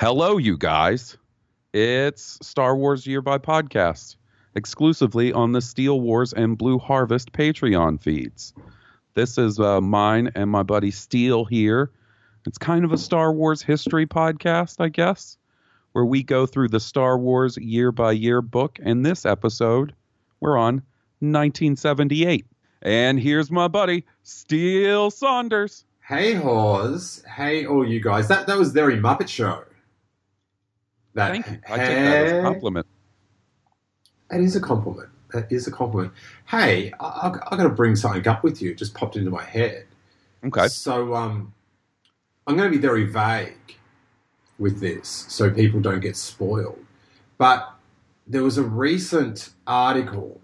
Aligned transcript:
Hello, 0.00 0.38
you 0.38 0.56
guys. 0.56 1.18
It's 1.74 2.38
Star 2.40 2.74
Wars 2.74 3.06
Year 3.06 3.20
by 3.20 3.36
Podcast, 3.36 4.16
exclusively 4.54 5.30
on 5.30 5.52
the 5.52 5.60
Steele 5.60 6.00
Wars 6.00 6.32
and 6.32 6.56
Blue 6.56 6.78
Harvest 6.78 7.32
Patreon 7.32 8.00
feeds. 8.00 8.54
This 9.12 9.36
is 9.36 9.60
uh, 9.60 9.82
mine 9.82 10.30
and 10.34 10.48
my 10.48 10.62
buddy 10.62 10.90
Steele 10.90 11.44
here. 11.44 11.90
It's 12.46 12.56
kind 12.56 12.86
of 12.86 12.92
a 12.92 12.96
Star 12.96 13.30
Wars 13.30 13.60
history 13.60 14.06
podcast, 14.06 14.76
I 14.78 14.88
guess, 14.88 15.36
where 15.92 16.06
we 16.06 16.22
go 16.22 16.46
through 16.46 16.68
the 16.68 16.80
Star 16.80 17.18
Wars 17.18 17.58
year 17.58 17.92
by 17.92 18.12
year 18.12 18.40
book. 18.40 18.78
And 18.82 19.04
this 19.04 19.26
episode, 19.26 19.94
we're 20.40 20.56
on 20.56 20.76
1978. 21.18 22.46
And 22.80 23.20
here's 23.20 23.50
my 23.50 23.68
buddy, 23.68 24.06
Steele 24.22 25.10
Saunders. 25.10 25.84
Hey, 26.00 26.32
Hawes. 26.32 27.22
Hey, 27.36 27.66
all 27.66 27.86
you 27.86 28.00
guys. 28.00 28.28
That 28.28 28.46
that 28.46 28.56
was 28.56 28.72
very 28.72 28.96
Muppet 28.96 29.28
Show. 29.28 29.64
That 31.14 31.32
Thank 31.32 31.46
you. 31.46 31.58
I 31.68 31.76
take 31.76 31.86
that 31.88 32.26
as 32.26 32.32
a 32.32 32.42
compliment. 32.42 32.86
That 34.30 34.40
is 34.40 34.56
a 34.56 34.60
compliment. 34.60 35.08
That 35.32 35.50
is 35.50 35.66
a 35.66 35.70
compliment. 35.70 36.12
Hey, 36.46 36.92
I, 37.00 37.04
I, 37.04 37.28
I 37.50 37.56
got 37.56 37.64
to 37.64 37.68
bring 37.68 37.96
something 37.96 38.26
up 38.28 38.44
with 38.44 38.62
you. 38.62 38.70
It 38.70 38.78
just 38.78 38.94
popped 38.94 39.16
into 39.16 39.30
my 39.30 39.44
head. 39.44 39.86
Okay. 40.44 40.68
So, 40.68 41.14
um, 41.14 41.52
I'm 42.46 42.56
going 42.56 42.70
to 42.70 42.76
be 42.76 42.80
very 42.80 43.04
vague 43.04 43.76
with 44.58 44.80
this 44.80 45.08
so 45.28 45.50
people 45.50 45.80
don't 45.80 46.00
get 46.00 46.16
spoiled. 46.16 46.84
But 47.38 47.72
there 48.26 48.42
was 48.42 48.58
a 48.58 48.62
recent 48.62 49.50
article, 49.66 50.40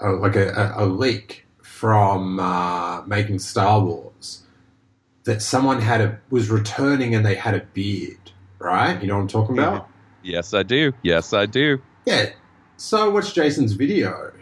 uh, 0.00 0.16
like 0.16 0.36
a, 0.36 0.48
a, 0.50 0.84
a 0.84 0.86
leak 0.86 1.46
from 1.62 2.38
uh, 2.38 3.02
making 3.06 3.38
Star 3.38 3.80
Wars, 3.80 4.42
that 5.24 5.42
someone 5.42 5.80
had 5.80 6.00
a 6.00 6.20
was 6.30 6.50
returning 6.50 7.14
and 7.14 7.24
they 7.24 7.34
had 7.34 7.54
a 7.54 7.60
beard. 7.72 8.32
Right? 8.64 9.00
You 9.00 9.08
know 9.08 9.16
what 9.16 9.22
I'm 9.22 9.28
talking 9.28 9.58
about? 9.58 9.88
Yes, 10.26 10.54
I 10.54 10.62
do. 10.62 10.94
Yes, 11.02 11.34
I 11.34 11.44
do. 11.44 11.82
Yeah. 12.06 12.30
So 12.78 13.04
I 13.04 13.08
watched 13.12 13.34
Jason's 13.34 13.74
video, 13.74 14.32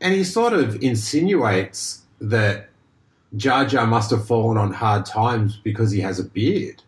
and 0.00 0.14
he 0.14 0.24
sort 0.24 0.54
of 0.54 0.82
insinuates 0.82 2.04
that 2.22 2.70
Jar 3.36 3.66
Jar 3.66 3.86
must 3.86 4.10
have 4.12 4.26
fallen 4.26 4.56
on 4.56 4.72
hard 4.72 5.04
times 5.04 5.60
because 5.62 5.90
he 5.90 6.00
has 6.00 6.18
a 6.18 6.24
beard. 6.24 6.82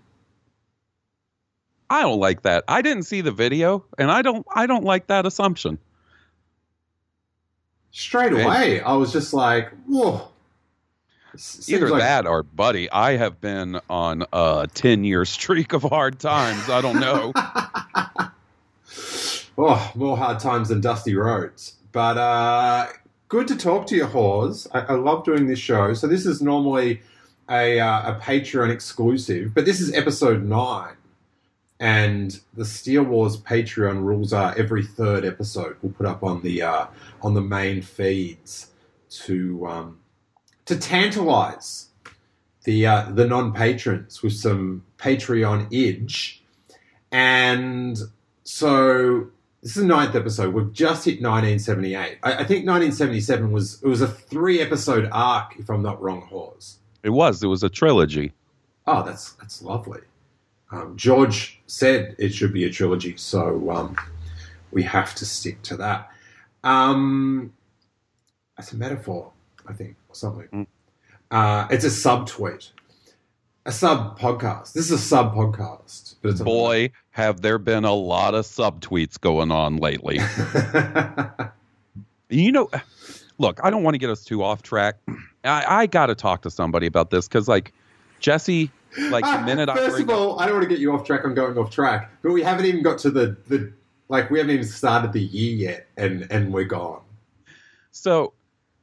I 1.91 2.01
don't 2.01 2.21
like 2.21 2.41
that. 2.41 2.65
I 2.69 2.81
didn't 2.81 3.03
see 3.03 3.21
the 3.21 3.33
video, 3.33 3.85
and 3.99 4.11
I 4.11 4.23
don't. 4.23 4.47
I 4.55 4.65
don't 4.65 4.85
like 4.85 5.09
that 5.09 5.27
assumption. 5.27 5.77
Straight 7.91 8.33
away, 8.33 8.81
I 8.81 8.95
was 8.95 9.13
just 9.13 9.35
like, 9.35 9.69
whoa. 9.87 10.30
Either 11.69 11.89
like- 11.89 12.01
that 12.01 12.27
or, 12.27 12.43
buddy, 12.43 12.91
I 12.91 13.17
have 13.17 13.41
been 13.41 13.81
on 13.89 14.25
a 14.33 14.69
ten-year 14.73 15.25
streak 15.25 15.73
of 15.73 15.83
hard 15.83 16.19
times. 16.19 16.69
I 16.69 16.81
don't 16.81 17.01
know. 17.01 17.33
oh, 19.59 19.93
more 19.95 20.17
hard 20.17 20.39
times 20.41 20.69
than 20.69 20.81
dusty 20.81 21.15
roads. 21.15 21.77
But 21.93 22.19
uh, 22.19 22.89
good 23.29 23.49
to 23.49 23.57
talk 23.57 23.87
to 23.89 23.97
you, 23.97 24.07
Hawes. 24.07 24.69
I, 24.73 24.81
I 24.81 24.93
love 24.95 25.25
doing 25.25 25.47
this 25.47 25.59
show. 25.59 25.95
So 25.95 26.07
this 26.07 26.27
is 26.27 26.41
normally 26.41 27.01
a, 27.49 27.81
uh, 27.81 28.15
a 28.15 28.21
Patreon 28.21 28.71
exclusive, 28.71 29.53
but 29.55 29.65
this 29.65 29.81
is 29.81 29.93
episode 29.93 30.45
nine. 30.45 30.95
And 31.79 32.39
the 32.55 32.67
Steele 32.67 33.05
Wars 33.05 33.39
Patreon 33.39 34.03
rules 34.05 34.35
are 34.35 34.55
every 34.59 34.85
third 34.85 35.25
episode 35.25 35.77
we'll 35.81 35.93
put 35.93 36.05
up 36.05 36.23
on 36.23 36.43
the 36.43 36.61
uh, 36.61 36.87
on 37.23 37.33
the 37.33 37.41
main 37.41 37.81
feeds 37.81 38.67
to 39.09 39.67
um, 39.67 40.00
to 40.67 40.77
tantalize 40.77 41.89
the 42.65 42.87
uh, 42.87 43.11
the 43.11 43.27
non 43.27 43.53
patrons 43.53 44.23
with 44.23 44.35
some 44.35 44.85
Patreon 44.99 45.69
edge. 45.73 46.43
And 47.13 47.99
so 48.45 49.27
this 49.63 49.77
is 49.77 49.83
the 49.83 49.87
ninth 49.89 50.15
episode. 50.15 50.55
We've 50.55 50.73
just 50.73 51.05
hit 51.05 51.23
1978. 51.23 52.19
I, 52.23 52.33
I 52.33 52.37
think 52.45 52.67
1977 52.67 53.53
was 53.53 53.83
it 53.83 53.89
was 53.89 54.01
a 54.01 54.09
three 54.09 54.61
episode 54.61 55.09
arc, 55.13 55.55
if 55.59 55.69
I'm 55.69 55.83
not 55.83 56.01
wrong, 56.01 56.23
Hawes. 56.23 56.79
it 57.03 57.11
was. 57.11 57.43
It 57.43 57.49
was 57.49 57.63
a 57.63 57.69
trilogy. 57.69 58.33
Oh, 58.87 59.03
that's 59.03 59.33
that's 59.35 59.63
lovely. 59.63 60.01
Um, 60.73 60.97
George 60.97 61.61
said 61.67 62.15
it 62.19 62.33
should 62.33 62.53
be 62.53 62.65
a 62.65 62.71
trilogy, 62.71 63.17
so 63.17 63.71
um, 63.71 63.97
we 64.71 64.83
have 64.85 65.15
to 65.17 65.27
stick 65.27 65.61
to 65.63 65.77
that. 65.79 66.11
Um, 66.63 67.53
that's 68.57 68.73
a 68.73 68.77
metaphor, 68.77 69.33
I 69.67 69.73
think, 69.73 69.97
or 70.11 70.15
something. 70.15 70.49
Mm. 70.53 70.67
Uh, 71.31 71.69
it's 71.71 71.85
a 71.85 71.91
sub 71.91 72.27
tweet, 72.27 72.73
a 73.65 73.73
sub 73.73 74.19
podcast. 74.19 74.73
This 74.73 74.87
is 74.87 74.93
a 74.93 74.99
sub 74.99 75.35
podcast, 75.35 76.17
but 76.21 76.33
it's 76.33 76.41
a 76.41 76.45
Boy, 76.45 76.91
have 77.11 77.41
there 77.41 77.59
been 77.59 77.85
a 77.85 77.95
lot 77.95 78.35
of 78.35 78.45
subtweets 78.45 79.19
going 79.21 79.51
on 79.51 79.77
lately. 79.77 80.19
You 82.31 82.53
know, 82.53 82.71
look, 83.39 83.59
I 83.63 83.71
don't 83.71 83.83
want 83.83 83.95
to 83.95 83.99
get 83.99 84.09
us 84.09 84.25
too 84.25 84.43
off 84.43 84.63
track. 84.63 84.97
I, 85.45 85.65
I 85.69 85.87
got 85.87 86.07
to 86.07 86.15
talk 86.15 86.43
to 86.43 86.51
somebody 86.51 86.87
about 86.87 87.11
this 87.11 87.27
because, 87.27 87.49
like, 87.49 87.73
Jesse, 88.21 88.71
like 89.11 89.25
the 89.25 89.43
minute 89.47 89.69
I 89.69 89.75
First 89.75 90.01
of 90.01 90.09
up, 90.09 90.17
all, 90.17 90.41
I 90.41 90.47
don't 90.47 90.55
want 90.55 90.63
to 90.63 90.69
get 90.69 90.79
you 90.79 90.93
off 90.93 91.05
track 91.05 91.25
on 91.25 91.35
going 91.35 91.59
off 91.59 91.71
track, 91.71 92.11
but 92.23 92.33
we 92.33 92.43
haven't 92.43 92.67
even 92.67 92.83
got 92.83 92.99
to 93.01 93.11
the, 93.11 93.37
the 93.49 93.73
like 94.09 94.31
we 94.31 94.39
haven't 94.39 94.55
even 94.55 94.67
started 94.67 95.13
the 95.13 95.21
year 95.21 95.71
yet, 95.71 95.87
and 95.97 96.27
and 96.31 96.53
we're 96.53 96.65
gone. 96.65 97.03
so 97.91 98.33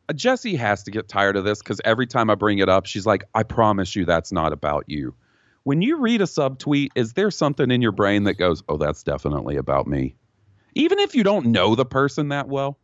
Uh, 0.10 0.14
Jesse 0.14 0.56
has 0.56 0.84
to 0.84 0.92
get 0.92 1.08
tired 1.10 1.36
of 1.36 1.44
this 1.44 1.60
because 1.60 1.82
every 1.84 2.08
time 2.08 2.30
I 2.30 2.36
bring 2.36 2.60
it 2.60 2.70
up, 2.70 2.86
she's 2.86 3.06
like, 3.06 3.24
"I 3.36 3.44
promise 3.44 3.96
you, 3.96 4.06
that's 4.06 4.32
not 4.32 4.54
about 4.54 4.86
you." 4.88 5.14
When 5.64 5.82
you 5.82 5.98
read 5.98 6.22
a 6.22 6.26
subtweet, 6.26 6.90
is 6.96 7.14
there 7.14 7.30
something 7.30 7.72
in 7.72 7.82
your 7.82 7.92
brain 7.92 8.24
that 8.24 8.36
goes, 8.36 8.64
"Oh, 8.70 8.78
that's 8.78 9.04
definitely 9.04 9.58
about 9.58 9.88
me," 9.88 10.16
even 10.76 11.00
if 11.00 11.14
you 11.14 11.24
don't 11.24 11.48
know 11.48 11.76
the 11.76 11.86
person 11.86 12.30
that 12.30 12.48
well? 12.48 12.78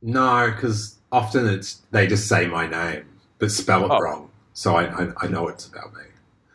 No, 0.00 0.50
because 0.50 0.96
often 1.12 1.46
it's 1.46 1.82
they 1.90 2.06
just 2.06 2.28
say 2.28 2.46
my 2.46 2.66
name 2.66 3.04
but 3.38 3.50
spell 3.50 3.84
it 3.84 3.90
Oh. 3.90 4.00
wrong, 4.00 4.30
so 4.52 4.76
I, 4.76 4.84
I 4.84 5.12
I 5.22 5.26
know 5.28 5.48
it's 5.48 5.66
about 5.66 5.92
me. 5.94 6.02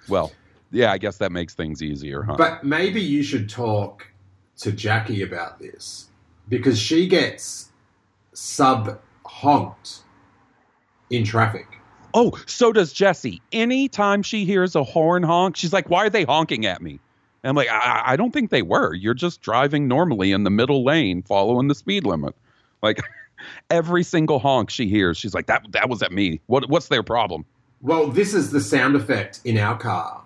Well, 0.09 0.31
yeah, 0.72 0.91
I 0.91 0.97
guess 0.97 1.17
that 1.17 1.31
makes 1.31 1.53
things 1.53 1.81
easier, 1.81 2.23
huh? 2.23 2.35
But 2.38 2.63
maybe 2.63 3.01
you 3.01 3.23
should 3.23 3.50
talk 3.50 4.07
to 4.57 4.72
Jackie 4.72 5.22
about 5.22 5.59
this 5.59 6.09
because 6.50 6.79
she 6.79 7.07
gets 7.07 7.69
sub 8.33 8.99
honked 9.25 9.99
in 11.09 11.23
traffic. 11.23 11.67
Oh, 12.13 12.38
so 12.45 12.71
does 12.71 12.94
Jessie. 12.94 13.41
Anytime 13.51 14.21
she 14.21 14.45
hears 14.45 14.75
a 14.75 14.83
horn 14.83 15.23
honk, 15.23 15.55
she's 15.55 15.73
like, 15.73 15.89
"Why 15.89 16.05
are 16.05 16.09
they 16.09 16.23
honking 16.25 16.66
at 16.66 16.81
me?" 16.81 16.99
And 17.44 17.49
I'm 17.49 17.55
like, 17.55 17.69
I, 17.69 18.03
"I 18.05 18.16
don't 18.16 18.31
think 18.31 18.51
they 18.51 18.61
were. 18.61 18.94
You're 18.94 19.13
just 19.16 19.41
driving 19.41 19.88
normally 19.88 20.31
in 20.31 20.44
the 20.44 20.51
middle 20.51 20.83
lane, 20.83 21.23
following 21.23 21.67
the 21.67 21.75
speed 21.75 22.05
limit." 22.05 22.35
Like 22.81 23.01
every 23.69 24.03
single 24.03 24.39
honk 24.39 24.69
she 24.69 24.88
hears, 24.88 25.17
she's 25.17 25.33
like, 25.33 25.47
"That 25.47 25.65
that 25.71 25.89
was 25.89 26.03
at 26.03 26.11
me. 26.11 26.39
What 26.47 26.69
what's 26.69 26.88
their 26.89 27.03
problem?" 27.03 27.45
Well, 27.81 28.07
this 28.07 28.33
is 28.33 28.51
the 28.51 28.61
sound 28.61 28.95
effect 28.95 29.41
in 29.44 29.57
our 29.57 29.77
car 29.77 30.23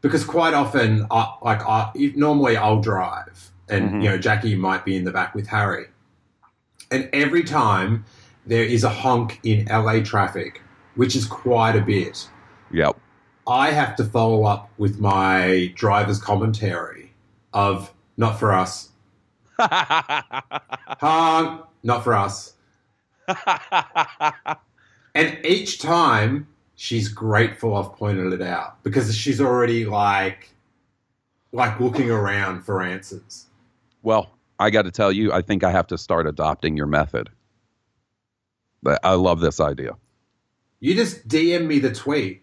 because 0.00 0.24
quite 0.24 0.54
often, 0.54 1.06
I, 1.10 1.34
like 1.42 1.60
I, 1.66 1.90
normally 2.14 2.56
I'll 2.56 2.80
drive, 2.80 3.50
and 3.68 3.90
Mhm. 3.90 4.02
you 4.02 4.08
know 4.10 4.18
Jackie 4.18 4.54
might 4.54 4.84
be 4.84 4.96
in 4.96 5.04
the 5.04 5.10
back 5.10 5.34
with 5.34 5.48
Harry, 5.48 5.86
and 6.90 7.08
every 7.12 7.44
time 7.44 8.04
there 8.46 8.64
is 8.64 8.84
a 8.84 8.88
honk 8.88 9.40
in 9.42 9.66
LA 9.66 10.00
traffic, 10.00 10.62
which 10.94 11.16
is 11.16 11.26
quite 11.26 11.76
a 11.76 11.80
bit, 11.80 12.28
Yep. 12.72 12.98
I 13.46 13.70
have 13.70 13.94
to 13.96 14.04
follow 14.04 14.44
up 14.44 14.70
with 14.76 14.98
my 14.98 15.72
driver's 15.76 16.20
commentary 16.20 17.12
of 17.52 17.92
"Not 18.16 18.38
for 18.38 18.52
us, 18.52 18.90
honk, 19.58 21.62
not 21.84 22.02
for 22.02 22.14
us," 22.14 22.54
and 25.14 25.38
each 25.44 25.78
time 25.78 26.48
she's 26.74 27.08
grateful 27.08 27.76
I've 27.76 27.92
pointed 27.92 28.32
it 28.32 28.42
out 28.42 28.82
because 28.82 29.14
she's 29.16 29.40
already 29.40 29.86
like 29.86 30.50
like 31.52 31.78
looking 31.80 32.10
around 32.10 32.62
for 32.62 32.82
answers. 32.82 33.46
well, 34.02 34.30
I 34.58 34.70
got 34.70 34.82
to 34.82 34.90
tell 34.90 35.12
you, 35.12 35.32
I 35.32 35.42
think 35.42 35.64
I 35.64 35.70
have 35.70 35.86
to 35.88 35.98
start 35.98 36.26
adopting 36.26 36.76
your 36.76 36.86
method. 36.86 37.28
But 38.82 39.00
I 39.04 39.14
love 39.14 39.40
this 39.40 39.60
idea. 39.60 39.92
You 40.80 40.94
just 40.94 41.26
DM 41.28 41.66
me 41.66 41.78
the 41.78 41.92
tweet 41.92 42.42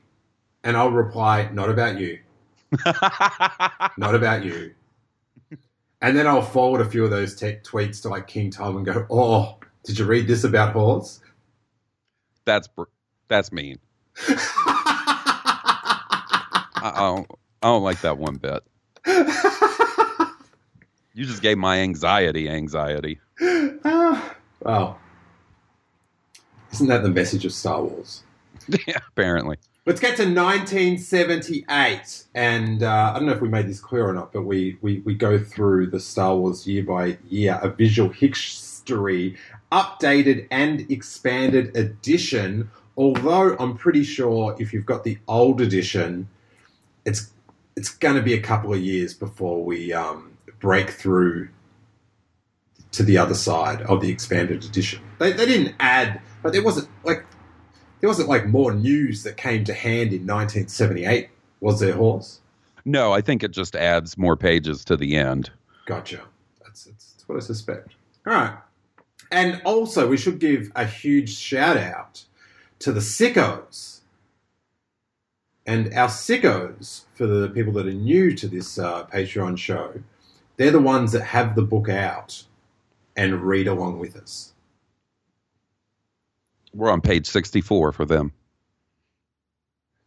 and 0.64 0.78
I'll 0.78 0.92
reply, 0.92 1.50
not 1.54 1.70
about 1.70 2.00
you. 2.00 2.20
Not 3.98 4.16
about 4.16 4.44
you. 4.44 4.74
And 6.02 6.18
then 6.18 6.26
I'll 6.26 6.42
forward 6.42 6.82
a 6.82 6.86
few 6.86 7.04
of 7.06 7.12
those 7.12 7.36
te- 7.36 7.60
tweets 7.64 8.02
to 8.02 8.10
like 8.10 8.26
King 8.28 8.50
Tom 8.50 8.78
and 8.78 8.86
go, 8.86 9.06
Oh, 9.12 9.58
did 9.84 10.00
you 10.00 10.06
read 10.06 10.28
this 10.28 10.44
about 10.44 10.74
Hawes? 10.74 11.20
that's 12.46 12.68
br- 12.68 12.84
that's 13.28 13.52
mean. 13.52 13.78
I, 14.28 14.36
I 16.82 16.92
don't 17.00 17.32
I 17.62 17.68
don't 17.68 17.84
like 17.84 18.02
that 18.02 18.18
one 18.18 18.36
bit. 18.36 18.64
You 21.16 21.26
just 21.26 21.44
gave 21.44 21.58
my 21.58 21.80
anxiety 21.80 22.50
anxiety. 22.50 23.20
Ah, 23.86 24.38
well, 24.62 24.98
isn't 26.72 26.88
that 26.88 27.04
the 27.04 27.10
message 27.10 27.44
of 27.44 27.52
Star 27.52 27.84
Wars? 27.84 28.24
yeah, 28.88 29.00
apparently. 29.10 29.58
Let's 29.86 30.00
get 30.00 30.16
to 30.18 30.24
1978, 30.24 32.24
and 32.34 32.82
uh, 32.82 33.12
I 33.14 33.20
don't 33.20 33.26
know 33.26 33.34
if 33.34 33.42
we 33.42 33.50
made 33.50 33.68
this 33.68 33.82
clear 33.82 34.08
or 34.08 34.14
not, 34.14 34.32
but 34.32 34.44
we, 34.44 34.78
we, 34.82 35.00
we 35.00 35.16
go 35.16 35.38
through 35.38 35.88
the 35.88 36.00
Star 36.00 36.38
Wars 36.38 36.66
year 36.66 36.84
by 36.84 37.18
year, 37.28 37.60
a 37.62 37.68
visual 37.68 38.10
history, 38.10 39.36
updated 39.74 40.48
and 40.50 40.90
expanded 40.90 41.76
edition. 41.76 42.72
Although 42.96 43.58
I'm 43.58 43.76
pretty 43.76 44.04
sure 44.04 44.56
if 44.60 44.72
you've 44.72 44.86
got 44.86 45.04
the 45.04 45.18
old 45.28 45.60
edition, 45.60 46.30
it's 47.06 47.32
it's 47.76 47.90
going 47.90 48.16
to 48.16 48.22
be 48.22 48.34
a 48.34 48.42
couple 48.42 48.74
of 48.74 48.80
years 48.80 49.14
before 49.14 49.64
we 49.64 49.92
um, 49.92 50.33
break 50.64 50.90
through 50.90 51.50
to 52.94 53.04
the 53.04 53.18
other 53.18 53.34
side 53.34 53.82
of 53.82 54.00
the 54.00 54.10
expanded 54.10 54.64
edition. 54.64 55.02
They, 55.20 55.34
they 55.34 55.46
didn't 55.46 55.76
add, 55.80 56.22
but 56.42 56.54
there 56.54 56.64
wasn't 56.64 56.88
like 57.04 57.26
there 58.00 58.08
wasn't 58.08 58.30
like 58.30 58.48
more 58.48 58.74
news 58.74 59.24
that 59.24 59.36
came 59.36 59.66
to 59.66 59.74
hand 59.74 60.14
in 60.14 60.26
1978, 60.26 61.30
was 61.60 61.82
there, 61.82 61.94
Hawes? 61.94 62.40
No, 62.86 63.12
I 63.12 63.20
think 63.22 63.44
it 63.44 63.52
just 63.52 63.76
adds 63.76 64.18
more 64.18 64.38
pages 64.38 64.84
to 64.86 64.98
the 64.98 65.16
end. 65.16 65.52
Gotcha. 65.86 66.22
That's, 66.64 66.86
that's, 66.86 67.14
that's 67.14 67.30
what 67.30 67.38
I 67.38 67.42
suspect. 67.42 67.96
All 68.26 68.34
right. 68.34 68.58
And 69.32 69.62
also, 69.64 70.08
we 70.08 70.18
should 70.18 70.40
give 70.40 70.72
a 70.76 70.86
huge 70.86 71.34
shout 71.34 71.78
out 71.78 72.26
to 72.80 72.92
the 72.92 73.00
sickos. 73.00 74.02
And 75.66 75.94
our 75.94 76.10
sickos, 76.10 77.06
for 77.14 77.26
the 77.26 77.50
people 77.50 77.72
that 77.74 77.88
are 77.88 77.94
new 77.94 78.36
to 78.36 78.48
this 78.48 78.78
uh, 78.78 79.06
Patreon 79.06 79.58
show, 79.58 79.94
they're 80.58 80.72
the 80.72 80.80
ones 80.80 81.12
that 81.12 81.24
have 81.24 81.56
the 81.56 81.62
book 81.62 81.90
out 81.90 82.44
and 83.16 83.42
read 83.42 83.68
along 83.68 84.00
with 84.00 84.16
us. 84.16 84.54
We're 86.74 86.92
on 86.92 87.02
page 87.02 87.28
64 87.28 87.92
for 87.92 88.06
them. 88.06 88.32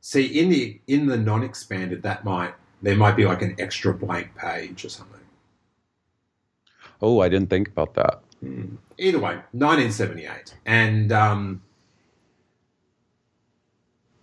See, 0.01 0.39
in 0.39 0.51
the 0.51 0.81
in 0.87 1.07
the 1.07 1.17
non-expanded, 1.17 2.03
that 2.03 2.25
might 2.25 2.55
there 2.83 2.97
might 2.97 3.17
be 3.17 3.25
like 3.25 3.43
an 3.43 3.57
extra 3.59 3.93
blank 3.93 4.35
page 4.37 4.85
or 4.85 4.89
something. 4.89 5.21
Oh, 7.03 7.21
I 7.21 7.29
didn't 7.29 7.51
think 7.51 7.69
about 7.69 7.95
that. 7.95 8.21
Hmm. 8.41 8.77
Either 8.99 9.19
way, 9.19 9.35
1978, 9.53 10.55
and 10.65 11.13
um, 11.13 11.63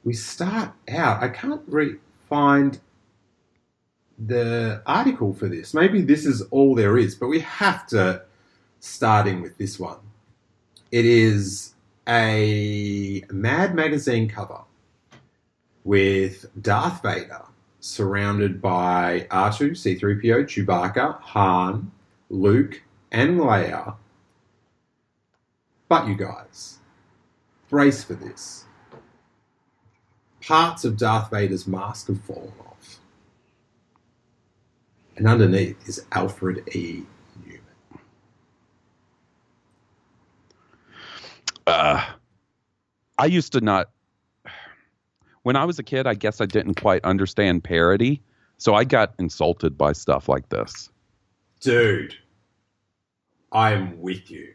we 0.04 0.14
start 0.14 0.72
out. 0.90 1.22
I 1.22 1.30
can't 1.30 1.62
re- 1.68 1.98
find 2.30 2.80
the 4.28 4.82
article 4.86 5.34
for 5.34 5.48
this. 5.48 5.74
Maybe 5.74 6.02
this 6.02 6.26
is 6.26 6.42
all 6.44 6.76
there 6.76 6.98
is, 6.98 7.16
but 7.16 7.28
we 7.28 7.40
have 7.42 7.88
to 7.88 8.24
start 8.80 9.28
in 9.28 9.42
with 9.42 9.58
this 9.58 9.80
one. 9.80 9.98
It 10.92 11.06
is 11.06 11.74
a 12.08 13.24
Mad 13.32 13.76
Magazine 13.76 14.30
cover 14.30 14.62
with 15.84 16.46
Darth 16.62 17.02
Vader 17.02 17.44
surrounded 17.80 18.62
by 18.62 19.28
R2, 19.30 19.72
C3PO, 19.72 20.46
Chewbacca, 20.46 21.20
Han, 21.20 21.92
Luke, 22.30 22.82
and 23.12 23.40
Leia. 23.40 23.96
But 25.90 26.08
you 26.08 26.16
guys, 26.16 26.80
brace 27.70 28.04
for 28.04 28.14
this. 28.14 28.66
Parts 30.42 30.86
of 30.86 30.98
Darth 30.98 31.30
Vader's 31.30 31.68
mask 31.68 32.08
have 32.08 32.22
fallen. 32.22 32.63
And 35.16 35.28
underneath 35.28 35.88
is 35.88 36.06
Alfred 36.12 36.68
E. 36.76 37.04
Neuman. 37.46 38.00
Uh, 41.68 42.04
I 43.18 43.26
used 43.26 43.54
to 43.54 43.62
not. 43.62 43.90
When 45.44 45.56
I 45.56 45.66
was 45.66 45.78
a 45.78 45.84
kid, 45.84 46.08
I 46.08 46.14
guess 46.14 46.42
I 46.42 46.46
didn't 46.46 46.76
quite 46.76 47.04
understand 47.04 47.64
parody, 47.64 48.22
so 48.58 48.74
I 48.74 48.86
got 48.86 49.14
insulted 49.20 49.78
by 49.78 49.92
stuff 49.92 50.30
like 50.30 50.50
this. 50.50 50.90
Dude, 51.60 52.16
I'm 53.52 54.02
with 54.02 54.32
you. 54.32 54.54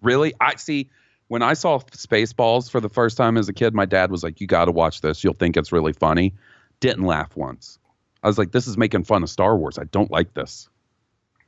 Really? 0.00 0.32
I 0.40 0.56
see. 0.56 0.90
When 1.28 1.42
I 1.42 1.54
saw 1.54 1.78
Spaceballs 1.78 2.70
for 2.70 2.80
the 2.80 2.88
first 2.88 3.16
time 3.16 3.36
as 3.36 3.48
a 3.48 3.52
kid, 3.52 3.74
my 3.74 3.86
dad 3.86 4.10
was 4.10 4.22
like, 4.22 4.40
"You 4.40 4.46
got 4.46 4.66
to 4.66 4.72
watch 4.72 5.00
this. 5.00 5.22
You'll 5.22 5.34
think 5.34 5.56
it's 5.56 5.72
really 5.72 5.92
funny." 5.92 6.34
Didn't 6.80 7.04
laugh 7.04 7.36
once. 7.36 7.78
I 8.22 8.28
was 8.28 8.38
like, 8.38 8.52
"This 8.52 8.66
is 8.66 8.76
making 8.76 9.04
fun 9.04 9.22
of 9.22 9.30
Star 9.30 9.56
Wars. 9.56 9.78
I 9.78 9.84
don't 9.84 10.10
like 10.10 10.34
this. 10.34 10.68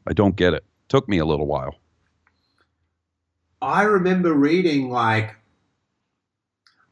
I 0.07 0.13
don't 0.13 0.37
get 0.37 0.55
it." 0.55 0.65
Took 0.89 1.09
me 1.09 1.19
a 1.19 1.25
little 1.25 1.47
while. 1.47 1.77
I 3.63 3.85
remember 3.85 4.35
reading 4.35 4.91
like 4.91 5.37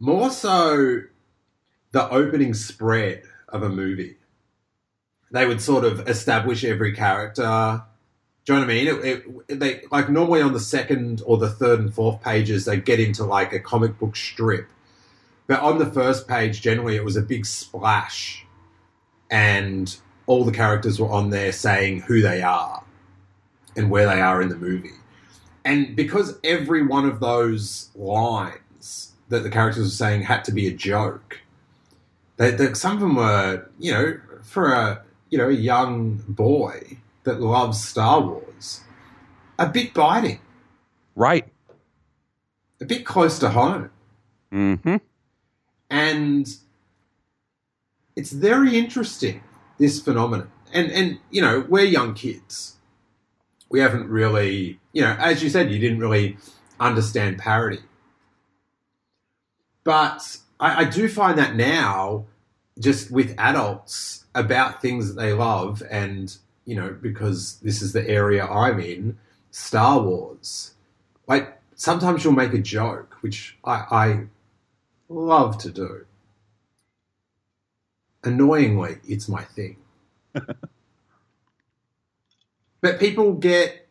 more 0.00 0.30
so 0.30 1.02
the 1.92 2.08
opening 2.10 2.54
spread 2.54 3.22
of 3.48 3.62
a 3.62 3.68
movie. 3.68 4.16
They 5.30 5.46
would 5.46 5.60
sort 5.60 5.84
of 5.84 6.08
establish 6.08 6.64
every 6.64 6.94
character. 6.94 7.84
Do 8.44 8.52
you 8.52 8.58
know 8.58 8.66
what 8.66 8.72
I 8.72 8.74
mean? 8.74 8.86
It, 8.88 9.24
it, 9.48 9.60
they 9.60 9.82
like 9.92 10.08
normally 10.08 10.42
on 10.42 10.52
the 10.52 10.60
second 10.60 11.22
or 11.24 11.36
the 11.38 11.48
third 11.48 11.78
and 11.78 11.94
fourth 11.94 12.22
pages 12.22 12.64
they 12.64 12.78
get 12.78 12.98
into 12.98 13.24
like 13.24 13.52
a 13.52 13.60
comic 13.60 13.98
book 13.98 14.16
strip, 14.16 14.66
but 15.46 15.60
on 15.60 15.78
the 15.78 15.86
first 15.86 16.26
page 16.26 16.60
generally 16.60 16.96
it 16.96 17.04
was 17.04 17.16
a 17.16 17.22
big 17.22 17.46
splash, 17.46 18.44
and 19.32 19.96
all 20.26 20.44
the 20.44 20.52
characters 20.52 21.00
were 21.00 21.10
on 21.10 21.30
there 21.30 21.50
saying 21.50 22.02
who 22.02 22.20
they 22.20 22.42
are 22.42 22.84
and 23.74 23.90
where 23.90 24.06
they 24.06 24.20
are 24.20 24.40
in 24.42 24.50
the 24.50 24.56
movie. 24.56 24.90
And 25.64 25.96
because 25.96 26.38
every 26.44 26.86
one 26.86 27.06
of 27.08 27.18
those 27.18 27.90
lines 27.96 29.12
that 29.30 29.40
the 29.42 29.50
characters 29.50 29.84
were 29.84 29.90
saying 29.90 30.22
had 30.22 30.44
to 30.44 30.52
be 30.52 30.66
a 30.68 30.72
joke, 30.72 31.40
they, 32.36 32.50
they, 32.50 32.74
some 32.74 32.94
of 32.94 33.00
them 33.00 33.16
were, 33.16 33.68
you 33.78 33.92
know, 33.92 34.20
for 34.42 34.72
a 34.72 35.02
you 35.30 35.38
know 35.38 35.48
a 35.48 35.52
young 35.52 36.22
boy 36.28 36.98
that 37.24 37.40
loves 37.40 37.82
Star 37.82 38.20
Wars, 38.20 38.82
a 39.58 39.66
bit 39.68 39.94
biting, 39.94 40.40
Right. 41.14 41.46
a 42.80 42.84
bit 42.84 43.06
close 43.06 43.38
to 43.38 43.48
home, 43.50 43.90
Mm-hmm. 44.52 44.96
and 45.88 46.56
it's 48.16 48.32
very 48.32 48.78
interesting 48.78 49.42
this 49.78 50.00
phenomenon. 50.00 50.50
And 50.72 50.90
and 50.90 51.18
you 51.30 51.42
know 51.42 51.66
we're 51.68 51.84
young 51.84 52.14
kids, 52.14 52.76
we 53.68 53.80
haven't 53.80 54.08
really, 54.08 54.78
you 54.92 55.02
know, 55.02 55.16
as 55.18 55.42
you 55.42 55.48
said, 55.48 55.70
you 55.70 55.78
didn't 55.78 55.98
really 55.98 56.36
understand 56.78 57.38
parody. 57.38 57.80
But 59.84 60.38
I, 60.60 60.82
I 60.82 60.84
do 60.84 61.08
find 61.08 61.38
that 61.38 61.56
now, 61.56 62.26
just 62.78 63.10
with 63.10 63.34
adults 63.38 64.26
about 64.34 64.80
things 64.80 65.08
that 65.08 65.20
they 65.20 65.32
love, 65.32 65.82
and 65.90 66.36
you 66.64 66.76
know, 66.76 66.96
because 67.00 67.58
this 67.60 67.82
is 67.82 67.92
the 67.92 68.08
area 68.08 68.46
I'm 68.46 68.78
in, 68.78 69.18
Star 69.50 70.00
Wars. 70.00 70.74
Like 71.26 71.58
sometimes 71.74 72.24
you'll 72.24 72.34
make 72.34 72.52
a 72.52 72.58
joke, 72.58 73.16
which 73.22 73.56
I, 73.64 73.84
I 73.90 74.20
love 75.08 75.58
to 75.58 75.70
do. 75.70 76.06
Annoyingly, 78.24 78.98
it's 79.06 79.28
my 79.28 79.42
thing. 79.42 79.76
but 82.80 82.98
people 82.98 83.34
get 83.34 83.88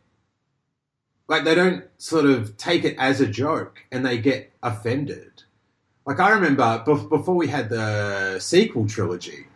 like 1.28 1.44
they 1.44 1.54
don't 1.54 1.84
sort 1.98 2.24
of 2.26 2.56
take 2.56 2.84
it 2.84 2.96
as 2.98 3.20
a 3.20 3.26
joke 3.26 3.84
and 3.90 4.04
they 4.04 4.18
get 4.18 4.52
offended. 4.62 5.42
Like 6.06 6.20
I 6.20 6.30
remember 6.30 6.82
bef- 6.86 7.08
before 7.08 7.34
we 7.34 7.46
had 7.46 7.68
the 7.68 8.38
sequel 8.40 8.86
trilogy 8.86 9.46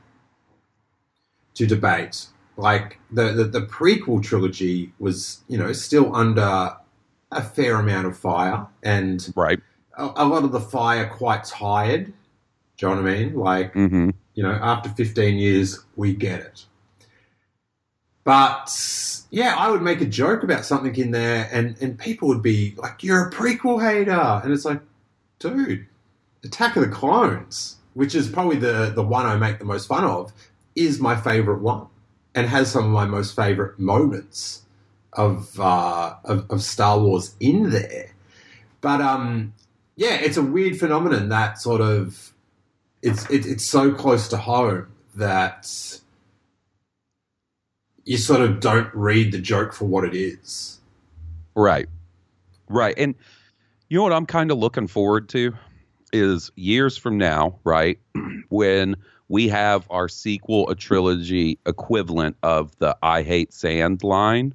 to 1.55 1.67
debate, 1.67 2.27
like 2.57 2.99
the, 3.11 3.33
the, 3.33 3.45
the 3.45 3.61
prequel 3.63 4.23
trilogy 4.23 4.93
was, 4.99 5.41
you 5.49 5.59
know, 5.59 5.73
still 5.73 6.15
under 6.15 6.77
a 7.33 7.43
fair 7.43 7.77
amount 7.77 8.07
of 8.07 8.17
fire 8.17 8.67
and 8.83 9.33
Right. 9.35 9.61
a, 9.99 10.05
a 10.17 10.25
lot 10.25 10.45
of 10.45 10.53
the 10.53 10.61
fire 10.61 11.09
quite 11.09 11.45
tired. 11.45 12.07
Do 12.79 12.87
you 12.87 12.95
know 12.95 13.03
what 13.03 13.11
I 13.11 13.15
mean? 13.15 13.35
Like, 13.35 13.75
Mm-hmm. 13.75 14.11
You 14.37 14.43
know, 14.43 14.53
after 14.53 14.91
15 14.91 15.39
years, 15.39 15.81
we 15.97 16.15
get 16.15 16.41
it. 16.41 16.65
But 18.23 18.71
yeah, 19.31 19.57
I 19.57 19.71
would 19.71 19.83
make 19.83 20.01
a 20.01 20.07
joke 20.07 20.43
about 20.43 20.65
something 20.65 20.95
in 20.95 21.11
there, 21.11 21.49
and, 21.51 21.77
and 21.81 21.99
people 21.99 22.29
would 22.29 22.43
be 22.43 22.75
like, 22.77 23.03
You're 23.03 23.29
a 23.29 23.33
prequel 23.33 23.81
hater. 23.81 24.41
And 24.45 24.53
it's 24.53 24.65
like, 24.65 24.81
dude, 25.39 25.87
Attack 26.45 26.77
of 26.77 26.83
the 26.83 26.89
Clones, 26.89 27.77
which 27.95 28.15
is 28.15 28.29
probably 28.29 28.57
the, 28.57 28.93
the 28.95 29.03
one 29.03 29.27
I 29.27 29.37
make 29.37 29.59
the 29.59 29.65
most 29.65 29.87
fun 29.87 30.05
of, 30.05 30.33
is 30.75 31.01
my 31.01 31.17
favorite 31.17 31.61
one 31.61 31.87
and 32.35 32.47
has 32.47 32.71
some 32.71 32.85
of 32.85 32.91
my 32.91 33.07
most 33.07 33.35
favorite 33.35 33.79
moments 33.79 34.63
of, 35.15 35.59
uh, 35.59 36.15
of, 36.25 36.51
of 36.51 36.63
Star 36.63 36.99
Wars 36.99 37.35
in 37.41 37.71
there. 37.71 38.11
But 38.83 39.01
um, 39.01 39.55
yeah, 39.97 40.17
it's 40.17 40.37
a 40.37 40.43
weird 40.43 40.79
phenomenon 40.79 41.31
that 41.31 41.59
sort 41.59 41.81
of 41.81 42.35
it's 43.03 43.29
it, 43.31 43.47
it's 43.47 43.65
so 43.65 43.93
close 43.93 44.29
to 44.29 44.37
home 44.37 44.87
that 45.15 46.01
you 48.05 48.17
sort 48.17 48.41
of 48.41 48.61
don't 48.61 48.95
read 48.95 49.33
the 49.33 49.39
joke 49.39 49.73
for 49.73 49.85
what 49.85 50.05
it 50.05 50.15
is. 50.15 50.79
Right. 51.55 51.89
Right. 52.69 52.95
And 52.99 53.15
you 53.89 53.99
know 53.99 54.03
what 54.03 54.13
I'm 54.13 54.27
kind 54.27 54.51
of 54.51 54.59
looking 54.59 54.87
forward 54.87 55.29
to? 55.31 55.55
is 56.13 56.51
years 56.57 56.97
from 56.97 57.19
now, 57.19 57.59
right? 57.65 57.99
when 58.49 58.97
we 59.29 59.49
have 59.49 59.87
our 59.91 60.09
sequel, 60.09 60.69
a 60.71 60.75
trilogy 60.75 61.59
equivalent 61.67 62.37
of 62.43 62.77
the 62.79 62.97
I 63.03 63.23
Hate 63.23 63.53
Sand 63.53 64.03
line, 64.05 64.55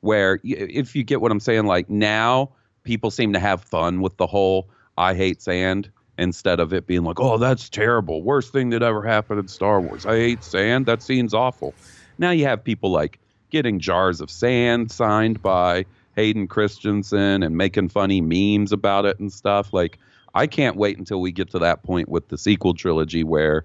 where 0.00 0.40
if 0.44 0.94
you 0.94 1.04
get 1.04 1.20
what 1.20 1.32
I'm 1.32 1.40
saying, 1.40 1.66
like 1.66 1.88
now 1.88 2.50
people 2.82 3.10
seem 3.10 3.32
to 3.32 3.38
have 3.38 3.62
fun 3.62 4.00
with 4.00 4.16
the 4.16 4.26
whole 4.26 4.68
I 4.98 5.14
Hate 5.14 5.40
Sand 5.40 5.90
instead 6.18 6.60
of 6.60 6.72
it 6.72 6.86
being 6.86 7.02
like, 7.02 7.20
oh, 7.20 7.38
that's 7.38 7.68
terrible. 7.68 8.22
Worst 8.22 8.52
thing 8.52 8.70
that 8.70 8.82
ever 8.82 9.02
happened 9.02 9.40
in 9.40 9.48
Star 9.48 9.80
Wars. 9.80 10.06
I 10.06 10.16
hate 10.16 10.44
sand. 10.44 10.86
That 10.86 11.02
seems 11.02 11.34
awful. 11.34 11.74
Now 12.18 12.30
you 12.30 12.44
have 12.46 12.62
people 12.62 12.90
like 12.90 13.18
getting 13.50 13.80
jars 13.80 14.20
of 14.20 14.30
sand 14.30 14.90
signed 14.90 15.42
by 15.42 15.86
Hayden 16.16 16.46
Christensen 16.46 17.42
and 17.42 17.56
making 17.56 17.88
funny 17.88 18.20
memes 18.20 18.72
about 18.72 19.04
it 19.04 19.18
and 19.18 19.32
stuff. 19.32 19.72
Like, 19.72 19.98
I 20.34 20.46
can't 20.46 20.76
wait 20.76 20.98
until 20.98 21.20
we 21.20 21.32
get 21.32 21.50
to 21.50 21.58
that 21.60 21.82
point 21.82 22.08
with 22.08 22.28
the 22.28 22.38
sequel 22.38 22.74
trilogy 22.74 23.24
where 23.24 23.64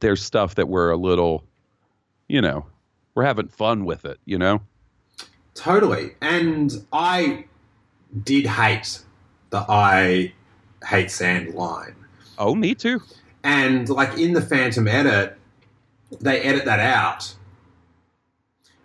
there's 0.00 0.22
stuff 0.22 0.54
that 0.56 0.68
we're 0.68 0.90
a 0.90 0.96
little, 0.96 1.44
you 2.28 2.40
know, 2.40 2.66
we're 3.14 3.24
having 3.24 3.48
fun 3.48 3.84
with 3.84 4.04
it, 4.04 4.18
you 4.24 4.38
know? 4.38 4.60
Totally. 5.54 6.12
And 6.20 6.72
I 6.92 7.44
did 8.22 8.46
hate 8.46 9.00
the 9.50 9.64
I 9.68 10.32
hate 10.86 11.10
sand 11.10 11.54
line. 11.54 11.94
Oh, 12.38 12.54
me 12.54 12.74
too. 12.74 13.02
And 13.42 13.88
like 13.88 14.18
in 14.18 14.32
the 14.32 14.42
Phantom 14.42 14.86
edit, 14.86 15.36
they 16.20 16.40
edit 16.40 16.64
that 16.64 16.80
out. 16.80 17.34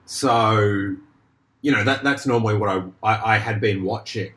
So, 0.06 0.96
you 1.62 1.72
know, 1.72 1.84
that 1.84 2.04
that's 2.04 2.28
normally 2.28 2.56
what 2.56 2.70
I, 2.70 2.84
I, 3.04 3.36
I 3.36 3.38
had 3.38 3.60
been 3.60 3.84
watching. 3.84 4.32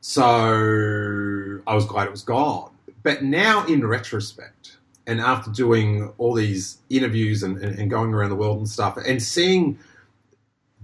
So 0.00 1.60
I 1.66 1.74
was 1.74 1.84
glad 1.86 2.06
it 2.06 2.10
was 2.10 2.22
gone. 2.22 2.70
But 3.02 3.22
now, 3.22 3.66
in 3.66 3.86
retrospect, 3.86 4.78
and 5.06 5.20
after 5.20 5.50
doing 5.50 6.12
all 6.16 6.34
these 6.34 6.78
interviews 6.88 7.42
and, 7.42 7.58
and, 7.58 7.78
and 7.78 7.90
going 7.90 8.14
around 8.14 8.30
the 8.30 8.36
world 8.36 8.58
and 8.58 8.68
stuff, 8.68 8.96
and 8.96 9.22
seeing 9.22 9.78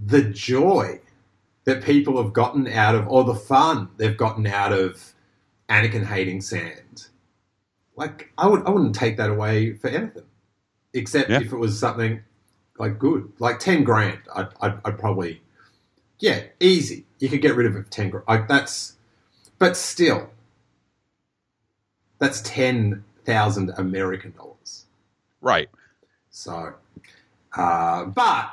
the 0.03 0.23
joy 0.23 0.99
that 1.63 1.83
people 1.83 2.21
have 2.21 2.33
gotten 2.33 2.67
out 2.67 2.95
of, 2.95 3.07
or 3.07 3.23
the 3.23 3.35
fun 3.35 3.89
they've 3.97 4.17
gotten 4.17 4.45
out 4.47 4.71
of 4.73 5.10
Anakin 5.71 6.05
hating 6.05 6.41
sand. 6.41 7.07
Like 7.95 8.31
I 8.37 8.47
would, 8.47 8.65
I 8.65 8.69
wouldn't 8.71 8.93
take 8.93 9.17
that 9.17 9.29
away 9.29 9.73
for 9.73 9.87
anything, 9.87 10.23
except 10.93 11.29
yeah. 11.29 11.39
if 11.39 11.53
it 11.53 11.57
was 11.57 11.79
something 11.79 12.21
like 12.77 12.99
good, 12.99 13.31
like 13.39 13.59
ten 13.59 13.83
grand. 13.83 14.19
I'd, 14.35 14.47
I'd, 14.59 14.79
I'd, 14.83 14.99
probably, 14.99 15.41
yeah, 16.19 16.43
easy. 16.59 17.05
You 17.19 17.29
could 17.29 17.41
get 17.41 17.55
rid 17.55 17.67
of 17.67 17.75
it 17.75 17.85
for 17.85 17.89
ten 17.89 18.09
grand. 18.09 18.25
Like 18.27 18.47
that's, 18.49 18.97
but 19.59 19.77
still, 19.77 20.29
that's 22.19 22.41
ten 22.41 23.05
thousand 23.23 23.71
American 23.77 24.33
dollars. 24.33 24.85
Right. 25.39 25.69
So, 26.31 26.73
uh, 27.55 28.05
but 28.05 28.51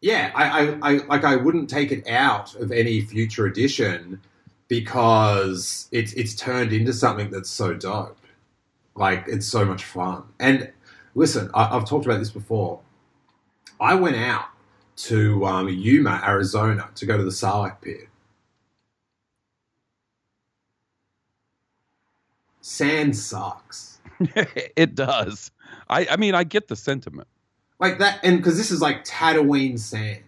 yeah, 0.00 0.30
I, 0.34 0.44
I, 0.44 0.78
I, 0.82 0.92
like 1.06 1.24
I 1.24 1.36
wouldn't 1.36 1.68
take 1.68 1.92
it 1.92 2.06
out 2.08 2.54
of 2.54 2.72
any 2.72 3.00
future 3.02 3.46
edition 3.46 4.20
because 4.68 5.88
it's 5.92 6.12
it's 6.14 6.34
turned 6.34 6.72
into 6.72 6.92
something 6.92 7.30
that's 7.30 7.50
so 7.50 7.74
dope. 7.74 8.18
Like 8.94 9.24
it's 9.28 9.46
so 9.46 9.64
much 9.64 9.84
fun. 9.84 10.24
And 10.40 10.72
listen, 11.14 11.50
I, 11.54 11.66
have 11.66 11.84
talked 11.84 12.06
about 12.06 12.18
this 12.18 12.30
before. 12.30 12.80
I 13.80 13.94
went 13.94 14.16
out 14.16 14.46
to 14.96 15.44
um, 15.44 15.68
Yuma, 15.68 16.22
Arizona, 16.26 16.88
to 16.94 17.06
go 17.06 17.16
to 17.16 17.24
the 17.24 17.30
Sarlacc 17.30 17.82
pit. 17.82 18.08
Sand 22.62 23.16
sucks. 23.16 24.00
it 24.76 24.94
does. 24.94 25.50
I, 25.88 26.06
I 26.10 26.16
mean, 26.16 26.34
I 26.34 26.42
get 26.42 26.68
the 26.68 26.76
sentiment 26.76 27.28
like 27.78 27.98
that, 27.98 28.20
and 28.22 28.38
because 28.38 28.56
this 28.56 28.70
is 28.70 28.80
like 28.80 29.04
Tatooine 29.04 29.78
sand, 29.78 30.22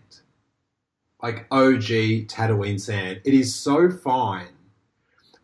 like 1.23 1.47
OG 1.51 2.29
Tatooine 2.29 2.81
sand. 2.81 3.21
It 3.25 3.35
is 3.35 3.55
so 3.55 3.91
fine. 3.91 4.49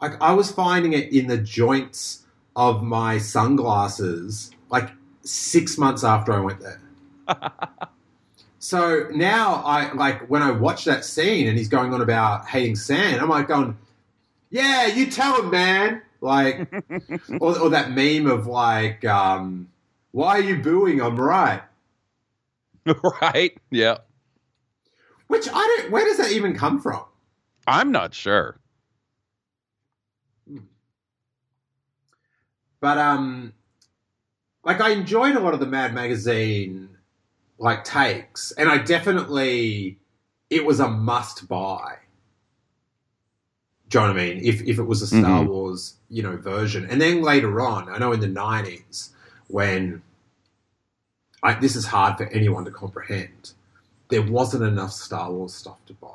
Like 0.01 0.21
I 0.21 0.33
was 0.35 0.53
finding 0.53 0.93
it 0.93 1.13
in 1.13 1.27
the 1.27 1.39
joints 1.39 2.25
of 2.57 2.83
my 2.83 3.19
sunglasses, 3.19 4.51
like 4.71 4.91
six 5.23 5.79
months 5.79 6.05
after 6.05 6.33
I 6.33 6.41
went 6.41 6.61
there. 6.61 6.81
so 8.59 9.09
now 9.13 9.63
I 9.65 9.93
like 9.93 10.29
when 10.29 10.43
I 10.43 10.51
watch 10.51 10.85
that 10.85 11.05
scene 11.05 11.49
and 11.49 11.59
he's 11.59 11.69
going 11.69 11.93
on 11.95 12.01
about 12.01 12.47
hating 12.47 12.77
sand, 12.77 13.21
I'm 13.21 13.29
like 13.29 13.49
going, 13.49 13.77
"Yeah, 14.51 14.87
you 14.87 15.11
tell 15.11 15.43
him, 15.43 15.51
man." 15.51 16.03
Like, 16.21 16.69
or, 17.41 17.59
or 17.59 17.71
that 17.71 17.91
meme 17.93 18.27
of 18.27 18.47
like, 18.47 19.05
um, 19.05 19.69
"Why 20.13 20.39
are 20.39 20.43
you 20.43 20.57
booing? 20.63 21.01
I'm 21.01 21.19
right." 21.19 21.63
right? 23.23 23.57
Yeah. 23.71 23.99
Which 25.35 25.49
I 25.53 25.79
don't. 25.79 25.91
Where 25.91 26.05
does 26.05 26.19
that 26.19 26.31
even 26.31 26.57
come 26.57 26.81
from? 26.81 27.03
I'm 27.67 27.91
not 27.91 28.15
sure. 28.15 28.57
But 32.81 32.99
um, 32.99 33.53
like 34.63 34.81
I 34.81 34.91
enjoyed 34.91 35.35
a 35.35 35.41
lot 35.41 35.53
of 35.53 35.59
the 35.59 35.67
Mad 35.67 35.93
Magazine 35.93 36.89
like 37.59 37.83
takes, 37.83 38.53
and 38.53 38.69
I 38.69 38.79
definitely 38.79 39.99
it 40.51 40.65
was 40.65 40.79
a 40.79 40.87
must 40.87 41.49
buy. 41.49 41.97
Do 43.89 43.99
you 43.99 44.07
know 44.07 44.13
what 44.13 44.21
I 44.21 44.25
mean? 44.27 44.41
If 44.41 44.63
if 44.63 44.79
it 44.79 44.85
was 44.85 45.03
a 45.03 45.09
Star 45.09 45.41
mm-hmm. 45.41 45.49
Wars, 45.49 45.97
you 46.09 46.23
know, 46.23 46.37
version, 46.37 46.87
and 46.89 47.01
then 47.01 47.23
later 47.23 47.61
on, 47.61 47.89
I 47.89 47.99
know 47.99 48.13
in 48.13 48.21
the 48.21 48.29
nineties 48.29 49.11
when 49.49 50.01
I, 51.43 51.55
this 51.55 51.75
is 51.75 51.87
hard 51.87 52.19
for 52.19 52.29
anyone 52.29 52.65
to 52.67 52.71
comprehend. 52.71 53.55
There 54.09 54.23
wasn't 54.23 54.65
enough 54.65 54.93
Star 54.93 55.33
Wars 55.33 55.55
stuff 55.55 55.85
to 55.87 55.95
buy. 55.95 56.09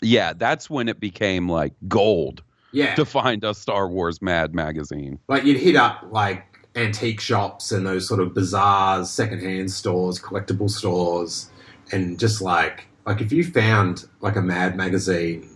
Yeah, 0.00 0.32
that's 0.32 0.68
when 0.68 0.88
it 0.88 1.00
became 1.00 1.48
like 1.48 1.72
gold. 1.88 2.42
Yeah. 2.72 2.94
To 2.94 3.04
find 3.04 3.44
a 3.44 3.54
Star 3.54 3.88
Wars 3.88 4.22
Mad 4.22 4.54
magazine. 4.54 5.18
Like 5.28 5.44
you'd 5.44 5.60
hit 5.60 5.76
up 5.76 6.06
like 6.10 6.44
antique 6.74 7.20
shops 7.20 7.70
and 7.70 7.86
those 7.86 8.08
sort 8.08 8.20
of 8.20 8.32
bazaars, 8.32 9.10
secondhand 9.10 9.70
stores, 9.70 10.18
collectible 10.18 10.70
stores, 10.70 11.50
and 11.92 12.18
just 12.18 12.40
like 12.40 12.86
like 13.04 13.20
if 13.20 13.30
you 13.32 13.44
found 13.44 14.06
like 14.20 14.36
a 14.36 14.42
Mad 14.42 14.76
magazine 14.76 15.48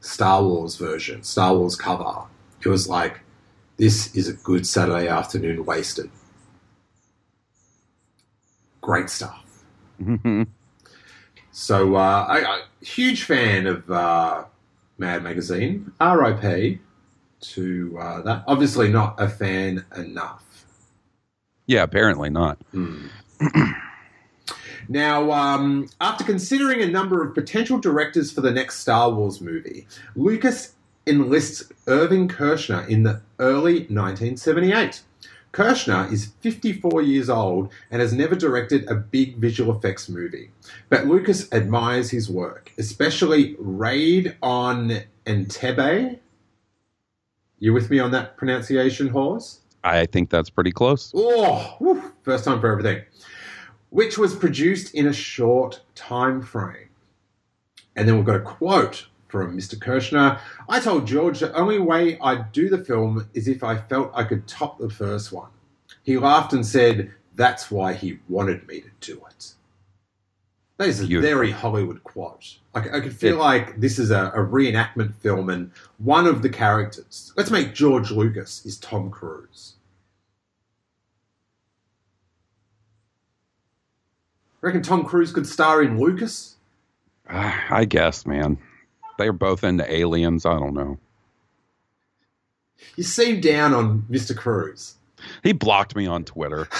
Star 0.00 0.42
Wars 0.42 0.76
version, 0.76 1.22
Star 1.22 1.56
Wars 1.56 1.74
cover, 1.74 2.24
it 2.62 2.68
was 2.68 2.88
like 2.88 3.20
this 3.78 4.14
is 4.14 4.28
a 4.28 4.34
good 4.34 4.66
Saturday 4.66 5.08
afternoon 5.08 5.64
wasted 5.64 6.10
great 8.88 9.10
stuff. 9.10 9.44
So, 11.50 11.96
uh, 11.96 12.24
I, 12.28 12.38
I, 12.44 12.62
huge 12.82 13.24
fan 13.24 13.66
of 13.66 13.90
uh, 13.90 14.44
Mad 14.96 15.24
Magazine. 15.24 15.90
R.I.P. 15.98 16.78
to 17.40 17.98
uh, 18.00 18.22
that. 18.22 18.44
Obviously, 18.46 18.92
not 18.92 19.20
a 19.20 19.28
fan 19.28 19.84
enough. 19.96 20.66
Yeah, 21.66 21.82
apparently 21.82 22.30
not. 22.30 22.58
Mm. 22.72 23.10
now, 24.88 25.32
um, 25.32 25.88
after 26.00 26.22
considering 26.22 26.80
a 26.80 26.86
number 26.86 27.26
of 27.26 27.34
potential 27.34 27.78
directors 27.78 28.30
for 28.30 28.40
the 28.40 28.52
next 28.52 28.78
Star 28.78 29.10
Wars 29.10 29.40
movie, 29.40 29.88
Lucas 30.14 30.74
enlists 31.08 31.72
Irvin 31.88 32.28
Kershner 32.28 32.88
in 32.88 33.02
the 33.02 33.20
early 33.40 33.80
1978. 33.88 35.02
Kershner 35.52 36.10
is 36.12 36.32
54 36.40 37.02
years 37.02 37.30
old 37.30 37.72
and 37.90 38.00
has 38.00 38.12
never 38.12 38.34
directed 38.34 38.88
a 38.88 38.94
big 38.94 39.36
visual 39.36 39.76
effects 39.76 40.08
movie. 40.08 40.50
But 40.88 41.06
Lucas 41.06 41.50
admires 41.52 42.10
his 42.10 42.30
work, 42.30 42.72
especially 42.78 43.56
Raid 43.58 44.36
on 44.42 45.00
Entebbe. 45.26 46.18
You 47.58 47.72
with 47.72 47.90
me 47.90 47.98
on 47.98 48.10
that 48.12 48.36
pronunciation, 48.36 49.08
Hawes? 49.08 49.60
I 49.82 50.06
think 50.06 50.30
that's 50.30 50.50
pretty 50.50 50.72
close. 50.72 51.12
Oh, 51.14 51.76
whew, 51.78 52.12
first 52.22 52.44
time 52.44 52.60
for 52.60 52.70
everything. 52.70 53.02
Which 53.90 54.18
was 54.18 54.34
produced 54.34 54.94
in 54.94 55.06
a 55.06 55.12
short 55.12 55.80
time 55.94 56.42
frame. 56.42 56.90
And 57.96 58.06
then 58.06 58.16
we've 58.16 58.24
got 58.24 58.36
a 58.36 58.40
quote 58.40 59.06
from 59.28 59.56
Mr. 59.56 59.76
Kershner. 59.76 60.40
I 60.68 60.80
told 60.80 61.06
George 61.06 61.40
the 61.40 61.52
only 61.54 61.78
way 61.78 62.18
I'd 62.18 62.52
do 62.52 62.68
the 62.68 62.84
film 62.84 63.28
is 63.34 63.46
if 63.46 63.62
I 63.62 63.76
felt 63.76 64.10
I 64.14 64.24
could 64.24 64.46
top 64.46 64.78
the 64.78 64.90
first 64.90 65.32
one. 65.32 65.50
He 66.02 66.18
laughed 66.18 66.52
and 66.52 66.66
said, 66.66 67.12
That's 67.34 67.70
why 67.70 67.92
he 67.92 68.18
wanted 68.28 68.66
me 68.66 68.80
to 68.80 68.90
do 69.00 69.22
it. 69.30 69.54
That 70.78 70.88
is 70.88 71.00
a 71.00 71.06
Beautiful. 71.06 71.28
very 71.28 71.50
Hollywood 71.50 72.04
quote. 72.04 72.58
I, 72.72 72.80
I 72.80 73.00
could 73.00 73.16
feel 73.16 73.36
yeah. 73.36 73.42
like 73.42 73.80
this 73.80 73.98
is 73.98 74.12
a, 74.12 74.30
a, 74.34 74.38
reenactment 74.38 75.16
film, 75.16 75.50
and 75.50 75.72
one 75.98 76.26
of 76.26 76.40
the 76.40 76.48
characters, 76.48 77.32
let's 77.36 77.50
make 77.50 77.74
George 77.74 78.12
Lucas, 78.12 78.64
is 78.64 78.78
Tom 78.78 79.10
Cruise. 79.10 79.74
Reckon 84.60 84.82
Tom 84.82 85.04
Cruise 85.04 85.32
could 85.32 85.48
star 85.48 85.82
in 85.82 85.98
Lucas? 85.98 86.56
Uh, 87.28 87.52
I 87.70 87.84
guess, 87.84 88.24
man. 88.24 88.58
They're 89.18 89.32
both 89.32 89.64
into 89.64 89.90
aliens. 89.92 90.46
I 90.46 90.58
don't 90.58 90.74
know. 90.74 90.98
You 92.96 93.02
seem 93.02 93.40
down 93.40 93.74
on 93.74 94.02
Mr. 94.10 94.34
Cruise. 94.34 94.94
He 95.42 95.52
blocked 95.52 95.96
me 95.96 96.06
on 96.06 96.24
Twitter. 96.24 96.68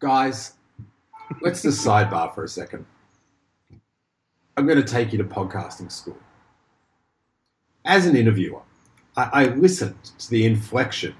Guys, 0.00 0.54
let's 1.42 1.62
just 1.62 1.84
sidebar 1.84 2.34
for 2.34 2.44
a 2.44 2.48
second. 2.48 2.86
I'm 4.56 4.66
going 4.66 4.80
to 4.80 4.86
take 4.86 5.12
you 5.12 5.18
to 5.18 5.24
podcasting 5.24 5.90
school. 5.90 6.16
As 7.84 8.06
an 8.06 8.16
interviewer, 8.16 8.62
I, 9.16 9.30
I 9.32 9.44
listened 9.46 10.04
to 10.18 10.30
the 10.30 10.46
inflection 10.46 11.14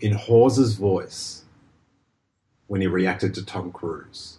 in 0.00 0.12
Hawes's 0.12 0.74
voice 0.74 1.44
when 2.66 2.80
he 2.80 2.86
reacted 2.86 3.34
to 3.34 3.44
Tom 3.44 3.72
Cruise. 3.72 4.38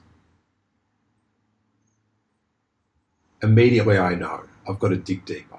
Immediately, 3.41 3.97
I 3.97 4.15
know 4.15 4.43
I've 4.69 4.79
got 4.79 4.89
to 4.89 4.97
dig 4.97 5.25
deeper. 5.25 5.57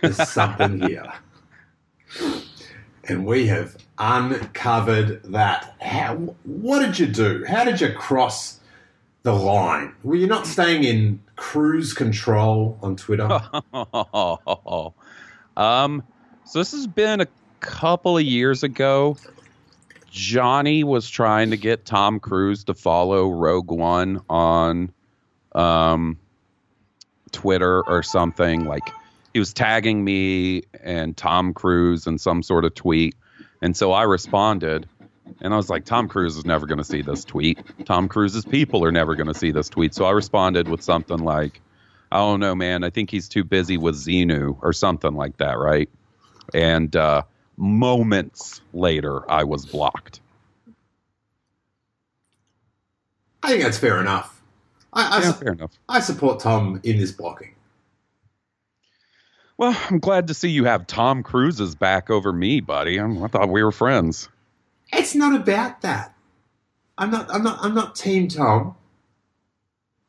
There's 0.00 0.28
something 0.28 0.80
here. 0.88 1.12
And 3.10 3.26
we 3.26 3.48
have 3.48 3.76
uncovered 3.98 5.24
that. 5.24 5.74
How, 5.80 6.14
what 6.44 6.78
did 6.78 6.96
you 6.96 7.06
do? 7.06 7.44
How 7.44 7.64
did 7.64 7.80
you 7.80 7.92
cross 7.92 8.60
the 9.24 9.32
line? 9.32 9.92
Were 10.04 10.14
you 10.14 10.28
not 10.28 10.46
staying 10.46 10.84
in 10.84 11.20
cruise 11.34 11.92
control 11.92 12.78
on 12.82 12.94
Twitter? 12.94 13.24
um, 15.56 16.04
so 16.44 16.60
this 16.60 16.70
has 16.70 16.86
been 16.86 17.20
a 17.20 17.26
couple 17.58 18.16
of 18.16 18.22
years 18.22 18.62
ago. 18.62 19.16
Johnny 20.12 20.84
was 20.84 21.10
trying 21.10 21.50
to 21.50 21.56
get 21.56 21.84
Tom 21.84 22.20
Cruise 22.20 22.62
to 22.64 22.74
follow 22.74 23.28
Rogue 23.28 23.72
One 23.72 24.22
on 24.30 24.92
um, 25.52 26.16
Twitter 27.32 27.82
or 27.88 28.04
something. 28.04 28.66
Like 28.66 28.88
he 29.32 29.38
was 29.38 29.52
tagging 29.52 30.04
me 30.04 30.62
and 30.82 31.16
Tom 31.16 31.54
Cruise 31.54 32.06
in 32.06 32.18
some 32.18 32.42
sort 32.42 32.64
of 32.64 32.74
tweet. 32.74 33.14
And 33.62 33.76
so 33.76 33.92
I 33.92 34.02
responded 34.02 34.88
and 35.40 35.54
I 35.54 35.56
was 35.56 35.70
like, 35.70 35.84
Tom 35.84 36.08
Cruise 36.08 36.36
is 36.36 36.44
never 36.44 36.66
going 36.66 36.78
to 36.78 36.84
see 36.84 37.02
this 37.02 37.24
tweet. 37.24 37.58
Tom 37.84 38.08
Cruise's 38.08 38.44
people 38.44 38.84
are 38.84 38.92
never 38.92 39.14
going 39.14 39.28
to 39.28 39.34
see 39.34 39.52
this 39.52 39.68
tweet. 39.68 39.94
So 39.94 40.04
I 40.04 40.10
responded 40.10 40.68
with 40.68 40.82
something 40.82 41.18
like, 41.18 41.60
I 42.12 42.18
don't 42.18 42.40
know, 42.40 42.54
man. 42.54 42.82
I 42.82 42.90
think 42.90 43.10
he's 43.10 43.28
too 43.28 43.44
busy 43.44 43.76
with 43.76 43.94
Xenu 43.94 44.58
or 44.62 44.72
something 44.72 45.14
like 45.14 45.36
that, 45.36 45.58
right? 45.58 45.88
And 46.52 46.94
uh, 46.96 47.22
moments 47.56 48.60
later, 48.72 49.30
I 49.30 49.44
was 49.44 49.64
blocked. 49.66 50.20
I 53.42 53.50
think 53.50 53.62
that's 53.62 53.78
fair 53.78 54.00
enough. 54.00 54.42
I, 54.92 55.18
I, 55.18 55.20
Yeah, 55.20 55.32
su- 55.32 55.44
fair 55.44 55.52
enough. 55.52 55.70
I 55.88 56.00
support 56.00 56.40
Tom 56.40 56.80
in 56.82 56.98
this 56.98 57.12
blocking. 57.12 57.54
Well, 59.60 59.76
I'm 59.90 59.98
glad 59.98 60.28
to 60.28 60.34
see 60.34 60.48
you 60.48 60.64
have 60.64 60.86
Tom 60.86 61.22
Cruise's 61.22 61.74
back 61.74 62.08
over 62.08 62.32
me, 62.32 62.60
buddy. 62.60 62.96
I'm, 62.96 63.22
I 63.22 63.28
thought 63.28 63.50
we 63.50 63.62
were 63.62 63.70
friends. 63.70 64.26
It's 64.90 65.14
not 65.14 65.38
about 65.38 65.82
that. 65.82 66.14
I'm 66.96 67.10
not. 67.10 67.30
I'm 67.30 67.42
not. 67.42 67.58
I'm 67.60 67.74
not 67.74 67.94
Team 67.94 68.26
Tom. 68.26 68.74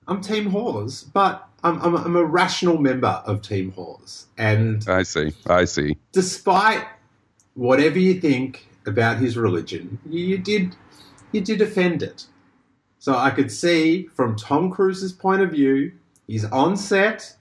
I'm 0.07 0.21
Team 0.21 0.51
Hawes, 0.51 1.03
but 1.03 1.49
I'm, 1.65 1.81
I'm, 1.81 1.95
I'm 1.97 2.15
a 2.15 2.23
rational 2.23 2.77
member 2.77 3.21
of 3.25 3.41
Team 3.41 3.73
Hawes, 3.73 4.27
and 4.37 4.85
I 4.87 5.03
see. 5.03 5.33
I 5.45 5.65
see. 5.65 5.97
despite 6.13 6.87
whatever 7.55 7.99
you 7.99 8.21
think 8.21 8.69
about 8.85 9.17
his 9.17 9.35
religion, 9.35 9.99
you, 10.09 10.27
you 10.27 10.37
did 10.37 10.77
you 11.33 11.41
did 11.41 11.61
offend 11.61 12.01
it. 12.03 12.25
So 12.99 13.15
I 13.15 13.31
could 13.31 13.51
see 13.51 14.03
from 14.15 14.37
Tom 14.37 14.71
Cruise's 14.71 15.11
point 15.11 15.41
of 15.41 15.51
view, 15.51 15.91
he's 16.25 16.45
on 16.45 16.77
set. 16.77 17.35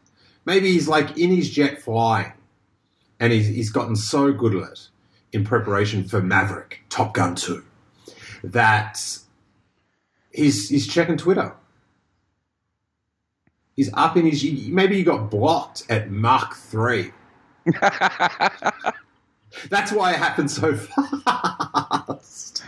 Maybe 0.51 0.73
he's 0.73 0.89
like 0.89 1.17
in 1.17 1.31
his 1.31 1.49
jet 1.49 1.81
flying, 1.81 2.33
and 3.21 3.33
he's, 3.33 3.47
he's 3.47 3.71
gotten 3.71 3.95
so 3.95 4.33
good 4.33 4.57
at 4.57 4.73
it 4.73 4.89
in 5.33 5.45
preparation 5.45 6.03
for 6.03 6.21
Maverick, 6.21 6.81
Top 6.89 7.15
Gun 7.15 7.37
2, 7.37 7.63
that 8.43 9.01
he's 10.33 10.69
he's 10.69 10.89
checking 10.89 11.17
Twitter. 11.17 11.55
He's 13.77 13.93
up 13.95 14.17
in 14.17 14.27
his. 14.27 14.43
Maybe 14.67 14.97
he 14.97 15.05
got 15.05 15.31
blocked 15.31 15.85
at 15.89 16.11
Mach 16.11 16.57
3. 16.57 17.13
That's 19.71 19.93
why 19.93 20.15
it 20.15 20.17
happened 20.17 20.51
so 20.51 20.75
fast. 20.75 22.65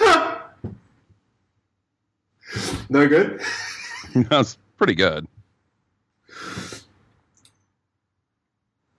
no 2.90 3.06
good? 3.06 3.40
That's 4.28 4.58
pretty 4.76 4.96
good. 4.96 5.28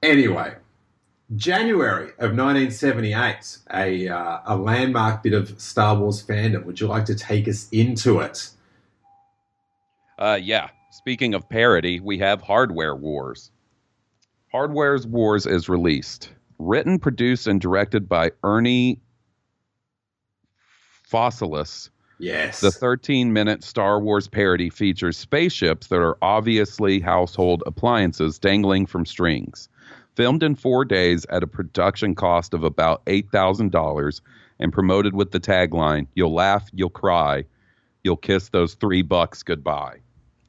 Anyway, 0.03 0.55
January 1.35 2.09
of 2.17 2.35
1978, 2.35 3.57
a, 3.73 4.07
uh, 4.07 4.39
a 4.45 4.55
landmark 4.57 5.21
bit 5.21 5.33
of 5.33 5.59
Star 5.61 5.95
Wars 5.95 6.23
fandom. 6.23 6.65
Would 6.65 6.79
you 6.79 6.87
like 6.87 7.05
to 7.05 7.15
take 7.15 7.47
us 7.47 7.69
into 7.71 8.19
it? 8.19 8.49
Uh, 10.17 10.39
yeah. 10.41 10.69
Speaking 10.91 11.33
of 11.33 11.47
parody, 11.47 11.99
we 11.99 12.17
have 12.17 12.41
Hardware 12.41 12.95
Wars. 12.95 13.51
Hardware's 14.51 15.07
Wars 15.07 15.45
is 15.45 15.69
released. 15.69 16.31
Written, 16.59 16.99
produced, 16.99 17.47
and 17.47 17.61
directed 17.61 18.09
by 18.09 18.31
Ernie 18.43 18.99
Fosselius. 21.09 21.89
Yes. 22.19 22.59
The 22.59 22.71
13 22.71 23.33
minute 23.33 23.63
Star 23.63 23.99
Wars 23.99 24.27
parody 24.27 24.69
features 24.69 25.17
spaceships 25.17 25.87
that 25.87 25.99
are 25.99 26.17
obviously 26.21 26.99
household 26.99 27.63
appliances 27.65 28.37
dangling 28.37 28.85
from 28.85 29.05
strings. 29.05 29.69
Filmed 30.15 30.43
in 30.43 30.55
four 30.55 30.85
days 30.85 31.25
at 31.29 31.43
a 31.43 31.47
production 31.47 32.15
cost 32.15 32.53
of 32.53 32.63
about 32.63 33.05
$8,000 33.05 34.21
and 34.59 34.73
promoted 34.73 35.13
with 35.15 35.31
the 35.31 35.39
tagline 35.39 36.07
You'll 36.13 36.33
laugh, 36.33 36.69
you'll 36.73 36.89
cry, 36.89 37.45
you'll 38.03 38.17
kiss 38.17 38.49
those 38.49 38.73
three 38.75 39.01
bucks 39.01 39.43
goodbye. 39.43 39.99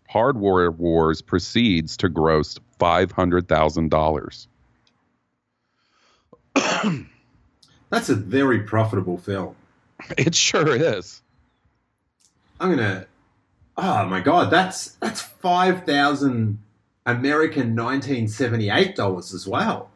Hard 0.08 0.36
Hardware 0.36 0.70
Wars 0.70 1.22
proceeds 1.22 1.96
to 1.98 2.08
gross 2.08 2.58
$500,000. 2.78 4.46
That's 7.90 8.08
a 8.08 8.14
very 8.14 8.60
profitable 8.60 9.18
film. 9.18 9.56
It 10.18 10.34
sure 10.34 10.74
is. 10.74 11.22
I'm 12.58 12.70
gonna. 12.70 13.06
Oh 13.76 14.04
my 14.06 14.20
god, 14.20 14.50
that's 14.50 14.92
that's 14.96 15.20
five 15.20 15.84
thousand 15.84 16.58
American 17.06 17.74
1978 17.74 18.94
dollars 18.94 19.34
as 19.34 19.46
well. 19.46 19.90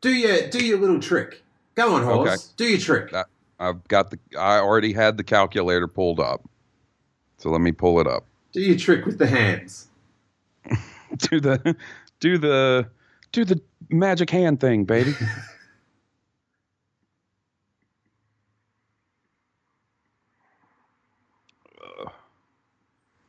Do 0.00 0.10
your 0.14 0.48
do 0.48 0.64
your 0.64 0.78
little 0.78 1.00
trick. 1.00 1.42
Go 1.74 1.94
on, 1.94 2.02
Hawes. 2.04 2.28
Okay. 2.28 2.36
Do 2.56 2.64
your 2.64 2.78
trick. 2.78 3.10
That- 3.12 3.26
I've 3.62 3.86
got 3.88 4.10
the, 4.10 4.18
I 4.38 4.58
already 4.58 4.94
had 4.94 5.18
the 5.18 5.22
calculator 5.22 5.86
pulled 5.86 6.18
up. 6.18 6.48
So 7.36 7.50
let 7.50 7.60
me 7.60 7.72
pull 7.72 8.00
it 8.00 8.06
up. 8.06 8.24
Do 8.52 8.60
your 8.62 8.78
trick 8.78 9.04
with 9.04 9.18
the 9.18 9.26
hands. 9.26 9.88
do 11.18 11.40
the 11.40 11.76
do 12.20 12.38
the 12.38 12.88
do 13.32 13.44
the 13.44 13.60
magic 13.90 14.30
hand 14.30 14.60
thing, 14.60 14.84
baby. 14.84 15.14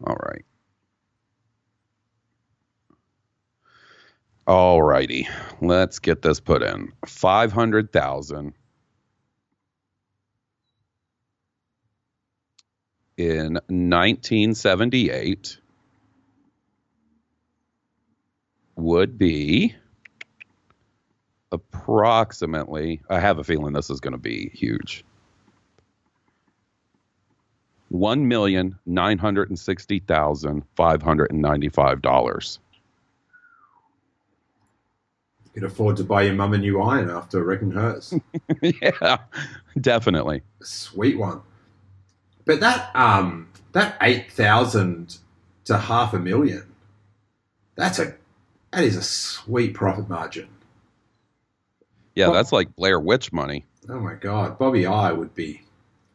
All 0.08 0.17
right. 0.28 0.44
All 4.52 4.84
righty. 4.84 5.30
Let's 5.62 6.00
get 6.00 6.22
this 6.22 6.42
put 6.42 6.62
in. 6.62 6.92
500,000 7.06 8.54
in 13.16 13.54
1978 13.54 15.58
would 18.76 19.18
be 19.18 19.74
approximately 21.54 23.02
I 23.10 23.22
have 23.22 23.40
a 23.40 23.46
feeling 23.46 23.72
this 23.72 23.90
is 23.90 24.02
going 24.02 24.12
to 24.12 24.18
be 24.18 24.50
huge. 24.54 25.06
One 27.88 28.28
million 28.28 28.78
nine 28.86 29.18
hundred 29.18 29.48
and 29.48 29.58
sixty 29.58 30.00
thousand 30.00 30.64
five 30.76 31.02
hundred 31.02 31.32
and 31.32 31.42
ninety-five 31.42 32.02
dollars. 32.02 32.60
Could 35.54 35.64
afford 35.64 35.98
to 35.98 36.04
buy 36.06 36.22
your 36.24 36.34
mum 36.34 36.54
a 36.54 36.58
new 36.58 36.82
iron 36.82 37.10
after 37.10 37.44
wrecking 37.44 37.72
hers. 37.72 38.14
yeah, 38.62 39.18
definitely. 39.80 40.44
Sweet 40.62 41.18
one. 41.18 41.42
But 42.46 42.62
that 42.62 42.90
um 42.96 43.50
that 43.74 43.98
eight 44.02 44.32
thousand 44.32 45.18
to 45.66 45.78
half 45.78 46.14
a 46.14 46.20
million. 46.20 46.64
That's 47.76 48.00
a 48.00 48.16
that 48.72 48.84
is 48.86 48.96
a 48.96 49.04
sweet 49.04 49.74
profit 49.74 50.08
margin. 50.10 50.48
Yeah, 52.16 52.28
Well- 52.28 52.36
that's 52.36 52.52
like 52.52 52.76
Blair 52.76 53.00
Witch 53.00 53.34
money. 53.34 53.66
Oh 53.90 54.00
my 54.00 54.14
god, 54.14 54.58
Bobby 54.58 54.86
I 54.86 55.12
would 55.12 55.34
be 55.36 55.62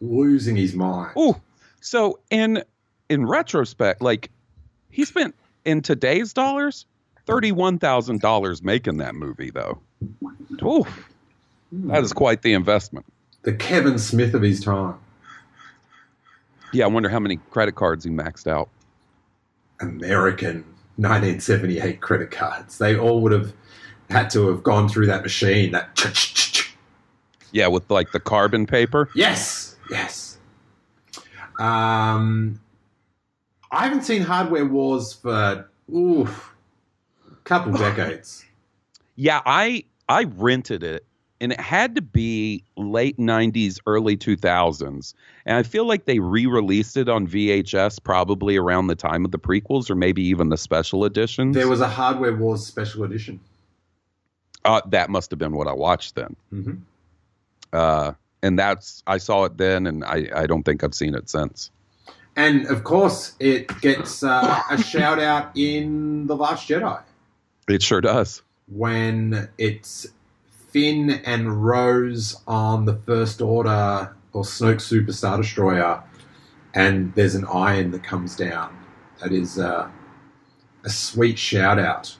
losing 0.00 0.56
his 0.56 0.74
mind. 0.74 1.12
Ooh, 1.18 1.34
so 1.80 2.20
in 2.30 2.62
in 3.10 3.26
retrospect, 3.26 4.00
like 4.00 4.30
he 4.90 5.04
spent 5.04 5.34
in 5.64 5.82
today's 5.82 6.32
dollars 6.32 6.86
thirty 7.26 7.52
one 7.52 7.78
thousand 7.78 8.20
dollars 8.20 8.62
making 8.62 8.96
that 8.98 9.14
movie, 9.14 9.50
though. 9.50 9.80
Ooh, 10.62 10.86
that 11.72 12.02
is 12.02 12.12
quite 12.12 12.42
the 12.42 12.52
investment. 12.54 13.04
The 13.42 13.52
Kevin 13.52 13.98
Smith 13.98 14.34
of 14.34 14.42
his 14.42 14.62
time. 14.64 14.94
Yeah, 16.72 16.84
I 16.84 16.88
wonder 16.88 17.08
how 17.08 17.20
many 17.20 17.36
credit 17.50 17.74
cards 17.74 18.04
he 18.04 18.10
maxed 18.10 18.46
out. 18.46 18.68
American 19.80 20.64
1978 20.96 22.00
credit 22.00 22.30
cards. 22.30 22.78
They 22.78 22.96
all 22.96 23.20
would 23.20 23.32
have 23.32 23.52
had 24.10 24.30
to 24.30 24.48
have 24.48 24.62
gone 24.62 24.88
through 24.88 25.06
that 25.06 25.22
machine. 25.22 25.72
That 25.72 26.66
Yeah, 27.52 27.66
with 27.68 27.88
like 27.90 28.12
the 28.12 28.20
carbon 28.20 28.66
paper. 28.66 29.10
yes, 29.14 29.76
yes. 29.90 30.38
Um, 31.58 32.60
I 33.70 33.84
haven't 33.84 34.02
seen 34.02 34.22
Hardware 34.22 34.66
Wars 34.66 35.12
for 35.14 35.68
ooh, 35.90 36.28
couple 37.46 37.72
decades. 37.72 38.44
Yeah, 39.18 39.40
I 39.46 39.84
I 40.10 40.24
rented 40.24 40.82
it 40.82 41.06
and 41.40 41.50
it 41.52 41.58
had 41.60 41.94
to 41.94 42.02
be 42.02 42.62
late 42.76 43.16
90s 43.18 43.78
early 43.86 44.16
2000s 44.16 45.14
and 45.46 45.56
i 45.56 45.62
feel 45.62 45.86
like 45.86 46.04
they 46.04 46.18
re-released 46.18 46.96
it 46.98 47.08
on 47.08 47.26
vhs 47.26 48.02
probably 48.02 48.56
around 48.56 48.86
the 48.88 48.94
time 48.94 49.24
of 49.24 49.30
the 49.30 49.38
prequels 49.38 49.88
or 49.90 49.94
maybe 49.94 50.22
even 50.22 50.48
the 50.50 50.56
special 50.56 51.04
editions 51.06 51.54
There 51.54 51.68
was 51.68 51.80
a 51.80 51.88
Hardware 51.88 52.34
Wars 52.34 52.64
special 52.66 53.04
edition. 53.04 53.40
uh, 54.64 54.80
that 54.88 55.08
must 55.10 55.30
have 55.30 55.38
been 55.38 55.52
what 55.52 55.66
i 55.66 55.72
watched 55.72 56.14
then 56.14 56.36
hmm 56.50 56.74
uh, 57.72 58.12
and 58.42 58.58
that's 58.58 59.02
i 59.06 59.16
saw 59.18 59.44
it 59.44 59.56
then 59.56 59.86
and 59.86 60.04
i, 60.04 60.28
I 60.34 60.46
don't 60.46 60.62
think 60.62 60.84
i've 60.84 60.94
seen 60.94 61.14
it 61.14 61.28
since 61.30 61.70
And 62.36 62.66
of 62.66 62.84
course, 62.84 63.32
it 63.40 63.68
gets 63.80 64.22
uh, 64.22 64.60
a 64.70 64.76
shout 64.76 65.18
out 65.18 65.56
in 65.56 66.26
The 66.26 66.36
Last 66.36 66.68
Jedi. 66.68 67.00
It 67.68 67.82
sure 67.82 68.00
does 68.00 68.42
when 68.68 69.48
it's 69.58 70.06
Finn 70.70 71.10
and 71.24 71.64
Rose 71.64 72.36
on 72.46 72.84
the 72.84 72.96
First 72.96 73.40
Order 73.40 74.14
or 74.32 74.42
Snoke 74.42 74.80
Super 74.80 75.12
Star 75.12 75.38
Destroyer, 75.38 76.02
and 76.74 77.14
there's 77.14 77.34
an 77.34 77.46
iron 77.46 77.92
that 77.92 78.02
comes 78.02 78.36
down. 78.36 78.76
That 79.20 79.32
is 79.32 79.58
uh, 79.58 79.88
a 80.84 80.90
sweet 80.90 81.38
shout 81.38 81.78
out. 81.78 82.16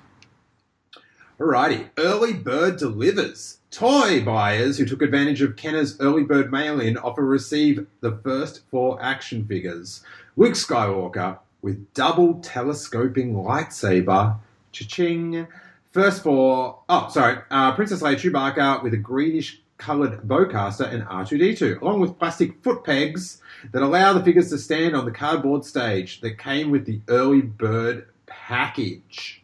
Alrighty, 1.39 1.91
early 1.99 2.33
bird 2.33 2.79
delivers. 2.79 3.59
Toy 3.71 4.25
buyers 4.25 4.79
who 4.79 4.87
took 4.87 5.03
advantage 5.03 5.43
of 5.43 5.57
Kenner's 5.57 6.01
early 6.01 6.25
bird 6.25 6.51
mail 6.51 6.81
in 6.81 6.97
offer 6.97 7.23
receive 7.27 7.87
the 8.01 8.17
first 8.25 8.63
four 8.71 9.03
action 9.03 9.45
figures. 9.45 10.03
Luke 10.37 10.55
Skywalker 10.55 11.39
with 11.61 11.93
double 11.93 12.41
telescoping 12.41 13.35
lightsaber. 13.35 14.39
Cha-ching. 14.77 15.47
First 15.93 16.23
four, 16.23 16.83
oh, 16.91 17.09
sorry, 17.09 17.39
uh, 17.51 17.75
Princess 17.75 18.03
Leia 18.03 18.17
Chewbacca 18.17 18.83
with 18.83 18.93
a 18.93 18.99
greenish 18.99 19.63
coloured 19.79 20.21
bowcaster 20.23 20.93
and 20.93 21.03
R2D2, 21.05 21.81
along 21.81 22.01
with 22.01 22.19
plastic 22.19 22.63
foot 22.63 22.85
pegs 22.85 23.41
that 23.73 23.83
allow 23.83 24.13
the 24.13 24.23
figures 24.23 24.51
to 24.51 24.59
stand 24.59 24.95
on 24.95 25.07
the 25.07 25.11
cardboard 25.11 25.65
stage 25.65 26.21
that 26.21 26.39
came 26.39 26.71
with 26.71 26.85
the 26.85 27.01
early 27.09 27.41
bird 27.41 28.09
package. 28.27 29.43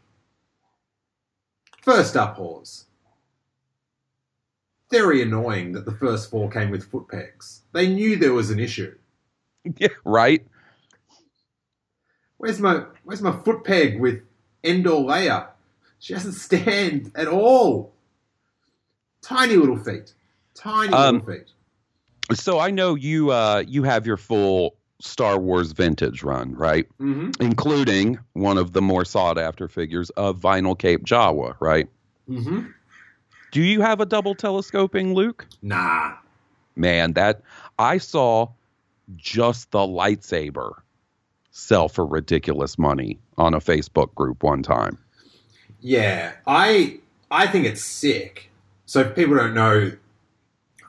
First 1.80 2.16
up, 2.16 2.36
Hawes. 2.36 2.84
Very 4.90 5.22
annoying 5.22 5.72
that 5.72 5.86
the 5.86 5.92
first 5.92 6.30
four 6.30 6.50
came 6.50 6.70
with 6.70 6.90
foot 6.90 7.08
pegs. 7.08 7.62
They 7.72 7.88
knew 7.88 8.16
there 8.16 8.34
was 8.34 8.50
an 8.50 8.60
issue. 8.60 8.94
yeah 9.78 9.88
right 10.04 10.44
Where's 12.36 12.58
my 12.58 12.84
where's 13.04 13.22
my 13.22 13.30
foot 13.30 13.62
peg 13.62 14.00
with 14.00 14.22
Endor 14.64 14.90
Leia? 14.90 15.48
She 15.98 16.14
doesn't 16.14 16.32
stand 16.32 17.12
at 17.14 17.28
all. 17.28 17.92
Tiny 19.22 19.54
little 19.56 19.76
feet. 19.78 20.12
Tiny 20.54 20.92
Um, 20.92 21.18
little 21.20 21.34
feet. 21.34 21.52
so 22.38 22.58
i 22.58 22.70
know 22.70 22.94
you 22.94 23.30
uh, 23.30 23.62
you 23.66 23.82
have 23.82 24.06
your 24.06 24.16
full 24.16 24.74
star 25.00 25.38
wars 25.38 25.72
vintage 25.72 26.22
run 26.22 26.54
right 26.54 26.86
Mm-hmm. 27.00 27.30
including 27.40 28.18
one 28.34 28.58
of 28.58 28.72
the 28.72 28.80
more 28.82 29.04
sought 29.04 29.38
after 29.38 29.66
figures 29.68 30.10
of 30.10 30.38
vinyl 30.38 30.78
cape 30.78 31.04
jawa 31.04 31.54
right 31.60 31.88
Mm-hmm. 32.30 32.66
Do 33.50 33.60
you 33.62 33.80
have 33.82 34.00
a 34.00 34.06
double 34.06 34.34
telescoping 34.34 35.12
Luke? 35.14 35.46
Nah. 35.60 36.12
Man, 36.76 37.12
that 37.14 37.42
I 37.78 37.98
saw 37.98 38.48
just 39.16 39.72
the 39.72 39.80
lightsaber 39.80 40.72
sell 41.52 41.88
for 41.88 42.04
ridiculous 42.04 42.78
money 42.78 43.18
on 43.38 43.54
a 43.54 43.60
Facebook 43.60 44.14
group 44.14 44.42
one 44.42 44.62
time. 44.62 44.98
Yeah. 45.80 46.32
I 46.46 46.98
I 47.30 47.46
think 47.46 47.66
it's 47.66 47.84
sick. 47.84 48.50
So 48.86 49.00
if 49.00 49.14
people 49.14 49.36
don't 49.36 49.54
know, 49.54 49.92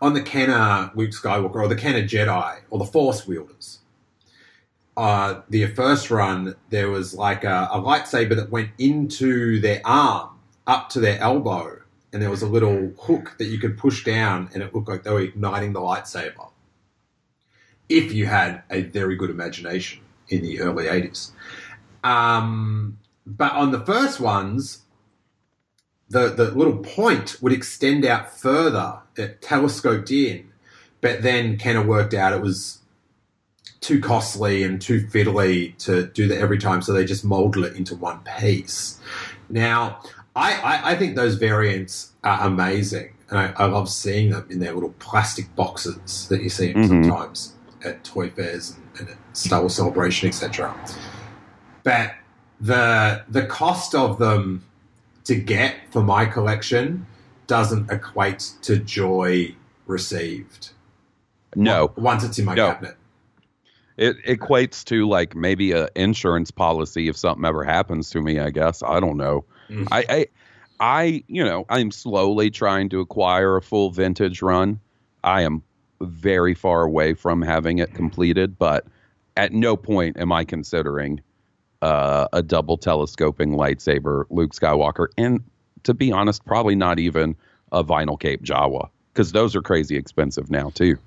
on 0.02 0.13
the 0.13 0.21
Kenner 0.21 0.91
Luke 0.95 1.12
Skywalker 1.12 1.56
or 1.56 1.67
the 1.67 1.76
Kenner 1.76 2.04
Jedi 2.04 2.60
or 2.69 2.80
the 2.80 2.86
Force 2.86 3.28
wielders, 3.28 3.80
uh, 4.97 5.41
the 5.49 5.65
first 5.67 6.12
run 6.12 6.56
there 6.69 6.89
was 6.89 7.13
like 7.13 7.43
a, 7.43 7.69
a 7.71 7.80
lightsaber 7.80 8.36
that 8.36 8.49
went 8.49 8.69
into 8.78 9.60
their 9.60 9.82
arm 9.86 10.30
up 10.67 10.89
to 10.89 10.99
their 10.99 11.19
elbow, 11.19 11.82
and 12.12 12.21
there 12.21 12.30
was 12.30 12.41
a 12.41 12.47
little 12.47 12.91
hook 12.99 13.36
that 13.38 13.45
you 13.45 13.58
could 13.58 13.78
push 13.78 14.04
down, 14.04 14.49
and 14.54 14.62
it 14.62 14.73
looked 14.76 14.88
like 14.88 15.04
they 15.04 15.12
were 15.12 15.21
igniting 15.21 15.73
the 15.73 15.80
lightsaber. 15.80 16.52
If 17.89 18.13
you 18.13 18.26
had 18.28 18.63
a 18.69 18.82
very 18.82 19.15
good 19.15 19.30
imagination 19.30 20.02
in 20.29 20.41
the 20.41 20.59
early 20.62 20.86
'80s, 20.86 21.31
um, 22.03 22.97
but 23.25 23.51
on 23.53 23.71
the 23.71 23.79
first 23.86 24.19
ones, 24.19 24.81
the 26.09 26.29
the 26.29 26.51
little 26.51 26.77
point 26.77 27.41
would 27.41 27.53
extend 27.53 28.05
out 28.05 28.38
further, 28.38 28.99
it 29.15 29.41
telescoped 29.41 30.12
in, 30.12 30.49
but 31.01 31.21
then 31.21 31.57
Kenner 31.57 31.83
worked 31.86 32.13
out 32.13 32.33
it 32.33 32.41
was 32.41 32.79
too 33.79 33.99
costly 33.99 34.63
and 34.63 34.81
too 34.81 35.01
fiddly 35.07 35.75
to 35.77 36.07
do 36.07 36.27
that 36.27 36.39
every 36.39 36.57
time, 36.57 36.81
so 36.81 36.93
they 36.93 37.03
just 37.05 37.25
molded 37.25 37.65
it 37.65 37.75
into 37.75 37.95
one 37.95 38.19
piece. 38.39 38.99
Now, 39.49 39.99
I, 40.36 40.53
I, 40.53 40.91
I 40.91 40.95
think 40.95 41.15
those 41.15 41.36
variants 41.36 42.13
are 42.23 42.47
amazing, 42.47 43.13
and 43.29 43.38
I, 43.39 43.53
I 43.57 43.65
love 43.65 43.89
seeing 43.89 44.29
them 44.29 44.47
in 44.49 44.59
their 44.59 44.73
little 44.73 44.93
plastic 44.99 45.53
boxes 45.55 46.27
that 46.29 46.41
you 46.41 46.49
see 46.49 46.73
Mhm. 46.73 46.88
sometimes 46.88 47.53
at 47.84 48.04
toy 48.04 48.30
fairs 48.30 48.78
and, 49.00 49.10
and 49.10 49.17
Star 49.34 49.60
Wars 49.62 49.76
Celebration, 49.76 50.28
etc. 50.30 50.76
But 51.84 52.13
the 52.62 53.24
the 53.30 53.46
cost 53.46 53.93
of 53.96 54.19
them 54.19 54.63
to 55.26 55.36
get 55.36 55.76
for 55.91 56.02
my 56.04 56.26
collection 56.26 57.06
doesn't 57.48 57.91
equate 57.91 58.52
to 58.62 58.78
joy 58.78 59.54
received. 59.86 60.72
No, 61.56 61.91
once 61.98 62.24
it's 62.24 62.39
in 62.39 62.46
my 62.46 62.56
No. 62.56 62.67
cabinet. 62.72 62.96
it 63.98 64.17
equates 64.26 64.84
to 64.86 65.08
like 65.08 65.36
maybe 65.36 65.72
a 65.72 65.88
insurance 65.96 66.50
policy 66.52 67.10
if 67.10 67.15
something 67.17 67.46
ever 67.46 67.63
happens 67.63 68.10
to 68.10 68.22
me, 68.22 68.39
I 68.39 68.50
guess. 68.50 68.82
I 68.82 69.00
don't 69.00 69.17
know. 69.17 69.46
Mhm. 69.69 69.88
I, 69.91 70.06
I 70.10 70.28
I, 70.80 71.24
you 71.28 71.43
know, 71.46 71.65
I'm 71.69 71.91
slowly 71.91 72.50
trying 72.50 72.89
to 72.89 73.00
acquire 73.00 73.56
a 73.56 73.62
full 73.62 73.91
vintage 73.91 74.41
run. 74.41 74.80
I 75.24 75.41
am 75.43 75.62
very 76.01 76.53
far 76.53 76.84
away 76.84 77.13
from 77.13 77.41
having 77.41 77.79
it 77.79 77.93
completed, 77.93 78.58
but 78.58 78.86
at 79.38 79.51
no 79.53 79.75
point 79.77 80.17
am 80.17 80.32
I 80.32 80.43
considering 80.43 81.21
uh, 81.82 82.27
a 82.34 82.41
double 82.41 82.77
telescoping 82.77 83.51
lightsaber 83.51 84.25
Luke 84.29 84.53
Skywalker. 84.53 85.08
And 85.17 85.43
to 85.84 85.93
be 85.93 86.12
honest, 86.12 86.45
probably 86.45 86.75
not 86.75 86.99
even 86.99 87.36
a 87.71 87.84
vinyl 87.84 88.19
cape 88.19 88.43
Jawa 88.43 88.89
because 89.13 89.32
those 89.32 89.56
are 89.56 89.62
crazy 89.62 89.97
expensive 89.97 90.49
now 90.49 90.69
too. 90.69 90.97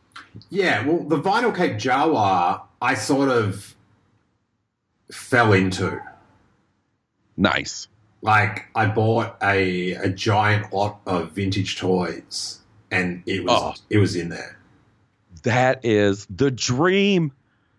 Yeah, 0.51 0.87
well, 0.87 1.03
the 1.05 1.19
vinyl 1.21 1.55
cape 1.55 1.75
Jawa, 1.79 2.61
I 2.83 2.95
sort 2.95 3.29
of 3.31 3.75
fell 5.11 5.53
into. 5.53 6.01
Nice. 7.37 7.89
Like, 8.23 8.67
I 8.75 8.87
bought 8.87 9.37
a 9.43 9.93
a 9.93 10.09
giant 10.09 10.73
lot 10.73 11.01
of 11.07 11.33
vintage 11.33 11.77
toys, 11.79 12.61
and 12.91 13.23
it 13.27 13.45
was 13.45 13.53
Oh. 13.63 13.75
it 13.89 13.99
was 13.99 14.17
in 14.17 14.31
there. 14.31 14.56
That 15.47 15.85
is 15.85 16.27
the 16.29 16.51
dream. 16.51 17.31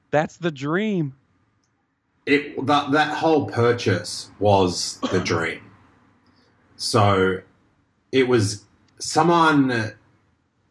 That's 0.09 0.37
the 0.37 0.51
dream. 0.51 1.15
It 2.25 2.65
that 2.65 2.91
that 2.91 3.17
whole 3.17 3.47
purchase 3.47 4.31
was 4.39 4.99
the 5.11 5.19
dream. 5.33 5.69
So, 6.77 7.41
it 8.13 8.29
was 8.29 8.63
someone 8.99 9.93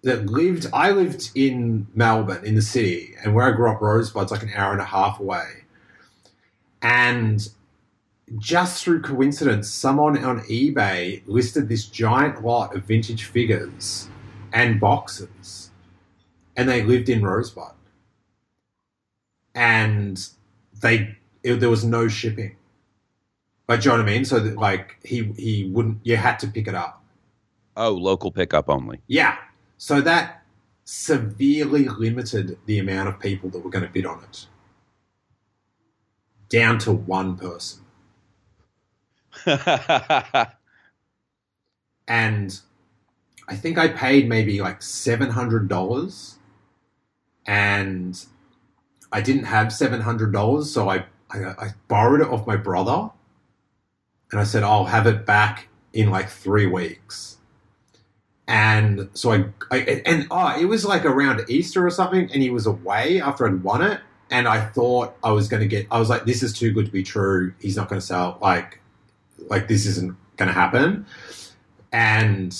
that 0.04 0.24
lived. 0.24 0.68
I 0.72 0.92
lived 0.92 1.32
in 1.34 1.86
Melbourne, 1.94 2.46
in 2.46 2.54
the 2.54 2.62
city, 2.62 3.14
and 3.22 3.34
where 3.34 3.46
I 3.46 3.50
grew 3.50 3.70
up, 3.70 3.82
Rosebud's 3.82 4.30
like 4.30 4.42
an 4.42 4.52
hour 4.54 4.72
and 4.72 4.80
a 4.80 4.86
half 4.86 5.20
away. 5.20 5.64
And 6.80 7.46
just 8.38 8.82
through 8.82 9.02
coincidence, 9.02 9.68
someone 9.68 10.16
on 10.24 10.40
eBay 10.44 11.22
listed 11.26 11.68
this 11.68 11.84
giant 11.84 12.42
lot 12.42 12.74
of 12.74 12.84
vintage 12.84 13.24
figures 13.24 14.08
and 14.54 14.80
boxes, 14.80 15.65
and 16.56 16.68
they 16.68 16.82
lived 16.82 17.08
in 17.08 17.22
Rosebud. 17.22 17.72
And 19.54 20.28
they 20.80 21.16
it, 21.42 21.60
there 21.60 21.70
was 21.70 21.84
no 21.84 22.08
shipping. 22.08 22.56
Like, 23.68 23.80
do 23.80 23.88
you 23.88 23.96
know 23.96 24.02
what 24.02 24.08
I 24.08 24.12
mean? 24.12 24.24
So 24.24 24.40
that 24.40 24.56
like 24.56 24.96
he 25.02 25.24
he 25.36 25.70
wouldn't 25.72 25.98
you 26.02 26.16
had 26.16 26.38
to 26.40 26.48
pick 26.48 26.66
it 26.66 26.74
up. 26.74 27.02
Oh, 27.76 27.92
local 27.92 28.30
pickup 28.32 28.68
only. 28.68 29.00
Yeah. 29.06 29.36
So 29.76 30.00
that 30.00 30.42
severely 30.84 31.84
limited 31.88 32.58
the 32.66 32.78
amount 32.78 33.08
of 33.08 33.20
people 33.20 33.50
that 33.50 33.58
were 33.58 33.70
going 33.70 33.84
to 33.84 33.90
bid 33.90 34.06
on 34.06 34.22
it. 34.24 34.46
Down 36.48 36.78
to 36.80 36.92
one 36.92 37.36
person. 37.36 37.82
and 42.08 42.60
I 43.48 43.56
think 43.56 43.78
I 43.78 43.88
paid 43.88 44.28
maybe 44.28 44.60
like 44.60 44.80
seven 44.82 45.30
hundred 45.30 45.68
dollars, 45.68 46.38
and 47.46 48.24
I 49.12 49.20
didn't 49.20 49.44
have 49.44 49.72
seven 49.72 50.00
hundred 50.00 50.32
dollars, 50.32 50.70
so 50.70 50.88
I, 50.88 51.04
I 51.30 51.38
I 51.44 51.68
borrowed 51.88 52.20
it 52.20 52.28
off 52.28 52.46
my 52.46 52.56
brother, 52.56 53.10
and 54.30 54.40
I 54.40 54.44
said 54.44 54.62
I'll 54.62 54.86
have 54.86 55.06
it 55.06 55.26
back 55.26 55.68
in 55.92 56.10
like 56.10 56.28
three 56.28 56.66
weeks. 56.66 57.38
And 58.48 59.08
so 59.14 59.32
I, 59.32 59.44
I 59.70 60.02
and 60.06 60.26
oh, 60.30 60.60
it 60.60 60.66
was 60.66 60.84
like 60.84 61.04
around 61.04 61.44
Easter 61.48 61.84
or 61.86 61.90
something, 61.90 62.30
and 62.32 62.42
he 62.42 62.50
was 62.50 62.66
away 62.66 63.20
after 63.20 63.46
I'd 63.46 63.62
won 63.62 63.82
it, 63.82 64.00
and 64.30 64.46
I 64.46 64.64
thought 64.64 65.16
I 65.22 65.32
was 65.32 65.48
going 65.48 65.62
to 65.62 65.68
get. 65.68 65.86
I 65.90 65.98
was 65.98 66.08
like, 66.08 66.26
this 66.26 66.42
is 66.42 66.52
too 66.52 66.72
good 66.72 66.86
to 66.86 66.92
be 66.92 67.02
true. 67.02 67.54
He's 67.60 67.76
not 67.76 67.88
going 67.88 68.00
to 68.00 68.06
sell. 68.06 68.38
Like, 68.40 68.80
like 69.48 69.68
this 69.68 69.86
isn't 69.86 70.16
going 70.36 70.48
to 70.48 70.54
happen. 70.54 71.06
And 71.92 72.56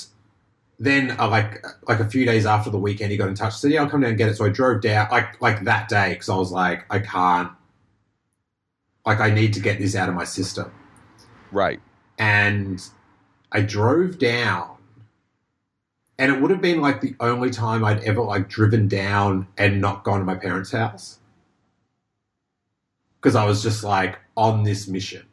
then 0.79 1.17
uh, 1.19 1.29
like 1.29 1.65
like 1.89 2.01
a 2.01 2.09
few 2.09 2.25
days 2.25 2.45
after 2.47 2.71
the 2.71 2.79
weekend, 2.79 3.11
he 3.11 3.17
got 3.17 3.29
in 3.29 3.35
touch. 3.35 3.57
Said, 3.57 3.71
"Yeah, 3.73 3.83
I'll 3.83 3.89
come 3.89 4.03
down 4.03 4.11
and 4.11 4.19
get 4.19 4.29
it." 4.29 4.37
So 4.37 4.45
I 4.45 4.51
drove 4.51 4.83
down 4.83 5.09
like 5.11 5.41
like 5.41 5.65
that 5.65 5.89
day 5.89 6.11
because 6.11 6.29
I 6.29 6.37
was 6.37 6.53
like, 6.53 6.85
I 6.91 6.99
can't. 6.99 7.51
Like 9.05 9.21
I 9.21 9.31
need 9.31 9.55
to 9.55 9.61
get 9.61 9.79
this 9.79 9.95
out 9.95 10.09
of 10.09 10.15
my 10.15 10.25
system. 10.25 10.71
Right. 11.53 11.81
And 12.19 12.83
I 13.53 13.63
drove 13.63 14.19
down, 14.19 14.77
and 16.19 16.33
it 16.33 16.41
would 16.41 16.51
have 16.51 16.61
been 16.61 16.81
like 16.81 17.01
the 17.01 17.15
only 17.21 17.51
time 17.51 17.85
I'd 17.85 18.03
ever 18.05 18.23
like 18.23 18.49
driven 18.49 18.89
down 18.89 19.47
and 19.57 19.81
not 19.81 20.05
gone 20.05 20.19
to 20.19 20.25
my 20.25 20.35
parents' 20.35 20.73
house 20.73 21.21
because 23.27 23.35
I 23.35 23.45
was 23.45 23.63
just 23.63 23.83
like 23.83 24.19
on 24.37 24.63
this 24.63 24.87
mission 24.87 25.27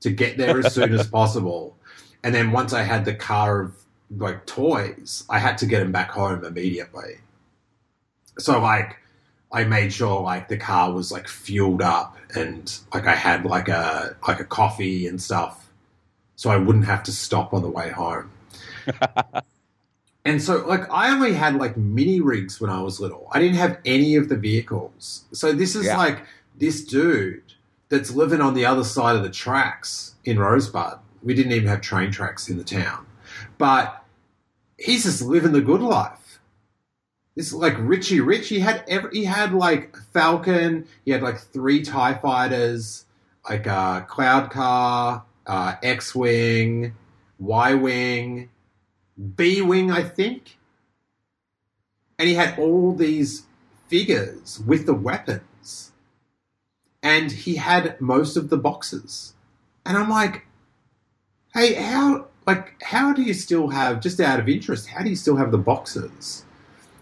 to 0.00 0.10
get 0.10 0.36
there 0.36 0.58
as 0.58 0.72
soon 0.72 0.94
as 0.94 1.06
possible. 1.10 1.76
And 2.22 2.34
then 2.34 2.52
once 2.52 2.72
I 2.72 2.82
had 2.82 3.04
the 3.04 3.14
car 3.14 3.60
of 3.62 3.79
like 4.16 4.46
toys, 4.46 5.24
I 5.30 5.38
had 5.38 5.58
to 5.58 5.66
get 5.66 5.80
them 5.80 5.92
back 5.92 6.10
home 6.10 6.44
immediately. 6.44 7.18
So 8.38 8.60
like 8.60 8.96
I 9.52 9.64
made 9.64 9.92
sure 9.92 10.20
like 10.20 10.48
the 10.48 10.56
car 10.56 10.92
was 10.92 11.12
like 11.12 11.28
fueled 11.28 11.82
up 11.82 12.16
and 12.34 12.72
like 12.94 13.06
I 13.06 13.14
had 13.14 13.44
like 13.44 13.68
a 13.68 14.16
like 14.26 14.40
a 14.40 14.44
coffee 14.44 15.06
and 15.06 15.20
stuff 15.20 15.70
so 16.36 16.48
I 16.50 16.56
wouldn't 16.56 16.86
have 16.86 17.02
to 17.02 17.12
stop 17.12 17.52
on 17.52 17.60
the 17.62 17.68
way 17.68 17.90
home. 17.90 18.30
and 20.24 20.40
so 20.42 20.66
like 20.66 20.90
I 20.90 21.10
only 21.12 21.34
had 21.34 21.56
like 21.56 21.76
mini 21.76 22.20
rigs 22.20 22.60
when 22.60 22.70
I 22.70 22.80
was 22.82 22.98
little. 23.00 23.28
I 23.32 23.38
didn't 23.40 23.56
have 23.56 23.78
any 23.84 24.16
of 24.16 24.28
the 24.28 24.36
vehicles. 24.36 25.24
So 25.32 25.52
this 25.52 25.76
is 25.76 25.86
Yeah. 25.86 25.98
like 25.98 26.24
this 26.58 26.84
dude 26.84 27.42
that's 27.90 28.12
living 28.12 28.40
on 28.40 28.54
the 28.54 28.64
other 28.64 28.84
side 28.84 29.16
of 29.16 29.22
the 29.22 29.30
tracks 29.30 30.14
in 30.24 30.38
Rosebud. 30.38 30.98
We 31.22 31.34
didn't 31.34 31.52
even 31.52 31.68
have 31.68 31.80
train 31.80 32.10
tracks 32.10 32.48
in 32.48 32.56
the 32.56 32.64
town. 32.64 33.04
But 33.58 33.99
he's 34.80 35.04
just 35.04 35.22
living 35.22 35.52
the 35.52 35.60
good 35.60 35.82
life. 35.82 36.40
This 37.36 37.52
like 37.52 37.76
Richie 37.78 38.20
Rich. 38.20 38.48
He 38.48 38.60
had 38.60 38.82
every, 38.88 39.10
he 39.12 39.24
had 39.24 39.52
like 39.52 39.96
Falcon. 40.12 40.86
He 41.04 41.12
had 41.12 41.22
like 41.22 41.38
three 41.38 41.82
Tie 41.82 42.14
Fighters, 42.14 43.04
like 43.48 43.66
a 43.66 44.04
Cloud 44.08 44.50
Car, 44.50 45.24
uh, 45.46 45.76
X 45.82 46.14
Wing, 46.14 46.94
Y 47.38 47.74
Wing, 47.74 48.48
B 49.36 49.62
Wing, 49.62 49.90
I 49.90 50.02
think. 50.02 50.58
And 52.18 52.28
he 52.28 52.34
had 52.34 52.58
all 52.58 52.94
these 52.94 53.46
figures 53.88 54.60
with 54.66 54.86
the 54.86 54.94
weapons, 54.94 55.92
and 57.02 57.32
he 57.32 57.56
had 57.56 57.98
most 58.00 58.36
of 58.36 58.50
the 58.50 58.58
boxes. 58.58 59.34
And 59.86 59.96
I'm 59.96 60.10
like, 60.10 60.46
hey, 61.54 61.74
how 61.74 62.26
like 62.50 62.82
how 62.82 63.12
do 63.12 63.22
you 63.22 63.32
still 63.32 63.68
have 63.68 64.00
just 64.00 64.18
out 64.20 64.40
of 64.40 64.48
interest? 64.48 64.88
How 64.88 65.04
do 65.04 65.10
you 65.10 65.14
still 65.16 65.36
have 65.36 65.52
the 65.52 65.58
boxes? 65.58 66.44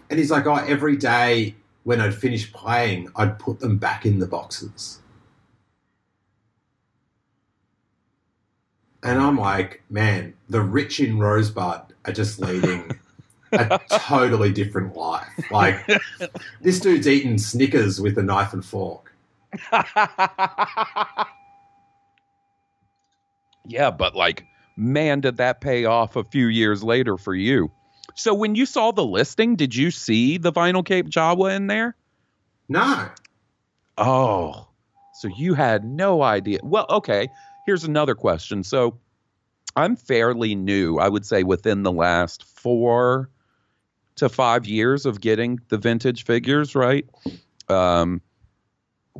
And 0.09 0.19
he's 0.19 0.29
like, 0.29 0.45
oh, 0.45 0.55
every 0.55 0.95
day 0.95 1.55
when 1.83 1.99
I'd 1.99 2.13
finish 2.13 2.53
playing, 2.53 3.09
I'd 3.15 3.39
put 3.39 3.59
them 3.59 3.77
back 3.77 4.05
in 4.05 4.19
the 4.19 4.27
boxes. 4.27 5.01
And 9.01 9.19
I'm 9.19 9.37
like, 9.37 9.81
man, 9.89 10.35
the 10.49 10.61
rich 10.61 10.99
in 10.99 11.17
Rosebud 11.17 11.93
are 12.05 12.13
just 12.13 12.39
leading 12.39 12.91
a 13.51 13.79
totally 13.91 14.51
different 14.51 14.95
life. 14.95 15.29
Like, 15.49 15.89
this 16.61 16.79
dude's 16.79 17.07
eating 17.07 17.39
Snickers 17.39 17.99
with 17.99 18.19
a 18.19 18.23
knife 18.23 18.53
and 18.53 18.63
fork. 18.63 19.15
yeah, 23.65 23.89
but 23.89 24.15
like, 24.15 24.43
man, 24.79 25.19
did 25.21 25.37
that 25.37 25.61
pay 25.61 25.85
off 25.85 26.15
a 26.15 26.23
few 26.23 26.47
years 26.47 26.83
later 26.83 27.17
for 27.17 27.35
you? 27.35 27.71
So 28.15 28.33
when 28.33 28.55
you 28.55 28.65
saw 28.65 28.91
the 28.91 29.05
listing, 29.05 29.55
did 29.55 29.75
you 29.75 29.91
see 29.91 30.37
the 30.37 30.51
Vinyl 30.51 30.85
Cape 30.85 31.09
Jawa 31.09 31.55
in 31.55 31.67
there? 31.67 31.95
No. 32.67 33.09
Oh, 33.97 34.67
so 35.13 35.27
you 35.27 35.53
had 35.53 35.83
no 35.83 36.21
idea. 36.21 36.59
Well, 36.63 36.85
okay. 36.89 37.27
Here's 37.65 37.83
another 37.83 38.15
question. 38.15 38.63
So 38.63 38.99
I'm 39.75 39.95
fairly 39.95 40.55
new, 40.55 40.97
I 40.97 41.09
would 41.09 41.25
say, 41.25 41.43
within 41.43 41.83
the 41.83 41.91
last 41.91 42.43
four 42.43 43.29
to 44.15 44.29
five 44.29 44.65
years 44.65 45.05
of 45.05 45.21
getting 45.21 45.59
the 45.69 45.77
vintage 45.77 46.25
figures, 46.25 46.75
right? 46.75 47.05
Um, 47.67 48.21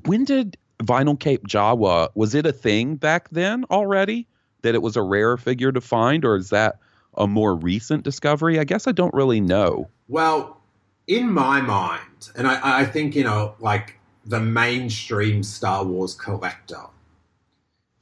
when 0.05 0.23
did 0.23 0.57
Vinyl 0.81 1.19
Cape 1.19 1.45
Jawa, 1.47 2.09
was 2.15 2.33
it 2.35 2.45
a 2.45 2.53
thing 2.53 2.95
back 2.95 3.29
then 3.29 3.65
already 3.69 4.27
that 4.61 4.75
it 4.75 4.81
was 4.81 4.95
a 4.95 5.01
rare 5.01 5.37
figure 5.37 5.71
to 5.71 5.81
find, 5.81 6.25
or 6.25 6.35
is 6.35 6.49
that 6.49 6.79
a 7.15 7.27
more 7.27 7.55
recent 7.55 8.03
discovery? 8.03 8.59
I 8.59 8.63
guess 8.63 8.87
I 8.87 8.91
don't 8.91 9.13
really 9.13 9.41
know. 9.41 9.89
Well, 10.07 10.61
in 11.07 11.31
my 11.31 11.61
mind, 11.61 12.29
and 12.35 12.47
I, 12.47 12.81
I 12.81 12.85
think, 12.85 13.15
you 13.15 13.23
know, 13.23 13.55
like 13.59 13.99
the 14.25 14.39
mainstream 14.39 15.43
Star 15.43 15.83
Wars 15.83 16.13
collector, 16.13 16.83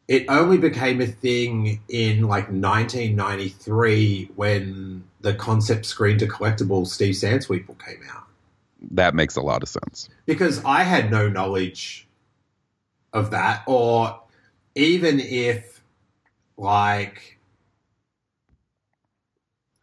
it 0.07 0.25
only 0.29 0.57
became 0.57 1.01
a 1.01 1.05
thing 1.05 1.81
in 1.89 2.23
like 2.23 2.45
1993 2.45 4.31
when 4.35 5.03
the 5.21 5.33
concept 5.33 5.85
screen 5.85 6.17
to 6.17 6.27
collectible 6.27 6.87
Steve 6.87 7.15
Sansweeple 7.15 7.77
came 7.83 8.01
out. 8.09 8.23
That 8.91 9.15
makes 9.15 9.35
a 9.35 9.41
lot 9.41 9.63
of 9.63 9.69
sense. 9.69 10.09
Because 10.25 10.63
I 10.63 10.83
had 10.83 11.11
no 11.11 11.27
knowledge 11.27 12.07
of 13.11 13.31
that, 13.31 13.63
or 13.65 14.21
even 14.75 15.19
if, 15.19 15.76
like, 16.57 17.37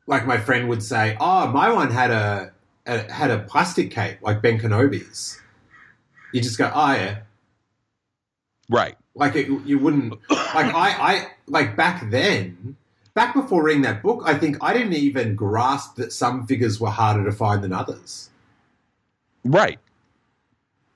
like 0.07 0.27
my 0.27 0.39
friend 0.39 0.69
would 0.69 0.83
say, 0.83 1.17
"Oh, 1.21 1.47
my 1.49 1.71
one 1.73 1.91
had 1.91 2.11
a, 2.11 2.53
a 2.87 3.11
had 3.13 3.31
a 3.31 3.41
plastic 3.41 3.91
cape 3.91 4.19
like 4.23 4.43
Ben 4.43 4.59
Kenobi's." 4.59 5.41
You 6.33 6.41
just 6.43 6.59
go, 6.59 6.71
"Oh 6.75 6.93
yeah," 6.93 7.21
Right. 8.69 8.97
like 9.15 9.37
it, 9.37 9.49
you 9.65 9.79
wouldn't 9.79 10.13
like 10.31 10.75
I 10.75 10.91
I 10.91 11.27
like 11.47 11.77
back 11.77 12.11
then. 12.11 12.77
Back 13.15 13.35
before 13.35 13.63
reading 13.63 13.83
that 13.83 14.03
book, 14.03 14.23
I 14.27 14.37
think 14.37 14.57
I 14.61 14.73
didn't 14.73 14.95
even 14.95 15.37
grasp 15.37 15.97
that 15.97 16.13
some 16.13 16.47
figures 16.49 16.81
were 16.81 16.91
harder 16.91 17.25
to 17.25 17.31
find 17.33 17.63
than 17.63 17.73
others. 17.73 18.31
Right. 19.45 19.79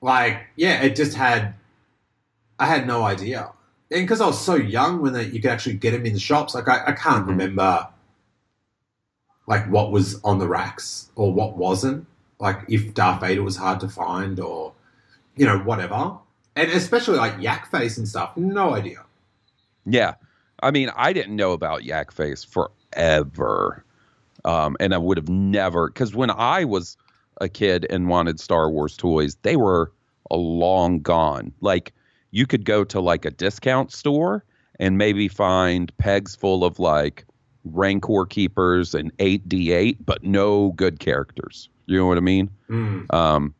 Like, 0.01 0.47
yeah, 0.55 0.81
it 0.81 0.95
just 0.95 1.15
had. 1.15 1.55
I 2.59 2.65
had 2.65 2.85
no 2.87 3.03
idea, 3.03 3.51
and 3.91 4.01
because 4.03 4.21
I 4.21 4.27
was 4.27 4.39
so 4.43 4.55
young 4.55 5.01
when 5.01 5.13
they, 5.13 5.25
you 5.25 5.41
could 5.41 5.51
actually 5.51 5.75
get 5.75 5.91
them 5.91 6.05
in 6.05 6.13
the 6.13 6.19
shops, 6.19 6.53
like 6.55 6.67
I, 6.67 6.83
I 6.87 6.91
can't 6.93 7.25
Mhm. 7.25 7.29
remember, 7.29 7.87
like 9.47 9.65
what 9.69 9.91
was 9.91 10.21
on 10.23 10.39
the 10.39 10.47
racks 10.47 11.09
or 11.15 11.33
what 11.33 11.57
wasn't. 11.57 12.05
Like 12.39 12.59
if 12.69 12.93
Darth 12.93 13.21
Vader 13.21 13.43
was 13.43 13.57
hard 13.57 13.79
to 13.81 13.89
find, 13.89 14.39
or 14.39 14.73
you 15.35 15.45
know 15.45 15.59
whatever, 15.59 16.17
and 16.55 16.71
especially 16.71 17.17
like 17.17 17.35
Yak 17.39 17.69
Face 17.71 17.97
and 17.97 18.07
stuff. 18.07 18.35
No 18.37 18.75
idea. 18.75 19.03
Yeah. 19.85 20.15
I 20.61 20.71
mean, 20.71 20.91
I 20.95 21.13
didn't 21.13 21.35
know 21.35 21.53
about 21.53 21.83
Yak 21.83 22.11
Face 22.11 22.43
forever. 22.43 23.83
Um, 24.45 24.77
and 24.79 24.93
I 24.93 24.97
would 24.97 25.17
have 25.17 25.29
never, 25.29 25.87
because 25.87 26.13
when 26.15 26.29
I 26.31 26.63
was 26.63 26.95
a 27.41 27.49
kid 27.49 27.85
and 27.89 28.07
wanted 28.07 28.39
Star 28.39 28.69
Wars 28.69 28.95
toys, 28.97 29.35
they 29.41 29.55
were 29.55 29.91
a 30.31 30.37
long 30.37 30.99
gone. 30.99 31.53
Like, 31.61 31.93
you 32.31 32.45
could 32.45 32.65
go 32.65 32.83
to 32.83 32.99
like 32.99 33.25
a 33.25 33.31
discount 33.31 33.91
store 33.91 34.43
and 34.79 34.97
maybe 34.97 35.27
find 35.27 35.95
pegs 35.97 36.35
full 36.35 36.63
of 36.63 36.79
like 36.79 37.25
Rancor 37.65 38.25
keepers 38.25 38.93
and 38.95 39.15
8d8, 39.17 39.97
but 40.05 40.23
no 40.23 40.71
good 40.71 40.99
characters. 40.99 41.69
You 41.85 41.97
know 41.97 42.05
what 42.05 42.17
I 42.17 42.21
mean? 42.21 42.49
Mm. 42.69 43.13
Um, 43.13 43.53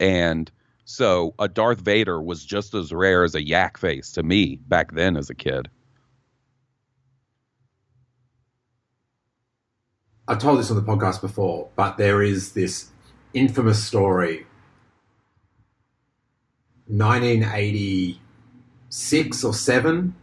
and 0.00 0.50
so 0.84 1.34
a 1.38 1.48
Darth 1.48 1.80
Vader 1.80 2.20
was 2.20 2.44
just 2.44 2.74
as 2.74 2.92
rare 2.92 3.24
as 3.24 3.34
a 3.34 3.42
yak 3.42 3.78
face 3.78 4.12
to 4.12 4.22
me 4.22 4.56
back 4.68 4.92
then 4.92 5.16
as 5.16 5.30
a 5.30 5.34
kid. 5.34 5.68
I've 10.26 10.38
told 10.38 10.58
this 10.58 10.70
on 10.70 10.76
the 10.76 10.82
podcast 10.82 11.20
before, 11.20 11.68
but 11.76 11.98
there 11.98 12.22
is 12.22 12.52
this 12.52 12.88
infamous 13.34 13.84
story. 13.84 14.46
1986 16.86 19.44
or 19.44 19.54
7 19.54 20.14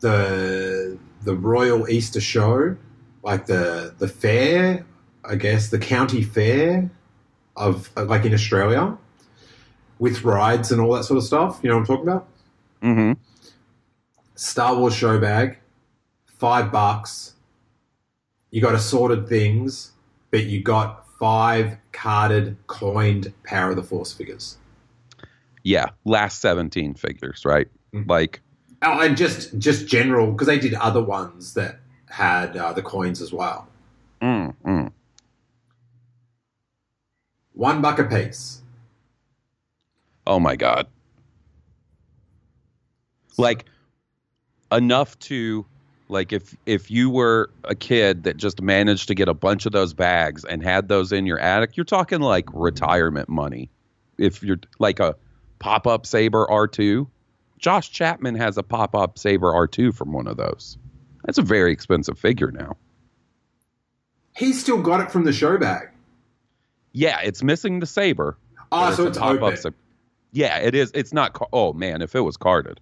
the 0.00 0.98
the 1.22 1.34
Royal 1.34 1.88
Easter 1.88 2.20
Show 2.20 2.76
like 3.22 3.46
the 3.46 3.94
the 3.98 4.08
fair 4.08 4.84
I 5.24 5.36
guess 5.36 5.70
the 5.70 5.78
county 5.78 6.22
fair 6.22 6.90
of 7.56 7.90
like 7.96 8.24
in 8.24 8.34
Australia 8.34 8.96
with 9.98 10.22
rides 10.22 10.70
and 10.70 10.80
all 10.80 10.94
that 10.94 11.04
sort 11.04 11.18
of 11.18 11.24
stuff 11.24 11.60
you 11.62 11.68
know 11.68 11.76
what 11.76 11.80
I'm 11.80 11.86
talking 11.86 12.08
about 12.08 12.28
Mm-hmm. 12.82 13.12
Star 14.34 14.76
Wars 14.76 14.94
show 14.94 15.18
bag, 15.18 15.58
five 16.26 16.70
bucks. 16.70 17.34
You 18.50 18.62
got 18.62 18.74
assorted 18.74 19.28
things, 19.28 19.92
but 20.30 20.44
you 20.44 20.62
got 20.62 21.06
five 21.18 21.78
carded, 21.92 22.56
coined 22.66 23.32
Power 23.44 23.70
of 23.70 23.76
the 23.76 23.82
Force 23.82 24.12
figures. 24.12 24.58
Yeah, 25.68 25.90
last 26.06 26.40
17 26.40 26.94
figures, 26.94 27.44
right? 27.44 27.68
Mhm. 27.92 28.08
Like, 28.08 28.40
Oh, 28.80 29.00
and 29.00 29.18
just 29.18 29.58
just 29.58 29.86
general 29.86 30.32
because 30.32 30.46
they 30.46 30.58
did 30.58 30.72
other 30.72 31.02
ones 31.02 31.52
that 31.54 31.80
had 32.06 32.56
uh, 32.56 32.72
the 32.72 32.80
coins 32.80 33.20
as 33.20 33.34
well. 33.34 33.68
mm, 34.22 34.54
mm. 34.64 34.90
One 37.52 37.82
buck 37.82 37.98
a 37.98 38.04
piece. 38.04 38.62
oh 40.26 40.40
my 40.40 40.56
God. 40.56 40.86
Like, 43.36 43.66
enough 44.72 45.18
to 45.18 45.66
like 46.08 46.32
if 46.32 46.56
if 46.64 46.90
you 46.90 47.10
were 47.10 47.50
a 47.64 47.74
kid 47.74 48.22
that 48.22 48.38
just 48.38 48.62
managed 48.62 49.08
to 49.08 49.14
get 49.14 49.28
a 49.28 49.34
bunch 49.34 49.66
of 49.66 49.72
those 49.72 49.92
bags 49.92 50.46
and 50.46 50.62
had 50.62 50.88
those 50.88 51.12
in 51.12 51.26
your 51.26 51.38
attic 51.38 51.76
you're 51.76 51.84
talking 51.84 52.20
like 52.20 52.46
retirement 52.54 53.28
money 53.28 53.70
if 54.18 54.42
you're 54.42 54.58
like 54.78 55.00
a 55.00 55.14
pop-up 55.58 56.06
saber 56.06 56.46
r2 56.50 57.06
josh 57.58 57.90
chapman 57.90 58.34
has 58.34 58.56
a 58.56 58.62
pop-up 58.62 59.18
saber 59.18 59.52
r2 59.52 59.94
from 59.94 60.12
one 60.12 60.26
of 60.26 60.36
those 60.36 60.78
that's 61.24 61.38
a 61.38 61.42
very 61.42 61.72
expensive 61.72 62.18
figure 62.18 62.50
now 62.52 62.76
He's 64.36 64.60
still 64.60 64.80
got 64.80 65.00
it 65.00 65.10
from 65.10 65.24
the 65.24 65.32
show 65.32 65.58
bag. 65.58 65.88
yeah 66.92 67.20
it's 67.22 67.42
missing 67.42 67.80
the 67.80 67.86
saber 67.86 68.36
Oh, 68.70 68.76
ah, 68.76 68.90
but 68.90 68.96
so 68.96 69.06
it's 69.06 69.18
open. 69.18 69.74
yeah 70.32 70.58
it 70.58 70.74
is 70.74 70.90
it's 70.94 71.12
not 71.12 71.36
oh 71.52 71.72
man 71.72 72.02
if 72.02 72.14
it 72.14 72.20
was 72.20 72.36
carded 72.36 72.80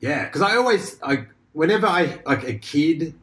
Yeah, 0.00 0.24
because 0.26 0.42
I 0.42 0.54
always 0.56 1.00
like 1.02 1.28
whenever 1.52 1.86
I 1.86 2.20
like 2.26 2.44
a 2.44 2.54
kid 2.54 3.14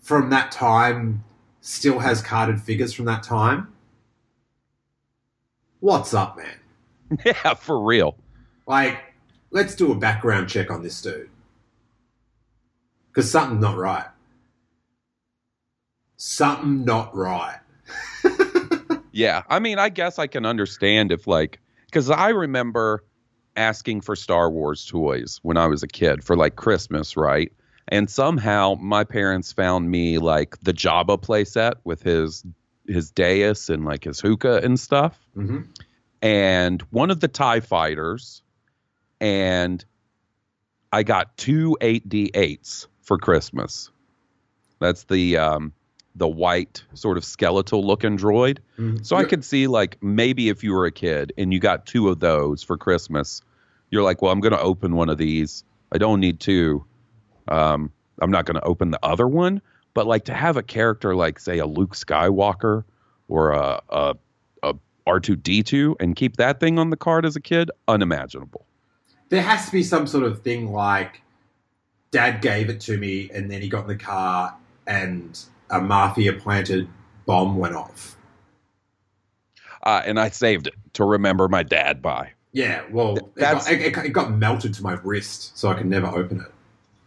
from 0.00 0.30
that 0.30 0.52
time 0.52 1.24
still 1.62 1.98
has 1.98 2.20
carded 2.22 2.60
figures 2.60 2.92
from 2.92 3.06
that 3.06 3.22
time. 3.22 3.68
What's 5.80 6.12
up, 6.14 6.36
man? 6.36 6.59
yeah 7.24 7.54
for 7.54 7.82
real 7.82 8.16
Like, 8.66 9.00
let's 9.50 9.74
do 9.74 9.92
a 9.92 9.94
background 9.94 10.48
check 10.48 10.70
on 10.70 10.82
this 10.82 11.00
dude. 11.02 11.28
Because 13.08 13.30
something's 13.30 13.60
not 13.60 13.76
right. 13.76 14.06
Something 16.16 16.84
not 16.84 17.14
right. 17.16 17.58
Yeah, 19.12 19.42
I 19.48 19.58
mean, 19.58 19.78
I 19.78 19.88
guess 19.88 20.18
I 20.18 20.26
can 20.26 20.46
understand 20.46 21.10
if 21.12 21.26
like 21.26 21.58
because 21.86 22.10
I 22.10 22.28
remember 22.28 23.04
asking 23.56 24.02
for 24.02 24.14
Star 24.14 24.50
Wars 24.50 24.86
toys 24.86 25.40
when 25.42 25.56
I 25.56 25.66
was 25.66 25.82
a 25.82 25.88
kid 25.88 26.22
for 26.22 26.36
like 26.36 26.56
Christmas, 26.56 27.16
right? 27.16 27.52
And 27.88 28.08
somehow 28.08 28.76
my 28.80 29.02
parents 29.02 29.52
found 29.52 29.90
me 29.90 30.18
like 30.18 30.58
the 30.60 30.72
Jabba 30.72 31.20
playset 31.20 31.74
with 31.84 32.02
his 32.02 32.44
his 32.86 33.10
dais 33.10 33.68
and 33.68 33.84
like 33.84 34.04
his 34.04 34.20
hookah 34.20 34.60
and 34.62 34.78
stuff, 34.78 35.18
hmm 35.34 35.62
and 36.22 36.82
one 36.90 37.10
of 37.10 37.20
the 37.20 37.28
Tie 37.28 37.60
fighters, 37.60 38.42
and 39.20 39.84
I 40.92 41.02
got 41.02 41.36
two 41.36 41.76
8D8s 41.80 42.86
for 43.02 43.18
Christmas. 43.18 43.90
That's 44.80 45.04
the 45.04 45.36
um, 45.36 45.72
the 46.14 46.28
white 46.28 46.84
sort 46.94 47.16
of 47.16 47.24
skeletal 47.24 47.86
looking 47.86 48.18
droid. 48.18 48.58
So 49.04 49.16
I 49.16 49.24
could 49.24 49.44
see 49.44 49.66
like 49.66 50.02
maybe 50.02 50.48
if 50.48 50.64
you 50.64 50.72
were 50.72 50.86
a 50.86 50.92
kid 50.92 51.32
and 51.38 51.52
you 51.52 51.60
got 51.60 51.86
two 51.86 52.08
of 52.08 52.20
those 52.20 52.62
for 52.62 52.76
Christmas, 52.76 53.42
you're 53.90 54.02
like, 54.02 54.22
well, 54.22 54.32
I'm 54.32 54.40
going 54.40 54.52
to 54.52 54.60
open 54.60 54.96
one 54.96 55.08
of 55.08 55.18
these. 55.18 55.64
I 55.92 55.98
don't 55.98 56.20
need 56.20 56.40
two. 56.40 56.84
Um, 57.48 57.92
I'm 58.20 58.30
not 58.30 58.44
going 58.44 58.56
to 58.56 58.64
open 58.64 58.90
the 58.90 59.04
other 59.04 59.26
one. 59.26 59.62
But 59.92 60.06
like 60.06 60.26
to 60.26 60.34
have 60.34 60.56
a 60.56 60.62
character 60.62 61.16
like 61.16 61.38
say 61.40 61.58
a 61.58 61.66
Luke 61.66 61.96
Skywalker 61.96 62.84
or 63.28 63.50
a, 63.52 63.82
a 63.88 64.16
R2D2 65.06 65.96
and 66.00 66.16
keep 66.16 66.36
that 66.36 66.60
thing 66.60 66.78
on 66.78 66.90
the 66.90 66.96
card 66.96 67.24
as 67.24 67.36
a 67.36 67.40
kid, 67.40 67.70
unimaginable. 67.88 68.66
There 69.28 69.42
has 69.42 69.66
to 69.66 69.72
be 69.72 69.82
some 69.82 70.06
sort 70.06 70.24
of 70.24 70.42
thing 70.42 70.72
like 70.72 71.22
dad 72.10 72.42
gave 72.42 72.68
it 72.68 72.80
to 72.80 72.96
me 72.96 73.30
and 73.32 73.50
then 73.50 73.62
he 73.62 73.68
got 73.68 73.82
in 73.82 73.88
the 73.88 73.96
car 73.96 74.56
and 74.86 75.38
a 75.70 75.80
mafia 75.80 76.32
planted 76.32 76.88
bomb 77.26 77.56
went 77.56 77.74
off. 77.74 78.16
Uh, 79.82 80.02
and 80.04 80.20
I 80.20 80.28
saved 80.28 80.66
it 80.66 80.74
to 80.94 81.04
remember 81.04 81.48
my 81.48 81.62
dad 81.62 82.02
by. 82.02 82.30
Yeah, 82.52 82.82
well, 82.90 83.16
it 83.16 83.34
got, 83.36 83.70
it, 83.70 83.96
it 83.96 84.12
got 84.12 84.32
melted 84.32 84.74
to 84.74 84.82
my 84.82 84.94
wrist, 85.04 85.56
so 85.56 85.68
I 85.68 85.74
could 85.74 85.86
never 85.86 86.08
open 86.08 86.40
it. 86.40 86.52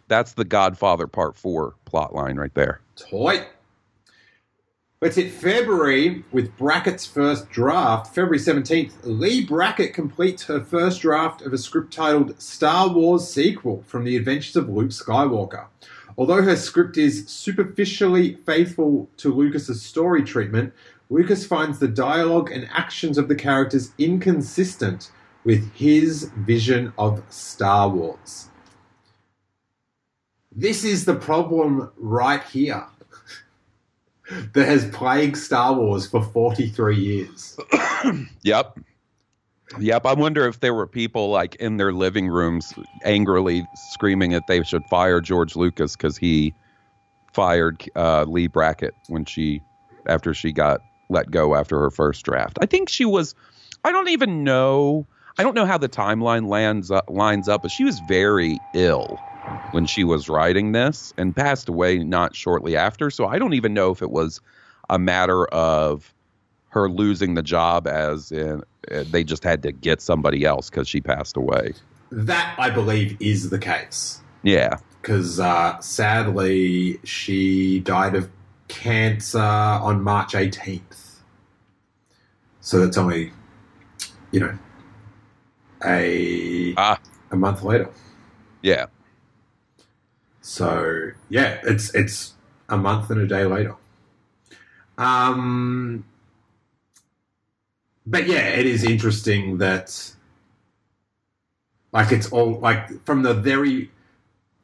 That's 0.07 0.33
the 0.33 0.45
Godfather 0.45 1.05
Part 1.05 1.35
4 1.35 1.75
plot 1.85 2.15
line 2.15 2.37
right 2.37 2.53
there. 2.53 2.79
Toy. 2.95 3.45
Let's 5.03 5.17
hit 5.17 5.33
February 5.33 6.23
with 6.31 6.55
Brackett's 6.55 7.05
first 7.05 7.49
draft. 7.49 8.15
February 8.15 8.37
17th, 8.37 8.93
Leigh 9.03 9.43
Brackett 9.43 9.93
completes 9.93 10.43
her 10.43 10.61
first 10.61 11.01
draft 11.01 11.41
of 11.41 11.51
a 11.51 11.57
script 11.57 11.91
titled 11.91 12.41
Star 12.41 12.87
Wars 12.87 13.27
Sequel 13.27 13.83
from 13.85 14.05
the 14.05 14.15
Adventures 14.15 14.55
of 14.55 14.69
Luke 14.69 14.91
Skywalker. 14.91 15.65
Although 16.17 16.41
her 16.43 16.55
script 16.55 16.97
is 16.97 17.27
superficially 17.27 18.35
faithful 18.45 19.09
to 19.17 19.33
Lucas's 19.33 19.81
story 19.81 20.23
treatment, 20.23 20.73
Lucas 21.09 21.45
finds 21.45 21.79
the 21.79 21.89
dialogue 21.89 22.49
and 22.49 22.69
actions 22.71 23.17
of 23.17 23.27
the 23.27 23.35
characters 23.35 23.91
inconsistent 23.97 25.11
with 25.43 25.69
his 25.73 26.31
vision 26.37 26.93
of 26.97 27.21
Star 27.27 27.89
Wars. 27.89 28.47
This 30.55 30.85
is 30.85 31.03
the 31.03 31.15
problem 31.15 31.91
right 31.97 32.43
here 32.43 32.85
that 34.29 34.67
has 34.67 34.89
plagued 34.89 35.37
Star 35.37 35.73
Wars 35.73 36.07
for 36.07 36.23
43 36.23 36.97
years. 36.97 37.57
Yep. 38.43 38.79
Yep. 39.79 40.05
I 40.05 40.13
wonder 40.13 40.45
if 40.45 40.59
there 40.59 40.73
were 40.73 40.85
people 40.85 41.29
like 41.29 41.55
in 41.55 41.77
their 41.77 41.93
living 41.93 42.27
rooms 42.27 42.73
angrily 43.05 43.65
screaming 43.93 44.31
that 44.31 44.47
they 44.47 44.61
should 44.63 44.83
fire 44.89 45.21
George 45.21 45.55
Lucas 45.55 45.95
because 45.95 46.17
he 46.17 46.53
fired 47.31 47.81
uh, 47.95 48.25
Leigh 48.25 48.47
Brackett 48.47 48.93
when 49.07 49.23
she, 49.23 49.61
after 50.05 50.33
she 50.33 50.51
got 50.51 50.81
let 51.09 51.31
go 51.31 51.55
after 51.55 51.79
her 51.79 51.89
first 51.89 52.25
draft. 52.25 52.59
I 52.61 52.65
think 52.65 52.89
she 52.89 53.05
was, 53.05 53.35
I 53.85 53.93
don't 53.93 54.09
even 54.09 54.43
know, 54.43 55.07
I 55.37 55.43
don't 55.43 55.55
know 55.55 55.65
how 55.65 55.77
the 55.77 55.87
timeline 55.87 56.49
lands 56.49 56.91
up, 56.91 57.09
lines 57.09 57.47
up, 57.47 57.61
but 57.61 57.71
she 57.71 57.85
was 57.85 57.99
very 58.09 58.59
ill 58.75 59.17
when 59.71 59.85
she 59.85 60.03
was 60.03 60.29
writing 60.29 60.71
this 60.71 61.13
and 61.17 61.35
passed 61.35 61.69
away 61.69 61.99
not 61.99 62.35
shortly 62.35 62.75
after. 62.75 63.09
So 63.09 63.25
I 63.27 63.39
don't 63.39 63.53
even 63.53 63.73
know 63.73 63.91
if 63.91 64.01
it 64.01 64.11
was 64.11 64.41
a 64.89 64.99
matter 64.99 65.45
of 65.47 66.13
her 66.69 66.89
losing 66.89 67.35
the 67.35 67.43
job 67.43 67.87
as 67.87 68.31
in 68.31 68.61
uh, 68.91 69.03
they 69.11 69.23
just 69.23 69.43
had 69.43 69.63
to 69.63 69.71
get 69.71 70.01
somebody 70.01 70.43
else 70.45 70.69
because 70.69 70.87
she 70.87 70.99
passed 71.01 71.37
away. 71.37 71.73
That, 72.11 72.55
I 72.57 72.69
believe, 72.69 73.17
is 73.19 73.49
the 73.49 73.59
case. 73.59 74.21
Yeah. 74.43 74.77
Because 75.01 75.39
uh, 75.39 75.79
sadly, 75.79 76.99
she 77.03 77.79
died 77.79 78.15
of 78.15 78.29
cancer 78.67 79.39
on 79.39 80.01
March 80.01 80.33
18th. 80.33 80.81
So 82.61 82.79
that's 82.83 82.97
only, 82.97 83.31
you 84.31 84.39
know, 84.39 84.57
a, 85.85 86.73
Ah. 86.77 86.99
a 87.31 87.35
month 87.35 87.63
later. 87.63 87.89
Yeah. 88.61 88.85
So 90.43 91.11
yeah, 91.29 91.61
it's 91.63 91.95
it's 91.95 92.33
a 92.69 92.77
month 92.77 93.09
and 93.11 93.21
a 93.21 93.27
day 93.27 93.45
later. 93.45 93.75
Um, 94.97 96.05
but 98.05 98.27
yeah, 98.27 98.49
it 98.49 98.65
is 98.67 98.83
interesting 98.83 99.57
that 99.59 100.13
Like 101.93 102.11
it's 102.11 102.31
all 102.31 102.59
like 102.59 103.05
from 103.05 103.23
the 103.23 103.33
very 103.35 103.91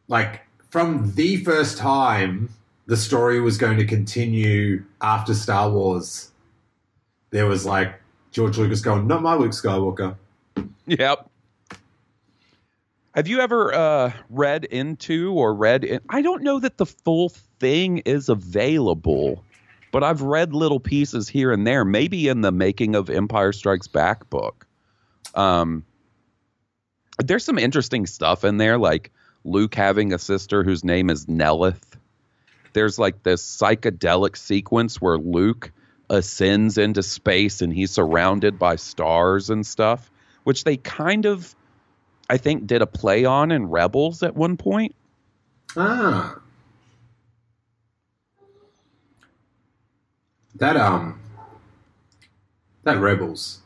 like 0.08 0.42
from 0.72 1.14
the 1.16 1.38
first 1.44 1.78
time 1.78 2.50
the 2.88 2.98
story 2.98 3.40
was 3.40 3.58
going 3.58 3.78
to 3.78 3.86
continue 3.86 4.84
after 5.02 5.34
Star 5.36 5.70
Wars. 5.70 6.32
There 7.32 7.46
was 7.46 7.66
like 7.66 8.02
George 8.32 8.58
Lucas 8.58 8.82
going, 8.82 9.08
"Not 9.08 9.22
my 9.22 9.36
Luke 9.36 9.52
Skywalker." 9.52 10.18
Yep. 10.88 11.29
Have 13.20 13.28
you 13.28 13.42
ever 13.42 13.74
uh, 13.74 14.14
read 14.30 14.64
into 14.64 15.34
or 15.34 15.54
read? 15.54 15.84
In, 15.84 16.00
I 16.08 16.22
don't 16.22 16.42
know 16.42 16.58
that 16.58 16.78
the 16.78 16.86
full 16.86 17.28
thing 17.60 17.98
is 18.06 18.30
available, 18.30 19.44
but 19.92 20.06
I've 20.06 20.22
read 20.22 20.54
little 20.54 20.80
pieces 20.80 21.28
here 21.28 21.52
and 21.52 21.68
there. 21.68 21.84
Maybe 21.84 22.30
in 22.30 22.40
the 22.40 22.54
making 22.54 22.96
of 22.96 23.10
Empire 23.10 23.52
Strikes 23.52 23.90
Back 23.90 24.30
book. 24.30 24.66
Um, 25.36 25.84
there's 27.18 27.44
some 27.44 27.60
interesting 27.60 28.06
stuff 28.06 28.46
in 28.46 28.56
there, 28.56 28.78
like 28.78 29.12
Luke 29.44 29.76
having 29.76 30.14
a 30.14 30.18
sister 30.18 30.64
whose 30.64 30.86
name 30.86 31.10
is 31.10 31.26
Nellith. 31.26 31.98
There's 32.72 32.98
like 32.98 33.24
this 33.24 33.44
psychedelic 33.44 34.38
sequence 34.38 35.02
where 35.02 35.18
Luke 35.18 35.74
ascends 36.10 36.78
into 36.78 37.04
space 37.04 37.62
and 37.62 37.74
he's 37.74 37.92
surrounded 37.92 38.58
by 38.58 38.78
stars 38.78 39.50
and 39.50 39.68
stuff, 39.68 40.10
which 40.46 40.64
they 40.64 40.78
kind 40.78 41.26
of 41.26 41.54
I 42.30 42.38
think 42.38 42.68
did 42.68 42.82
a 42.82 42.88
play 42.88 43.26
on 43.26 43.52
in 43.52 43.70
Rebels 43.70 44.22
at 44.24 44.36
one 44.36 44.56
point. 44.56 44.96
Ah. 45.76 46.40
That 50.56 50.78
um 50.78 51.20
that 52.84 53.00
Rebels 53.00 53.60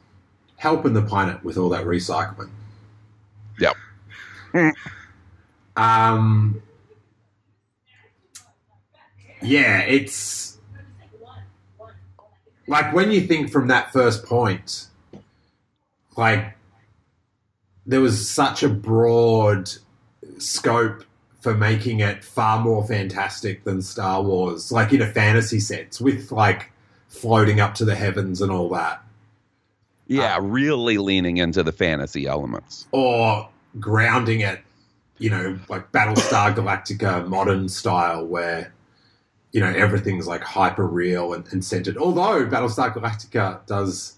helping 0.58 0.94
the 0.94 1.02
planet 1.02 1.44
with 1.44 1.58
all 1.58 1.70
that 1.70 1.86
recycling. 1.86 2.50
Yep. 3.60 3.76
um 5.76 6.62
Yeah, 9.44 9.82
it's 9.82 10.58
like 12.68 12.94
when 12.94 13.12
you 13.12 13.22
think 13.22 13.52
from 13.52 13.68
that 13.68 13.92
first 13.92 14.26
point, 14.26 14.88
like 16.16 16.56
there 17.86 18.02
was 18.02 18.30
such 18.30 18.64
a 18.64 18.70
broad 18.70 19.70
scope 20.38 21.04
for 21.42 21.54
making 21.54 22.00
it 22.00 22.24
far 22.24 22.62
more 22.62 22.86
fantastic 22.88 23.64
than 23.66 23.82
Star 23.82 24.22
Wars, 24.22 24.72
like 24.72 24.94
in 24.94 25.02
a 25.02 25.08
fantasy 25.08 25.60
sense, 25.60 26.00
with 26.00 26.32
like 26.32 26.72
floating 27.10 27.60
up 27.60 27.76
to 27.76 27.86
the 27.86 27.96
heavens 27.96 28.42
and 28.42 28.52
all 28.52 28.70
that. 28.70 29.04
Yeah, 30.08 30.38
um, 30.38 30.52
really 30.52 30.98
leaning 30.98 31.38
into 31.38 31.64
the 31.64 31.74
fantasy 31.74 32.28
elements. 32.28 32.88
Or 32.92 33.50
grounding 33.80 34.40
it, 34.40 34.62
you 35.18 35.30
know, 35.30 35.60
like 35.68 35.92
Battlestar 35.92 36.56
Galactica 36.56 37.28
modern 37.28 37.68
style, 37.68 38.26
where, 38.26 38.74
you 39.52 39.60
know, 39.60 39.68
everything's 39.68 40.28
like 40.28 40.44
hyper 40.44 40.88
real 40.88 41.34
and, 41.34 41.46
and 41.52 41.64
centered. 41.64 41.98
Although 41.98 42.46
Battlestar 42.46 42.94
Galactica 42.94 43.66
does 43.66 44.16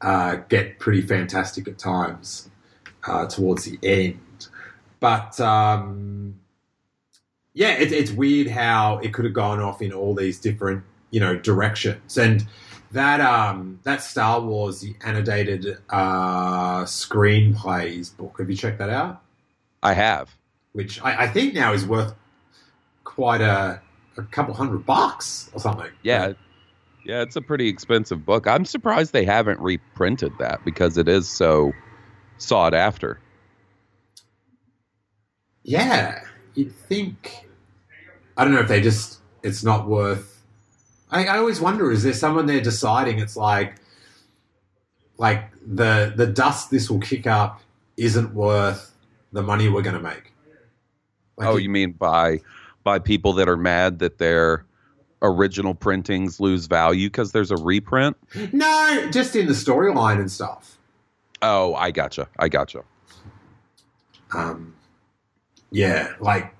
uh, 0.00 0.36
get 0.48 0.78
pretty 0.78 1.02
fantastic 1.02 1.68
at 1.68 1.78
times 1.78 2.48
uh, 3.06 3.26
towards 3.26 3.64
the 3.64 3.78
end. 3.82 4.48
But 5.00 5.40
um, 5.40 6.38
yeah, 7.54 7.72
it, 7.72 7.92
it's 7.92 8.10
weird 8.10 8.48
how 8.48 8.98
it 8.98 9.14
could 9.14 9.24
have 9.24 9.34
gone 9.34 9.60
off 9.60 9.82
in 9.82 9.92
all 9.92 10.14
these 10.14 10.38
different 10.38 10.84
you 11.10 11.20
know 11.20 11.36
directions 11.36 12.16
and. 12.18 12.46
That 12.92 13.20
um 13.20 13.78
that 13.84 14.02
Star 14.02 14.40
Wars 14.40 14.80
the 14.80 14.96
annotated 15.04 15.78
uh, 15.90 16.82
screenplays 16.82 18.16
book. 18.16 18.34
Have 18.40 18.50
you 18.50 18.56
checked 18.56 18.78
that 18.78 18.90
out? 18.90 19.22
I 19.80 19.92
have. 19.92 20.34
Which 20.72 21.00
I, 21.00 21.22
I 21.22 21.28
think 21.28 21.54
now 21.54 21.72
is 21.72 21.86
worth 21.86 22.14
quite 23.04 23.40
a 23.40 23.80
a 24.16 24.22
couple 24.24 24.54
hundred 24.54 24.84
bucks 24.84 25.50
or 25.52 25.60
something. 25.60 25.90
Yeah, 26.02 26.32
yeah, 27.04 27.22
it's 27.22 27.36
a 27.36 27.40
pretty 27.40 27.68
expensive 27.68 28.24
book. 28.24 28.46
I'm 28.46 28.64
surprised 28.64 29.12
they 29.12 29.24
haven't 29.24 29.60
reprinted 29.60 30.32
that 30.38 30.64
because 30.64 30.98
it 30.98 31.08
is 31.08 31.28
so 31.28 31.72
sought 32.40 32.74
after. 32.74 33.20
Yeah, 35.62 36.22
you'd 36.54 36.74
think. 36.74 37.46
I 38.36 38.44
don't 38.44 38.54
know 38.54 38.60
if 38.60 38.68
they 38.68 38.80
just. 38.80 39.20
It's 39.42 39.64
not 39.64 39.88
worth. 39.88 40.42
I, 41.10 41.26
I 41.26 41.38
always 41.38 41.60
wonder: 41.60 41.90
is 41.90 42.02
there 42.02 42.12
someone 42.12 42.46
there 42.46 42.60
deciding 42.60 43.18
it's 43.18 43.36
like, 43.36 43.76
like 45.18 45.50
the 45.66 46.12
the 46.16 46.26
dust 46.26 46.70
this 46.70 46.90
will 46.90 47.00
kick 47.00 47.26
up 47.26 47.60
isn't 47.96 48.34
worth 48.34 48.94
the 49.32 49.42
money 49.42 49.68
we're 49.68 49.82
going 49.82 49.96
to 49.96 50.02
make? 50.02 50.32
Like 51.36 51.48
oh, 51.48 51.56
it, 51.56 51.62
you 51.62 51.70
mean 51.70 51.92
by 51.92 52.40
by 52.84 52.98
people 52.98 53.32
that 53.34 53.48
are 53.48 53.56
mad 53.56 53.98
that 54.00 54.18
their 54.18 54.64
original 55.22 55.74
printings 55.74 56.40
lose 56.40 56.66
value 56.66 57.08
because 57.08 57.32
there's 57.32 57.50
a 57.50 57.56
reprint? 57.56 58.16
No, 58.52 59.08
just 59.10 59.36
in 59.36 59.46
the 59.46 59.52
storyline 59.52 60.18
and 60.18 60.30
stuff. 60.30 60.78
Oh, 61.42 61.74
I 61.74 61.90
gotcha. 61.90 62.28
I 62.38 62.48
gotcha. 62.48 62.82
Um, 64.32 64.74
yeah, 65.70 66.14
like 66.20 66.54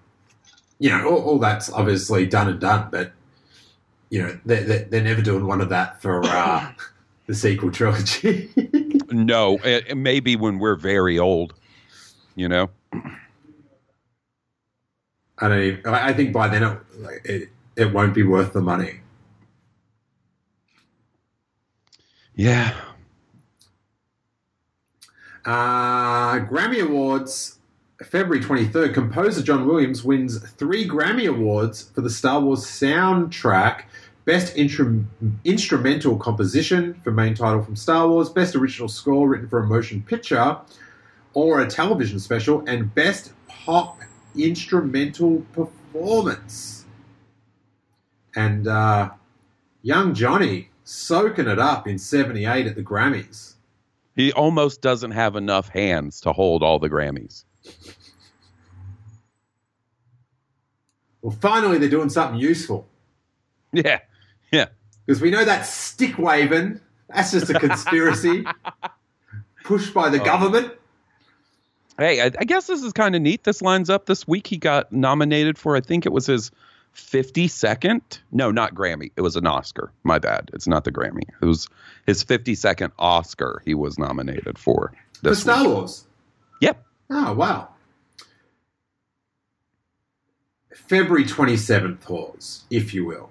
you 0.78 0.90
know, 0.90 1.08
all, 1.08 1.22
all, 1.22 1.38
that's 1.38 1.70
obviously 1.72 2.26
done 2.26 2.48
and 2.48 2.60
done, 2.60 2.88
but 2.90 3.12
you 4.08 4.22
know, 4.22 4.40
they're, 4.44 4.84
they're 4.84 5.02
never 5.02 5.22
doing 5.22 5.46
one 5.46 5.60
of 5.60 5.68
that 5.68 6.00
for 6.02 6.24
uh, 6.24 6.72
the 7.26 7.34
sequel 7.34 7.70
trilogy. 7.70 8.50
no, 9.10 9.58
it, 9.62 9.96
maybe 9.96 10.36
when 10.36 10.58
we're 10.58 10.76
very 10.76 11.18
old, 11.18 11.54
you 12.34 12.48
know. 12.48 12.70
I 15.38 15.48
don't. 15.48 15.62
Even, 15.62 15.94
I 15.94 16.12
think 16.12 16.32
by 16.32 16.48
then 16.48 16.62
it, 16.62 16.78
it 17.24 17.48
it 17.76 17.92
won't 17.92 18.14
be 18.14 18.22
worth 18.22 18.52
the 18.52 18.60
money. 18.60 19.00
Yeah, 22.34 22.74
uh, 25.44 26.40
Grammy 26.40 26.82
Awards, 26.82 27.58
February 28.02 28.42
23rd, 28.42 28.94
composer 28.94 29.42
John 29.42 29.66
Williams 29.66 30.04
wins 30.04 30.38
three 30.52 30.86
Grammy 30.86 31.28
Awards 31.28 31.90
for 31.94 32.00
the 32.00 32.10
Star 32.10 32.40
Wars 32.40 32.64
soundtrack 32.64 33.82
Best 34.24 34.54
Intru- 34.54 35.04
Instrumental 35.44 36.16
Composition 36.16 36.94
for 37.02 37.10
main 37.10 37.34
title 37.34 37.62
from 37.62 37.74
Star 37.74 38.08
Wars, 38.08 38.28
Best 38.28 38.54
Original 38.54 38.88
Score 38.88 39.28
written 39.28 39.48
for 39.48 39.60
a 39.60 39.66
motion 39.66 40.02
picture 40.02 40.58
or 41.32 41.60
a 41.60 41.66
television 41.66 42.18
special, 42.18 42.62
and 42.66 42.94
Best 42.94 43.32
Pop 43.48 43.98
Instrumental 44.36 45.44
Performance. 45.52 46.84
And 48.36 48.68
uh, 48.68 49.10
young 49.82 50.14
Johnny 50.14 50.70
soaking 50.84 51.46
it 51.46 51.58
up 51.58 51.86
in 51.86 51.98
78 51.98 52.66
at 52.66 52.74
the 52.74 52.82
Grammys. 52.82 53.54
He 54.20 54.34
almost 54.34 54.82
doesn't 54.82 55.12
have 55.12 55.34
enough 55.34 55.70
hands 55.70 56.20
to 56.20 56.34
hold 56.34 56.62
all 56.62 56.78
the 56.78 56.90
Grammys. 56.90 57.44
Well, 61.22 61.34
finally, 61.40 61.78
they're 61.78 61.88
doing 61.88 62.10
something 62.10 62.38
useful. 62.38 62.86
Yeah, 63.72 64.00
yeah. 64.52 64.66
Because 65.06 65.22
we 65.22 65.30
know 65.30 65.42
that 65.42 65.62
stick 65.62 66.18
waving, 66.18 66.80
that's 67.08 67.30
just 67.30 67.48
a 67.48 67.58
conspiracy 67.58 68.44
pushed 69.64 69.94
by 69.94 70.10
the 70.10 70.20
oh. 70.20 70.24
government. 70.26 70.74
Hey, 71.96 72.20
I, 72.20 72.26
I 72.26 72.44
guess 72.44 72.66
this 72.66 72.82
is 72.82 72.92
kind 72.92 73.16
of 73.16 73.22
neat. 73.22 73.44
This 73.44 73.62
lines 73.62 73.88
up 73.88 74.04
this 74.04 74.28
week. 74.28 74.46
He 74.46 74.58
got 74.58 74.92
nominated 74.92 75.56
for, 75.56 75.76
I 75.76 75.80
think 75.80 76.04
it 76.04 76.12
was 76.12 76.26
his 76.26 76.50
52nd 76.94 78.00
no 78.32 78.50
not 78.50 78.74
grammy. 78.74 79.12
It 79.16 79.20
was 79.22 79.36
an 79.36 79.46
oscar. 79.46 79.92
My 80.02 80.18
bad. 80.18 80.50
It's 80.52 80.66
not 80.66 80.84
the 80.84 80.92
grammy. 80.92 81.22
It 81.40 81.44
was 81.46 81.68
his 82.06 82.24
52nd 82.24 82.90
oscar 82.98 83.62
he 83.64 83.74
was 83.74 83.98
nominated 83.98 84.58
for 84.58 84.92
The 85.22 85.34
star 85.34 85.62
week. 85.64 85.72
wars? 85.74 86.04
Yep. 86.60 86.84
Oh 87.10 87.32
wow. 87.32 87.68
February 90.74 91.24
27th 91.24 92.00
pause 92.00 92.64
if 92.70 92.92
you 92.94 93.04
will. 93.04 93.30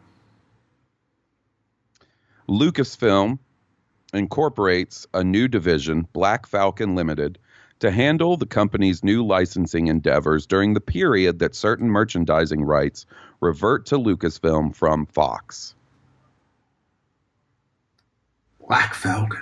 Lucasfilm 2.50 3.38
incorporates 4.14 5.06
a 5.14 5.24
new 5.24 5.48
division 5.48 6.08
black 6.14 6.48
falcon 6.48 6.96
limited 6.96 7.38
to 7.80 7.92
handle 7.92 8.36
the 8.36 8.46
company's 8.46 9.04
new 9.04 9.26
licensing 9.26 9.88
endeavors 9.88 10.46
during 10.46 10.74
the 10.74 10.82
period 10.82 11.40
that 11.40 11.56
certain 11.56 11.88
merchandising 11.90 12.62
rights 12.64 13.06
revert 13.40 13.86
to 13.88 13.96
Lucasfilm 13.96 14.76
from 14.76 15.06
Fox. 15.06 15.76
Black 18.68 18.94
Falcon. 18.94 19.42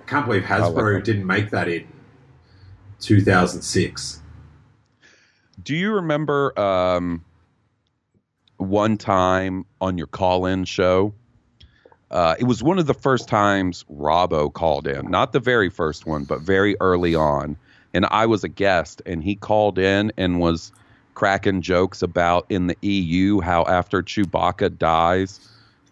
I 0.00 0.04
can't 0.06 0.26
believe 0.26 0.42
Hasbro 0.42 0.94
like 0.94 1.04
didn't 1.04 1.26
make 1.26 1.50
that 1.50 1.68
in 1.68 1.86
2006. 3.00 4.20
Do 5.62 5.76
you 5.76 5.92
remember 5.92 6.58
um, 6.58 7.24
one 8.56 8.96
time 8.96 9.66
on 9.80 9.98
your 9.98 10.06
call 10.06 10.46
in 10.46 10.64
show? 10.64 11.14
Uh, 12.10 12.34
it 12.38 12.44
was 12.44 12.62
one 12.62 12.78
of 12.78 12.86
the 12.86 12.94
first 12.94 13.28
times 13.28 13.84
Robbo 13.90 14.52
called 14.52 14.86
in, 14.86 15.10
not 15.10 15.32
the 15.32 15.40
very 15.40 15.70
first 15.70 16.06
one, 16.06 16.24
but 16.24 16.40
very 16.42 16.76
early 16.80 17.14
on. 17.14 17.56
And 17.94 18.06
I 18.06 18.26
was 18.26 18.44
a 18.44 18.48
guest, 18.48 19.00
and 19.06 19.22
he 19.22 19.34
called 19.34 19.78
in 19.78 20.12
and 20.16 20.40
was 20.40 20.72
cracking 21.14 21.62
jokes 21.62 22.02
about 22.02 22.46
in 22.48 22.66
the 22.68 22.76
EU 22.82 23.40
how 23.40 23.64
after 23.64 24.02
Chewbacca 24.02 24.76
dies, 24.78 25.40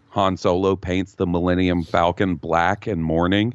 Han 0.09 0.37
Solo 0.37 0.75
paints 0.75 1.13
the 1.13 1.27
Millennium 1.27 1.83
Falcon 1.83 2.35
black 2.35 2.87
and 2.87 3.03
mourning. 3.03 3.53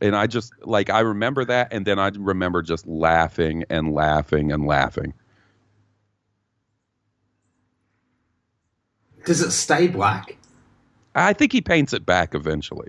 And 0.00 0.16
I 0.16 0.26
just 0.26 0.52
like 0.66 0.90
I 0.90 1.00
remember 1.00 1.44
that, 1.44 1.72
and 1.72 1.86
then 1.86 1.98
I 1.98 2.10
remember 2.18 2.60
just 2.62 2.86
laughing 2.86 3.64
and 3.70 3.94
laughing 3.94 4.50
and 4.50 4.66
laughing. 4.66 5.14
Does 9.24 9.40
it 9.40 9.52
stay 9.52 9.86
black? 9.86 10.36
I 11.14 11.32
think 11.32 11.52
he 11.52 11.60
paints 11.60 11.92
it 11.92 12.04
back 12.04 12.34
eventually. 12.34 12.88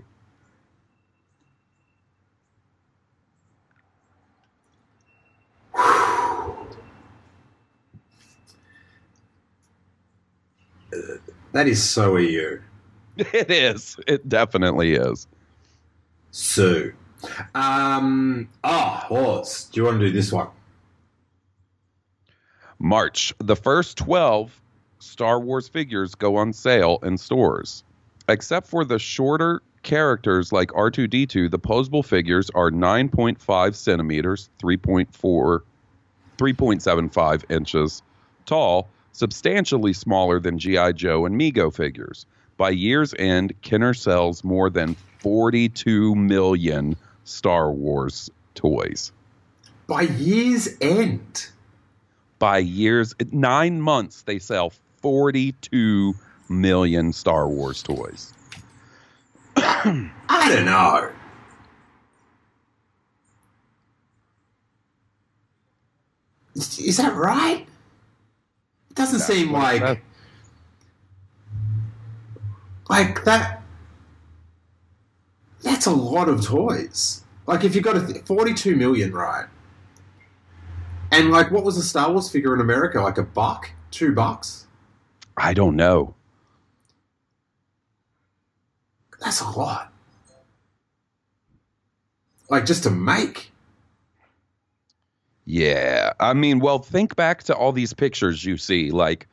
That 11.54 11.68
is 11.68 11.82
so 11.82 12.16
EU. 12.16 12.60
It 13.16 13.48
is. 13.48 13.96
It 14.08 14.28
definitely 14.28 14.94
is. 14.94 15.28
So, 16.32 16.90
um, 17.54 18.48
ah, 18.64 19.06
Oz, 19.08 19.66
do 19.66 19.80
you 19.80 19.86
want 19.86 20.00
to 20.00 20.06
do 20.06 20.12
this 20.12 20.32
one? 20.32 20.48
March. 22.80 23.32
The 23.38 23.54
first 23.54 23.96
12 23.98 24.60
Star 24.98 25.38
Wars 25.38 25.68
figures 25.68 26.16
go 26.16 26.34
on 26.34 26.52
sale 26.52 26.98
in 27.04 27.16
stores. 27.16 27.84
Except 28.28 28.66
for 28.66 28.84
the 28.84 28.98
shorter 28.98 29.62
characters 29.84 30.50
like 30.50 30.70
R2D2, 30.70 31.52
the 31.52 31.58
posable 31.60 32.04
figures 32.04 32.50
are 32.56 32.72
9.5 32.72 33.74
centimeters, 33.76 34.50
3.4, 34.60 35.60
3.75 36.36 37.44
inches 37.48 38.02
tall, 38.44 38.88
substantially 39.14 39.92
smaller 39.92 40.38
than 40.38 40.58
G.I. 40.58 40.92
Joe 40.92 41.24
and 41.24 41.40
Mego 41.40 41.74
figures. 41.74 42.26
By 42.56 42.70
year's 42.70 43.14
end, 43.18 43.54
Kenner 43.62 43.94
sells 43.94 44.44
more 44.44 44.68
than 44.68 44.96
42 45.20 46.14
million 46.14 46.96
Star 47.24 47.72
Wars 47.72 48.30
toys. 48.54 49.12
By 49.86 50.02
year's 50.02 50.68
end. 50.80 51.48
By 52.38 52.58
year's 52.58 53.14
nine 53.32 53.80
months, 53.80 54.22
they 54.22 54.38
sell 54.38 54.72
42 55.00 56.14
million 56.48 57.12
Star 57.12 57.48
Wars 57.48 57.82
toys. 57.82 58.32
I 59.56 60.48
don't 60.48 60.64
know. 60.64 61.10
Is, 66.54 66.78
is 66.78 66.96
that 66.98 67.14
right? 67.14 67.66
It 68.94 68.98
doesn't 68.98 69.20
seem 69.20 69.50
like 69.50 69.80
That- 69.82 69.98
like 72.88 73.24
that. 73.24 73.60
That's 75.62 75.86
a 75.86 75.90
lot 75.90 76.28
of 76.28 76.44
toys. 76.46 77.24
Like 77.44 77.64
if 77.64 77.74
you 77.74 77.80
got 77.80 77.96
a 77.96 78.06
th- 78.06 78.24
forty-two 78.24 78.76
million, 78.76 79.12
right? 79.12 79.46
And 81.10 81.32
like, 81.32 81.50
what 81.50 81.64
was 81.64 81.76
a 81.76 81.82
Star 81.82 82.12
Wars 82.12 82.30
figure 82.30 82.54
in 82.54 82.60
America? 82.60 83.00
Like 83.00 83.18
a 83.18 83.24
buck, 83.24 83.72
two 83.90 84.14
bucks. 84.14 84.68
I 85.36 85.54
don't 85.54 85.74
know. 85.74 86.14
That's 89.20 89.40
a 89.40 89.50
lot. 89.50 89.92
Like 92.48 92.64
just 92.64 92.84
to 92.84 92.90
make. 92.90 93.50
Yeah. 95.46 96.12
I 96.20 96.32
mean, 96.32 96.58
well, 96.60 96.78
think 96.78 97.16
back 97.16 97.42
to 97.44 97.54
all 97.54 97.72
these 97.72 97.92
pictures 97.92 98.44
you 98.44 98.56
see, 98.56 98.90
like 98.90 99.26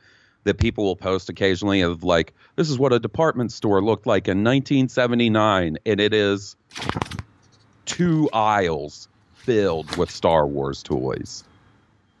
that 0.44 0.58
people 0.58 0.84
will 0.84 0.96
post 0.96 1.28
occasionally 1.28 1.80
of 1.80 2.04
like, 2.04 2.34
this 2.56 2.68
is 2.68 2.78
what 2.78 2.92
a 2.92 2.98
department 2.98 3.52
store 3.52 3.82
looked 3.82 4.06
like 4.06 4.28
in 4.28 4.44
1979. 4.44 5.78
And 5.86 6.00
it 6.00 6.12
is 6.12 6.56
two 7.86 8.28
aisles 8.32 9.08
filled 9.34 9.96
with 9.96 10.10
Star 10.10 10.46
Wars 10.46 10.82
toys. 10.82 11.44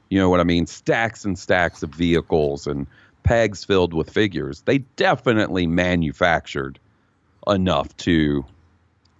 You 0.08 0.18
know 0.18 0.28
what 0.28 0.40
I 0.40 0.44
mean? 0.44 0.66
Stacks 0.66 1.24
and 1.24 1.38
stacks 1.38 1.82
of 1.82 1.90
vehicles 1.90 2.66
and 2.66 2.86
pegs 3.22 3.64
filled 3.64 3.94
with 3.94 4.10
figures. 4.10 4.62
They 4.62 4.78
definitely 4.78 5.66
manufactured 5.66 6.78
enough 7.46 7.96
to 7.98 8.44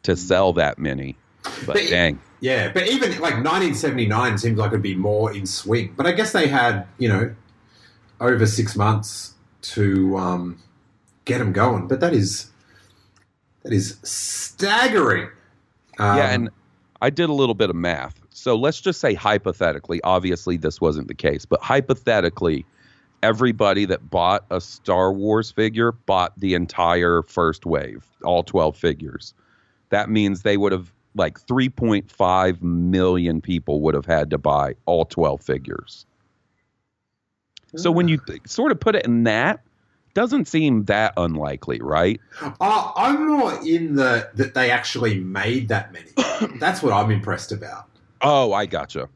to 0.04 0.16
sell 0.16 0.54
that 0.54 0.78
many. 0.78 1.16
But 1.42 1.66
But- 1.66 1.88
dang. 1.88 2.20
Yeah, 2.42 2.72
but 2.72 2.88
even 2.88 3.10
like 3.12 3.34
1979 3.34 4.36
seems 4.36 4.58
like 4.58 4.72
it'd 4.72 4.82
be 4.82 4.96
more 4.96 5.32
in 5.32 5.46
swing. 5.46 5.94
But 5.96 6.08
I 6.08 6.12
guess 6.12 6.32
they 6.32 6.48
had, 6.48 6.88
you 6.98 7.08
know, 7.08 7.32
over 8.20 8.44
six 8.46 8.74
months 8.74 9.34
to 9.62 10.16
um, 10.16 10.60
get 11.24 11.38
them 11.38 11.52
going. 11.52 11.86
But 11.86 12.00
that 12.00 12.12
is 12.12 12.50
that 13.62 13.72
is 13.72 13.96
staggering. 14.02 15.28
Um, 16.00 16.18
yeah, 16.18 16.32
and 16.32 16.50
I 17.00 17.10
did 17.10 17.30
a 17.30 17.32
little 17.32 17.54
bit 17.54 17.70
of 17.70 17.76
math. 17.76 18.20
So 18.30 18.56
let's 18.56 18.80
just 18.80 19.00
say 19.00 19.14
hypothetically, 19.14 20.00
obviously 20.02 20.56
this 20.56 20.80
wasn't 20.80 21.06
the 21.06 21.14
case, 21.14 21.44
but 21.44 21.62
hypothetically, 21.62 22.66
everybody 23.22 23.84
that 23.84 24.10
bought 24.10 24.46
a 24.50 24.60
Star 24.60 25.12
Wars 25.12 25.52
figure 25.52 25.92
bought 25.92 26.36
the 26.40 26.54
entire 26.54 27.22
first 27.22 27.66
wave, 27.66 28.04
all 28.24 28.42
12 28.42 28.76
figures. 28.76 29.32
That 29.90 30.10
means 30.10 30.42
they 30.42 30.56
would 30.56 30.72
have 30.72 30.92
like 31.14 31.40
3.5 31.46 32.62
million 32.62 33.40
people 33.40 33.80
would 33.82 33.94
have 33.94 34.06
had 34.06 34.30
to 34.30 34.38
buy 34.38 34.74
all 34.86 35.04
12 35.04 35.42
figures. 35.42 36.06
So 37.76 37.90
when 37.90 38.08
you 38.08 38.18
th- 38.18 38.46
sort 38.46 38.72
of 38.72 38.80
put 38.80 38.94
it 38.94 39.04
in 39.06 39.24
that, 39.24 39.60
doesn't 40.14 40.46
seem 40.46 40.84
that 40.84 41.14
unlikely, 41.16 41.80
right? 41.80 42.20
Uh, 42.42 42.92
I'm 42.96 43.26
more 43.26 43.58
in 43.66 43.96
the 43.96 44.28
that 44.34 44.54
they 44.54 44.70
actually 44.70 45.20
made 45.20 45.68
that 45.68 45.92
many. 45.92 46.10
That's 46.58 46.82
what 46.82 46.92
I'm 46.92 47.10
impressed 47.10 47.50
about. 47.50 47.86
Oh, 48.20 48.52
I 48.52 48.66
gotcha. 48.66 49.08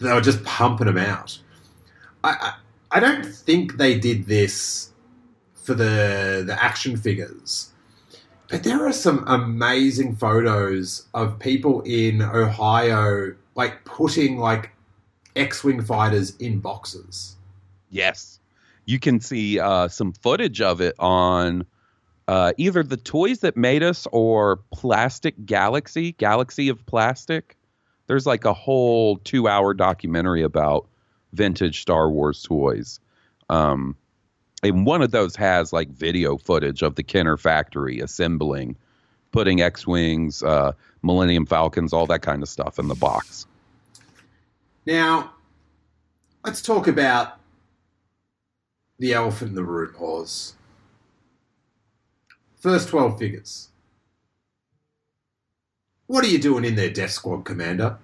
They 0.00 0.12
were 0.12 0.20
just 0.20 0.42
pumping 0.42 0.88
them 0.88 0.98
out. 0.98 1.38
I, 2.24 2.30
I 2.30 2.54
I 2.96 3.00
don't 3.00 3.24
think 3.24 3.76
they 3.76 3.98
did 3.98 4.26
this 4.26 4.90
for 5.54 5.74
the 5.74 6.42
the 6.44 6.62
action 6.62 6.96
figures, 6.96 7.70
but 8.52 8.64
there 8.64 8.86
are 8.86 8.92
some 8.92 9.24
amazing 9.26 10.14
photos 10.14 11.06
of 11.14 11.38
people 11.38 11.80
in 11.86 12.20
Ohio 12.20 13.34
like 13.54 13.82
putting 13.86 14.36
like 14.36 14.70
X-wing 15.34 15.80
fighters 15.80 16.36
in 16.36 16.58
boxes. 16.58 17.36
Yes. 17.88 18.38
You 18.84 18.98
can 18.98 19.20
see 19.20 19.58
uh, 19.58 19.88
some 19.88 20.12
footage 20.12 20.60
of 20.60 20.82
it 20.82 20.94
on 20.98 21.64
uh, 22.28 22.52
either 22.58 22.82
the 22.82 22.98
Toys 22.98 23.40
That 23.40 23.56
Made 23.56 23.82
Us 23.82 24.06
or 24.12 24.56
Plastic 24.70 25.46
Galaxy, 25.46 26.12
Galaxy 26.12 26.68
of 26.68 26.84
Plastic. 26.84 27.56
There's 28.06 28.26
like 28.26 28.44
a 28.44 28.52
whole 28.52 29.16
two 29.16 29.48
hour 29.48 29.72
documentary 29.72 30.42
about 30.42 30.86
vintage 31.32 31.80
Star 31.80 32.10
Wars 32.10 32.42
toys. 32.42 33.00
Um, 33.48 33.96
and 34.62 34.86
one 34.86 35.02
of 35.02 35.10
those 35.10 35.34
has 35.36 35.72
like 35.72 35.88
video 35.90 36.36
footage 36.38 36.82
of 36.82 36.94
the 36.94 37.02
Kenner 37.02 37.36
factory 37.36 38.00
assembling, 38.00 38.76
putting 39.32 39.60
X 39.60 39.86
Wings, 39.86 40.42
uh, 40.42 40.72
Millennium 41.02 41.46
Falcons, 41.46 41.92
all 41.92 42.06
that 42.06 42.22
kind 42.22 42.42
of 42.42 42.48
stuff 42.48 42.78
in 42.78 42.88
the 42.88 42.94
box. 42.94 43.46
Now, 44.86 45.32
let's 46.44 46.62
talk 46.62 46.86
about 46.86 47.38
the 48.98 49.12
elephant 49.14 49.50
in 49.50 49.54
the 49.56 49.64
room, 49.64 49.94
Oz. 50.00 50.54
First 52.60 52.88
12 52.88 53.18
figures. 53.18 53.68
What 56.06 56.24
are 56.24 56.28
you 56.28 56.38
doing 56.38 56.64
in 56.64 56.76
there, 56.76 56.90
Death 56.90 57.10
Squad 57.10 57.44
Commander? 57.44 57.98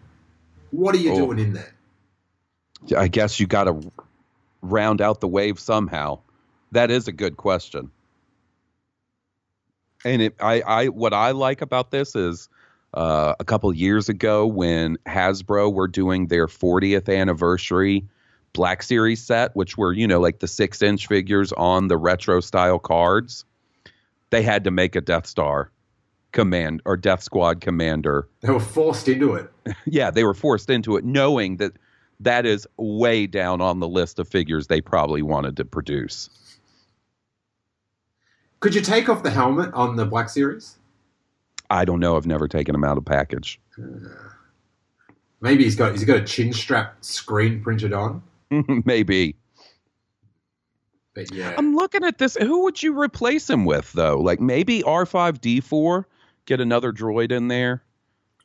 What 0.70 0.94
are 0.94 0.98
you 0.98 1.12
Oh. 1.12 1.16
doing 1.16 1.38
in 1.38 1.52
there? 1.52 1.74
I 2.96 3.08
guess 3.08 3.38
you 3.38 3.46
got 3.46 3.64
to 3.64 3.92
round 4.62 5.00
out 5.00 5.20
the 5.20 5.28
wave 5.28 5.58
somehow. 5.60 6.20
That 6.72 6.90
is 6.90 7.08
a 7.08 7.12
good 7.12 7.36
question. 7.36 7.90
And 10.04 10.22
it, 10.22 10.34
I, 10.40 10.60
I, 10.62 10.88
what 10.88 11.12
I 11.12 11.32
like 11.32 11.60
about 11.60 11.90
this 11.90 12.14
is 12.14 12.48
uh, 12.94 13.34
a 13.38 13.44
couple 13.44 13.72
years 13.74 14.08
ago 14.08 14.46
when 14.46 14.96
Hasbro 15.06 15.72
were 15.72 15.88
doing 15.88 16.28
their 16.28 16.46
40th 16.46 17.14
anniversary 17.14 18.04
Black 18.52 18.82
Series 18.82 19.22
set, 19.22 19.54
which 19.54 19.76
were 19.76 19.92
you 19.92 20.06
know 20.06 20.20
like 20.20 20.40
the 20.40 20.48
six 20.48 20.82
inch 20.82 21.06
figures 21.06 21.52
on 21.52 21.88
the 21.88 21.96
retro 21.96 22.40
style 22.40 22.78
cards, 22.78 23.44
they 24.30 24.42
had 24.42 24.64
to 24.64 24.70
make 24.70 24.96
a 24.96 25.00
Death 25.00 25.26
Star 25.26 25.70
command 26.32 26.82
or 26.84 26.96
Death 26.96 27.22
Squad 27.22 27.60
commander 27.60 28.28
They 28.40 28.50
were 28.50 28.60
forced 28.60 29.08
into 29.08 29.34
it. 29.34 29.50
yeah, 29.86 30.10
they 30.10 30.24
were 30.24 30.34
forced 30.34 30.70
into 30.70 30.96
it, 30.96 31.04
knowing 31.04 31.56
that 31.58 31.72
that 32.20 32.46
is 32.46 32.66
way 32.76 33.26
down 33.26 33.60
on 33.60 33.80
the 33.80 33.88
list 33.88 34.18
of 34.18 34.28
figures 34.28 34.66
they 34.66 34.80
probably 34.80 35.22
wanted 35.22 35.56
to 35.58 35.64
produce. 35.64 36.28
Could 38.60 38.74
you 38.74 38.80
take 38.80 39.08
off 39.08 39.22
the 39.22 39.30
helmet 39.30 39.72
on 39.74 39.96
the 39.96 40.04
Black 40.04 40.28
Series? 40.28 40.78
I 41.70 41.84
don't 41.84 42.00
know. 42.00 42.16
I've 42.16 42.26
never 42.26 42.48
taken 42.48 42.74
him 42.74 42.84
out 42.84 42.98
of 42.98 43.04
package. 43.04 43.60
Uh, 43.78 44.08
maybe 45.40 45.64
he's 45.64 45.76
got 45.76 45.92
he's 45.92 46.04
got 46.04 46.16
a 46.16 46.24
chin 46.24 46.52
strap 46.52 46.96
screen 47.04 47.62
printed 47.62 47.92
on. 47.92 48.22
Maybe. 48.84 49.36
But 51.14 51.34
yeah, 51.34 51.54
I'm 51.58 51.74
looking 51.74 52.04
at 52.04 52.18
this. 52.18 52.36
Who 52.36 52.62
would 52.62 52.82
you 52.82 52.98
replace 52.98 53.50
him 53.50 53.64
with, 53.64 53.92
though? 53.92 54.18
Like 54.18 54.40
maybe 54.40 54.82
R5D4, 54.82 56.04
get 56.46 56.60
another 56.60 56.92
droid 56.92 57.32
in 57.32 57.48
there. 57.48 57.82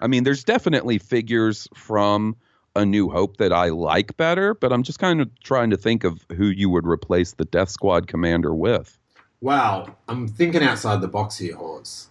I 0.02 0.08
mean, 0.08 0.24
there's 0.24 0.44
definitely 0.44 0.98
figures 0.98 1.68
from 1.76 2.36
A 2.76 2.86
New 2.86 3.10
Hope 3.10 3.38
that 3.38 3.54
I 3.54 3.70
like 3.70 4.18
better, 4.18 4.56
but 4.56 4.74
I'm 4.74 4.84
just 4.84 5.00
kind 5.00 5.22
of 5.22 5.30
trying 5.44 5.70
to 5.70 5.78
think 5.78 6.04
of 6.04 6.26
who 6.36 6.48
you 6.48 6.70
would 6.70 6.88
replace 6.88 7.34
the 7.34 7.46
Death 7.46 7.70
Squad 7.70 8.08
commander 8.08 8.56
with. 8.56 8.98
Wow, 9.44 9.98
I'm 10.08 10.30
thinking 10.30 10.64
outside 10.64 11.02
the 11.02 11.10
box 11.10 11.38
here, 11.40 11.58
Hawes. 11.58 12.08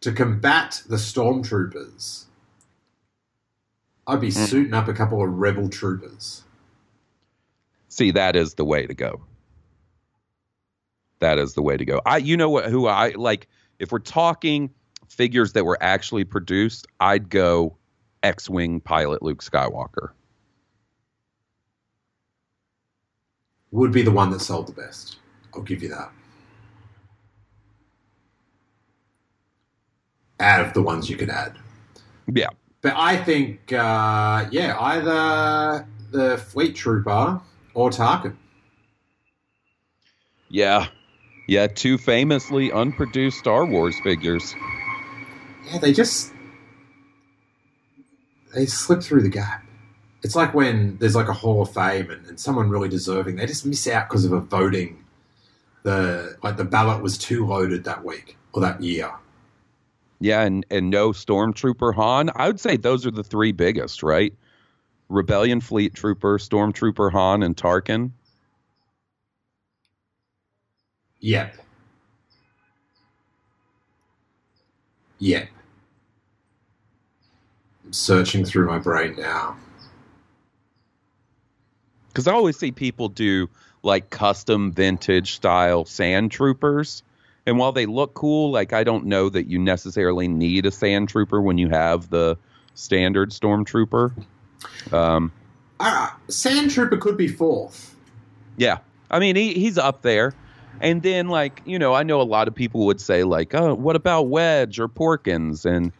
To 0.00 0.10
combat 0.10 0.82
the 0.88 0.96
stormtroopers, 0.96 2.24
I'd 4.08 4.20
be 4.20 4.30
Mm. 4.30 4.48
suiting 4.48 4.74
up 4.74 4.88
a 4.88 4.92
couple 4.92 5.22
of 5.22 5.30
rebel 5.38 5.68
troopers. 5.68 6.42
See, 7.88 8.10
that 8.10 8.34
is 8.34 8.54
the 8.54 8.64
way 8.64 8.88
to 8.88 8.94
go. 8.94 9.20
That 11.20 11.38
is 11.38 11.54
the 11.54 11.62
way 11.62 11.76
to 11.76 11.84
go. 11.84 12.02
I, 12.04 12.16
you 12.16 12.36
know 12.36 12.50
what? 12.50 12.66
Who 12.66 12.88
I 12.88 13.10
like? 13.10 13.46
If 13.78 13.92
we're 13.92 14.00
talking 14.00 14.68
figures 15.06 15.52
that 15.52 15.64
were 15.64 15.78
actually 15.80 16.24
produced, 16.24 16.88
I'd 16.98 17.28
go 17.28 17.76
X-wing 18.24 18.80
pilot 18.80 19.22
Luke 19.22 19.44
Skywalker. 19.44 20.10
Would 23.70 23.92
be 23.92 24.02
the 24.02 24.10
one 24.10 24.30
that 24.30 24.40
sold 24.40 24.66
the 24.68 24.72
best. 24.72 25.16
I'll 25.54 25.62
give 25.62 25.82
you 25.82 25.88
that. 25.90 26.10
Out 30.40 30.64
of 30.66 30.72
the 30.72 30.82
ones 30.82 31.10
you 31.10 31.16
could 31.16 31.30
add. 31.30 31.56
Yeah, 32.32 32.48
But 32.82 32.94
I 32.96 33.16
think, 33.16 33.72
uh, 33.72 34.46
yeah, 34.50 34.76
either 34.78 35.86
the 36.10 36.36
Fleet 36.38 36.76
Trooper 36.76 37.40
or 37.74 37.90
Tarkin. 37.90 38.36
yeah, 40.50 40.86
yeah. 41.48 41.66
Two 41.66 41.98
famously 41.98 42.70
unproduced 42.70 43.38
Star 43.38 43.66
Wars 43.66 43.98
figures. 44.00 44.54
Yeah, 45.66 45.78
they 45.78 45.92
just 45.92 46.32
they 48.54 48.66
slip 48.66 49.02
through 49.02 49.22
the 49.22 49.28
gap. 49.28 49.64
It's 50.28 50.36
like 50.36 50.52
when 50.52 50.98
there's 50.98 51.14
like 51.14 51.28
a 51.28 51.32
Hall 51.32 51.62
of 51.62 51.72
Fame 51.72 52.10
and, 52.10 52.26
and 52.26 52.38
someone 52.38 52.68
really 52.68 52.90
deserving, 52.90 53.36
they 53.36 53.46
just 53.46 53.64
miss 53.64 53.88
out 53.88 54.10
because 54.10 54.26
of 54.26 54.32
a 54.32 54.40
voting. 54.40 55.02
The 55.84 56.36
like 56.42 56.58
the 56.58 56.66
ballot 56.66 57.02
was 57.02 57.16
too 57.16 57.46
loaded 57.46 57.84
that 57.84 58.04
week 58.04 58.36
or 58.52 58.60
that 58.60 58.82
year. 58.82 59.10
Yeah, 60.20 60.42
and 60.42 60.66
and 60.70 60.90
no 60.90 61.12
Stormtrooper 61.12 61.94
Han. 61.94 62.28
I 62.36 62.46
would 62.46 62.60
say 62.60 62.76
those 62.76 63.06
are 63.06 63.10
the 63.10 63.24
three 63.24 63.52
biggest, 63.52 64.02
right? 64.02 64.34
Rebellion 65.08 65.62
Fleet 65.62 65.94
Trooper, 65.94 66.36
Stormtrooper 66.36 67.10
Han, 67.10 67.42
and 67.42 67.56
Tarkin. 67.56 68.10
Yep. 71.20 71.56
Yep. 75.20 75.48
I'm 77.86 77.92
searching 77.94 78.44
through 78.44 78.66
my 78.66 78.78
brain 78.78 79.16
now. 79.16 79.56
Because 82.18 82.26
I 82.26 82.32
always 82.32 82.58
see 82.58 82.72
people 82.72 83.08
do 83.08 83.48
like 83.84 84.10
custom 84.10 84.72
vintage 84.72 85.36
style 85.36 85.84
sand 85.84 86.32
troopers. 86.32 87.04
And 87.46 87.58
while 87.58 87.70
they 87.70 87.86
look 87.86 88.14
cool, 88.14 88.50
like 88.50 88.72
I 88.72 88.82
don't 88.82 89.06
know 89.06 89.28
that 89.28 89.46
you 89.46 89.60
necessarily 89.60 90.26
need 90.26 90.66
a 90.66 90.72
sand 90.72 91.10
trooper 91.10 91.40
when 91.40 91.58
you 91.58 91.68
have 91.68 92.10
the 92.10 92.36
standard 92.74 93.30
stormtrooper. 93.30 94.12
Um, 94.92 95.30
Uh, 95.78 96.10
Sand 96.26 96.72
Trooper 96.72 96.96
could 96.96 97.16
be 97.16 97.28
fourth. 97.28 97.94
yeah, 98.56 98.78
I 99.12 99.20
mean 99.20 99.36
he, 99.36 99.54
he's 99.54 99.78
up 99.78 100.02
there. 100.02 100.34
And 100.80 101.04
then 101.04 101.28
like 101.28 101.62
you 101.66 101.78
know, 101.78 101.94
I 101.94 102.02
know 102.02 102.20
a 102.20 102.24
lot 102.24 102.48
of 102.48 102.54
people 102.56 102.86
would 102.86 103.00
say 103.00 103.22
like, 103.22 103.54
oh, 103.54 103.74
what 103.74 103.94
about 103.94 104.22
Wedge 104.22 104.80
or 104.80 104.88
Porkins? 104.88 105.64
And 105.64 105.92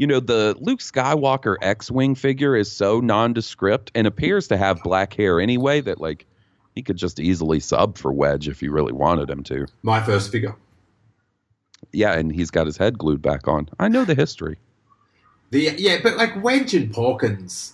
you 0.00 0.06
know, 0.06 0.18
the 0.18 0.56
Luke 0.58 0.80
Skywalker 0.80 1.56
X-wing 1.60 2.14
figure 2.14 2.56
is 2.56 2.72
so 2.72 3.00
nondescript 3.00 3.90
and 3.94 4.06
appears 4.06 4.48
to 4.48 4.56
have 4.56 4.82
black 4.82 5.12
hair 5.12 5.38
anyway 5.38 5.82
that 5.82 6.00
like 6.00 6.24
he 6.74 6.82
could 6.82 6.96
just 6.96 7.20
easily 7.20 7.60
sub 7.60 7.98
for 7.98 8.10
Wedge 8.10 8.48
if 8.48 8.62
you 8.62 8.72
really 8.72 8.94
wanted 8.94 9.28
him 9.28 9.42
to. 9.42 9.66
My 9.82 10.02
first 10.02 10.32
figure. 10.32 10.56
Yeah, 11.92 12.14
and 12.14 12.32
he's 12.32 12.50
got 12.50 12.64
his 12.64 12.78
head 12.78 12.96
glued 12.96 13.20
back 13.20 13.46
on. 13.46 13.68
I 13.78 13.88
know 13.88 14.06
the 14.06 14.14
history. 14.14 14.56
The 15.50 15.74
yeah, 15.76 15.98
but 16.02 16.16
like 16.16 16.42
Wedge 16.42 16.72
and 16.72 16.90
Porkins. 16.90 17.72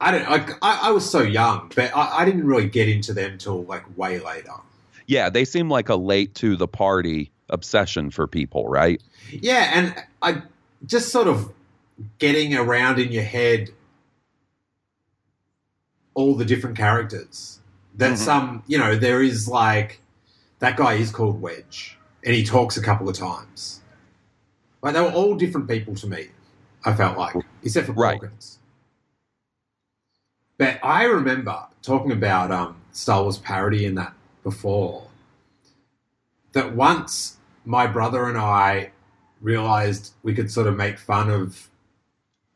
I 0.00 0.12
don't 0.12 0.30
like. 0.30 0.50
I, 0.62 0.82
I 0.82 0.90
was 0.92 1.10
so 1.10 1.22
young, 1.22 1.72
but 1.74 1.90
I, 1.96 2.18
I 2.18 2.24
didn't 2.24 2.46
really 2.46 2.68
get 2.68 2.88
into 2.88 3.12
them 3.12 3.38
till 3.38 3.64
like 3.64 3.82
way 3.98 4.20
later. 4.20 4.54
Yeah, 5.08 5.30
they 5.30 5.44
seem 5.44 5.68
like 5.68 5.88
a 5.88 5.96
late 5.96 6.36
to 6.36 6.54
the 6.54 6.68
party 6.68 7.31
obsession 7.52 8.10
for 8.10 8.26
people, 8.26 8.68
right? 8.68 9.00
Yeah, 9.30 9.70
and 9.74 9.94
I 10.20 10.42
just 10.86 11.10
sort 11.10 11.28
of 11.28 11.52
getting 12.18 12.54
around 12.56 12.98
in 12.98 13.12
your 13.12 13.22
head 13.22 13.70
all 16.14 16.34
the 16.34 16.44
different 16.44 16.76
characters. 16.76 17.60
That 17.96 18.12
Mhm. 18.14 18.18
some, 18.18 18.62
you 18.66 18.78
know, 18.78 18.96
there 18.96 19.22
is 19.22 19.46
like 19.48 20.00
that 20.58 20.76
guy 20.76 20.94
is 20.94 21.10
called 21.10 21.40
Wedge, 21.40 21.98
and 22.24 22.34
he 22.34 22.44
talks 22.44 22.76
a 22.76 22.82
couple 22.82 23.08
of 23.08 23.16
times. 23.16 23.80
Like 24.82 24.94
they 24.94 25.00
were 25.00 25.10
all 25.12 25.34
different 25.36 25.68
people 25.68 25.94
to 25.96 26.06
me. 26.08 26.28
I 26.84 26.94
felt 26.94 27.16
like, 27.16 27.36
except 27.62 27.86
for 27.86 27.92
Right. 27.92 28.20
Porkins. 28.20 28.58
But 30.58 30.80
I 30.82 31.04
remember 31.04 31.66
talking 31.82 32.12
about 32.12 32.50
um, 32.50 32.76
Star 32.92 33.22
Wars 33.22 33.38
parody 33.38 33.84
in 33.84 33.94
that 33.96 34.14
before. 34.42 35.08
That 36.52 36.74
once 36.74 37.38
my 37.64 37.86
brother 37.86 38.28
and 38.28 38.38
I 38.38 38.92
realized 39.40 40.12
we 40.22 40.34
could 40.34 40.50
sort 40.50 40.66
of 40.66 40.76
make 40.76 40.98
fun 40.98 41.30
of 41.30 41.68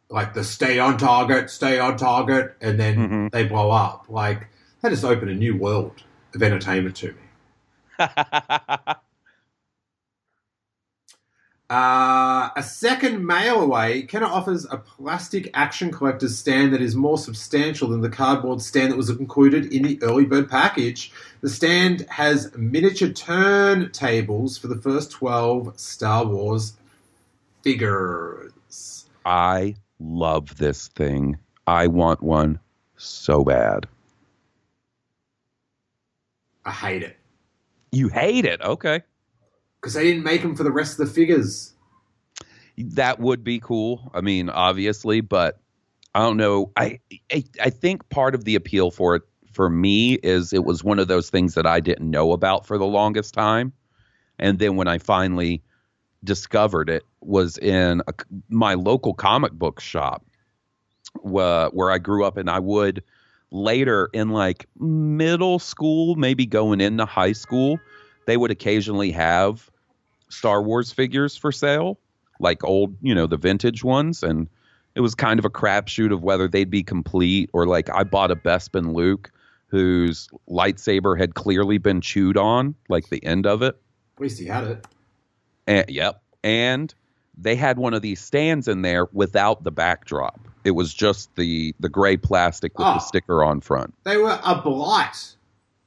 like 0.08 0.34
the 0.34 0.44
stay 0.44 0.78
on 0.78 0.98
target, 0.98 1.50
stay 1.50 1.78
on 1.80 1.96
target, 1.96 2.56
and 2.60 2.78
then 2.78 2.96
Mhm. 2.96 3.32
they 3.32 3.44
blow 3.44 3.70
up. 3.70 4.06
Like 4.08 4.48
that 4.82 4.90
just 4.90 5.04
opened 5.04 5.30
a 5.30 5.34
new 5.34 5.56
world 5.56 6.02
of 6.34 6.42
entertainment 6.42 6.94
to 6.96 7.08
me. 7.08 8.06
Uh, 11.68 12.50
a 12.54 12.62
second 12.62 13.26
mail 13.26 13.60
away, 13.60 14.02
Kenner 14.02 14.26
offers 14.26 14.66
a 14.70 14.76
plastic 14.76 15.50
action 15.52 15.90
collector's 15.90 16.38
stand 16.38 16.72
that 16.72 16.80
is 16.80 16.94
more 16.94 17.18
substantial 17.18 17.88
than 17.88 18.02
the 18.02 18.08
cardboard 18.08 18.62
stand 18.62 18.92
that 18.92 18.96
was 18.96 19.10
included 19.10 19.72
in 19.72 19.82
the 19.82 19.98
early 20.02 20.24
bird 20.24 20.48
package. 20.48 21.10
The 21.40 21.48
stand 21.48 22.06
has 22.08 22.56
miniature 22.56 23.08
turntables 23.08 24.60
for 24.60 24.68
the 24.68 24.76
first 24.76 25.10
12 25.10 25.78
Star 25.78 26.24
Wars 26.24 26.74
figures. 27.62 29.06
I 29.24 29.74
love 29.98 30.58
this 30.58 30.86
thing. 30.88 31.36
I 31.66 31.88
want 31.88 32.22
one 32.22 32.60
so 32.96 33.42
bad. 33.42 33.88
I 36.64 36.70
hate 36.70 37.02
it 37.02 37.16
You 37.90 38.08
hate 38.08 38.44
it. 38.44 38.60
Okay. 38.60 39.02
Because 39.86 39.94
they 39.94 40.02
didn't 40.02 40.24
make 40.24 40.42
them 40.42 40.56
for 40.56 40.64
the 40.64 40.72
rest 40.72 40.98
of 40.98 41.06
the 41.06 41.14
figures. 41.14 41.72
That 42.76 43.20
would 43.20 43.44
be 43.44 43.60
cool. 43.60 44.10
I 44.12 44.20
mean, 44.20 44.50
obviously, 44.50 45.20
but 45.20 45.60
I 46.12 46.22
don't 46.22 46.36
know. 46.36 46.72
I, 46.76 46.98
I 47.32 47.44
I 47.62 47.70
think 47.70 48.08
part 48.08 48.34
of 48.34 48.42
the 48.42 48.56
appeal 48.56 48.90
for 48.90 49.14
it 49.14 49.22
for 49.52 49.70
me 49.70 50.14
is 50.14 50.52
it 50.52 50.64
was 50.64 50.82
one 50.82 50.98
of 50.98 51.06
those 51.06 51.30
things 51.30 51.54
that 51.54 51.66
I 51.66 51.78
didn't 51.78 52.10
know 52.10 52.32
about 52.32 52.66
for 52.66 52.78
the 52.78 52.84
longest 52.84 53.32
time. 53.32 53.72
And 54.40 54.58
then 54.58 54.74
when 54.74 54.88
I 54.88 54.98
finally 54.98 55.62
discovered 56.24 56.90
it 56.90 57.04
was 57.20 57.56
in 57.58 58.02
a, 58.08 58.14
my 58.48 58.74
local 58.74 59.14
comic 59.14 59.52
book 59.52 59.78
shop 59.78 60.26
where, 61.20 61.68
where 61.68 61.92
I 61.92 61.98
grew 61.98 62.24
up 62.24 62.36
and 62.36 62.50
I 62.50 62.58
would 62.58 63.04
later 63.52 64.10
in 64.12 64.30
like 64.30 64.66
middle 64.80 65.60
school, 65.60 66.16
maybe 66.16 66.44
going 66.44 66.80
into 66.80 67.04
high 67.04 67.32
school, 67.32 67.78
they 68.26 68.36
would 68.36 68.50
occasionally 68.50 69.12
have 69.12 69.70
Star 70.28 70.62
Wars 70.62 70.92
figures 70.92 71.36
for 71.36 71.52
sale, 71.52 71.98
like 72.40 72.64
old, 72.64 72.96
you 73.00 73.14
know, 73.14 73.26
the 73.26 73.36
vintage 73.36 73.84
ones. 73.84 74.22
And 74.22 74.48
it 74.94 75.00
was 75.00 75.14
kind 75.14 75.38
of 75.38 75.44
a 75.44 75.50
crapshoot 75.50 76.12
of 76.12 76.22
whether 76.22 76.48
they'd 76.48 76.70
be 76.70 76.82
complete 76.82 77.50
or 77.52 77.66
like 77.66 77.90
I 77.90 78.04
bought 78.04 78.30
a 78.30 78.36
Bespin 78.36 78.94
Luke 78.94 79.30
whose 79.68 80.28
lightsaber 80.48 81.18
had 81.18 81.34
clearly 81.34 81.78
been 81.78 82.00
chewed 82.00 82.36
on, 82.36 82.74
like 82.88 83.08
the 83.08 83.24
end 83.24 83.46
of 83.46 83.62
it. 83.62 83.76
At 84.16 84.22
least 84.22 84.38
he 84.38 84.46
had 84.46 84.64
it. 84.64 84.86
And, 85.66 85.84
yep. 85.88 86.22
And 86.44 86.94
they 87.36 87.56
had 87.56 87.76
one 87.78 87.92
of 87.92 88.02
these 88.02 88.20
stands 88.20 88.68
in 88.68 88.82
there 88.82 89.06
without 89.12 89.64
the 89.64 89.72
backdrop. 89.72 90.40
It 90.64 90.70
was 90.72 90.94
just 90.94 91.34
the 91.36 91.74
the 91.80 91.88
gray 91.88 92.16
plastic 92.16 92.78
with 92.78 92.86
Oh. 92.86 92.90
the 92.90 92.96
ah. 92.96 92.98
sticker 92.98 93.44
on 93.44 93.60
front. 93.60 93.94
They 94.04 94.16
were 94.16 94.40
a 94.42 94.60
blight 94.60 95.36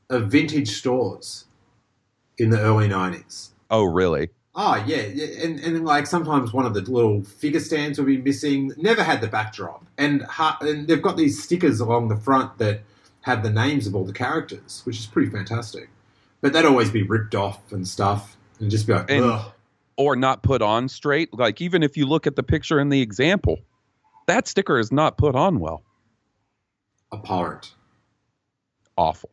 of 0.10 0.28
vintage 0.28 0.70
stores 0.70 1.46
in 2.38 2.50
the 2.50 2.60
early 2.60 2.88
90s. 2.88 3.50
Oh, 3.70 3.84
really? 3.84 4.30
Oh, 4.56 4.84
yeah. 4.88 4.98
And, 5.44 5.60
and 5.60 5.86
like 5.86 6.08
sometimes 6.08 6.52
one 6.52 6.66
of 6.66 6.74
the 6.74 6.82
little 6.82 7.24
figure 7.24 7.60
stands 7.60 7.98
will 8.00 8.06
be 8.06 8.18
missing. 8.18 8.74
Never 8.78 9.04
had 9.04 9.22
the 9.22 9.28
backdrop. 9.28 9.86
And, 9.98 10.24
ha- 10.24 10.58
and 10.62 10.88
they've 10.88 11.02
got 11.02 11.18
these 11.18 11.42
stickers 11.42 11.80
along 11.80 12.08
the 12.08 12.18
front 12.18 12.58
that 12.58 12.82
have 13.22 13.44
the 13.44 13.52
names 13.52 13.86
of 13.88 13.96
all 13.96 14.04
the 14.06 14.14
characters, 14.14 14.82
which 14.86 14.98
is 14.98 15.06
pretty 15.06 15.30
fantastic. 15.30 15.90
But 16.42 16.54
they'd 16.54 16.66
always 16.66 16.90
be 16.90 17.04
ripped 17.04 17.36
off 17.36 17.72
and 17.72 17.88
stuff 17.88 18.38
and 18.60 18.72
just 18.72 18.88
be 18.88 18.94
like, 18.94 19.10
And- 19.10 19.26
ugh. 19.26 19.52
Or 19.98 20.16
not 20.16 20.44
put 20.44 20.62
on 20.62 20.88
straight. 20.88 21.34
Like, 21.34 21.60
even 21.60 21.84
if 21.84 21.98
you 21.98 22.06
look 22.06 22.26
at 22.26 22.38
the 22.38 22.44
picture 22.44 22.80
in 22.80 22.88
the 22.88 23.02
example, 23.02 23.60
that 24.28 24.48
sticker 24.48 24.80
is 24.80 24.94
not 24.94 25.18
put 25.18 25.36
on 25.36 25.60
well. 25.60 25.84
abhorrent. 27.14 27.74
Awful. 28.98 29.30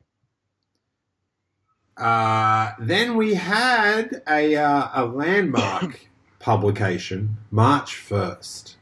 Uh, 1.96 2.72
then 2.78 3.16
we 3.16 3.34
had 3.34 4.22
a, 4.28 4.54
uh, 4.54 4.88
a 4.94 5.06
landmark 5.06 6.08
publication, 6.38 7.38
March 7.50 7.96
1st 7.96 8.74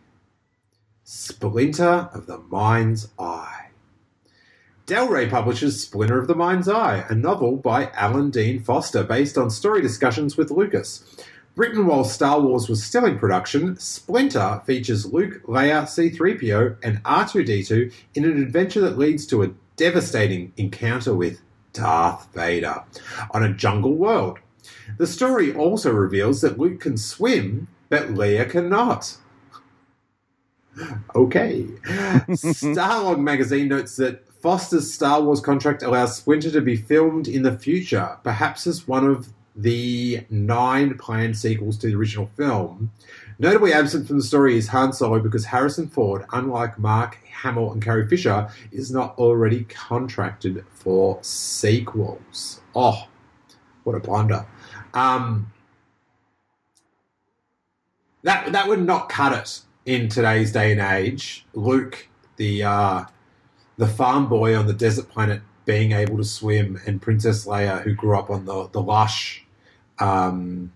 Splinter 1.04 2.08
of 2.12 2.26
the 2.26 2.38
Mind's 2.38 3.08
Eye. 3.18 3.68
Del 4.86 5.08
Rey 5.08 5.28
publishes 5.28 5.80
Splinter 5.80 6.18
of 6.18 6.26
the 6.26 6.34
Mind's 6.34 6.68
Eye, 6.68 7.06
a 7.08 7.14
novel 7.14 7.56
by 7.56 7.90
Alan 7.92 8.30
Dean 8.30 8.60
Foster 8.60 9.04
based 9.04 9.38
on 9.38 9.48
story 9.48 9.80
discussions 9.80 10.36
with 10.36 10.50
Lucas. 10.50 11.04
Written 11.56 11.86
while 11.86 12.02
Star 12.02 12.40
Wars 12.40 12.68
was 12.68 12.82
still 12.82 13.04
in 13.04 13.18
production, 13.18 13.78
Splinter 13.78 14.60
features 14.66 15.06
Luke, 15.06 15.40
Leia, 15.46 15.84
C3PO, 15.84 16.78
and 16.82 17.02
R2D2 17.04 17.92
in 18.16 18.24
an 18.24 18.42
adventure 18.42 18.80
that 18.80 18.98
leads 18.98 19.24
to 19.26 19.44
a 19.44 19.52
devastating 19.76 20.52
encounter 20.56 21.14
with 21.14 21.40
Darth 21.74 22.32
Vader 22.32 22.82
on 23.32 23.42
a 23.42 23.52
jungle 23.52 23.94
world. 23.94 24.38
The 24.96 25.06
story 25.06 25.54
also 25.54 25.92
reveals 25.92 26.40
that 26.40 26.58
Luke 26.58 26.80
can 26.80 26.96
swim, 26.96 27.68
but 27.90 28.08
Leia 28.08 28.48
cannot. 28.48 29.18
Okay. 31.14 31.68
Starlog 32.30 33.20
magazine 33.20 33.68
notes 33.68 33.94
that 33.94 34.26
Foster's 34.42 34.92
Star 34.92 35.22
Wars 35.22 35.40
contract 35.40 35.84
allows 35.84 36.16
Splinter 36.16 36.50
to 36.50 36.60
be 36.60 36.74
filmed 36.74 37.28
in 37.28 37.44
the 37.44 37.56
future, 37.56 38.18
perhaps 38.24 38.66
as 38.66 38.88
one 38.88 39.06
of 39.06 39.28
the 39.54 40.26
nine 40.30 40.98
planned 40.98 41.38
sequels 41.38 41.78
to 41.78 41.86
the 41.86 41.94
original 41.94 42.28
film. 42.36 42.90
Notably 43.38 43.72
absent 43.72 44.06
from 44.06 44.18
the 44.18 44.22
story 44.24 44.56
is 44.56 44.68
Han 44.68 44.92
Solo 44.92 45.18
because 45.18 45.46
Harrison 45.46 45.88
Ford, 45.88 46.24
unlike 46.32 46.78
Mark 46.78 47.18
Hamill 47.42 47.72
and 47.72 47.82
Carrie 47.82 48.08
Fisher, 48.08 48.48
is 48.70 48.90
not 48.90 49.18
already 49.18 49.64
contracted 49.64 50.64
for 50.70 51.18
sequels. 51.22 52.60
Oh, 52.74 53.08
what 53.82 53.96
a 53.96 54.00
blunder. 54.00 54.46
Um, 54.92 55.52
that, 58.22 58.52
that 58.52 58.68
would 58.68 58.84
not 58.84 59.08
cut 59.08 59.32
it 59.32 59.60
in 59.84 60.08
today's 60.08 60.52
day 60.52 60.72
and 60.72 60.80
age. 60.80 61.44
Luke, 61.54 62.08
the, 62.36 62.62
uh, 62.62 63.04
the 63.76 63.88
farm 63.88 64.28
boy 64.28 64.56
on 64.56 64.66
the 64.66 64.72
desert 64.72 65.08
planet, 65.08 65.42
being 65.64 65.92
able 65.92 66.18
to 66.18 66.24
swim, 66.24 66.80
and 66.86 67.00
Princess 67.00 67.46
Leia, 67.46 67.82
who 67.82 67.94
grew 67.94 68.18
up 68.18 68.30
on 68.30 68.44
the, 68.44 68.68
the 68.68 68.82
lush 68.82 69.44
um, 69.98 70.72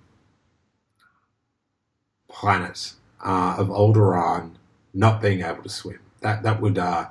planet 2.29 2.93
uh, 3.25 3.57
of 3.59 3.69
Alderaan, 3.69 4.53
not 4.95 5.21
being 5.21 5.43
able 5.43 5.63
to 5.63 5.69
swim. 5.69 5.99
That 6.21 6.43
that 6.43 6.61
would 6.61 6.79
uh, 6.79 7.07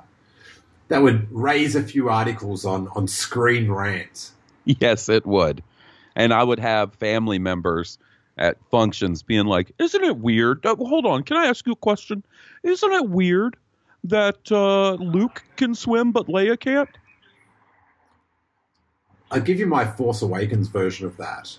that 0.88 1.02
would 1.02 1.28
raise 1.30 1.74
a 1.74 1.82
few 1.82 2.08
articles 2.08 2.64
on 2.64 2.88
on 2.94 3.06
Screen 3.08 3.70
Rant. 3.70 4.30
Yes, 4.80 5.08
it 5.08 5.24
would. 5.24 5.62
And 6.14 6.30
I 6.34 6.42
would 6.42 6.58
have 6.58 6.92
family 6.96 7.38
members 7.38 7.96
at 8.36 8.58
functions 8.70 9.22
being 9.22 9.46
like, 9.46 9.72
Isn't 9.78 10.04
it 10.04 10.18
weird? 10.18 10.66
Uh, 10.66 10.76
hold 10.76 11.06
on, 11.06 11.22
can 11.22 11.38
I 11.38 11.46
ask 11.46 11.66
you 11.66 11.72
a 11.72 11.76
question? 11.76 12.22
Isn't 12.62 12.92
it 12.92 13.08
weird 13.08 13.56
that 14.04 14.52
uh, 14.52 14.92
Luke 15.02 15.42
can 15.56 15.74
swim 15.74 16.12
but 16.12 16.26
Leia 16.26 16.60
can't? 16.60 16.90
I'll 19.30 19.40
give 19.40 19.58
you 19.58 19.66
my 19.66 19.84
Force 19.84 20.20
Awakens 20.20 20.68
version 20.68 21.06
of 21.06 21.16
that. 21.16 21.56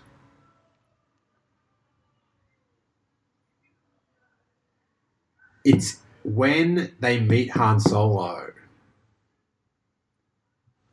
It's 5.63 5.97
when 6.23 6.93
they 6.99 7.19
meet 7.19 7.51
Han 7.51 7.79
Solo 7.79 8.51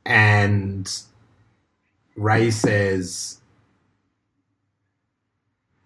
and 0.05 0.91
Rey 2.15 2.51
says, 2.51 3.41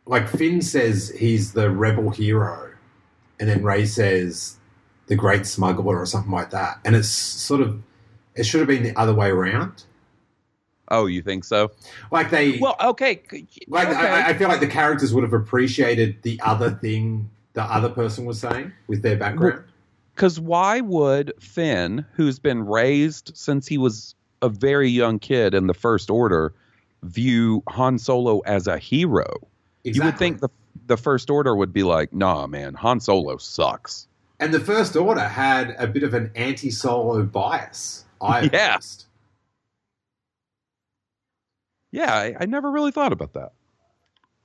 like 0.07 0.29
Finn 0.29 0.61
says 0.61 1.11
he's 1.19 1.53
the 1.53 1.71
rebel 1.71 2.11
hero, 2.11 2.73
and 3.39 3.49
then 3.49 3.63
Rey 3.63 3.87
says 3.87 4.59
the 5.07 5.17
great 5.17 5.47
smuggler 5.47 5.99
or 5.99 6.07
something 6.07 6.31
like 6.31 6.51
that. 6.51 6.79
And 6.85 6.95
it's 6.95 7.09
sort 7.09 7.61
of, 7.61 7.83
it 8.35 8.45
should 8.45 8.61
have 8.61 8.69
been 8.69 8.83
the 8.83 8.97
other 8.97 9.15
way 9.15 9.31
around. 9.31 9.85
Oh, 10.89 11.07
you 11.07 11.23
think 11.23 11.45
so? 11.45 11.71
Like 12.11 12.31
they, 12.31 12.59
Well, 12.59 12.77
okay. 12.81 13.23
like 13.69 13.89
okay. 13.89 13.97
I, 13.97 14.31
I 14.31 14.35
feel 14.35 14.49
like 14.49 14.61
the 14.61 14.67
characters 14.67 15.15
would 15.15 15.25
have 15.25 15.33
appreciated 15.33 16.23
the 16.23 16.41
other 16.45 16.71
thing 16.71 17.31
the 17.61 17.75
other 17.75 17.91
person 17.91 18.25
was 18.25 18.41
saying 18.41 18.73
with 18.87 19.03
their 19.03 19.17
background. 19.17 19.65
Because 20.15 20.41
why 20.41 20.81
would 20.81 21.33
Finn, 21.39 22.05
who's 22.13 22.39
been 22.39 22.65
raised 22.65 23.33
since 23.37 23.67
he 23.67 23.77
was 23.77 24.15
a 24.41 24.49
very 24.49 24.89
young 24.89 25.19
kid 25.19 25.53
in 25.55 25.67
the 25.67 25.75
First 25.75 26.09
Order, 26.11 26.55
view 27.03 27.63
Han 27.69 27.99
Solo 27.99 28.39
as 28.41 28.67
a 28.67 28.79
hero? 28.79 29.27
You 29.85 30.03
would 30.05 30.19
think 30.19 30.41
the 30.41 30.49
the 30.87 30.97
First 30.97 31.29
Order 31.31 31.55
would 31.55 31.73
be 31.73 31.83
like, 31.83 32.13
"Nah, 32.15 32.47
man, 32.47 32.75
Han 32.75 33.01
Solo 33.01 33.37
sucks." 33.37 34.07
and 34.39 34.55
the 34.55 34.61
First 34.61 34.97
Order 34.97 35.21
had 35.29 35.77
a 35.79 35.87
bit 35.87 36.03
of 36.03 36.15
an 36.15 36.31
anti-solo 36.35 37.23
bias. 37.25 38.07
I 38.23 38.41
Yeah. 38.53 38.69
noticed. 38.71 39.07
Yeah, 41.93 42.15
I, 42.15 42.35
I 42.41 42.47
never 42.47 42.71
really 42.71 42.91
thought 42.93 43.13
about 43.13 43.35
that. 43.35 43.53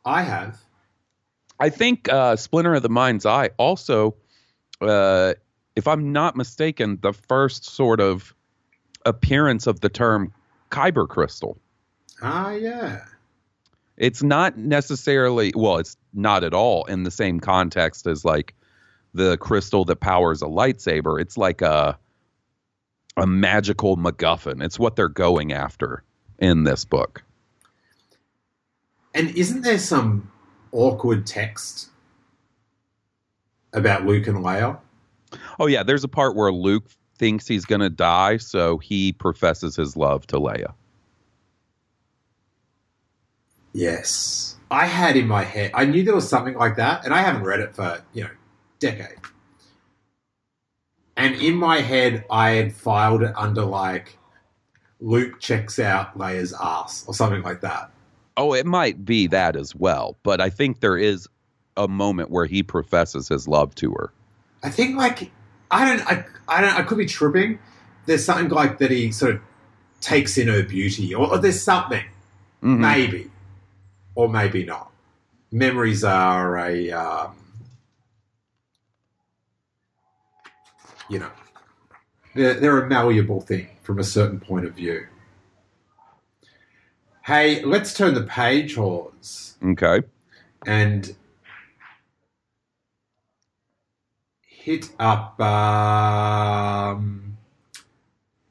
I 0.04 0.22
have. 0.24 0.65
I 1.60 1.70
think 1.70 2.10
uh, 2.10 2.36
Splinter 2.36 2.76
of 2.76 2.84
the 2.84 2.90
Mind's 2.90 3.26
Eye 3.26 3.50
also, 3.58 4.16
uh, 4.82 5.34
if 5.76 5.88
I'm 5.88 6.12
not 6.12 6.36
mistaken, 6.36 7.00
the 7.02 7.14
first 7.14 7.66
sort 7.66 8.00
of 8.00 8.34
appearance 9.06 9.68
of 9.68 9.80
the 9.80 9.90
term 9.90 10.34
Kyber 10.72 11.08
crystal. 11.08 11.58
Ah, 12.22 12.52
yeah. 12.52 13.06
It's 13.98 14.22
not 14.22 14.58
necessarily, 14.58 15.54
well, 15.56 15.78
it's 15.78 15.96
not 16.14 16.44
at 16.44 16.54
all 16.54 16.86
in 16.86 17.04
the 17.04 17.12
same 17.12 17.40
context 17.40 18.08
as 18.08 18.26
like 18.26 18.54
the 19.14 19.38
crystal 19.38 19.86
that 19.86 19.98
powers 19.98 20.42
a 20.42 20.48
lightsaber. 20.48 21.22
It's 21.22 21.38
like 21.38 21.62
a 21.62 21.98
a 23.18 23.26
magical 23.26 23.96
MacGuffin. 23.96 24.62
It's 24.62 24.78
what 24.78 24.98
they're 24.98 25.08
going 25.08 25.54
after 25.54 26.04
in 26.38 26.66
this 26.66 26.84
book. 26.84 27.24
And 29.14 29.30
isn't 29.38 29.62
there 29.62 29.80
some 29.80 30.30
awkward 30.76 31.26
text 31.26 31.90
about 33.74 34.06
Luke 34.06 34.28
and 34.28 34.38
Leia? 34.38 34.80
Oh 35.60 35.68
yeah, 35.68 35.84
there's 35.84 36.04
a 36.04 36.08
part 36.08 36.36
where 36.36 36.52
Luke 36.52 36.86
thinks 37.18 37.48
he's 37.48 37.66
gonna 37.66 37.90
die, 37.90 38.38
so 38.38 38.78
he 38.78 39.14
professes 39.14 39.76
his 39.76 39.96
love 39.96 40.28
to 40.28 40.38
Leia. 40.38 40.74
Yes. 43.74 44.58
I 44.72 44.86
had 44.86 45.16
in 45.16 45.28
my 45.28 45.44
head, 45.44 45.72
I 45.74 45.86
knew 45.86 46.04
there 46.04 46.16
was 46.16 46.28
something 46.28 46.56
like 46.56 46.78
that, 46.78 47.06
and 47.06 47.14
I 47.14 47.22
haven't 47.22 47.44
read 47.44 47.60
it 47.60 47.76
for, 47.76 48.02
you 48.14 48.24
know, 48.24 48.30
decade. 48.80 49.18
And 51.18 51.36
in 51.36 51.56
my 51.56 51.80
head, 51.80 52.26
I 52.30 52.52
had 52.52 52.74
filed 52.74 53.24
it 53.24 53.34
under 53.36 53.64
like 53.64 54.18
Luke 55.00 55.40
checks 55.40 55.80
out 55.80 56.18
Leia's 56.18 56.54
ass 56.60 57.06
or 57.08 57.14
something 57.14 57.42
like 57.42 57.62
that. 57.62 57.92
Oh, 58.38 58.54
it 58.54 58.66
might 58.66 59.06
be 59.06 59.28
that 59.28 59.56
as 59.56 59.76
well, 59.76 60.18
but 60.24 60.42
I 60.42 60.50
think 60.50 60.82
there 60.82 60.98
is 60.98 61.28
a 61.78 61.88
moment 61.88 62.32
where 62.32 62.46
he 62.46 62.64
professes 62.64 63.28
his 63.30 63.48
love 63.48 63.74
to 63.76 63.92
her. 63.94 64.12
I 64.64 64.70
think 64.70 64.98
like 64.98 65.32
I 65.72 65.86
don't 65.86 66.06
I, 66.08 66.26
I 66.48 66.62
don't 66.62 66.74
I 66.74 66.84
could 66.84 66.98
be 66.98 67.06
tripping. 67.06 67.60
There's 68.06 68.26
something 68.26 68.50
like 68.50 68.78
that 68.80 68.92
he 68.92 69.12
sort 69.12 69.36
of 69.36 69.42
takes 70.02 70.38
in 70.38 70.48
her 70.48 70.64
beauty, 70.64 71.14
or, 71.16 71.32
or 71.32 71.38
there's 71.38 71.62
something 71.62 72.04
Mhm. 72.64 72.80
maybe, 72.80 73.32
or 74.16 74.28
maybe 74.30 74.66
not. 74.66 74.92
Memories 75.52 76.04
are 76.04 76.58
a 76.58 76.92
um, 76.92 77.36
you 81.10 81.20
know 81.20 81.32
they're, 82.34 82.56
they're 82.56 82.80
a 82.84 82.88
malleable 82.90 83.42
thing 83.42 83.68
from 83.84 84.00
a 84.00 84.04
certain 84.04 84.40
point 84.40 84.66
of 84.66 84.74
view. 84.74 85.08
Hey, 87.26 87.64
let's 87.64 87.94
turn 87.96 88.14
the 88.14 88.22
page, 88.22 88.76
Hawes 88.76 89.56
Okay. 89.64 90.02
and 90.68 91.16
hit 94.46 94.90
up 95.00 95.40
um, 95.42 97.38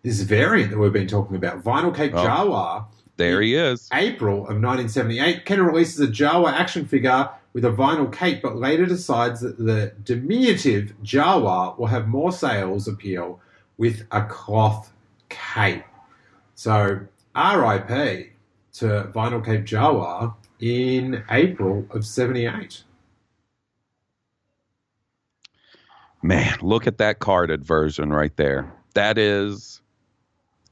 this 0.02 0.22
variant 0.22 0.72
that 0.72 0.78
we've 0.78 0.92
been 0.92 1.06
talking 1.06 1.36
about, 1.36 1.62
Vinyl 1.62 1.94
Cape 1.94 2.14
Oh. 2.14 2.24
Jawa. 2.24 2.86
There 3.16 3.40
he 3.42 3.54
is. 3.54 3.88
April 3.92 4.38
of 4.38 4.60
1978, 4.60 5.44
Kenner 5.44 5.62
releases 5.62 6.00
a 6.00 6.08
Jawa 6.10 6.52
action 6.52 6.84
figure 6.84 7.30
with 7.52 7.64
a 7.64 7.70
vinyl 7.70 8.12
cape, 8.12 8.42
but 8.42 8.56
later 8.56 8.86
decides 8.86 9.40
that 9.40 9.56
the 9.56 9.92
diminutive 10.02 10.94
Jawa 11.04 11.78
will 11.78 11.86
have 11.86 12.08
more 12.08 12.32
sales 12.32 12.88
appeal 12.88 13.38
with 13.78 14.02
a 14.10 14.22
cloth 14.24 14.92
cape. 15.28 15.84
So, 16.56 17.06
RIP 17.36 18.34
to 18.74 19.10
Vinyl 19.14 19.44
Cape 19.44 19.64
Jawa 19.64 20.34
in 20.60 21.24
April 21.30 21.86
of 21.90 22.04
78. 22.04 22.84
Man, 26.22 26.56
look 26.62 26.86
at 26.86 26.98
that 26.98 27.18
carded 27.18 27.64
version 27.64 28.10
right 28.10 28.34
there. 28.36 28.72
That 28.94 29.18
is 29.18 29.82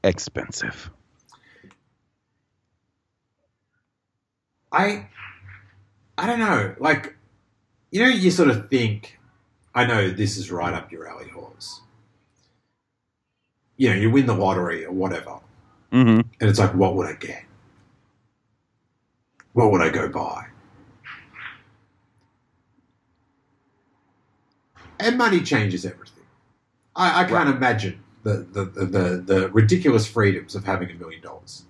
expensive. 0.03 0.89
I 4.71 5.07
I 6.17 6.25
don't 6.27 6.39
know. 6.39 6.75
Like 6.79 7.15
you 7.91 8.01
know, 8.01 8.09
you 8.09 8.31
sort 8.31 8.49
of 8.49 8.71
think, 8.71 9.19
I 9.75 9.85
know 9.85 10.09
this 10.09 10.35
is 10.35 10.51
right 10.51 10.73
up 10.73 10.91
your 10.91 11.07
alley, 11.07 11.29
Hawes. 11.29 11.81
You 13.77 13.89
know, 13.89 13.95
you 13.95 14.09
win 14.09 14.25
the 14.25 14.33
lottery 14.33 14.83
or 14.85 14.91
whatever, 14.91 15.39
hmm 15.91 16.21
and 16.39 16.49
it's 16.49 16.57
like, 16.57 16.73
what 16.73 16.95
would 16.95 17.07
I 17.07 17.13
get? 17.13 17.43
What 19.53 19.71
would 19.71 19.81
I 19.81 19.89
go 19.89 20.09
buy? 20.09 20.47
And 24.99 25.17
money 25.17 25.41
changes 25.41 25.85
everything. 25.85 26.23
I, 26.95 27.23
I 27.23 27.25
can't 27.25 27.49
imagine 27.49 28.03
the, 28.23 28.47
the, 28.51 28.65
the, 28.65 29.17
the, 29.17 29.49
ridiculous 29.49 30.07
freedoms 30.07 30.55
of 30.55 30.63
having 30.63 30.89
a 30.91 30.93
million 30.93 31.21
dollars. 31.21 31.63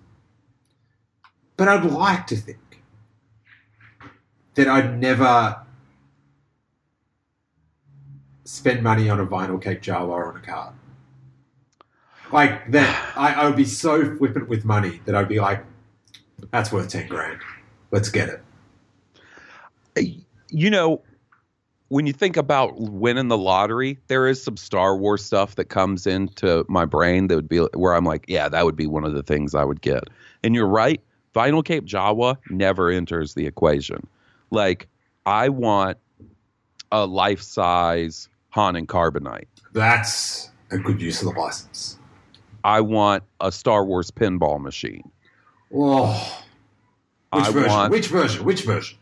But 1.56 1.68
I'd 1.68 1.84
like 1.84 2.26
to 2.28 2.36
think 2.36 2.82
that 4.54 4.68
I'd 4.68 4.98
never 5.00 5.60
spend 8.44 8.82
money 8.82 9.08
on 9.08 9.18
a 9.20 9.26
vinyl 9.26 9.60
cape 9.60 9.82
Jawa 9.82 10.08
or 10.08 10.28
on 10.28 10.36
a 10.36 10.40
card. 10.40 10.74
Like 12.32 12.70
that, 12.72 13.12
I, 13.16 13.34
I 13.34 13.46
would 13.46 13.56
be 13.56 13.64
so 13.64 14.16
flippant 14.16 14.48
with 14.48 14.64
money 14.64 15.00
that 15.04 15.14
I'd 15.14 15.28
be 15.28 15.40
like, 15.40 15.64
"That's 16.50 16.72
worth 16.72 16.88
ten 16.88 17.08
grand. 17.08 17.40
Let's 17.94 18.10
get 18.10 18.28
it." 19.96 20.16
You 20.48 20.68
know, 20.68 21.00
when 21.88 22.06
you 22.06 22.12
think 22.12 22.36
about 22.36 22.72
winning 22.76 23.28
the 23.28 23.38
lottery, 23.38 24.00
there 24.08 24.26
is 24.26 24.42
some 24.42 24.56
Star 24.56 24.96
Wars 24.96 25.24
stuff 25.24 25.54
that 25.54 25.66
comes 25.66 26.04
into 26.04 26.64
my 26.68 26.84
brain 26.84 27.28
that 27.28 27.36
would 27.36 27.48
be 27.48 27.58
where 27.58 27.94
I'm 27.94 28.04
like, 28.04 28.24
yeah, 28.26 28.48
that 28.48 28.64
would 28.64 28.74
be 28.74 28.88
one 28.88 29.04
of 29.04 29.14
the 29.14 29.22
things 29.22 29.54
I 29.54 29.62
would 29.62 29.80
get. 29.80 30.02
And 30.42 30.56
you're 30.56 30.66
right, 30.66 31.00
Vinyl 31.36 31.64
Cape 31.64 31.84
Jawa 31.84 32.36
never 32.50 32.90
enters 32.90 33.34
the 33.34 33.46
equation. 33.46 34.06
Like, 34.50 34.88
I 35.24 35.48
want 35.48 35.98
a 36.90 37.06
life 37.06 37.42
size 37.42 38.28
Han 38.50 38.74
and 38.74 38.88
Carbonite. 38.88 39.46
That's 39.72 40.50
a 40.72 40.78
good 40.78 41.00
use 41.00 41.22
of 41.22 41.32
the 41.32 41.40
license. 41.40 41.98
I 42.64 42.80
want 42.80 43.22
a 43.40 43.52
Star 43.52 43.84
Wars 43.84 44.10
pinball 44.10 44.60
machine. 44.60 45.08
Oh, 45.72 46.43
which 47.36 47.44
I 47.46 47.50
version? 47.50 47.70
want. 47.70 47.90
Which 47.92 48.06
version? 48.08 48.44
Which 48.44 48.62
version? 48.62 48.98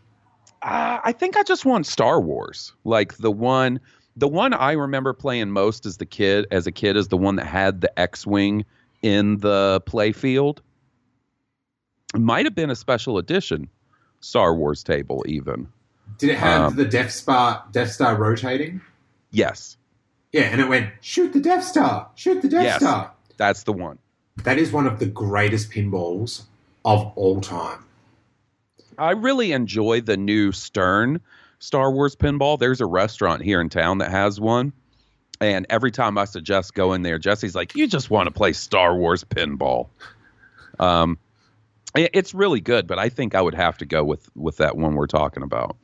Uh, 0.62 0.98
I 1.02 1.12
think 1.12 1.36
I 1.36 1.42
just 1.42 1.64
want 1.64 1.86
Star 1.86 2.20
Wars. 2.20 2.72
Like 2.84 3.16
the 3.18 3.30
one, 3.32 3.80
the 4.16 4.28
one 4.28 4.52
I 4.54 4.72
remember 4.72 5.12
playing 5.12 5.50
most 5.50 5.86
as 5.86 5.96
the 5.96 6.06
kid, 6.06 6.46
as 6.50 6.66
a 6.66 6.72
kid, 6.72 6.96
is 6.96 7.08
the 7.08 7.16
one 7.16 7.36
that 7.36 7.46
had 7.46 7.80
the 7.80 7.98
X-wing 7.98 8.64
in 9.02 9.38
the 9.38 9.82
playfield. 9.86 10.58
Might 12.14 12.44
have 12.46 12.54
been 12.54 12.70
a 12.70 12.76
special 12.76 13.18
edition 13.18 13.68
Star 14.20 14.54
Wars 14.54 14.82
table, 14.84 15.24
even. 15.26 15.66
Did 16.18 16.30
it 16.30 16.38
have 16.38 16.60
Um, 16.72 16.76
the 16.76 16.84
Death 16.84 17.10
Star 17.10 17.64
Death 17.72 17.90
Star 17.90 18.14
rotating? 18.16 18.80
Yes, 19.30 19.76
Yeah, 20.32 20.42
and 20.42 20.60
it 20.60 20.68
went 20.68 20.90
shoot 21.00 21.32
the 21.32 21.40
Death 21.40 21.64
Star, 21.64 22.08
shoot 22.14 22.40
the 22.42 22.48
Death 22.48 22.64
Yes. 22.64 22.76
Star. 22.80 23.12
that's 23.38 23.62
the 23.64 23.72
one. 23.72 23.98
That 24.44 24.58
is 24.58 24.70
one 24.72 24.86
of 24.86 24.98
the 24.98 25.06
greatest 25.06 25.70
pinballs 25.70 26.42
of 26.84 27.10
all 27.16 27.40
time. 27.40 27.84
I 28.98 29.12
really 29.12 29.52
enjoy 29.52 30.00
the 30.00 30.16
new 30.16 30.52
Stern 30.52 31.20
Star 31.58 31.90
Wars 31.92 32.16
pinball. 32.16 32.58
There's 32.58 32.80
a 32.80 32.86
restaurant 32.86 33.42
here 33.42 33.60
in 33.60 33.68
town 33.68 33.98
that 33.98 34.10
has 34.10 34.40
one. 34.40 34.72
And 35.40 35.66
every 35.70 35.90
time 35.90 36.18
I 36.18 36.24
suggest 36.24 36.74
going 36.74 37.02
there, 37.02 37.18
Jesse's 37.18 37.54
like, 37.54 37.74
"You 37.74 37.86
just 37.88 38.10
want 38.10 38.28
to 38.28 38.30
play 38.32 38.52
Star 38.52 38.96
Wars 38.96 39.24
pinball." 39.24 39.88
Um, 40.78 41.18
it's 41.94 42.32
really 42.32 42.60
good, 42.60 42.86
but 42.86 42.98
I 42.98 43.08
think 43.08 43.34
I 43.34 43.42
would 43.42 43.54
have 43.54 43.76
to 43.78 43.84
go 43.84 44.04
with 44.04 44.28
with 44.36 44.58
that 44.58 44.76
one 44.76 44.94
we're 44.94 45.06
talking 45.06 45.42
about. 45.42 45.76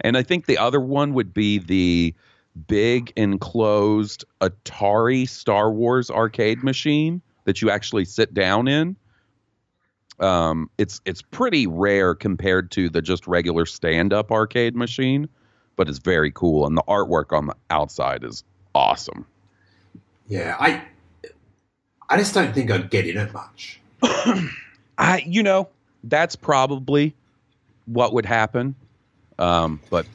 And 0.00 0.16
I 0.16 0.22
think 0.22 0.46
the 0.46 0.58
other 0.58 0.80
one 0.80 1.12
would 1.14 1.34
be 1.34 1.58
the 1.58 2.14
big 2.66 3.12
enclosed 3.16 4.24
Atari 4.40 5.28
Star 5.28 5.72
Wars 5.72 6.10
arcade 6.10 6.62
machine 6.62 7.20
that 7.44 7.60
you 7.60 7.70
actually 7.70 8.04
sit 8.04 8.32
down 8.32 8.68
in. 8.68 8.96
Um, 10.20 10.70
it's 10.76 11.00
it's 11.04 11.22
pretty 11.22 11.66
rare 11.66 12.14
compared 12.14 12.70
to 12.72 12.88
the 12.88 13.00
just 13.00 13.26
regular 13.26 13.64
stand 13.66 14.12
up 14.12 14.30
arcade 14.30 14.76
machine, 14.76 15.28
but 15.76 15.88
it's 15.88 15.98
very 15.98 16.30
cool, 16.30 16.66
and 16.66 16.76
the 16.76 16.82
artwork 16.82 17.36
on 17.36 17.46
the 17.46 17.56
outside 17.70 18.22
is 18.22 18.44
awesome. 18.74 19.26
Yeah, 20.28 20.56
I 20.60 20.82
I 22.08 22.18
just 22.18 22.34
don't 22.34 22.54
think 22.54 22.70
I'd 22.70 22.90
get 22.90 23.06
in 23.06 23.16
it 23.16 23.32
much. 23.32 23.80
I 24.98 25.24
you 25.26 25.42
know 25.42 25.68
that's 26.04 26.36
probably 26.36 27.14
what 27.86 28.12
would 28.12 28.26
happen, 28.26 28.74
um, 29.38 29.80
but 29.88 30.06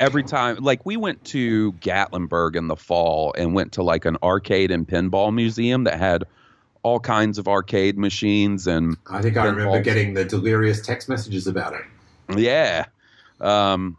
every 0.00 0.22
time 0.22 0.56
like 0.56 0.86
we 0.86 0.96
went 0.96 1.22
to 1.24 1.72
Gatlinburg 1.74 2.56
in 2.56 2.68
the 2.68 2.76
fall 2.76 3.34
and 3.36 3.54
went 3.54 3.72
to 3.72 3.82
like 3.82 4.04
an 4.04 4.16
arcade 4.22 4.70
and 4.70 4.88
pinball 4.88 5.34
museum 5.34 5.84
that 5.84 5.98
had 5.98 6.24
all 6.82 7.00
kinds 7.00 7.38
of 7.38 7.48
arcade 7.48 7.98
machines 7.98 8.66
and 8.66 8.96
I 9.10 9.22
think 9.22 9.36
I 9.36 9.46
remember 9.46 9.80
getting 9.80 10.14
the 10.14 10.24
delirious 10.24 10.80
text 10.80 11.08
messages 11.08 11.46
about 11.46 11.74
it. 11.74 11.82
Yeah. 12.36 12.86
Um, 13.40 13.96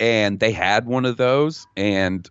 and 0.00 0.40
they 0.40 0.52
had 0.52 0.86
one 0.86 1.04
of 1.04 1.16
those, 1.16 1.66
and 1.76 2.28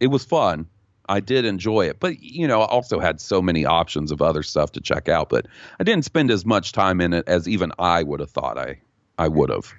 it 0.00 0.08
was 0.08 0.24
fun. 0.24 0.66
I 1.08 1.20
did 1.20 1.46
enjoy 1.46 1.86
it, 1.86 2.00
but 2.00 2.20
you 2.20 2.46
know, 2.46 2.60
I 2.60 2.66
also 2.66 3.00
had 3.00 3.20
so 3.20 3.40
many 3.40 3.64
options 3.64 4.12
of 4.12 4.20
other 4.20 4.42
stuff 4.42 4.72
to 4.72 4.80
check 4.80 5.08
out. 5.08 5.30
But 5.30 5.46
I 5.80 5.84
didn't 5.84 6.04
spend 6.04 6.30
as 6.30 6.44
much 6.44 6.72
time 6.72 7.00
in 7.00 7.14
it 7.14 7.26
as 7.26 7.48
even 7.48 7.72
I 7.78 8.02
would 8.02 8.20
have 8.20 8.30
thought 8.30 8.58
I 8.58 8.78
I 9.18 9.28
would 9.28 9.48
have. 9.48 9.72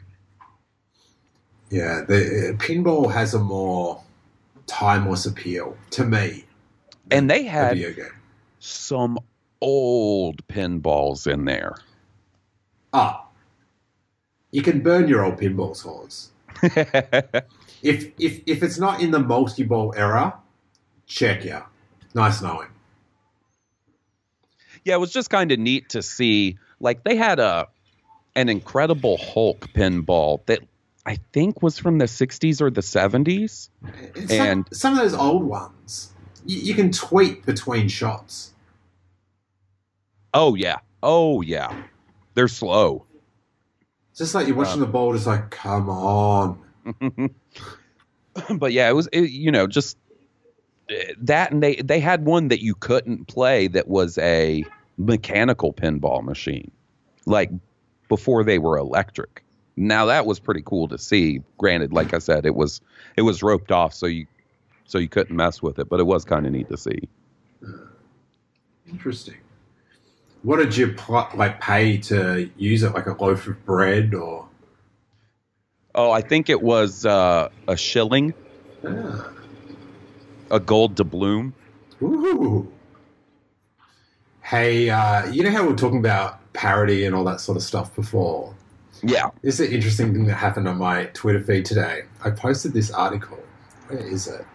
Yeah, 1.70 2.02
the 2.08 2.16
uh, 2.16 2.58
pinball 2.58 3.14
has 3.14 3.36
a 3.36 3.40
more 3.40 4.02
timeless 4.66 5.28
appeal 5.28 5.78
to 5.92 6.04
me. 6.04 6.46
And 7.12 7.30
they 7.30 7.44
had 7.44 7.78
video 7.78 7.94
game. 7.94 8.19
Some 8.60 9.20
old 9.62 10.46
pinballs 10.48 11.26
in 11.32 11.46
there. 11.46 11.76
Ah, 12.94 13.26
you 14.52 14.62
can 14.62 14.82
burn 14.82 15.08
your 15.08 15.24
old 15.24 15.38
pinball 15.40 15.80
Hawes. 15.82 16.30
If 17.82 18.12
if 18.20 18.42
if 18.46 18.62
it's 18.62 18.78
not 18.78 19.00
in 19.00 19.12
the 19.12 19.20
multi-ball 19.20 19.94
era, 19.96 20.38
check 21.08 21.46
ya. 21.46 21.62
Nice 22.14 22.42
knowing. 22.42 22.68
yeah, 24.84 24.96
it 24.96 25.00
was 25.00 25.14
just 25.14 25.30
kind 25.30 25.50
of 25.54 25.60
neat 25.60 25.88
to 25.90 26.02
see. 26.02 26.58
Like 26.82 27.06
they 27.06 27.16
had 27.16 27.40
a 27.40 27.68
an 28.36 28.50
incredible 28.50 29.16
Hulk 29.18 29.70
pinball 29.74 30.46
that 30.48 30.60
I 31.06 31.20
think 31.32 31.62
was 31.64 31.78
from 31.80 32.00
the 32.00 32.06
60s 32.06 32.60
or 32.62 32.70
the 32.70 32.82
70s. 32.82 33.70
It's 34.16 34.32
And- 34.32 34.68
some, 34.72 34.74
some 34.74 34.94
of 34.94 35.00
those 35.00 35.14
old 35.14 35.44
ones, 35.44 36.12
you, 36.46 36.60
you 36.60 36.74
can 36.74 36.92
tweet 36.92 37.46
between 37.46 37.88
shots. 37.88 38.54
Oh 40.34 40.56
yeah. 40.56 40.78
Oh 41.02 41.42
yeah. 41.42 41.84
They're 42.34 42.48
slow. 42.48 43.06
It's 44.12 44.20
just 44.20 44.36
like 44.36 44.48
you're 44.48 44.56
watching 44.56 44.80
the 44.80 44.88
ball, 44.88 45.14
just 45.14 45.28
like, 45.28 45.50
come 45.50 45.90
on. 45.90 46.60
but 48.58 48.74
yeah, 48.74 48.90
it 48.90 48.94
was 48.94 49.08
it, 49.12 49.30
you 49.30 49.52
know 49.52 49.68
just 49.68 49.98
eh, 50.90 51.14
that 51.20 51.52
and 51.52 51.62
they 51.62 51.76
they 51.76 52.00
had 52.00 52.26
one 52.26 52.48
that 52.50 52.62
you 52.62 52.76
couldn't 52.76 53.28
play 53.28 53.68
that 53.68 53.88
was 53.88 54.18
a 54.20 54.64
mechanical 54.98 55.74
pinball 55.74 56.24
machine. 56.24 56.72
Like 57.26 57.52
before 58.08 58.44
they 58.44 58.60
were 58.60 58.78
electric. 58.78 59.44
Now 59.78 60.06
that 60.06 60.26
was 60.26 60.40
pretty 60.40 60.62
cool 60.66 60.88
to 60.90 60.98
see. 60.98 61.42
Granted, 61.58 61.94
like 61.94 62.14
I 62.14 62.20
said, 62.20 62.46
it 62.46 62.56
was 62.56 62.82
it 63.16 63.22
was 63.22 63.42
roped 63.42 63.72
off 63.72 63.94
so 63.94 64.06
you 64.06 64.26
so 64.90 64.98
you 64.98 65.08
couldn't 65.08 65.36
mess 65.36 65.62
with 65.62 65.78
it, 65.78 65.88
but 65.88 66.00
it 66.00 66.08
was 66.08 66.26
kind 66.26 66.48
of 66.48 66.52
neat 66.52 66.68
to 66.70 66.78
see. 66.78 67.08
Interesting. 68.90 69.36
What 70.42 70.58
did 70.58 70.76
you 70.76 70.94
pl- 70.94 71.30
like 71.36 71.62
pay 71.62 71.98
to 72.00 72.50
use 72.58 72.82
it? 72.82 72.94
Like 72.94 73.06
a 73.06 73.14
loaf 73.14 73.46
of 73.46 73.64
bread 73.66 74.16
or? 74.16 74.48
Oh, 75.94 76.10
I 76.12 76.22
think 76.22 76.50
it 76.50 76.62
was 76.62 77.06
uh, 77.06 77.50
a 77.68 77.78
shilling, 77.78 78.34
Ah. 78.84 79.30
a 80.50 80.60
gold 80.60 80.96
doubloon. 80.96 81.54
Ooh. 82.02 82.72
Hey, 84.42 84.90
uh, 84.90 85.30
you 85.32 85.44
know 85.44 85.52
how 85.52 85.62
we 85.64 85.70
were 85.70 85.76
talking 85.78 86.00
about 86.00 86.40
parody 86.54 87.06
and 87.06 87.14
all 87.16 87.26
that 87.26 87.42
sort 87.42 87.58
of 87.58 87.64
stuff 87.64 87.96
before? 87.96 88.56
Yeah. 89.04 89.30
This 89.44 89.60
is 89.60 89.68
an 89.68 89.74
interesting 89.74 90.14
thing 90.14 90.26
that 90.26 90.36
happened 90.36 90.68
on 90.68 90.78
my 90.80 91.06
Twitter 91.14 91.42
feed 91.42 91.66
today. 91.66 92.04
I 92.24 92.32
posted 92.32 92.74
this 92.74 92.90
article. 92.90 93.38
Where 93.88 94.00
is 94.00 94.28
it? 94.28 94.46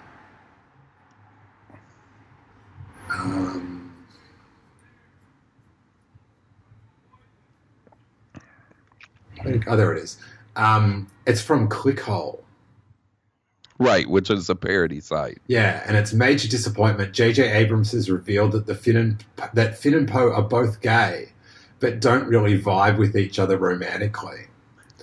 Um, 3.14 3.94
oh, 9.66 9.76
there 9.76 9.92
it 9.92 10.02
is. 10.02 10.18
Um, 10.56 11.08
it's 11.26 11.40
from 11.40 11.68
Clickhole. 11.68 12.40
Right, 13.78 14.08
which 14.08 14.30
is 14.30 14.48
a 14.48 14.54
parody 14.54 15.00
site. 15.00 15.38
Yeah, 15.48 15.82
and 15.86 15.96
it's 15.96 16.12
major 16.12 16.48
disappointment. 16.48 17.12
J.J. 17.12 17.50
Abrams 17.52 17.90
has 17.92 18.08
revealed 18.08 18.52
that 18.52 18.66
the 18.66 18.74
Finn 18.74 18.96
and 18.96 19.24
that 19.52 19.76
Finn 19.76 19.94
and 19.94 20.08
Poe 20.08 20.32
are 20.32 20.42
both 20.42 20.80
gay, 20.80 21.30
but 21.80 22.00
don't 22.00 22.28
really 22.28 22.60
vibe 22.60 22.98
with 22.98 23.16
each 23.16 23.38
other 23.38 23.58
romantically. 23.58 24.46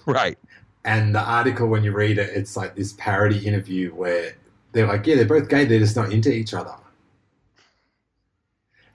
Right. 0.05 0.37
And 0.85 1.13
the 1.13 1.19
article, 1.19 1.67
when 1.67 1.83
you 1.83 1.91
read 1.91 2.17
it, 2.17 2.29
it's 2.33 2.55
like 2.55 2.75
this 2.75 2.93
parody 2.93 3.45
interview 3.45 3.93
where 3.93 4.35
they're 4.71 4.87
like, 4.87 5.05
"Yeah, 5.05 5.15
they're 5.15 5.25
both 5.25 5.49
gay. 5.49 5.65
They're 5.65 5.79
just 5.79 5.97
not 5.97 6.11
into 6.11 6.31
each 6.31 6.53
other." 6.53 6.73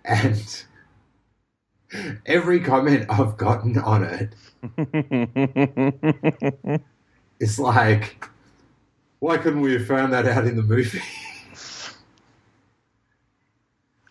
And 0.06 0.64
every 2.24 2.60
comment 2.60 3.06
I've 3.08 3.36
gotten 3.36 3.76
on 3.78 4.04
it 4.04 4.32
is 7.40 7.58
like, 7.58 8.24
"Why 9.18 9.36
couldn't 9.36 9.62
we 9.62 9.72
have 9.72 9.86
found 9.86 10.12
that 10.12 10.26
out 10.26 10.46
in 10.46 10.56
the 10.56 10.62
movie?" 10.62 11.02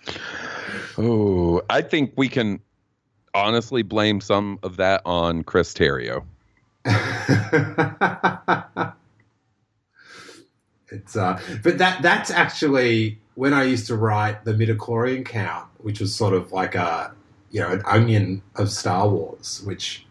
oh, 0.97 1.61
I 1.69 1.81
think 1.81 2.11
we 2.17 2.27
can 2.27 2.59
honestly 3.33 3.81
blame 3.81 4.19
some 4.19 4.59
of 4.63 4.75
that 4.77 5.01
on 5.05 5.43
Chris 5.43 5.73
Terrio. 5.73 6.25
it's 10.91 11.15
uh, 11.15 11.39
but 11.63 11.77
that 11.77 12.01
that's 12.01 12.31
actually 12.31 13.19
when 13.35 13.53
I 13.53 13.63
used 13.65 13.87
to 13.87 13.95
write 13.95 14.45
the 14.45 14.53
midichlorian 14.53 15.25
count, 15.25 15.69
which 15.79 15.99
was 16.01 16.15
sort 16.15 16.33
of 16.33 16.51
like 16.53 16.75
a 16.75 17.13
you 17.51 17.61
know 17.61 17.69
an 17.71 17.83
onion 17.85 18.43
of 18.55 18.71
Star 18.71 19.09
Wars, 19.09 19.61
which 19.65 20.05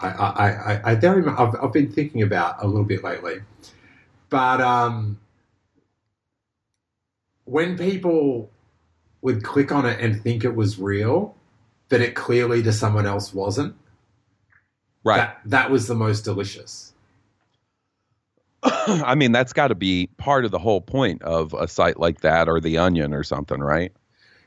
I 0.00 0.08
I, 0.08 0.48
I, 0.74 0.92
I 0.92 0.94
very 0.96 1.22
much, 1.22 1.38
I've, 1.38 1.56
I've 1.62 1.72
been 1.72 1.92
thinking 1.92 2.22
about 2.22 2.62
a 2.62 2.66
little 2.66 2.84
bit 2.84 3.04
lately. 3.04 3.38
But 4.30 4.60
um, 4.60 5.20
when 7.44 7.78
people 7.78 8.50
would 9.22 9.44
click 9.44 9.72
on 9.72 9.86
it 9.86 10.00
and 10.00 10.22
think 10.22 10.44
it 10.44 10.54
was 10.54 10.78
real, 10.78 11.36
but 11.88 12.00
it 12.00 12.14
clearly 12.14 12.62
to 12.62 12.72
someone 12.72 13.06
else 13.06 13.34
wasn't, 13.34 13.76
Right. 15.04 15.18
that, 15.18 15.40
that 15.46 15.70
was 15.70 15.88
the 15.88 15.94
most 15.94 16.22
delicious. 16.24 16.89
I 18.62 19.14
mean, 19.14 19.32
that's 19.32 19.52
got 19.52 19.68
to 19.68 19.74
be 19.74 20.08
part 20.16 20.44
of 20.44 20.50
the 20.50 20.58
whole 20.58 20.80
point 20.80 21.22
of 21.22 21.54
a 21.54 21.66
site 21.66 21.98
like 21.98 22.20
that 22.20 22.48
or 22.48 22.60
The 22.60 22.78
Onion 22.78 23.14
or 23.14 23.22
something, 23.22 23.60
right? 23.60 23.92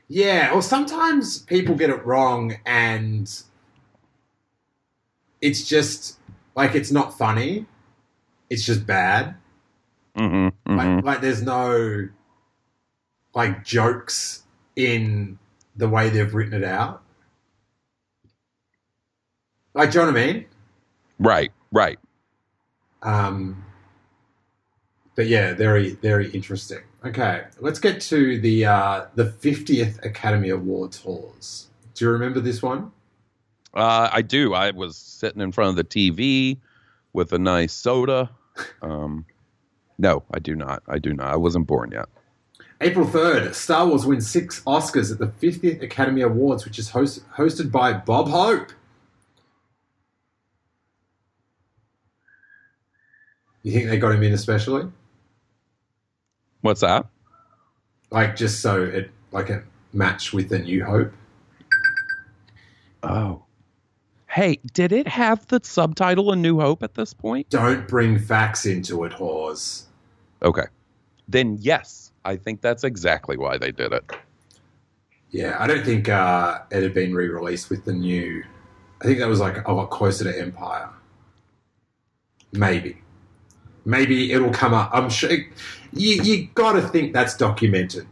Yeah, 0.08 0.52
or 0.52 0.62
sometimes 0.62 1.38
people 1.40 1.74
get 1.74 1.90
it 1.90 2.04
wrong 2.04 2.56
and 2.66 3.30
it's 5.40 5.66
just 5.66 6.18
like 6.54 6.74
it's 6.74 6.90
not 6.92 7.16
funny. 7.16 7.66
It's 8.50 8.64
just 8.64 8.86
bad. 8.86 9.36
Mm-hmm, 10.16 10.76
Like, 10.76 11.04
like 11.04 11.20
there's 11.20 11.42
no 11.42 12.08
like 13.34 13.64
jokes 13.64 14.42
in 14.76 15.38
the 15.76 15.88
way 15.88 16.08
they've 16.08 16.32
written 16.32 16.54
it 16.54 16.64
out. 16.64 17.02
Like, 19.74 19.90
do 19.90 19.98
you 19.98 20.06
know 20.06 20.12
what 20.12 20.20
I 20.20 20.26
mean? 20.26 20.46
Right, 21.18 21.52
right. 21.72 21.98
Um, 23.02 23.64
but 25.14 25.26
yeah, 25.26 25.54
very 25.54 25.90
very 25.90 26.30
interesting. 26.30 26.80
Okay, 27.04 27.44
let's 27.60 27.78
get 27.78 28.00
to 28.02 28.40
the 28.40 28.66
uh, 28.66 29.06
the 29.14 29.24
50th 29.24 30.04
Academy 30.04 30.50
Awards 30.50 30.98
Hawes. 30.98 31.68
Do 31.94 32.04
you 32.04 32.10
remember 32.10 32.40
this 32.40 32.62
one? 32.62 32.90
Uh, 33.74 34.08
I 34.12 34.22
do. 34.22 34.54
I 34.54 34.70
was 34.70 34.96
sitting 34.96 35.42
in 35.42 35.52
front 35.52 35.70
of 35.70 35.76
the 35.76 35.84
TV 35.84 36.58
with 37.12 37.32
a 37.32 37.38
nice 37.38 37.72
soda. 37.72 38.30
Um, 38.82 39.24
no, 39.98 40.22
I 40.32 40.38
do 40.38 40.54
not. 40.54 40.82
I 40.88 40.98
do 40.98 41.12
not. 41.12 41.26
I 41.26 41.36
wasn't 41.36 41.66
born 41.66 41.90
yet. 41.92 42.06
April 42.80 43.06
3rd, 43.06 43.54
Star 43.54 43.86
Wars 43.86 44.04
wins 44.04 44.28
six 44.28 44.60
Oscars 44.64 45.10
at 45.12 45.18
the 45.18 45.28
50th 45.28 45.82
Academy 45.82 46.20
Awards, 46.22 46.64
which 46.64 46.78
is 46.78 46.90
host- 46.90 47.22
hosted 47.36 47.70
by 47.70 47.92
Bob 47.92 48.28
Hope. 48.28 48.72
You 53.62 53.72
think 53.72 53.88
they 53.88 53.96
got 53.96 54.14
him 54.14 54.22
in 54.22 54.34
especially? 54.34 54.90
What's 56.64 56.80
that? 56.80 57.04
Like 58.10 58.36
just 58.36 58.62
so 58.62 58.82
it 58.82 59.10
like 59.32 59.50
a 59.50 59.62
match 59.92 60.32
with 60.32 60.48
the 60.48 60.60
New 60.60 60.82
Hope? 60.82 61.12
Oh. 63.02 63.42
Hey, 64.28 64.60
did 64.72 64.90
it 64.90 65.06
have 65.06 65.46
the 65.48 65.60
subtitle 65.62 66.32
A 66.32 66.36
New 66.36 66.58
Hope 66.58 66.82
at 66.82 66.94
this 66.94 67.12
point? 67.12 67.50
Don't 67.50 67.86
bring 67.86 68.18
facts 68.18 68.64
into 68.64 69.04
it, 69.04 69.12
Hawes. 69.12 69.88
Okay. 70.42 70.64
Then 71.28 71.58
yes, 71.60 72.12
I 72.24 72.36
think 72.36 72.62
that's 72.62 72.82
exactly 72.82 73.36
why 73.36 73.58
they 73.58 73.70
did 73.70 73.92
it. 73.92 74.10
Yeah, 75.32 75.58
I 75.60 75.66
don't 75.66 75.84
think 75.84 76.08
uh, 76.08 76.60
it 76.70 76.82
had 76.82 76.94
been 76.94 77.12
re-released 77.12 77.68
with 77.68 77.84
the 77.84 77.92
new. 77.92 78.42
I 79.02 79.04
think 79.04 79.18
that 79.18 79.28
was 79.28 79.40
like 79.40 79.68
a 79.68 79.72
lot 79.72 79.90
closer 79.90 80.24
to 80.24 80.40
Empire. 80.40 80.88
Maybe, 82.52 83.02
maybe 83.84 84.32
it'll 84.32 84.52
come 84.52 84.74
up. 84.74 84.90
I'm 84.92 85.10
sure 85.10 85.30
you 85.92 86.22
you 86.22 86.48
got 86.54 86.72
to 86.72 86.82
think 86.82 87.12
that's 87.12 87.36
documented. 87.36 88.06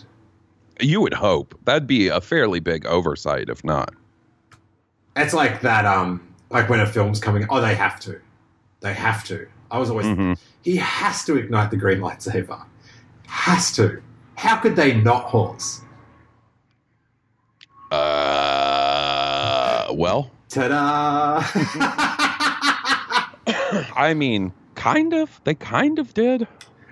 You 0.80 1.00
would 1.00 1.14
hope. 1.14 1.58
That'd 1.64 1.86
be 1.86 2.08
a 2.08 2.20
fairly 2.20 2.60
big 2.60 2.86
oversight 2.86 3.48
if 3.48 3.64
not. 3.64 3.94
It's 5.16 5.34
like 5.34 5.60
that. 5.62 5.84
Um, 5.84 6.26
like 6.50 6.68
when 6.68 6.80
a 6.80 6.86
film's 6.86 7.20
coming. 7.20 7.46
Oh, 7.50 7.60
they 7.60 7.74
have 7.74 7.98
to. 8.00 8.20
They 8.80 8.94
have 8.94 9.24
to. 9.24 9.46
I 9.70 9.78
was 9.78 9.90
always. 9.90 10.06
Mhm. 10.06 10.38
He 10.62 10.76
has 10.76 11.24
to 11.24 11.36
ignite 11.36 11.70
the 11.70 11.76
green 11.76 11.98
lightsaber. 12.00 12.64
Has 13.26 13.72
to. 13.76 14.02
How 14.36 14.56
could 14.56 14.76
they 14.76 15.00
not 15.00 15.24
Hawes? 15.24 15.80
Uh, 17.90 19.88
well, 19.92 20.30
Ta-da! 20.48 21.42
I 23.96 24.14
mean, 24.14 24.52
kind 24.82 25.14
of. 25.14 25.40
They 25.44 25.54
kind 25.54 25.98
of 25.98 26.12
did. 26.14 26.46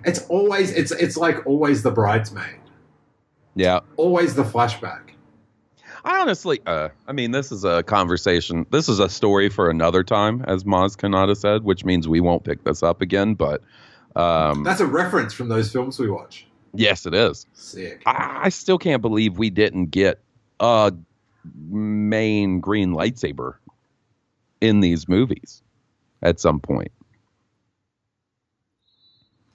it's 0.04 0.26
always 0.28 0.70
it's 0.72 0.92
it's 0.92 1.16
like 1.16 1.46
always 1.46 1.82
the 1.82 1.90
bridesmaid. 1.90 2.56
Yeah. 3.54 3.80
Always 3.96 4.34
the 4.34 4.44
flashback. 4.44 5.02
I 6.02 6.20
honestly, 6.22 6.60
uh, 6.64 6.88
I 7.06 7.12
mean, 7.12 7.32
this 7.32 7.52
is 7.52 7.62
a 7.64 7.82
conversation. 7.82 8.64
This 8.70 8.88
is 8.88 9.00
a 9.00 9.08
story 9.10 9.50
for 9.50 9.68
another 9.68 10.02
time, 10.02 10.42
as 10.48 10.64
Maz 10.64 10.96
Kanata 10.96 11.36
said, 11.36 11.62
which 11.64 11.84
means 11.84 12.08
we 12.08 12.20
won't 12.20 12.42
pick 12.44 12.64
this 12.64 12.82
up 12.82 13.02
again. 13.02 13.34
But 13.34 13.60
um, 14.16 14.64
That's 14.64 14.80
a 14.80 14.86
reference 14.86 15.34
from 15.34 15.48
those 15.48 15.70
films 15.70 15.98
we 15.98 16.08
watch. 16.08 16.46
yes, 16.72 17.04
it 17.04 17.12
is. 17.12 17.44
Sick. 17.52 18.02
I, 18.06 18.40
I 18.44 18.48
still 18.48 18.78
can't 18.78 19.02
believe 19.02 19.36
we 19.36 19.50
didn't 19.50 19.86
get 19.86 20.20
a 20.58 20.92
main 21.68 22.60
green 22.60 22.92
lightsaber 22.94 23.56
in 24.62 24.80
these 24.80 25.06
movies 25.06 25.62
at 26.22 26.40
some 26.40 26.60
point. 26.60 26.92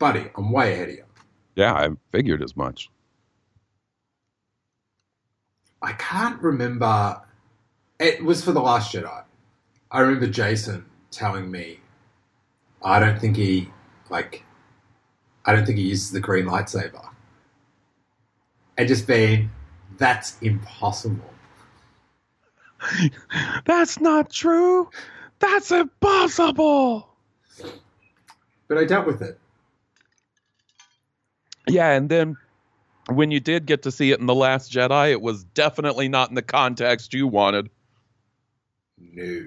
Buddy, 0.06 0.30
I'm 0.36 0.51
way 0.51 0.74
ahead 0.74 0.89
of 0.89 0.95
you. 0.97 1.06
Yeah, 1.56 1.74
I 1.74 1.89
figured 2.12 2.43
as 2.43 2.56
much. 2.56 2.91
I 5.82 5.93
can't 5.93 6.39
remember. 6.43 7.20
It 7.99 8.24
was 8.24 8.43
for 8.43 8.51
The 8.51 8.62
Last 8.62 8.93
Jedi. 8.93 9.24
I 9.89 9.99
remember 10.01 10.28
Jason 10.28 10.86
telling 11.10 11.49
me, 11.49 11.80
I 12.84 12.99
don't 12.99 13.20
think 13.20 13.36
he, 13.36 13.72
like, 14.12 14.43
I 15.43 15.53
don't 15.53 15.66
think 15.66 15.80
he 15.80 15.86
uses 15.86 16.12
the 16.12 16.20
green 16.20 16.45
lightsaber. 16.45 17.10
And 18.78 18.88
just 18.88 19.08
being, 19.08 19.49
that's 19.97 20.39
impossible. 20.43 21.34
That's 23.66 23.99
not 23.99 24.32
true. 24.32 24.88
That's 25.39 25.72
impossible. 25.72 27.10
But 28.68 28.78
I 28.78 28.86
dealt 28.86 29.08
with 29.08 29.24
it. 29.24 29.39
Yeah, 31.68 31.91
and 31.91 32.09
then 32.09 32.38
when 33.07 33.32
you 33.32 33.39
did 33.39 33.66
get 33.66 33.84
to 33.84 33.91
see 33.91 34.11
it 34.11 34.20
in 34.20 34.26
The 34.26 34.36
Last 34.36 34.72
Jedi, 34.72 35.11
it 35.11 35.22
was 35.22 35.43
definitely 35.43 36.07
not 36.07 36.30
in 36.30 36.36
the 36.36 36.41
context 36.41 37.13
you 37.13 37.28
wanted. 37.28 37.70
No. 38.97 39.45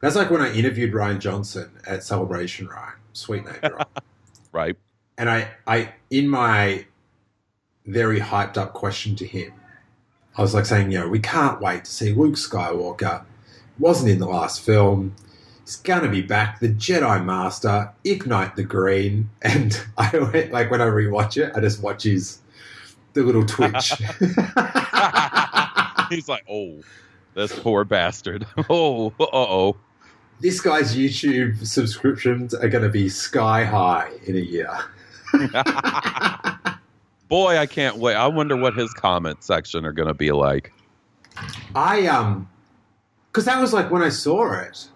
That's 0.00 0.16
like 0.16 0.30
when 0.30 0.40
I 0.40 0.52
interviewed 0.52 0.92
Rian 0.92 1.18
Johnson 1.18 1.70
at 1.86 2.02
Celebration 2.02 2.68
Ryan. 2.68 2.94
Sweet 3.12 3.44
name, 3.44 3.56
right? 3.62 3.86
Right? 4.52 4.76
and 5.18 5.30
I, 5.30 5.48
I, 5.66 5.92
in 6.10 6.28
my 6.28 6.86
very 7.86 8.20
hyped 8.20 8.56
up 8.56 8.72
question 8.72 9.16
to 9.16 9.26
him, 9.26 9.52
I 10.36 10.42
was 10.42 10.54
like 10.54 10.66
saying, 10.66 10.90
you 10.90 10.98
know, 10.98 11.08
we 11.08 11.20
can't 11.20 11.60
wait 11.60 11.84
to 11.84 11.90
see 11.90 12.12
Luke 12.12 12.34
Skywalker. 12.34 13.24
Wasn't 13.78 14.10
in 14.10 14.18
the 14.18 14.26
last 14.26 14.60
film. 14.60 15.14
He's 15.66 15.76
gonna 15.76 16.08
be 16.08 16.22
back. 16.22 16.60
The 16.60 16.68
Jedi 16.68 17.22
Master, 17.24 17.90
ignite 18.04 18.54
the 18.54 18.62
green, 18.62 19.28
and 19.42 19.76
I 19.98 20.16
went, 20.16 20.52
like 20.52 20.70
when 20.70 20.80
I 20.80 20.86
rewatch 20.86 21.36
it, 21.36 21.52
I 21.56 21.60
just 21.60 21.82
watch 21.82 22.04
his 22.04 22.38
the 23.14 23.24
little 23.24 23.44
twitch. 23.44 23.92
He's 26.08 26.28
like, 26.28 26.44
oh, 26.48 26.78
this 27.34 27.52
poor 27.58 27.84
bastard. 27.84 28.46
Oh, 28.70 29.08
uh 29.18 29.26
oh. 29.32 29.76
this 30.40 30.60
guy's 30.60 30.96
YouTube 30.96 31.66
subscriptions 31.66 32.54
are 32.54 32.68
going 32.68 32.84
to 32.84 32.90
be 32.90 33.08
sky 33.08 33.64
high 33.64 34.12
in 34.26 34.36
a 34.36 34.40
year. 34.40 34.70
Boy, 37.28 37.58
I 37.58 37.66
can't 37.66 37.96
wait. 37.96 38.14
I 38.14 38.28
wonder 38.28 38.54
what 38.56 38.76
his 38.76 38.92
comment 38.92 39.42
section 39.42 39.84
are 39.84 39.90
going 39.92 40.06
to 40.06 40.14
be 40.14 40.30
like. 40.30 40.72
I 41.74 42.06
um, 42.06 42.48
because 43.32 43.46
that 43.46 43.60
was 43.60 43.72
like 43.72 43.90
when 43.90 44.02
I 44.02 44.10
saw 44.10 44.52
it, 44.52 44.88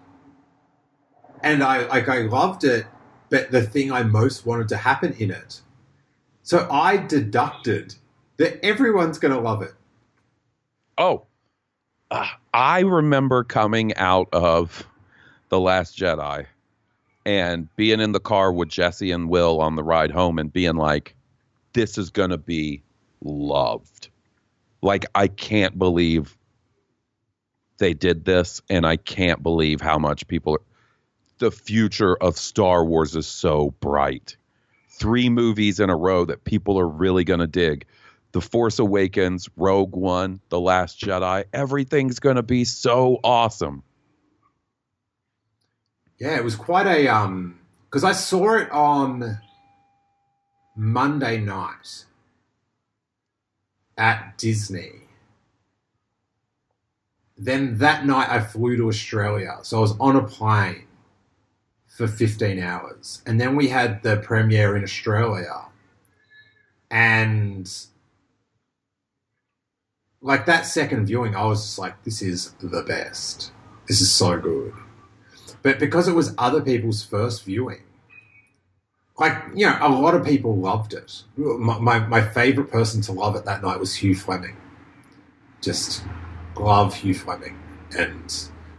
and 1.43 1.63
I 1.63 1.85
like 1.87 2.09
I 2.09 2.21
loved 2.21 2.63
it, 2.63 2.85
but 3.29 3.51
the 3.51 3.61
thing 3.61 3.91
I 3.91 4.03
most 4.03 4.45
wanted 4.45 4.67
to 4.69 4.77
happen 4.77 5.13
in 5.13 5.31
it, 5.31 5.61
so 6.43 6.67
I 6.71 6.97
deducted 6.97 7.95
that 8.37 8.63
everyone's 8.65 9.19
going 9.19 9.33
to 9.33 9.39
love 9.39 9.61
it. 9.61 9.73
Oh, 10.97 11.25
uh, 12.09 12.27
I 12.53 12.81
remember 12.81 13.43
coming 13.43 13.95
out 13.95 14.27
of 14.33 14.85
The 15.49 15.59
Last 15.59 15.97
Jedi 15.97 16.45
and 17.25 17.73
being 17.75 17.99
in 17.99 18.11
the 18.11 18.19
car 18.19 18.51
with 18.51 18.69
Jesse 18.69 19.11
and 19.11 19.29
Will 19.29 19.61
on 19.61 19.75
the 19.75 19.83
ride 19.83 20.11
home 20.11 20.39
and 20.39 20.51
being 20.51 20.75
like, 20.75 21.15
this 21.73 21.97
is 21.97 22.09
going 22.09 22.31
to 22.31 22.37
be 22.37 22.81
loved. 23.23 24.09
Like, 24.81 25.05
I 25.15 25.27
can't 25.27 25.77
believe 25.77 26.37
they 27.77 27.93
did 27.93 28.25
this, 28.25 28.61
and 28.69 28.85
I 28.85 28.97
can't 28.97 29.41
believe 29.41 29.81
how 29.81 29.97
much 29.97 30.27
people. 30.27 30.57
The 31.41 31.49
future 31.49 32.15
of 32.17 32.37
Star 32.37 32.85
Wars 32.85 33.15
is 33.15 33.25
so 33.25 33.73
bright. 33.79 34.37
Three 34.89 35.27
movies 35.27 35.79
in 35.79 35.89
a 35.89 35.95
row 35.95 36.23
that 36.25 36.43
people 36.43 36.77
are 36.79 36.87
really 36.87 37.23
going 37.23 37.39
to 37.39 37.47
dig. 37.47 37.87
The 38.31 38.41
Force 38.41 38.77
Awakens, 38.77 39.49
Rogue 39.57 39.95
One, 39.95 40.39
The 40.49 40.59
Last 40.59 41.01
Jedi, 41.01 41.45
everything's 41.51 42.19
going 42.19 42.35
to 42.35 42.43
be 42.43 42.63
so 42.63 43.19
awesome. 43.23 43.81
Yeah, 46.19 46.35
it 46.35 46.43
was 46.43 46.55
quite 46.55 46.85
a 46.85 47.07
um 47.07 47.57
because 47.89 48.03
I 48.03 48.11
saw 48.11 48.57
it 48.57 48.69
on 48.69 49.39
Monday 50.75 51.39
night 51.39 52.05
at 53.97 54.37
Disney. 54.37 55.07
Then 57.35 57.79
that 57.79 58.05
night 58.05 58.29
I 58.29 58.41
flew 58.41 58.77
to 58.77 58.89
Australia. 58.89 59.57
So 59.63 59.79
I 59.79 59.81
was 59.81 59.97
on 59.99 60.15
a 60.15 60.21
plane 60.21 60.85
for 62.01 62.07
15 62.07 62.59
hours. 62.59 63.21
And 63.27 63.39
then 63.39 63.55
we 63.55 63.67
had 63.67 64.01
the 64.01 64.17
premiere 64.17 64.75
in 64.75 64.83
Australia. 64.83 65.67
And 66.89 67.71
like 70.19 70.47
that 70.47 70.65
second 70.65 71.05
viewing, 71.05 71.35
I 71.35 71.45
was 71.45 71.63
just 71.63 71.77
like, 71.77 72.03
this 72.03 72.23
is 72.23 72.53
the 72.59 72.81
best. 72.81 73.51
This 73.87 74.01
is 74.01 74.11
so 74.11 74.39
good. 74.39 74.73
But 75.61 75.77
because 75.77 76.07
it 76.07 76.15
was 76.15 76.33
other 76.39 76.59
people's 76.59 77.03
first 77.03 77.45
viewing, 77.45 77.83
like, 79.19 79.37
you 79.53 79.67
know, 79.67 79.77
a 79.79 79.89
lot 79.89 80.15
of 80.15 80.25
people 80.25 80.57
loved 80.57 80.93
it. 80.93 81.21
My, 81.37 81.77
my, 81.77 81.99
my 81.99 82.21
favorite 82.21 82.71
person 82.71 83.01
to 83.03 83.11
love 83.11 83.35
it 83.35 83.45
that 83.45 83.61
night 83.61 83.79
was 83.79 83.93
Hugh 83.93 84.15
Fleming. 84.15 84.57
Just 85.61 86.03
love 86.57 86.95
Hugh 86.95 87.13
Fleming. 87.13 87.59
And 87.95 88.33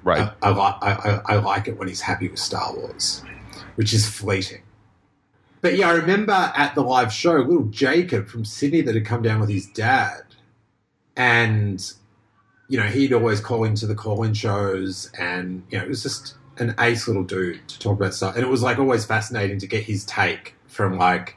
Right. 0.04 0.32
I, 0.42 0.48
I, 0.48 0.50
li- 0.50 0.78
I, 0.82 1.20
I- 1.26 1.36
like 1.36 1.68
it 1.68 1.78
when 1.78 1.88
he's 1.88 2.00
happy 2.00 2.28
with 2.28 2.38
Star 2.38 2.74
Wars, 2.74 3.22
which 3.76 3.92
is 3.92 4.08
fleeting. 4.08 4.62
But 5.60 5.76
yeah, 5.76 5.90
I 5.90 5.92
remember 5.92 6.32
at 6.32 6.74
the 6.74 6.82
live 6.82 7.12
show, 7.12 7.34
little 7.34 7.66
Jacob 7.66 8.26
from 8.26 8.44
Sydney 8.44 8.80
that 8.80 8.94
had 8.96 9.06
come 9.06 9.22
down 9.22 9.38
with 9.38 9.48
his 9.48 9.66
dad. 9.68 10.22
And, 11.16 11.80
you 12.68 12.78
know, 12.78 12.86
he'd 12.86 13.12
always 13.12 13.40
call 13.40 13.62
into 13.64 13.86
the 13.86 13.94
call 13.94 14.24
in 14.24 14.34
shows. 14.34 15.10
And, 15.18 15.62
you 15.70 15.78
know, 15.78 15.84
it 15.84 15.88
was 15.88 16.02
just 16.02 16.34
an 16.58 16.74
ace 16.80 17.06
little 17.06 17.22
dude 17.22 17.66
to 17.68 17.78
talk 17.78 17.98
about 17.98 18.14
stuff. 18.14 18.34
And 18.34 18.44
it 18.44 18.48
was 18.48 18.62
like 18.62 18.78
always 18.78 19.04
fascinating 19.04 19.58
to 19.60 19.66
get 19.68 19.84
his 19.84 20.04
take 20.04 20.54
from 20.66 20.98
like, 20.98 21.36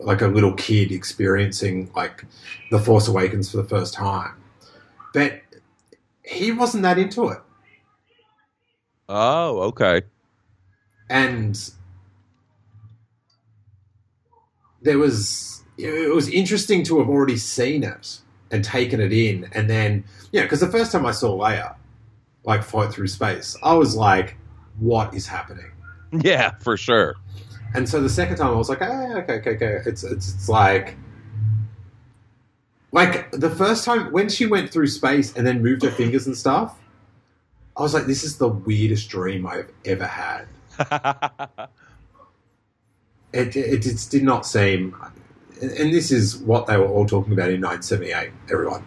like 0.00 0.22
a 0.22 0.26
little 0.26 0.54
kid 0.54 0.90
experiencing 0.90 1.90
like 1.94 2.24
The 2.72 2.80
Force 2.80 3.06
Awakens 3.06 3.50
for 3.50 3.58
the 3.58 3.64
first 3.64 3.94
time. 3.94 4.34
But 5.14 5.42
he 6.24 6.50
wasn't 6.50 6.82
that 6.82 6.98
into 6.98 7.28
it. 7.28 7.38
Oh, 9.14 9.58
okay. 9.64 10.02
and 11.10 11.70
there 14.80 14.98
was 14.98 15.62
it 15.76 16.14
was 16.14 16.28
interesting 16.30 16.82
to 16.84 16.98
have 16.98 17.08
already 17.08 17.36
seen 17.36 17.82
it 17.84 18.20
and 18.50 18.64
taken 18.64 19.00
it 19.00 19.12
in 19.12 19.48
and 19.52 19.68
then 19.68 20.04
yeah 20.32 20.42
because 20.42 20.60
the 20.60 20.68
first 20.68 20.92
time 20.92 21.04
i 21.04 21.10
saw 21.10 21.36
leia 21.38 21.74
like 22.44 22.62
float 22.62 22.92
through 22.92 23.06
space 23.06 23.54
i 23.62 23.74
was 23.74 23.94
like 23.94 24.36
what 24.78 25.12
is 25.14 25.26
happening 25.26 25.70
Yeah, 26.22 26.52
for 26.60 26.76
sure. 26.76 27.14
and 27.74 27.88
so 27.88 28.00
the 28.00 28.08
second 28.08 28.36
time 28.36 28.48
i 28.48 28.56
was 28.56 28.68
like 28.70 28.80
ah, 28.80 29.16
okay 29.18 29.34
okay 29.34 29.50
okay 29.56 29.78
it's, 29.86 30.02
it's 30.04 30.32
it's 30.34 30.48
like 30.48 30.96
like 32.92 33.30
the 33.32 33.50
first 33.50 33.84
time 33.84 34.10
when 34.12 34.28
she 34.30 34.46
went 34.46 34.70
through 34.70 34.86
space 34.86 35.34
and 35.36 35.46
then 35.46 35.62
moved 35.62 35.82
her 35.82 35.90
fingers 35.90 36.26
and 36.26 36.36
stuff 36.36 36.78
i 37.76 37.82
was 37.82 37.94
like 37.94 38.06
this 38.06 38.24
is 38.24 38.38
the 38.38 38.48
weirdest 38.48 39.08
dream 39.08 39.46
i've 39.46 39.70
ever 39.84 40.06
had. 40.06 40.46
It, 43.34 43.56
it 43.56 43.80
just 43.80 44.10
did 44.10 44.24
not 44.24 44.44
seem 44.44 44.94
and 45.62 45.70
and 45.70 45.92
this 45.92 46.10
is 46.10 46.36
what 46.38 46.66
they 46.66 46.76
were 46.76 46.88
all 46.88 47.06
talking 47.06 47.32
about 47.32 47.50
in 47.50 47.60
1978 47.60 48.32
everyone. 48.52 48.84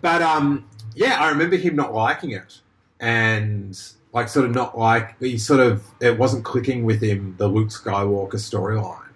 But 0.00 0.22
um 0.22 0.68
yeah 0.94 1.20
i 1.20 1.28
remember 1.28 1.56
him 1.56 1.76
not 1.76 1.94
liking 1.94 2.32
it. 2.32 2.60
And 3.00 3.80
like 4.12 4.28
sort 4.28 4.44
of 4.44 4.54
not 4.54 4.78
like 4.78 5.18
he 5.20 5.38
sort 5.38 5.60
of 5.60 5.84
it 6.00 6.18
wasn't 6.18 6.44
clicking 6.44 6.84
with 6.84 7.02
him 7.02 7.34
the 7.38 7.48
luke 7.48 7.68
skywalker 7.68 8.34
storyline. 8.34 9.08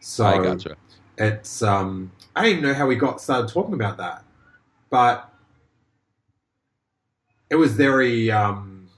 So 0.00 0.26
I 0.26 0.42
gotcha. 0.42 0.76
it's 1.18 1.62
um 1.62 2.10
i 2.34 2.42
don't 2.42 2.50
even 2.50 2.64
know 2.64 2.74
how 2.74 2.86
we 2.86 2.96
got 2.96 3.20
started 3.20 3.52
talking 3.52 3.74
about 3.74 3.98
that. 3.98 4.24
But 4.90 5.30
it 7.54 7.58
was 7.58 7.72
very 7.72 8.32
um 8.32 8.88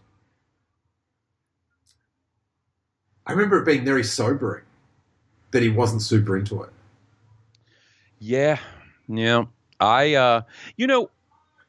i 3.27 3.33
remember 3.33 3.59
it 3.59 3.67
being 3.67 3.85
very 3.85 4.03
sobering 4.03 4.65
that 5.51 5.63
he 5.63 5.69
wasn't 5.69 6.01
super 6.01 6.39
into 6.39 6.63
it 6.63 6.71
Yeah, 8.19 8.59
yeah. 9.09 9.45
I, 9.79 10.15
uh, 10.15 10.41
you 10.77 10.87
know, 10.87 11.11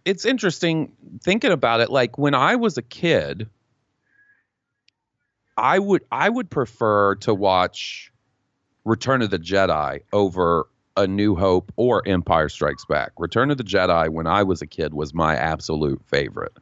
it's 0.05 0.23
interesting 0.25 0.93
thinking 1.21 1.51
about 1.51 1.81
it. 1.81 1.89
Like 1.89 2.17
when 2.17 2.33
I 2.33 2.55
was 2.55 2.77
a 2.77 2.81
kid, 2.81 3.49
I 5.57 5.79
would 5.79 6.03
I 6.09 6.29
would 6.29 6.49
prefer 6.49 7.15
to 7.15 7.33
watch 7.33 8.13
Return 8.85 9.21
of 9.21 9.29
the 9.29 9.39
Jedi 9.39 10.01
over 10.13 10.67
A 10.95 11.05
New 11.05 11.35
Hope 11.35 11.73
or 11.75 12.01
Empire 12.07 12.47
Strikes 12.47 12.85
Back. 12.85 13.11
Return 13.17 13.51
of 13.51 13.57
the 13.57 13.65
Jedi 13.65 14.07
when 14.09 14.25
I 14.25 14.43
was 14.43 14.61
a 14.61 14.67
kid 14.67 14.93
was 14.93 15.13
my 15.13 15.35
absolute 15.35 16.01
favorite. 16.05 16.53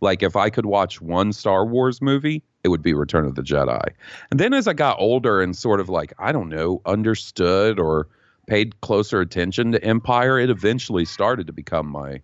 Like 0.00 0.22
if 0.22 0.36
I 0.36 0.50
could 0.50 0.66
watch 0.66 1.00
one 1.00 1.32
Star 1.32 1.64
Wars 1.64 2.00
movie, 2.00 2.42
it 2.64 2.68
would 2.68 2.82
be 2.82 2.94
Return 2.94 3.24
of 3.24 3.34
the 3.34 3.42
Jedi. 3.42 3.90
And 4.30 4.40
then 4.40 4.54
as 4.54 4.66
I 4.66 4.72
got 4.72 4.98
older 4.98 5.40
and 5.40 5.56
sort 5.56 5.80
of 5.80 5.88
like 5.88 6.12
I 6.18 6.32
don't 6.32 6.48
know, 6.48 6.80
understood 6.86 7.78
or 7.78 8.08
paid 8.46 8.80
closer 8.80 9.20
attention 9.20 9.72
to 9.72 9.84
Empire, 9.84 10.38
it 10.38 10.50
eventually 10.50 11.04
started 11.04 11.46
to 11.46 11.52
become 11.52 11.86
my 11.86 12.20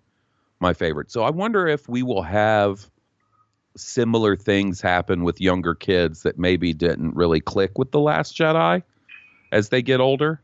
my 0.61 0.73
favorite. 0.73 1.11
So 1.11 1.23
I 1.23 1.31
wonder 1.31 1.67
if 1.67 1.89
we 1.89 2.03
will 2.03 2.23
have 2.23 2.91
similar 3.77 4.37
things 4.37 4.81
happen 4.81 5.23
with 5.23 5.41
younger 5.41 5.75
kids 5.75 6.23
that 6.23 6.39
maybe 6.39 6.73
didn't 6.73 7.15
really 7.15 7.41
click 7.41 7.79
with 7.79 7.91
the 7.91 8.01
last 8.01 8.37
Jedi 8.37 8.83
as 9.53 9.69
they 9.69 9.83
get 9.83 10.01
older, 10.01 10.41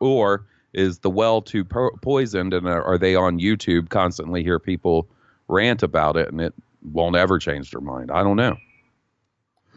or 0.00 0.46
is 0.72 0.98
the 1.00 1.10
well 1.10 1.42
too 1.42 1.64
po- 1.64 1.96
poisoned 2.02 2.54
and 2.54 2.68
are, 2.68 2.84
are 2.84 2.98
they 2.98 3.14
on 3.14 3.40
YouTube 3.40 3.88
constantly 3.88 4.42
hear 4.42 4.58
people 4.58 5.08
rant 5.50 5.82
about 5.82 6.16
it 6.16 6.30
and 6.30 6.40
it 6.40 6.54
won't 6.82 7.16
ever 7.16 7.38
change 7.38 7.70
their 7.70 7.80
mind? 7.80 8.10
I 8.10 8.22
don't 8.22 8.36
know. 8.36 8.56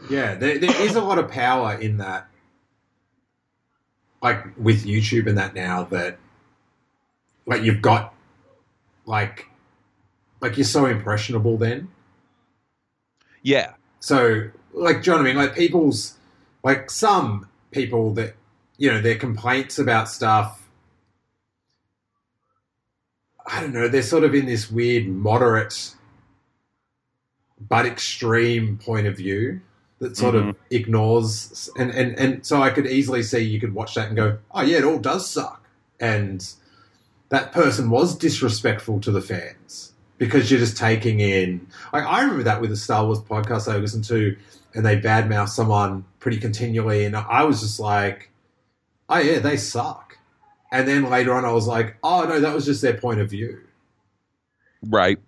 Yeah, 0.10 0.36
there, 0.36 0.58
there 0.60 0.82
is 0.82 0.96
a 0.96 1.02
lot 1.02 1.18
of 1.20 1.30
power 1.30 1.74
in 1.74 1.98
that. 1.98 2.28
Like 4.22 4.58
with 4.58 4.86
YouTube 4.86 5.28
and 5.28 5.38
that 5.38 5.54
now 5.54 5.84
that, 5.86 6.18
like 7.46 7.64
you've 7.64 7.82
got, 7.82 8.14
like, 9.06 9.50
like 10.40 10.58
you're 10.58 10.66
so 10.66 10.86
impressionable 10.86 11.58
then. 11.58 11.90
Yeah, 13.42 13.74
So, 14.04 14.50
like, 14.74 15.02
do 15.02 15.12
you 15.12 15.16
know 15.16 15.24
what 15.24 15.30
I 15.30 15.34
mean? 15.34 15.38
Like 15.38 15.56
people's, 15.56 16.18
like 16.62 16.92
some 16.92 17.48
people 17.72 18.14
that, 18.16 18.36
you 18.78 18.92
know, 18.92 19.00
their 19.00 19.16
complaints 19.16 19.80
about 19.80 20.10
stuff 20.10 20.63
I 23.46 23.62
don't 23.62 23.74
know, 23.74 23.88
they're 23.88 24.02
sort 24.02 24.24
of 24.24 24.34
in 24.34 24.46
this 24.46 24.72
weird 24.72 25.08
moderate 25.08 25.96
but 27.60 27.86
extreme 27.86 28.78
point 28.78 29.08
of 29.08 29.18
view 29.18 29.62
that 30.00 30.18
sort 30.18 30.36
of 30.36 30.44
mm-hmm. 30.44 30.58
ignores 30.70 31.70
and, 31.78 31.92
and 31.92 32.18
and 32.20 32.46
so 32.46 32.62
I 32.62 32.72
could 32.72 32.86
easily 32.86 33.24
see 33.24 33.40
you 33.40 33.60
could 33.60 33.74
watch 33.74 33.96
that 33.96 34.08
and 34.08 34.16
go, 34.16 34.38
oh 34.52 34.62
yeah, 34.62 34.80
it 34.80 34.84
all 34.84 35.00
does 35.00 35.30
suck, 35.30 35.64
and 36.00 36.46
that 37.30 37.52
person 37.52 37.90
was 37.90 38.18
disrespectful 38.18 39.00
to 39.02 39.12
the 39.12 39.22
fans 39.22 39.94
because 40.18 40.52
you're 40.52 40.60
just 40.60 40.78
taking 40.78 41.20
in. 41.20 41.66
Like 41.94 42.04
I 42.04 42.22
remember 42.22 42.44
that 42.44 42.62
with 42.62 42.70
the 42.70 42.78
Star 42.78 43.06
Wars 43.06 43.20
podcast 43.20 43.72
I 43.72 43.78
listened 43.78 44.04
to, 44.06 44.36
and 44.74 44.86
they 44.86 45.00
badmouth 45.00 45.50
someone 45.50 46.06
pretty 46.20 46.38
continually, 46.38 47.06
and 47.06 47.16
I 47.16 47.44
was 47.44 47.62
just 47.62 47.80
like, 47.80 48.30
oh 49.10 49.20
yeah, 49.20 49.40
they 49.40 49.58
suck. 49.58 50.18
And 50.74 50.86
then 50.88 51.10
later 51.10 51.34
on, 51.34 51.46
I 51.46 51.52
was 51.54 51.68
like, 51.68 51.96
oh 52.04 52.26
no, 52.26 52.40
that 52.42 52.54
was 52.54 52.66
just 52.66 52.82
their 52.82 52.96
point 52.96 53.20
of 53.22 53.30
view 53.30 53.62
Right. 54.82 55.20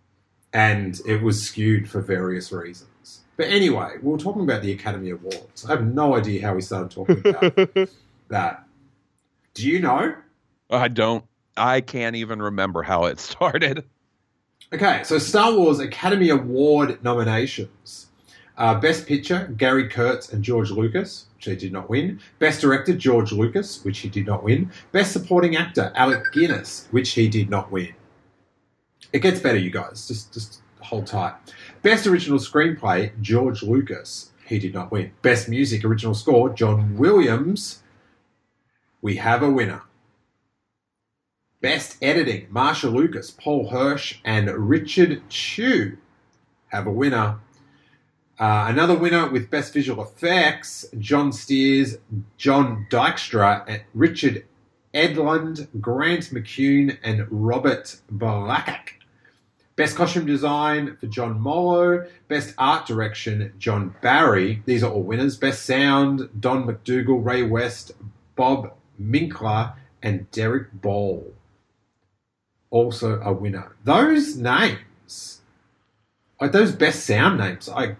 and 0.51 0.99
it 1.05 1.21
was 1.21 1.43
skewed 1.47 1.89
for 1.89 2.01
various 2.01 2.51
reasons. 2.51 3.21
But 3.37 3.47
anyway, 3.47 3.91
we 4.01 4.11
were 4.11 4.17
talking 4.17 4.41
about 4.43 4.61
the 4.61 4.71
Academy 4.71 5.11
Awards. 5.11 5.65
I 5.65 5.69
have 5.69 5.85
no 5.85 6.15
idea 6.15 6.41
how 6.41 6.55
we 6.55 6.61
started 6.61 6.89
talking 6.91 7.19
about 7.25 7.89
that. 8.29 8.65
Do 9.53 9.67
you 9.69 9.79
know? 9.79 10.15
I 10.69 10.87
don't. 10.87 11.23
I 11.55 11.81
can't 11.81 12.15
even 12.15 12.41
remember 12.41 12.81
how 12.83 13.05
it 13.05 13.19
started. 13.31 13.85
Okay, 14.73 15.03
so 15.03 15.19
Star 15.19 15.53
Wars 15.53 15.79
Academy 15.79 16.29
Award 16.29 17.03
nominations. 17.03 18.07
Uh, 18.57 18.79
Best 18.79 19.05
Picture, 19.05 19.53
Gary 19.57 19.89
Kurtz 19.89 20.31
and 20.31 20.43
George 20.43 20.71
Lucas, 20.71 21.25
which 21.35 21.45
he 21.45 21.55
did 21.55 21.73
not 21.73 21.89
win. 21.89 22.19
Best 22.39 22.61
Director, 22.61 22.95
George 22.95 23.31
Lucas, 23.31 23.83
which 23.83 23.99
he 23.99 24.09
did 24.09 24.25
not 24.25 24.43
win. 24.43 24.71
Best 24.91 25.11
Supporting 25.11 25.55
Actor, 25.57 25.91
Alec 25.95 26.23
Guinness, 26.31 26.87
which 26.91 27.11
he 27.11 27.27
did 27.27 27.49
not 27.49 27.71
win. 27.71 27.93
It 29.11 29.19
gets 29.19 29.39
better, 29.41 29.57
you 29.57 29.71
guys. 29.71 30.07
Just, 30.07 30.33
just 30.33 30.61
hold 30.79 31.07
tight. 31.07 31.33
Best 31.81 32.07
Original 32.07 32.39
Screenplay, 32.39 33.11
George 33.21 33.61
Lucas. 33.61 34.31
He 34.45 34.59
did 34.59 34.73
not 34.73 34.91
win. 34.91 35.11
Best 35.21 35.49
Music 35.49 35.83
Original 35.83 36.13
Score, 36.13 36.49
John 36.49 36.97
Williams. 36.97 37.83
We 39.01 39.17
have 39.17 39.43
a 39.43 39.49
winner. 39.49 39.81
Best 41.61 41.97
Editing, 42.01 42.47
Marsha 42.47 42.91
Lucas, 42.91 43.31
Paul 43.31 43.69
Hirsch, 43.69 44.19
and 44.23 44.49
Richard 44.49 45.27
Chew 45.29 45.97
have 46.67 46.85
a 46.85 46.91
winner. 46.91 47.39
Uh, 48.37 48.65
another 48.67 48.95
winner 48.95 49.29
with 49.29 49.49
Best 49.49 49.73
Visual 49.73 50.03
Effects, 50.03 50.85
John 50.99 51.31
Stears, 51.31 51.97
John 52.37 52.85
Dykstra, 52.89 53.83
Richard 53.93 54.45
Edlund, 54.93 55.67
Grant 55.79 56.23
McCune, 56.33 56.97
and 57.01 57.27
Robert 57.29 58.01
Blalack. 58.13 58.89
Best 59.77 59.95
Costume 59.95 60.25
Design 60.25 60.97
for 60.99 61.07
John 61.07 61.39
Mollo. 61.39 62.05
Best 62.27 62.53
Art 62.57 62.85
Direction, 62.85 63.53
John 63.57 63.95
Barry. 64.01 64.61
These 64.65 64.83
are 64.83 64.91
all 64.91 65.03
winners. 65.03 65.37
Best 65.37 65.65
Sound, 65.65 66.29
Don 66.39 66.65
McDougall, 66.65 67.23
Ray 67.23 67.43
West, 67.43 67.91
Bob 68.35 68.73
Minkler, 69.01 69.73
and 70.01 70.29
Derek 70.31 70.81
Ball. 70.81 71.33
Also 72.69 73.19
a 73.21 73.31
winner. 73.33 73.75
Those 73.83 74.37
names, 74.37 75.41
like 76.39 76.51
those 76.51 76.73
best 76.73 77.05
sound 77.05 77.37
names, 77.37 77.69
I, 77.69 77.95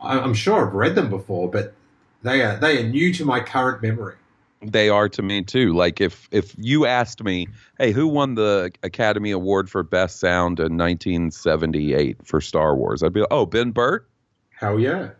I- 0.00 0.18
I'm 0.20 0.34
sure 0.34 0.66
I've 0.66 0.74
read 0.74 0.94
them 0.94 1.10
before, 1.10 1.50
but 1.50 1.74
they 2.22 2.42
are 2.42 2.56
they 2.56 2.80
are 2.84 2.88
new 2.88 3.12
to 3.14 3.24
my 3.24 3.40
current 3.40 3.82
memory. 3.82 4.14
They 4.60 4.88
are 4.88 5.08
to 5.10 5.22
me 5.22 5.42
too. 5.42 5.72
Like 5.72 6.00
if 6.00 6.28
if 6.32 6.54
you 6.58 6.84
asked 6.86 7.22
me, 7.22 7.46
hey, 7.78 7.92
who 7.92 8.08
won 8.08 8.34
the 8.34 8.72
Academy 8.82 9.30
Award 9.30 9.70
for 9.70 9.82
Best 9.82 10.18
Sound 10.18 10.58
in 10.58 10.76
1978 10.76 12.26
for 12.26 12.40
Star 12.40 12.74
Wars? 12.74 13.02
I'd 13.02 13.12
be 13.12 13.20
like, 13.20 13.28
oh, 13.30 13.46
Ben 13.46 13.70
Burtt. 13.70 14.08
Hell 14.50 14.80
yeah. 14.80 15.10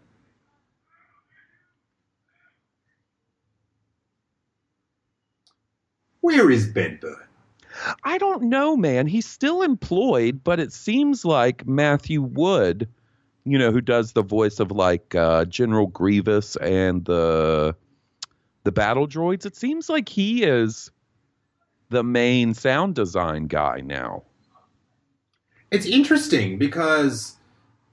Where 6.21 6.51
is 6.51 6.67
Ben 6.67 6.99
Burtt? 7.01 7.27
I 8.03 8.19
don't 8.19 8.43
know, 8.45 8.77
man. 8.77 9.07
He's 9.07 9.27
still 9.27 9.63
employed, 9.63 10.43
but 10.43 10.59
it 10.59 10.73
seems 10.73 11.25
like 11.25 11.67
Matthew 11.67 12.23
Wood, 12.23 12.89
you 13.51 13.59
know, 13.59 13.73
who 13.73 13.81
does 13.81 14.13
the 14.13 14.23
voice 14.23 14.61
of 14.61 14.71
like 14.71 15.15
uh, 15.15 15.45
General 15.47 15.87
Grievous 15.87 16.57
and 16.57 17.05
the 17.05 17.75
the 18.65 18.73
battle 18.73 19.09
droids. 19.09 19.47
It 19.47 19.57
seems 19.57 19.89
like 19.89 20.09
he 20.09 20.45
is 20.45 20.91
the 21.89 22.05
main 22.05 22.53
sound 22.53 22.95
design 22.95 23.47
guy 23.47 23.81
now. 23.81 24.25
It's 25.71 25.87
interesting 25.87 26.59
because, 26.59 27.37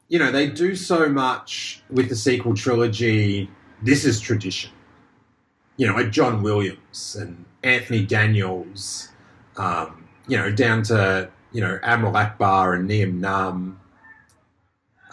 you 0.10 0.20
know, 0.20 0.32
they 0.32 0.50
do 0.50 0.76
so 0.76 1.08
much 1.08 1.82
with 1.90 2.10
the 2.10 2.16
sequel 2.16 2.56
trilogy. 2.56 3.50
This 3.84 4.04
is 4.04 4.20
tradition. 4.20 4.72
You 5.78 5.88
know, 5.88 5.94
like 5.94 6.12
John 6.12 6.42
Williams 6.42 7.16
and 7.20 7.46
Anthony 7.64 8.06
Daniels, 8.06 9.10
um, 9.58 10.08
you 10.28 10.38
know, 10.38 10.52
down 10.52 10.84
to, 10.84 11.30
you 11.52 11.62
know, 11.62 11.80
Admiral 11.84 12.14
Ackbar 12.14 12.76
and 12.76 12.88
Nien 12.88 13.22
Nunb. 13.22 13.76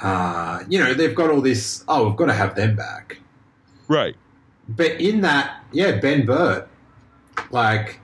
Uh, 0.03 0.65
you 0.69 0.79
know, 0.79 0.95
they've 0.95 1.15
got 1.15 1.31
all 1.31 1.41
this, 1.41 1.85
oh, 1.89 2.09
we've 2.09 2.17
got 2.17 2.27
to 2.27 2.33
have 2.33 2.55
them 2.57 2.75
back. 2.75 3.19
Right. 3.89 4.17
But 4.69 5.01
in 5.01 5.21
that, 5.21 5.65
yeah, 5.73 6.01
Ben 6.01 6.27
Burtt, 6.27 6.69
like, 7.51 8.01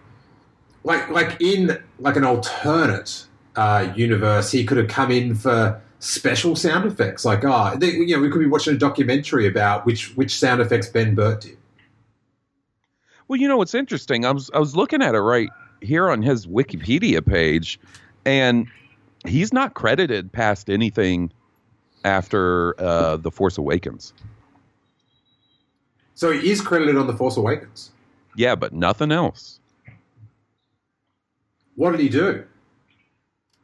like, 0.84 1.08
like 1.10 1.40
in 1.40 1.82
like 1.98 2.16
an 2.16 2.24
alternate 2.24 3.26
uh, 3.56 3.92
universe, 3.96 4.50
he 4.52 4.64
could 4.64 4.78
have 4.78 4.88
come 4.88 5.10
in 5.10 5.34
for 5.34 5.80
special 5.98 6.54
sound 6.54 6.86
effects. 6.86 7.24
Like, 7.24 7.44
oh, 7.44 7.76
you 7.80 8.16
know, 8.16 8.22
we 8.22 8.30
could 8.30 8.40
be 8.40 8.46
watching 8.46 8.74
a 8.74 8.78
documentary 8.78 9.46
about 9.46 9.84
which 9.84 10.16
which 10.16 10.36
sound 10.36 10.60
effects 10.60 10.88
Ben 10.88 11.14
Burtt 11.14 11.42
did. 11.42 11.58
Well, 13.26 13.38
you 13.38 13.48
know 13.48 13.56
what's 13.56 13.74
interesting? 13.74 14.24
I 14.24 14.30
was 14.30 14.50
I 14.54 14.58
was 14.58 14.76
looking 14.76 15.02
at 15.02 15.14
it 15.14 15.20
right 15.20 15.50
here 15.80 16.10
on 16.10 16.22
his 16.22 16.46
Wikipedia 16.46 17.24
page, 17.24 17.78
and 18.24 18.66
he's 19.26 19.52
not 19.52 19.74
credited 19.74 20.32
past 20.32 20.70
anything 20.70 21.32
after 22.04 22.80
uh, 22.80 23.16
the 23.16 23.30
Force 23.30 23.58
Awakens. 23.58 24.12
So 26.14 26.32
he 26.32 26.50
is 26.50 26.60
credited 26.60 26.96
on 26.96 27.06
The 27.06 27.12
Force 27.12 27.36
Awakens. 27.36 27.92
Yeah, 28.36 28.54
but 28.54 28.72
nothing 28.72 29.12
else. 29.12 29.60
What 31.76 31.92
did 31.92 32.00
he 32.00 32.08
do? 32.08 32.44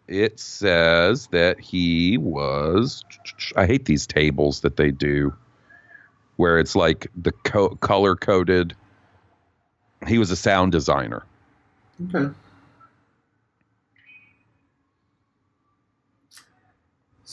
It 0.06 0.39
says 0.39 1.27
that 1.28 1.59
he 1.59 2.19
was. 2.19 3.05
I 3.56 3.66
hate 3.66 3.86
these 3.86 4.06
tables 4.06 4.61
that 4.61 4.77
they 4.77 4.90
do, 4.90 5.35
where 6.36 6.59
it's 6.59 6.77
like 6.77 7.09
the 7.16 7.32
co- 7.32 7.77
color 7.77 8.15
coded. 8.15 8.77
He 10.06 10.19
was 10.19 10.31
a 10.31 10.36
sound 10.36 10.73
designer. 10.73 11.24
Okay. 12.15 12.32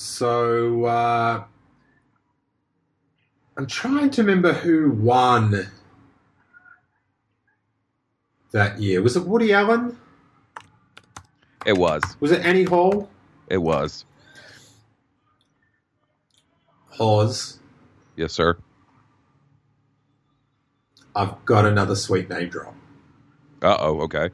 So 0.03 0.85
uh, 0.85 1.43
I'm 3.55 3.67
trying 3.67 4.09
to 4.09 4.23
remember 4.23 4.51
who 4.51 4.89
won 4.89 5.67
that 8.51 8.79
year. 8.79 9.03
Was 9.03 9.15
it 9.15 9.27
Woody 9.27 9.53
Allen? 9.53 9.95
It 11.67 11.77
was. 11.77 12.01
Was 12.19 12.31
it 12.31 12.43
Annie 12.43 12.63
Hall? 12.63 13.11
It 13.47 13.59
was. 13.59 14.05
Hawes. 16.89 17.59
Yes, 18.15 18.33
sir. 18.33 18.57
I've 21.15 21.45
got 21.45 21.67
another 21.67 21.95
sweet 21.95 22.27
name 22.27 22.49
drop. 22.49 22.73
Uh 23.61 23.77
oh. 23.79 24.01
Okay. 24.01 24.31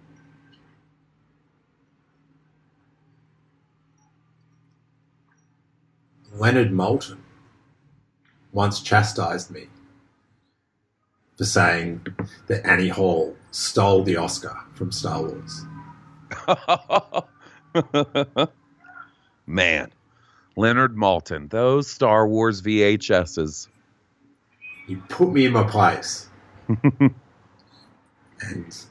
Leonard 6.38 6.72
Maltin 6.72 7.18
once 8.51 8.81
chastised 8.81 9.49
me 9.49 9.68
for 11.35 11.45
saying 11.45 12.05
that 12.47 12.65
Annie 12.65 12.89
Hall 12.89 13.35
stole 13.51 14.03
the 14.03 14.18
Oscar 14.18 14.55
from 14.73 14.91
Star 14.91 15.23
Wars. 15.23 15.65
Man, 19.47 19.91
Leonard 20.55 20.95
Maltin, 20.95 21.49
those 21.49 21.89
Star 21.89 22.27
Wars 22.27 22.61
VHSs. 22.61 23.68
He 24.85 24.95
put 24.95 25.31
me 25.31 25.45
in 25.45 25.53
my 25.53 25.64
place. 25.64 26.30
and 28.41 28.85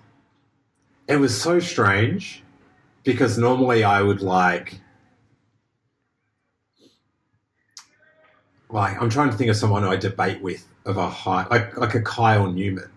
it 1.06 1.16
was 1.16 1.40
so 1.40 1.60
strange 1.60 2.42
because 3.04 3.38
normally 3.38 3.84
I 3.84 4.02
would 4.02 4.20
like 4.20 4.80
like 8.68 9.00
I'm 9.00 9.10
trying 9.10 9.30
to 9.30 9.36
think 9.36 9.50
of 9.50 9.56
someone 9.56 9.84
I 9.84 9.96
debate 9.96 10.42
with 10.42 10.66
of 10.84 10.96
a 10.96 11.08
high 11.08 11.46
like 11.50 11.76
like 11.76 11.94
a 11.94 12.02
Kyle 12.02 12.50
Newman. 12.50 12.90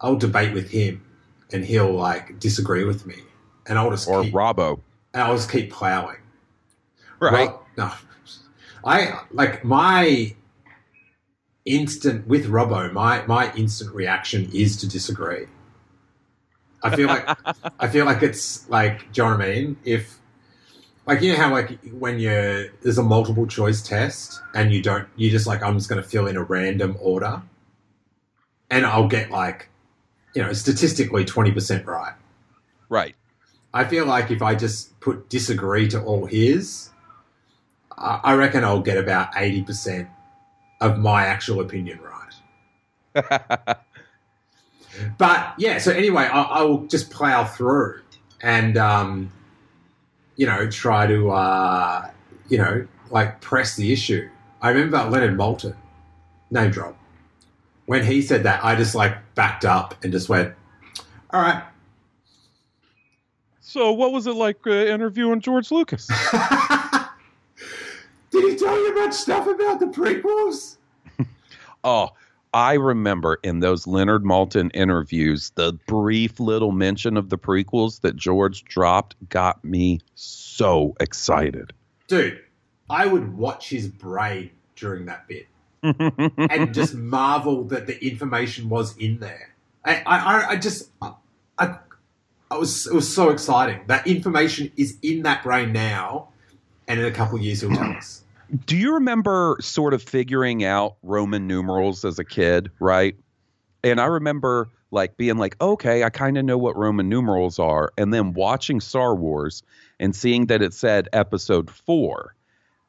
I'll 0.00 0.16
debate 0.16 0.52
with 0.52 0.70
him 0.70 1.04
and 1.52 1.64
he'll 1.64 1.92
like 1.92 2.38
disagree 2.38 2.84
with 2.84 3.06
me. 3.06 3.16
And 3.66 3.78
I'll 3.78 3.90
just 3.90 4.08
Or 4.08 4.22
keep, 4.22 4.34
Robbo. 4.34 4.80
and 5.14 5.22
I'll 5.22 5.36
just 5.36 5.50
keep 5.50 5.70
plowing. 5.72 6.16
Right. 7.20 7.48
Well, 7.48 7.66
no, 7.76 7.92
I 8.84 9.20
like 9.30 9.64
my 9.64 10.34
instant 11.64 12.26
with 12.26 12.46
Robbo. 12.48 12.92
My 12.92 13.24
my 13.26 13.52
instant 13.54 13.94
reaction 13.94 14.50
is 14.52 14.76
to 14.78 14.88
disagree. 14.88 15.46
I 16.82 16.96
feel 16.96 17.06
like 17.06 17.28
I 17.78 17.88
feel 17.88 18.04
like 18.06 18.22
it's 18.22 18.68
like, 18.68 19.12
do 19.12 19.22
you 19.22 19.28
know 19.28 19.36
what 19.36 19.46
I 19.46 19.50
mean? 19.54 19.76
If 19.84 20.18
like 21.06 21.20
you 21.20 21.32
know 21.32 21.38
how 21.38 21.50
like 21.50 21.78
when 21.92 22.18
you're 22.18 22.68
there's 22.82 22.98
a 22.98 23.02
multiple 23.02 23.46
choice 23.46 23.82
test 23.82 24.40
and 24.54 24.72
you 24.72 24.82
don't 24.82 25.08
you 25.16 25.30
just 25.30 25.46
like 25.46 25.62
I'm 25.62 25.76
just 25.76 25.88
going 25.88 26.02
to 26.02 26.08
fill 26.08 26.26
in 26.26 26.36
a 26.36 26.42
random 26.42 26.96
order, 27.00 27.42
and 28.70 28.86
I'll 28.86 29.08
get 29.08 29.30
like 29.30 29.68
you 30.34 30.42
know 30.42 30.52
statistically 30.52 31.24
twenty 31.24 31.52
percent 31.52 31.86
right. 31.86 32.14
right. 32.88 33.14
I 33.74 33.84
feel 33.84 34.04
like 34.06 34.30
if 34.30 34.42
I 34.42 34.54
just 34.54 34.98
put 35.00 35.28
disagree 35.28 35.88
to 35.88 36.02
all 36.02 36.26
his, 36.26 36.90
I 37.96 38.20
I 38.24 38.34
reckon 38.34 38.64
I'll 38.64 38.82
get 38.82 38.98
about 38.98 39.30
eighty 39.36 39.62
percent 39.62 40.08
of 40.80 40.98
my 40.98 41.26
actual 41.26 41.60
opinion 41.60 42.00
right. 43.14 43.76
But 45.18 45.54
yeah, 45.58 45.78
so 45.78 45.90
anyway, 45.92 46.24
I, 46.24 46.42
I 46.42 46.62
will 46.62 46.86
just 46.86 47.10
plow 47.10 47.44
through 47.44 48.02
and 48.40 48.76
um, 48.76 49.32
you 50.36 50.46
know 50.46 50.68
try 50.70 51.06
to 51.06 51.30
uh, 51.30 52.10
you 52.48 52.58
know 52.58 52.86
like 53.10 53.40
press 53.40 53.76
the 53.76 53.92
issue. 53.92 54.28
I 54.60 54.70
remember 54.70 55.02
Leonard 55.10 55.36
Maltin, 55.36 55.76
name 56.50 56.70
drop. 56.70 56.96
When 57.86 58.04
he 58.04 58.22
said 58.22 58.44
that, 58.44 58.64
I 58.64 58.76
just 58.76 58.94
like 58.94 59.16
backed 59.34 59.64
up 59.64 59.94
and 60.02 60.12
just 60.12 60.28
went, 60.28 60.54
"All 61.30 61.42
right." 61.42 61.64
so, 63.72 63.90
what 63.92 64.12
was 64.12 64.26
it 64.26 64.34
like 64.34 64.66
uh, 64.66 64.70
interviewing 64.70 65.40
George 65.40 65.70
Lucas? 65.70 66.06
Did 68.30 68.50
he 68.50 68.56
tell 68.56 68.76
you 68.76 68.94
much 68.94 69.14
stuff 69.14 69.46
about 69.46 69.80
the 69.80 69.86
prequels? 69.86 70.76
Oh, 71.84 72.10
I 72.54 72.74
remember 72.74 73.38
in 73.42 73.60
those 73.60 73.86
Leonard 73.86 74.24
Maltin 74.24 74.70
interviews, 74.74 75.50
the 75.54 75.72
brief 75.86 76.38
little 76.38 76.72
mention 76.72 77.16
of 77.16 77.30
the 77.30 77.38
prequels 77.38 78.00
that 78.02 78.16
George 78.16 78.64
dropped 78.64 79.16
got 79.30 79.64
me 79.64 80.00
so 80.14 80.94
excited. 81.00 81.72
Dude, 82.08 82.40
I 82.90 83.06
would 83.06 83.36
watch 83.36 83.70
his 83.70 83.88
brain 83.88 84.50
during 84.76 85.06
that 85.06 85.26
bit 85.28 85.46
and 85.82 86.74
just 86.74 86.94
marvel 86.94 87.64
that 87.64 87.86
the 87.86 88.04
information 88.04 88.68
was 88.68 88.96
in 88.98 89.18
there. 89.18 89.54
I, 89.84 90.02
I, 90.04 90.46
I 90.50 90.56
just, 90.56 90.90
I, 91.00 91.14
I 91.58 92.58
was, 92.58 92.86
it 92.86 92.94
was 92.94 93.12
so 93.12 93.30
exciting. 93.30 93.80
That 93.86 94.06
information 94.06 94.70
is 94.76 94.98
in 95.00 95.22
that 95.22 95.42
brain 95.42 95.72
now, 95.72 96.28
and 96.86 97.00
in 97.00 97.06
a 97.06 97.10
couple 97.10 97.36
of 97.36 97.42
years 97.42 97.62
he'll 97.62 97.70
tell 97.70 97.92
us. 97.92 98.21
Do 98.52 98.76
you 98.76 98.94
remember 98.94 99.56
sort 99.60 99.94
of 99.94 100.02
figuring 100.02 100.62
out 100.62 100.96
Roman 101.02 101.46
numerals 101.46 102.04
as 102.04 102.18
a 102.18 102.24
kid, 102.24 102.70
right? 102.80 103.16
And 103.82 103.98
I 103.98 104.04
remember 104.04 104.68
like 104.90 105.16
being 105.16 105.38
like, 105.38 105.56
okay, 105.60 106.04
I 106.04 106.10
kind 106.10 106.36
of 106.36 106.44
know 106.44 106.58
what 106.58 106.76
Roman 106.76 107.08
numerals 107.08 107.58
are. 107.58 107.92
And 107.96 108.12
then 108.12 108.34
watching 108.34 108.80
Star 108.80 109.14
Wars 109.14 109.62
and 109.98 110.14
seeing 110.14 110.46
that 110.46 110.60
it 110.60 110.74
said 110.74 111.08
episode 111.14 111.70
four 111.70 112.34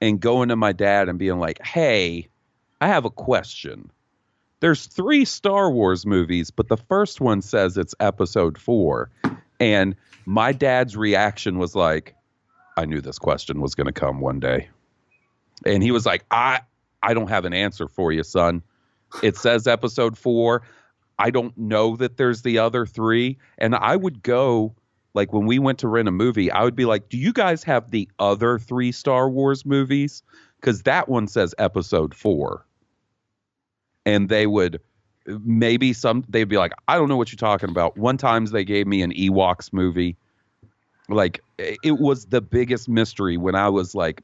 and 0.02 0.20
going 0.20 0.50
to 0.50 0.58
my 0.58 0.74
dad 0.74 1.08
and 1.08 1.18
being 1.18 1.40
like, 1.40 1.66
hey, 1.66 2.28
I 2.82 2.90
have 2.90 3.06
a 3.06 3.10
question. 3.10 3.90
There's 4.60 4.86
three 4.86 5.24
Star 5.24 5.72
Wars 5.72 6.06
movies, 6.06 6.52
but 6.52 6.68
the 6.68 6.78
first 6.78 7.22
one 7.22 7.42
says 7.42 7.78
it's 7.78 7.96
episode 8.02 8.58
four. 8.58 9.10
And 9.62 9.96
my 10.26 10.52
dad's 10.52 10.98
reaction 10.98 11.58
was 11.58 11.74
like, 11.74 12.16
I 12.76 12.84
knew 12.84 13.00
this 13.00 13.20
question 13.20 13.62
was 13.62 13.76
going 13.76 13.88
to 13.88 13.94
come 13.94 14.20
one 14.20 14.42
day 14.42 14.68
and 15.66 15.84
he 15.84 15.92
was 15.92 16.06
like 16.06 16.26
i 16.32 16.60
i 17.02 17.14
don't 17.14 17.30
have 17.30 17.46
an 17.46 17.54
answer 17.54 17.88
for 17.88 18.12
you 18.12 18.24
son. 18.24 18.62
It 19.22 19.38
says 19.38 19.68
episode 19.68 20.18
four. 20.18 20.64
I 21.20 21.30
don't 21.30 21.56
know 21.56 21.96
that 21.98 22.18
there's 22.18 22.42
the 22.42 22.58
other 22.58 22.86
three. 22.86 23.38
And 23.58 23.76
i 23.76 23.96
would 23.96 24.24
go 24.24 24.76
like 25.14 25.32
when 25.32 25.46
we 25.46 25.60
went 25.60 25.80
to 25.80 25.88
rent 25.88 26.08
a 26.08 26.12
movie 26.12 26.52
i 26.52 26.64
would 26.64 26.76
be 26.76 26.86
like 26.86 27.10
do 27.10 27.18
you 27.18 27.32
guys 27.32 27.64
have 27.64 27.92
the 27.92 28.10
other 28.20 28.58
three 28.60 28.92
star 28.92 29.30
wars 29.30 29.66
movies? 29.66 30.24
Because 30.60 30.84
that 30.84 31.10
one 31.10 31.28
says 31.28 31.54
episode 31.58 32.16
four. 32.16 32.66
And 34.06 34.30
they 34.30 34.48
would 34.48 34.80
maybe 35.26 35.94
some 35.94 36.26
they'd 36.28 36.50
be 36.50 36.58
like 36.58 36.74
i 36.88 36.98
don't 36.98 37.08
know 37.08 37.18
what 37.18 37.32
you're 37.32 37.38
talking 37.38 37.70
about. 37.70 37.98
One 37.98 38.18
times 38.18 38.52
they 38.52 38.66
gave 38.66 38.88
me 38.88 39.02
an 39.02 39.12
ewoks 39.14 39.72
movie 39.72 40.18
like 41.10 41.42
it 41.58 42.00
was 42.00 42.26
the 42.28 42.42
biggest 42.42 42.88
mystery 42.88 43.36
when 43.38 43.56
i 43.56 43.68
was 43.68 43.94
like 43.94 44.22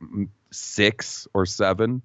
six 0.52 1.28
or 1.34 1.46
seven 1.46 2.02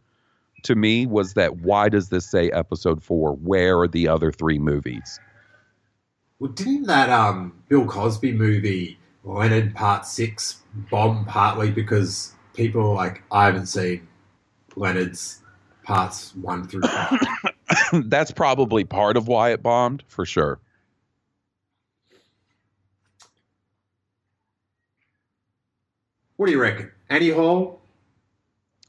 to 0.64 0.74
me 0.74 1.06
was 1.06 1.34
that 1.34 1.58
why 1.58 1.88
does 1.88 2.08
this 2.08 2.28
say 2.28 2.50
episode 2.50 3.02
four? 3.02 3.32
Where 3.36 3.78
are 3.78 3.88
the 3.88 4.08
other 4.08 4.32
three 4.32 4.58
movies? 4.58 5.20
Well, 6.40 6.50
didn't 6.50 6.84
that 6.84 7.10
um, 7.10 7.52
Bill 7.68 7.86
Cosby 7.86 8.32
movie 8.32 8.98
Leonard 9.22 9.74
Part 9.74 10.04
Six 10.04 10.60
bomb 10.90 11.24
partly 11.26 11.70
because 11.70 12.32
people 12.54 12.94
like 12.94 13.22
I 13.30 13.46
haven't 13.46 13.66
seen 13.66 14.08
Leonard's 14.74 15.40
parts 15.84 16.34
one 16.34 16.66
through 16.66 16.82
five. 16.82 17.20
That's 18.06 18.32
probably 18.32 18.84
part 18.84 19.16
of 19.16 19.28
why 19.28 19.52
it 19.52 19.62
bombed, 19.62 20.02
for 20.08 20.26
sure. 20.26 20.58
What 26.36 26.46
do 26.46 26.52
you 26.52 26.60
reckon? 26.60 26.90
Annie 27.08 27.30
Hall? 27.30 27.80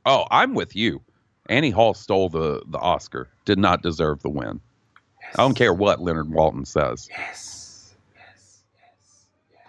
Oh, 0.05 0.25
I'm 0.31 0.53
with 0.55 0.75
you. 0.75 1.01
Annie 1.47 1.69
Hall 1.69 1.93
stole 1.93 2.29
the, 2.29 2.63
the 2.67 2.79
Oscar. 2.79 3.29
Did 3.45 3.59
not 3.59 3.83
deserve 3.83 4.21
the 4.23 4.29
win. 4.29 4.61
Yes. 5.21 5.35
I 5.37 5.43
don't 5.43 5.53
care 5.53 5.73
what 5.73 6.01
Leonard 6.01 6.27
Maltin 6.27 6.65
says. 6.65 7.07
Yes. 7.11 7.93
Yes. 8.15 8.63
Yes. 8.75 9.25
Yes. 9.51 9.61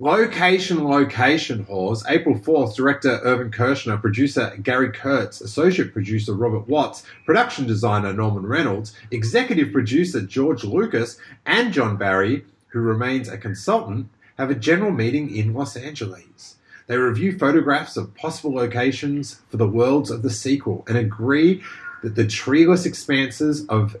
Location, 0.00 0.82
location, 0.84 1.62
Hawes. 1.64 2.04
April 2.08 2.36
4th, 2.36 2.74
director 2.74 3.20
Irvin 3.22 3.52
Kershner, 3.52 4.00
producer 4.00 4.56
Gary 4.60 4.90
Kurtz, 4.90 5.40
associate 5.40 5.92
producer 5.92 6.34
Robert 6.34 6.66
Watts, 6.68 7.04
production 7.24 7.68
designer 7.68 8.12
Norman 8.12 8.46
Reynolds, 8.46 8.96
executive 9.12 9.72
producer 9.72 10.20
George 10.22 10.64
Lucas, 10.64 11.18
and 11.46 11.72
John 11.72 11.96
Barry, 11.96 12.44
who 12.68 12.80
remains 12.80 13.28
a 13.28 13.38
consultant, 13.38 14.08
have 14.40 14.50
a 14.50 14.54
general 14.54 14.90
meeting 14.90 15.34
in 15.34 15.52
Los 15.52 15.76
Angeles. 15.76 16.56
They 16.86 16.96
review 16.96 17.38
photographs 17.38 17.96
of 17.98 18.14
possible 18.14 18.54
locations 18.54 19.42
for 19.50 19.58
the 19.58 19.68
worlds 19.68 20.10
of 20.10 20.22
the 20.22 20.30
sequel 20.30 20.82
and 20.88 20.96
agree 20.96 21.62
that 22.02 22.14
the 22.14 22.26
treeless 22.26 22.86
expanses 22.86 23.66
of 23.66 23.96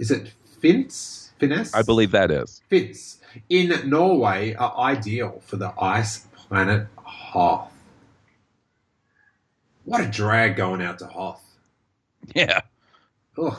is 0.00 0.10
it 0.10 0.32
Finns? 0.60 1.32
Finesse? 1.38 1.72
I 1.72 1.82
believe 1.82 2.10
that 2.10 2.32
is. 2.32 2.60
Finns 2.68 3.20
in 3.48 3.88
Norway 3.88 4.54
are 4.54 4.76
ideal 4.78 5.40
for 5.46 5.56
the 5.56 5.72
ice 5.80 6.26
planet 6.34 6.88
Hoth. 6.96 7.72
What 9.84 10.00
a 10.00 10.08
drag 10.08 10.56
going 10.56 10.82
out 10.82 10.98
to 10.98 11.06
Hoth. 11.06 11.44
Yeah. 12.34 12.62
Ugh. 13.38 13.56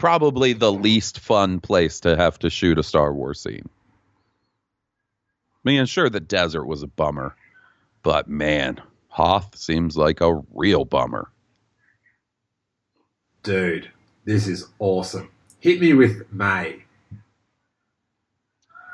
Probably 0.00 0.54
the 0.54 0.72
least 0.72 1.20
fun 1.20 1.60
place 1.60 2.00
to 2.00 2.16
have 2.16 2.38
to 2.38 2.48
shoot 2.48 2.78
a 2.78 2.82
Star 2.82 3.12
Wars 3.12 3.38
scene. 3.38 3.68
I 5.54 5.60
mean, 5.62 5.84
sure, 5.84 6.08
the 6.08 6.20
desert 6.20 6.64
was 6.64 6.82
a 6.82 6.86
bummer, 6.86 7.36
but 8.02 8.26
man, 8.26 8.80
Hoth 9.08 9.58
seems 9.58 9.98
like 9.98 10.22
a 10.22 10.40
real 10.54 10.86
bummer. 10.86 11.30
Dude, 13.42 13.90
this 14.24 14.46
is 14.46 14.68
awesome. 14.78 15.28
Hit 15.60 15.82
me 15.82 15.92
with 15.92 16.32
May. 16.32 16.82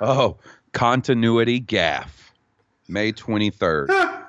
Oh, 0.00 0.38
continuity 0.72 1.60
gaffe. 1.60 2.32
May 2.88 3.12
23rd. 3.12 4.24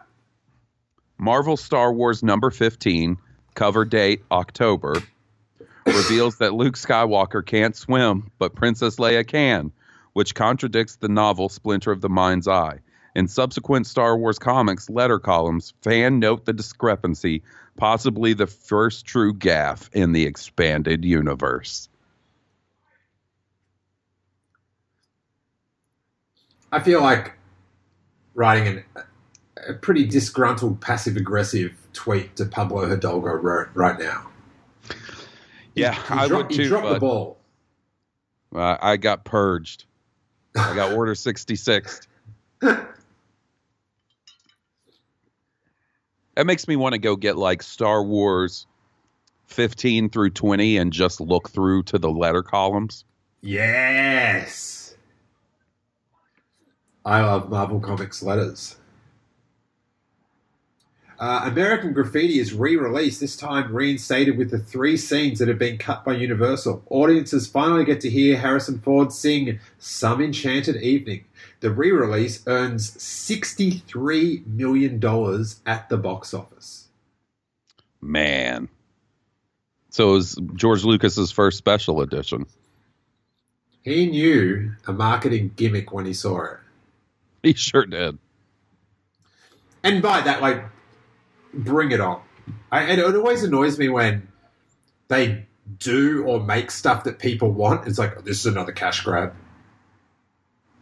Marvel 1.18 1.58
Star 1.58 1.92
Wars 1.92 2.22
number 2.22 2.52
15, 2.52 3.18
cover 3.56 3.84
date 3.84 4.22
October, 4.30 5.02
reveals 5.88 6.38
that 6.38 6.54
Luke 6.54 6.76
Skywalker 6.76 7.46
can't 7.46 7.76
swim, 7.76 8.32
but 8.40 8.56
Princess 8.56 8.98
Leia 8.98 9.26
can, 9.26 9.72
which 10.14 10.36
contradicts 10.36 10.98
the 10.98 11.10
novel 11.10 11.50
Splinter 11.50 11.92
of 11.92 12.02
the 12.02 12.10
Mind's 12.10 12.48
Eye. 12.48 12.80
In 13.16 13.28
subsequent 13.28 13.88
Star 13.88 14.18
Wars 14.18 14.38
comics 14.38 14.90
letter 14.90 15.20
columns, 15.20 15.74
fan 15.82 16.20
note 16.20 16.46
the 16.46 16.54
discrepancy, 16.54 17.42
possibly 17.76 18.34
the 18.34 18.48
first 18.48 19.06
true 19.06 19.34
gaffe 19.34 19.90
in 19.94 20.12
the 20.12 20.26
expanded 20.26 21.04
universe. 21.04 21.90
I 26.72 26.80
feel 26.80 27.02
like 27.02 27.34
writing 28.36 28.68
an, 28.68 29.04
a 29.68 29.74
pretty 29.74 30.06
disgruntled, 30.06 30.82
passive 30.82 31.18
aggressive 31.18 31.74
tweet 31.94 32.36
to 32.36 32.46
Pablo 32.46 32.88
Hidalgo 32.88 33.32
right, 33.34 33.68
right 33.74 33.98
now. 33.98 34.30
Yeah, 35.78 35.94
He 35.94 36.14
I 36.14 36.28
dro- 36.28 36.38
would 36.38 36.52
he 36.52 36.58
too, 36.58 36.70
dropped 36.70 36.90
the 36.90 37.00
ball. 37.00 37.38
Uh, 38.56 38.78
I 38.82 38.98
got 38.98 39.26
purged. 39.26 39.86
I 40.56 40.74
got 40.76 40.94
Order 40.94 41.16
66. 41.26 42.02
That 42.62 42.88
makes 46.46 46.68
me 46.68 46.76
want 46.76 46.94
to 46.94 47.00
go 47.00 47.16
get 47.16 47.36
like 47.38 47.64
Star 47.64 48.04
Wars 48.04 48.68
15 49.48 50.10
through 50.10 50.30
20 50.32 50.78
and 50.78 50.94
just 50.94 51.20
look 51.20 51.50
through 51.50 51.84
to 51.84 51.98
the 51.98 52.12
letter 52.12 52.44
columns. 52.44 53.06
Yes. 53.42 54.96
I 57.06 57.22
love 57.22 57.50
Marvel 57.50 57.80
Comics 57.80 58.22
letters. 58.22 58.76
Uh, 61.20 61.42
American 61.46 61.94
Graffiti 61.94 62.40
is 62.40 62.54
re 62.54 62.76
released, 62.76 63.20
this 63.20 63.36
time 63.36 63.74
reinstated 63.74 64.38
with 64.38 64.52
the 64.52 64.60
three 64.60 64.96
scenes 64.96 65.40
that 65.40 65.48
have 65.48 65.58
been 65.58 65.80
cut 65.80 66.06
by 66.06 66.14
Universal. 66.14 66.84
Audiences 66.92 67.48
finally 67.48 67.86
get 67.86 68.02
to 68.02 68.10
hear 68.10 68.38
Harrison 68.38 68.80
Ford 68.80 69.12
sing 69.12 69.60
Some 69.80 70.22
Enchanted 70.22 70.76
Evening. 70.76 71.26
The 71.62 71.72
re 71.72 71.92
release 71.92 72.44
earns 72.46 72.92
$63 72.92 74.46
million 74.46 75.04
at 75.66 75.90
the 75.90 75.98
box 75.98 76.36
office. 76.36 76.88
Man. 78.00 78.70
So 79.90 80.12
it 80.12 80.14
was 80.14 80.40
George 80.54 80.84
Lucas's 80.84 81.32
first 81.32 81.58
special 81.58 82.02
edition. 82.02 82.46
He 83.82 84.06
knew 84.06 84.74
a 84.86 84.94
marketing 84.94 85.54
gimmick 85.56 85.92
when 85.92 86.06
he 86.06 86.14
saw 86.14 86.44
it. 86.44 86.58
He 87.42 87.54
sure 87.54 87.88
did. 87.88 88.20
And 89.84 90.02
by 90.02 90.22
that, 90.22 90.42
like, 90.42 90.66
bring 91.58 91.92
it 91.92 92.00
on. 92.00 92.22
I, 92.72 92.84
and 92.84 93.02
it 93.02 93.16
always 93.16 93.44
annoys 93.44 93.78
me 93.78 93.90
when 93.90 94.28
they 95.10 95.46
do 95.80 96.24
or 96.26 96.40
make 96.40 96.72
stuff 96.72 97.04
that 97.04 97.20
people 97.20 97.52
want. 97.52 97.88
It's 97.88 98.00
like, 98.00 98.18
oh, 98.18 98.22
this 98.22 98.40
is 98.40 98.46
another 98.46 98.72
cash 98.72 99.04
grab. 99.04 99.34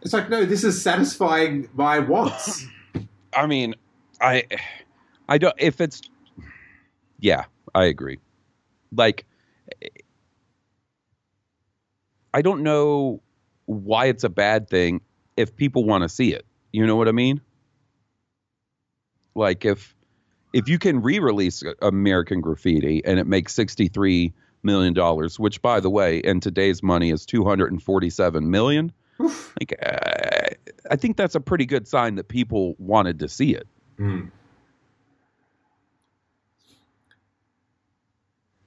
It's 0.02 0.12
like, 0.12 0.30
no, 0.30 0.44
this 0.44 0.62
is 0.62 0.80
satisfying 0.80 1.68
my 1.74 1.98
wants. 1.98 2.66
I 3.34 3.46
mean, 3.46 3.74
I 4.20 4.44
I 5.28 5.38
don't 5.38 5.54
if 5.58 5.80
it's 5.80 6.02
yeah, 7.18 7.46
I 7.74 7.86
agree. 7.86 8.20
Like 8.94 9.26
I 12.32 12.42
don't 12.42 12.62
know 12.62 13.20
why 13.64 14.06
it's 14.06 14.22
a 14.22 14.28
bad 14.28 14.68
thing 14.68 15.00
if 15.36 15.56
people 15.56 15.84
want 15.84 16.02
to 16.02 16.08
see 16.08 16.32
it. 16.32 16.46
You 16.72 16.86
know 16.86 16.94
what 16.94 17.08
I 17.08 17.12
mean? 17.12 17.40
Like 19.34 19.64
if 19.64 19.95
if 20.56 20.70
you 20.70 20.78
can 20.78 21.02
re-release 21.02 21.62
American 21.82 22.40
Graffiti 22.40 23.04
and 23.04 23.18
it 23.18 23.26
makes 23.26 23.54
63 23.54 24.32
million 24.62 24.94
dollars, 24.94 25.38
which 25.38 25.60
by 25.60 25.80
the 25.80 25.90
way, 25.90 26.16
in 26.20 26.40
today's 26.40 26.82
money 26.82 27.10
is 27.10 27.26
247 27.26 28.50
million, 28.50 28.90
Oof. 29.20 29.54
like 29.60 29.78
uh, 29.84 30.54
I 30.90 30.96
think 30.96 31.18
that's 31.18 31.34
a 31.34 31.40
pretty 31.40 31.66
good 31.66 31.86
sign 31.86 32.14
that 32.14 32.28
people 32.28 32.74
wanted 32.78 33.18
to 33.18 33.28
see 33.28 33.54
it. 33.54 33.68
Mm. 33.98 34.30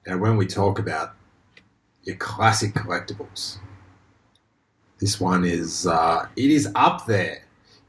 Now, 0.06 0.18
when 0.18 0.36
we 0.36 0.46
talk 0.46 0.78
about 0.78 1.16
your 2.04 2.16
classic 2.16 2.72
collectibles, 2.72 3.58
this 5.00 5.20
one 5.20 5.44
is 5.44 5.88
uh, 5.88 6.28
it 6.36 6.50
is 6.52 6.70
up 6.76 7.06
there 7.06 7.42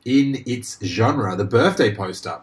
in 0.06 0.42
its 0.48 0.80
genre. 0.84 1.36
The 1.36 1.46
birthday 1.46 1.94
poster. 1.94 2.42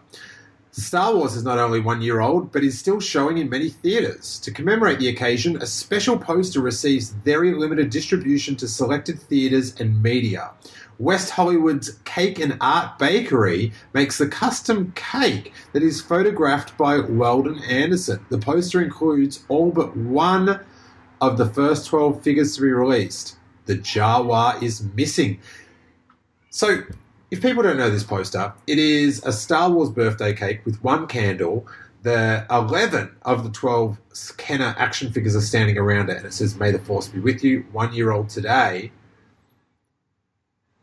Star 0.71 1.15
Wars 1.15 1.35
is 1.35 1.43
not 1.43 1.57
only 1.57 1.79
one 1.79 2.01
year 2.01 2.19
old, 2.19 2.51
but 2.51 2.63
is 2.63 2.77
still 2.77 2.99
showing 2.99 3.39
in 3.39 3.49
many 3.49 3.69
theatres. 3.69 4.37
To 4.39 4.51
commemorate 4.51 4.99
the 4.99 5.09
occasion, 5.09 5.59
a 5.59 5.65
special 5.65 6.17
poster 6.17 6.61
receives 6.61 7.09
very 7.09 7.53
limited 7.55 7.89
distribution 7.89 8.55
to 8.57 8.67
selected 8.67 9.19
theatres 9.19 9.79
and 9.79 10.03
media. 10.03 10.51
West 10.99 11.31
Hollywood's 11.31 11.97
Cake 12.05 12.39
and 12.39 12.55
Art 12.61 12.99
Bakery 12.99 13.71
makes 13.93 14.19
a 14.19 14.27
custom 14.27 14.91
cake 14.95 15.53
that 15.73 15.81
is 15.81 16.01
photographed 16.01 16.77
by 16.77 16.99
Weldon 16.99 17.59
Anderson. 17.63 18.23
The 18.29 18.37
poster 18.37 18.81
includes 18.81 19.43
all 19.47 19.71
but 19.71 19.97
one 19.97 20.59
of 21.19 21.37
the 21.37 21.47
first 21.47 21.87
12 21.87 22.21
figures 22.21 22.55
to 22.55 22.61
be 22.61 22.71
released. 22.71 23.37
The 23.65 23.77
Jawa 23.77 24.61
is 24.61 24.83
missing. 24.95 25.39
So, 26.51 26.83
if 27.31 27.41
people 27.41 27.63
don't 27.63 27.77
know 27.77 27.89
this 27.89 28.03
poster, 28.03 28.53
it 28.65 28.79
is 28.79 29.23
a 29.23 29.31
Star 29.31 29.69
Wars 29.69 29.89
birthday 29.89 30.33
cake 30.33 30.65
with 30.65 30.83
one 30.83 31.07
candle. 31.07 31.67
The 32.01 32.45
11 32.49 33.11
of 33.23 33.43
the 33.43 33.49
12 33.51 33.99
Kenner 34.37 34.73
action 34.77 35.11
figures 35.11 35.35
are 35.35 35.41
standing 35.41 35.77
around 35.77 36.09
it, 36.09 36.17
and 36.17 36.25
it 36.25 36.33
says, 36.33 36.55
May 36.55 36.71
the 36.71 36.79
Force 36.79 37.07
be 37.07 37.19
with 37.19 37.43
you, 37.43 37.65
one 37.71 37.93
year 37.93 38.11
old 38.11 38.29
today. 38.29 38.91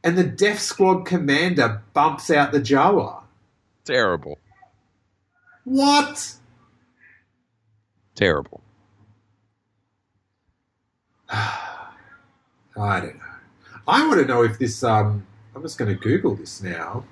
And 0.04 0.16
the 0.16 0.24
Death 0.24 0.60
Squad 0.60 1.04
commander 1.04 1.82
bumps 1.94 2.30
out 2.30 2.52
the 2.52 2.60
Jawa. 2.60 3.22
Terrible. 3.84 4.38
What? 5.64 6.34
Terrible. 8.14 8.62
I 11.30 11.90
don't 12.76 13.16
know. 13.16 13.22
I 13.88 14.06
want 14.06 14.20
to 14.20 14.26
know 14.26 14.44
if 14.44 14.58
this. 14.58 14.84
Um, 14.84 15.26
I'm 15.56 15.62
just 15.62 15.78
going 15.78 15.88
to 15.88 15.98
Google 15.98 16.34
this 16.34 16.62
now. 16.62 17.02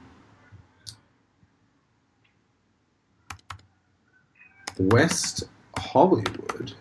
West 4.79 5.45
Hollywood 5.79 6.75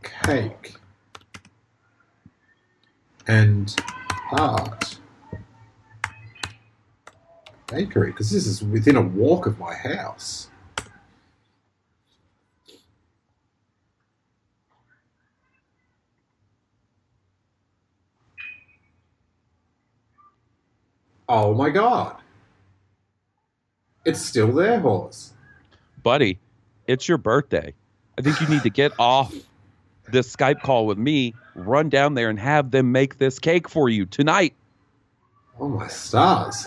cake 0.00 0.74
and 3.26 3.74
art 4.30 5.00
bakery 7.66 8.12
because 8.12 8.30
this 8.30 8.46
is 8.46 8.62
within 8.62 8.94
a 8.94 9.02
walk 9.02 9.46
of 9.46 9.58
my 9.58 9.74
house. 9.74 10.49
Oh 21.32 21.54
my 21.54 21.70
god. 21.70 22.16
It's 24.04 24.20
still 24.20 24.50
there, 24.50 24.80
Hawes. 24.80 25.32
Buddy, 26.02 26.40
it's 26.88 27.08
your 27.08 27.18
birthday. 27.18 27.72
I 28.18 28.22
think 28.22 28.40
you 28.40 28.48
need 28.48 28.64
to 28.64 28.70
get 28.70 28.90
off 28.98 29.32
this 30.08 30.34
Skype 30.34 30.60
call 30.60 30.86
with 30.86 30.98
me, 30.98 31.36
run 31.54 31.88
down 31.88 32.14
there 32.14 32.30
and 32.30 32.40
have 32.40 32.72
them 32.72 32.90
make 32.90 33.18
this 33.18 33.38
cake 33.38 33.68
for 33.68 33.88
you 33.88 34.06
tonight. 34.06 34.54
Oh 35.60 35.68
my 35.68 35.86
stars. 35.86 36.66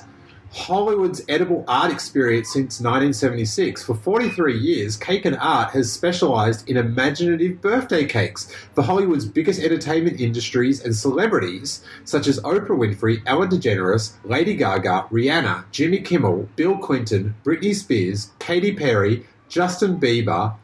Hollywood's 0.54 1.22
edible 1.28 1.66
art 1.68 1.92
experience 1.92 2.54
since 2.54 2.80
1976. 2.80 3.84
For 3.84 3.96
43 3.96 4.56
years, 4.58 4.96
Cake 4.96 5.26
and 5.26 5.36
Art 5.38 5.72
has 5.72 5.92
specialized 5.92 6.70
in 6.70 6.78
imaginative 6.78 7.60
birthday 7.60 8.06
cakes 8.06 8.54
for 8.76 8.84
Hollywood's 8.84 9.26
biggest 9.26 9.60
entertainment 9.60 10.20
industries 10.22 10.84
and 10.86 10.96
celebrities 10.96 11.84
such 12.06 12.28
as 12.28 12.40
Oprah 12.42 12.68
Winfrey, 12.78 13.24
Ellen 13.26 13.50
DeGeneres, 13.50 14.14
Lady 14.24 14.54
Gaga, 14.56 15.08
Rihanna, 15.12 15.66
Jimmy 15.72 16.00
Kimmel, 16.02 16.48
Bill 16.56 16.78
Clinton, 16.78 17.34
Britney 17.44 17.74
Spears, 17.74 18.32
Katy 18.38 18.74
Perry, 18.74 19.26
Justin 19.50 20.00
Bieber. 20.00 20.56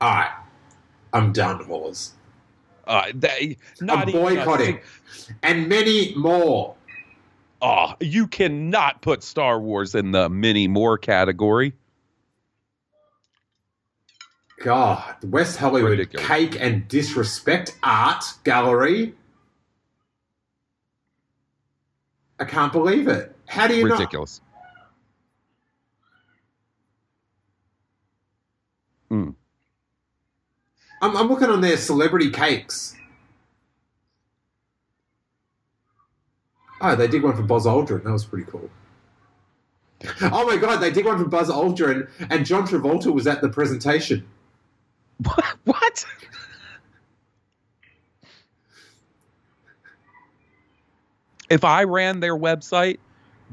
Alright, 0.00 0.30
I'm 1.12 1.32
done, 1.34 1.62
Hawes. 1.64 2.12
Uh, 2.86 3.04
they, 3.14 3.58
not 3.80 3.98
I'm 3.98 4.08
even 4.08 4.20
boycotting. 4.22 4.80
sing- 5.12 5.36
And 5.42 5.68
many 5.68 6.14
more. 6.16 6.74
Oh, 7.64 7.94
you 8.00 8.26
cannot 8.26 9.02
put 9.02 9.22
Star 9.22 9.60
Wars 9.60 9.94
in 9.94 10.10
the 10.10 10.28
mini 10.28 10.66
more 10.66 10.98
category. 10.98 11.74
God, 14.58 15.14
West 15.22 15.58
Hollywood 15.58 15.92
Ridiculous. 15.92 16.26
Cake 16.26 16.60
and 16.60 16.88
Disrespect 16.88 17.76
Art 17.84 18.24
Gallery. 18.42 19.14
I 22.40 22.44
can't 22.44 22.72
believe 22.72 23.06
it. 23.06 23.34
How 23.46 23.68
do 23.68 23.76
you 23.76 23.86
not? 23.86 24.00
Ridiculous. 24.00 24.40
Mm. 29.08 29.36
I'm, 31.00 31.16
I'm 31.16 31.28
looking 31.28 31.48
on 31.48 31.60
their 31.60 31.76
celebrity 31.76 32.30
cakes. 32.30 32.96
Oh, 36.82 36.96
they 36.96 37.06
did 37.06 37.22
one 37.22 37.36
for 37.36 37.42
Buzz 37.42 37.64
Aldrin. 37.64 38.02
That 38.02 38.10
was 38.10 38.24
pretty 38.24 38.50
cool. 38.50 38.68
Oh 40.20 40.44
my 40.44 40.56
god, 40.56 40.78
they 40.78 40.90
did 40.90 41.04
one 41.04 41.16
for 41.16 41.24
Buzz 41.28 41.48
Aldrin, 41.48 42.10
and 42.28 42.44
John 42.44 42.66
Travolta 42.66 43.12
was 43.12 43.28
at 43.28 43.40
the 43.40 43.48
presentation. 43.48 44.26
What? 45.64 46.04
if 51.48 51.62
I 51.62 51.84
ran 51.84 52.18
their 52.18 52.36
website, 52.36 52.98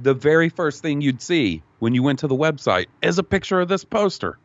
the 0.02 0.16
very 0.16 0.50
first 0.50 0.82
thing 0.82 1.02
you'd 1.02 1.22
see 1.22 1.62
when 1.78 1.94
you 1.94 2.02
went 2.02 2.18
to 2.20 2.28
the 2.28 2.36
website 2.36 2.88
is 3.04 3.20
a 3.20 3.24
picture 3.24 3.62
of 3.62 3.68
this 3.68 3.84
poster. 3.86 4.40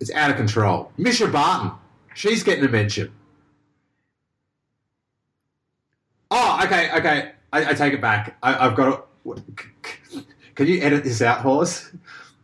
It's 0.00 0.10
out 0.12 0.30
of 0.30 0.36
control. 0.36 0.90
Mischa 0.98 1.30
Barton, 1.30 1.72
she's 2.14 2.42
getting 2.42 2.64
a 2.64 2.68
mention. 2.68 3.12
Oh, 6.30 6.60
okay, 6.64 6.90
okay. 6.92 7.32
I, 7.52 7.70
I 7.70 7.74
take 7.74 7.94
it 7.94 8.00
back. 8.00 8.36
I, 8.42 8.66
I've 8.66 8.76
got 8.76 9.08
to. 9.24 9.42
Can 10.54 10.66
you 10.66 10.80
edit 10.82 11.04
this 11.04 11.22
out, 11.22 11.40
Hawes? 11.40 11.92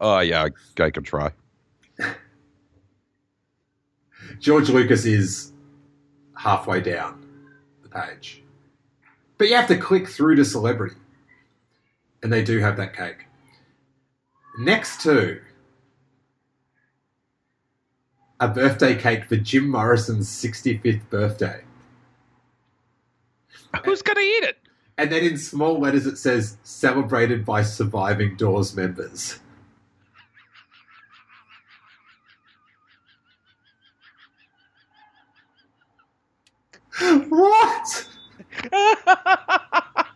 Oh 0.00 0.20
yeah, 0.20 0.44
I, 0.44 0.82
I 0.82 0.90
could 0.90 1.04
try. 1.04 1.32
George 4.38 4.68
Lucas 4.68 5.04
is 5.04 5.52
halfway 6.36 6.80
down 6.80 7.26
the 7.82 7.88
page. 7.88 8.42
But 9.38 9.48
you 9.48 9.56
have 9.56 9.68
to 9.68 9.76
click 9.76 10.08
through 10.08 10.36
to 10.36 10.44
celebrity. 10.44 10.96
And 12.22 12.32
they 12.32 12.42
do 12.42 12.58
have 12.58 12.76
that 12.76 12.96
cake. 12.96 13.26
Next 14.58 15.02
to 15.02 15.40
a 18.40 18.48
birthday 18.48 18.94
cake 18.94 19.24
for 19.24 19.36
Jim 19.36 19.68
Morrison's 19.68 20.28
65th 20.28 21.08
birthday. 21.10 21.62
Who's 23.84 24.02
gonna 24.02 24.20
eat 24.20 24.44
it? 24.44 24.58
And 24.96 25.10
then 25.10 25.24
in 25.24 25.36
small 25.38 25.80
letters 25.80 26.06
it 26.06 26.18
says 26.18 26.56
celebrated 26.62 27.44
by 27.44 27.62
surviving 27.62 28.36
Doors 28.36 28.76
members. 28.76 29.40
what? 37.00 38.08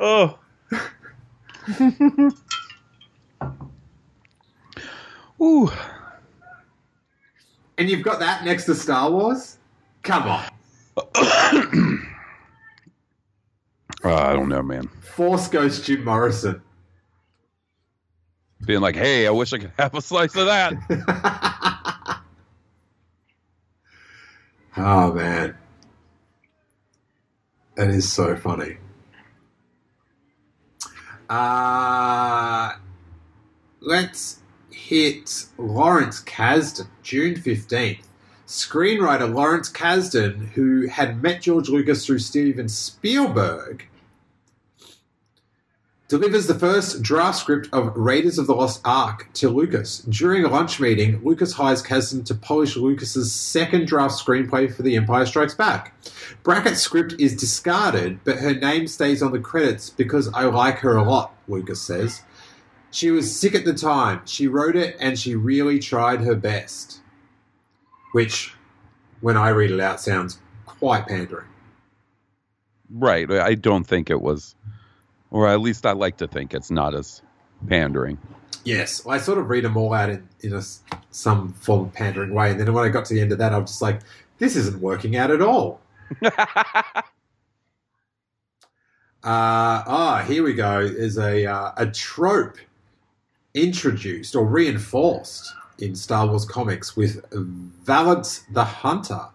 oh. 0.00 0.38
Ooh. 5.40 5.70
And 7.76 7.90
you've 7.90 8.02
got 8.02 8.20
that 8.20 8.44
next 8.44 8.64
to 8.66 8.74
Star 8.74 9.10
Wars? 9.10 9.58
Come 10.02 10.24
on. 10.24 10.44
Uh, 14.04 14.14
I 14.14 14.34
don't 14.34 14.50
know, 14.50 14.62
man. 14.62 14.86
Force 15.00 15.48
Ghost 15.48 15.84
Jim 15.84 16.04
Morrison. 16.04 16.60
Being 18.66 18.82
like, 18.82 18.96
hey, 18.96 19.26
I 19.26 19.30
wish 19.30 19.52
I 19.54 19.58
could 19.58 19.72
have 19.78 19.94
a 19.94 20.02
slice 20.02 20.36
of 20.36 20.46
that. 20.46 20.74
oh, 24.76 25.12
man. 25.12 25.56
That 27.76 27.88
is 27.88 28.10
so 28.12 28.36
funny. 28.36 28.76
Uh, 31.28 32.74
let's 33.80 34.40
hit 34.74 35.46
Lawrence 35.56 36.22
Kasdan, 36.22 36.88
June 37.02 37.34
15th. 37.34 38.02
Screenwriter 38.46 39.32
Lawrence 39.32 39.70
Kasdan, 39.70 40.48
who 40.50 40.86
had 40.88 41.22
met 41.22 41.40
George 41.40 41.70
Lucas 41.70 42.04
through 42.04 42.18
Steven 42.18 42.68
Spielberg, 42.68 43.86
delivers 46.08 46.46
the 46.46 46.58
first 46.58 47.00
draft 47.02 47.38
script 47.38 47.68
of 47.72 47.96
Raiders 47.96 48.38
of 48.38 48.46
the 48.46 48.54
Lost 48.54 48.82
Ark 48.84 49.28
to 49.34 49.48
Lucas. 49.48 50.00
During 50.00 50.44
a 50.44 50.48
lunch 50.48 50.78
meeting, 50.78 51.24
Lucas 51.24 51.54
hires 51.54 51.82
Kasdan 51.82 52.26
to 52.26 52.34
polish 52.34 52.76
Lucas's 52.76 53.32
second 53.32 53.86
draft 53.86 54.14
screenplay 54.14 54.72
for 54.72 54.82
The 54.82 54.96
Empire 54.96 55.24
Strikes 55.24 55.54
Back. 55.54 55.94
Brackett's 56.42 56.82
script 56.82 57.14
is 57.18 57.34
discarded, 57.34 58.20
but 58.24 58.38
her 58.38 58.54
name 58.54 58.86
stays 58.86 59.22
on 59.22 59.32
the 59.32 59.40
credits 59.40 59.88
because 59.88 60.28
I 60.34 60.44
like 60.44 60.78
her 60.80 60.96
a 60.96 61.02
lot, 61.02 61.34
Lucas 61.48 61.80
says. 61.80 62.22
She 62.94 63.10
was 63.10 63.36
sick 63.36 63.56
at 63.56 63.64
the 63.64 63.74
time. 63.74 64.20
She 64.24 64.46
wrote 64.46 64.76
it 64.76 64.96
and 65.00 65.18
she 65.18 65.34
really 65.34 65.80
tried 65.80 66.20
her 66.20 66.36
best. 66.36 67.00
Which, 68.12 68.54
when 69.20 69.36
I 69.36 69.48
read 69.48 69.72
it 69.72 69.80
out, 69.80 70.00
sounds 70.00 70.38
quite 70.64 71.08
pandering. 71.08 71.48
Right. 72.88 73.28
I 73.28 73.56
don't 73.56 73.82
think 73.82 74.10
it 74.10 74.22
was, 74.22 74.54
or 75.32 75.48
at 75.48 75.60
least 75.60 75.84
I 75.84 75.90
like 75.90 76.18
to 76.18 76.28
think 76.28 76.54
it's 76.54 76.70
not 76.70 76.94
as 76.94 77.20
pandering. 77.68 78.16
Yes, 78.62 79.04
I 79.08 79.18
sort 79.18 79.38
of 79.38 79.50
read 79.50 79.64
them 79.64 79.76
all 79.76 79.92
out 79.92 80.10
in, 80.10 80.28
in 80.42 80.52
a, 80.52 80.62
some 81.10 81.52
form 81.54 81.86
of 81.86 81.92
pandering 81.92 82.32
way. 82.32 82.52
And 82.52 82.60
then 82.60 82.72
when 82.72 82.84
I 82.84 82.90
got 82.90 83.06
to 83.06 83.14
the 83.14 83.20
end 83.20 83.32
of 83.32 83.38
that, 83.38 83.52
I 83.52 83.58
was 83.58 83.70
just 83.70 83.82
like, 83.82 84.02
this 84.38 84.54
isn't 84.54 84.80
working 84.80 85.16
out 85.16 85.32
at 85.32 85.42
all. 85.42 85.80
Uh, 89.24 89.80
ah, 89.86 90.24
here 90.28 90.42
we 90.42 90.52
go. 90.52 90.80
Is 90.80 91.16
a 91.16 91.46
uh, 91.46 91.72
a 91.78 91.86
trope 91.86 92.58
introduced 93.54 94.34
or 94.34 94.44
reinforced 94.44 95.54
in 95.78 95.94
Star 95.94 96.26
Wars 96.26 96.44
comics 96.44 96.96
with 96.96 97.24
Valance 97.32 98.44
the 98.52 98.64
Hunter. 98.64 99.26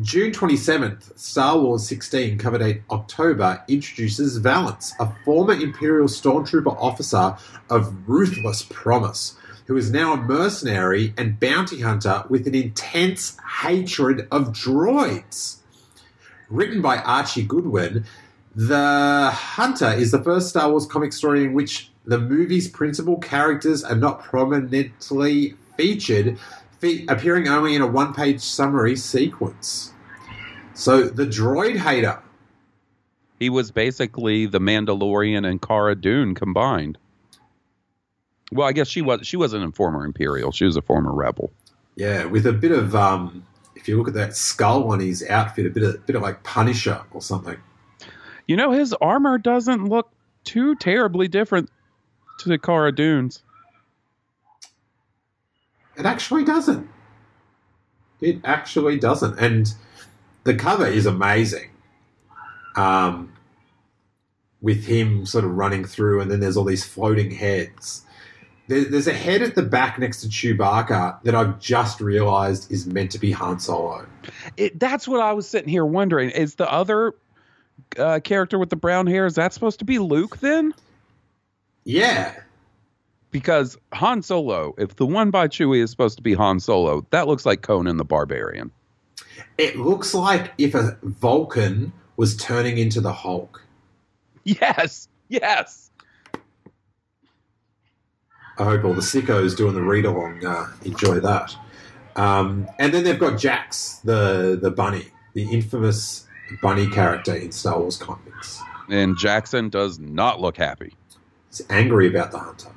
June 0.00 0.32
27th, 0.32 1.16
Star 1.18 1.58
Wars 1.58 1.86
16 1.88 2.38
cover 2.38 2.58
date 2.58 2.82
October 2.90 3.62
introduces 3.68 4.36
Valance, 4.36 4.94
a 5.00 5.12
former 5.24 5.54
Imperial 5.54 6.08
Stormtrooper 6.08 6.76
officer 6.80 7.36
of 7.70 8.08
ruthless 8.08 8.64
promise, 8.68 9.36
who 9.66 9.76
is 9.76 9.90
now 9.90 10.12
a 10.12 10.16
mercenary 10.16 11.14
and 11.16 11.38
bounty 11.40 11.80
hunter 11.80 12.24
with 12.28 12.46
an 12.46 12.54
intense 12.54 13.36
hatred 13.60 14.26
of 14.30 14.48
droids. 14.48 15.58
Written 16.48 16.80
by 16.80 16.98
Archie 16.98 17.44
Goodwin, 17.44 18.04
The 18.54 19.30
Hunter 19.32 19.92
is 19.92 20.12
the 20.12 20.22
first 20.22 20.48
Star 20.48 20.70
Wars 20.70 20.86
comic 20.86 21.12
story 21.12 21.44
in 21.44 21.54
which 21.54 21.90
the 22.08 22.18
movie's 22.18 22.68
principal 22.68 23.18
characters 23.18 23.84
are 23.84 23.94
not 23.94 24.24
prominently 24.24 25.54
featured, 25.76 26.38
fe- 26.80 27.04
appearing 27.06 27.48
only 27.48 27.74
in 27.74 27.82
a 27.82 27.86
one 27.86 28.14
page 28.14 28.40
summary 28.40 28.96
sequence. 28.96 29.92
So, 30.72 31.02
the 31.02 31.26
droid 31.26 31.76
hater. 31.76 32.20
He 33.38 33.50
was 33.50 33.70
basically 33.70 34.46
the 34.46 34.58
Mandalorian 34.58 35.46
and 35.46 35.60
Cara 35.60 35.94
Dune 35.94 36.34
combined. 36.34 36.96
Well, 38.50 38.66
I 38.66 38.72
guess 38.72 38.88
she 38.88 39.02
was 39.02 39.26
she 39.26 39.36
wasn't 39.36 39.64
a 39.64 39.72
former 39.72 40.04
Imperial. 40.06 40.50
She 40.50 40.64
was 40.64 40.76
a 40.76 40.82
former 40.82 41.12
rebel. 41.12 41.52
Yeah, 41.94 42.24
with 42.24 42.46
a 42.46 42.52
bit 42.52 42.72
of 42.72 42.96
um 42.96 43.44
if 43.76 43.86
you 43.86 43.98
look 43.98 44.08
at 44.08 44.14
that 44.14 44.34
skull 44.34 44.90
on 44.90 45.00
his 45.00 45.22
outfit, 45.28 45.66
a 45.66 45.70
bit 45.70 45.82
of 45.82 46.06
bit 46.06 46.16
of 46.16 46.22
like 46.22 46.42
Punisher 46.42 47.02
or 47.10 47.20
something. 47.20 47.58
You 48.46 48.56
know, 48.56 48.70
his 48.70 48.94
armor 48.94 49.36
doesn't 49.36 49.88
look 49.88 50.10
too 50.44 50.74
terribly 50.76 51.28
different 51.28 51.68
to 52.38 52.48
the 52.48 52.58
Cara 52.58 52.92
Dunes. 52.92 53.42
It 55.96 56.06
actually 56.06 56.44
doesn't. 56.44 56.88
It 58.20 58.40
actually 58.44 58.98
doesn't. 58.98 59.38
And 59.38 59.72
the 60.44 60.54
cover 60.54 60.86
is 60.86 61.06
amazing. 61.06 61.70
Um, 62.76 63.32
with 64.60 64.84
him 64.86 65.26
sort 65.26 65.44
of 65.44 65.52
running 65.52 65.84
through, 65.84 66.20
and 66.20 66.30
then 66.30 66.40
there's 66.40 66.56
all 66.56 66.64
these 66.64 66.84
floating 66.84 67.30
heads. 67.30 68.02
There, 68.66 68.84
there's 68.84 69.06
a 69.06 69.12
head 69.12 69.42
at 69.42 69.54
the 69.54 69.62
back 69.62 69.98
next 69.98 70.20
to 70.22 70.28
Chewbacca 70.28 71.22
that 71.22 71.34
I've 71.34 71.58
just 71.60 72.00
realized 72.00 72.70
is 72.70 72.86
meant 72.86 73.10
to 73.12 73.18
be 73.18 73.32
Han 73.32 73.58
Solo. 73.60 74.06
It, 74.56 74.78
that's 74.78 75.08
what 75.08 75.20
I 75.20 75.32
was 75.32 75.48
sitting 75.48 75.68
here 75.68 75.86
wondering. 75.86 76.30
Is 76.30 76.56
the 76.56 76.70
other 76.70 77.14
uh, 77.98 78.20
character 78.22 78.58
with 78.58 78.70
the 78.70 78.76
brown 78.76 79.06
hair 79.06 79.26
is 79.26 79.36
that 79.36 79.52
supposed 79.52 79.78
to 79.78 79.84
be 79.84 79.98
Luke 79.98 80.38
then? 80.38 80.74
Yeah, 81.88 82.34
Because 83.30 83.78
Han 83.94 84.20
Solo, 84.20 84.74
if 84.76 84.96
the 84.96 85.06
one 85.06 85.30
by 85.30 85.48
Chewie 85.48 85.82
is 85.82 85.90
supposed 85.90 86.18
to 86.18 86.22
be 86.22 86.34
Han 86.34 86.60
Solo, 86.60 87.06
that 87.12 87.26
looks 87.26 87.46
like 87.46 87.62
Conan 87.62 87.96
the 87.96 88.04
Barbarian. 88.04 88.70
it 89.56 89.76
looks 89.78 90.12
like 90.12 90.52
if 90.58 90.74
a 90.74 90.98
Vulcan 91.02 91.94
was 92.18 92.36
turning 92.36 92.76
into 92.76 93.00
the 93.00 93.12
Hulk. 93.12 93.64
Yes, 94.44 95.08
yes. 95.28 95.90
I 98.58 98.64
hope 98.64 98.84
all 98.84 98.92
the 98.94 99.00
sickos 99.00 99.56
doing 99.56 99.74
the 99.74 99.82
read 99.82 100.04
along 100.04 100.44
uh, 100.44 100.66
enjoy 100.84 101.20
that. 101.20 101.54
Um, 102.16 102.68
and 102.78 102.92
then 102.92 103.04
they've 103.04 103.18
got 103.18 103.38
Jax, 103.38 104.00
the 104.04 104.58
the 104.60 104.70
bunny, 104.70 105.06
the 105.34 105.44
infamous 105.50 106.26
bunny 106.60 106.86
character 106.88 107.34
in 107.34 107.52
Star 107.52 107.78
Wars 107.78 107.96
comics. 107.96 108.60
And 108.90 109.16
Jaxxon 109.16 109.70
does 109.70 109.98
not 109.98 110.40
look 110.40 110.56
happy. 110.56 110.94
He's 111.48 111.62
angry 111.70 112.08
about 112.08 112.30
the 112.30 112.38
hunter. 112.38 112.70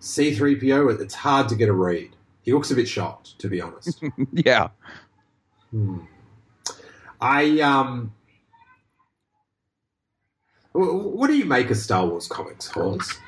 C3PO, 0.00 1.00
it's 1.00 1.14
hard 1.14 1.48
to 1.48 1.54
get 1.54 1.68
a 1.68 1.72
read. 1.72 2.10
He 2.42 2.52
looks 2.52 2.70
a 2.70 2.74
bit 2.74 2.88
shocked, 2.88 3.38
to 3.40 3.48
be 3.48 3.60
honest. 3.60 4.02
yeah. 4.32 4.68
Hmm. 5.70 5.98
I 7.20 7.60
um. 7.60 8.14
What 10.72 11.26
do 11.26 11.36
you 11.36 11.44
make 11.44 11.70
of 11.70 11.76
Star 11.76 12.06
Wars 12.06 12.28
comics, 12.28 12.68
Hawes? 12.68 13.18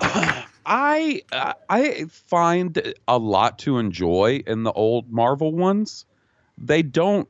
I 0.66 1.22
uh, 1.30 1.52
I 1.68 2.06
find 2.06 2.94
a 3.06 3.18
lot 3.18 3.58
to 3.60 3.78
enjoy 3.78 4.42
in 4.46 4.64
the 4.64 4.72
old 4.72 5.12
Marvel 5.12 5.52
ones. 5.52 6.06
They 6.58 6.82
don't 6.82 7.28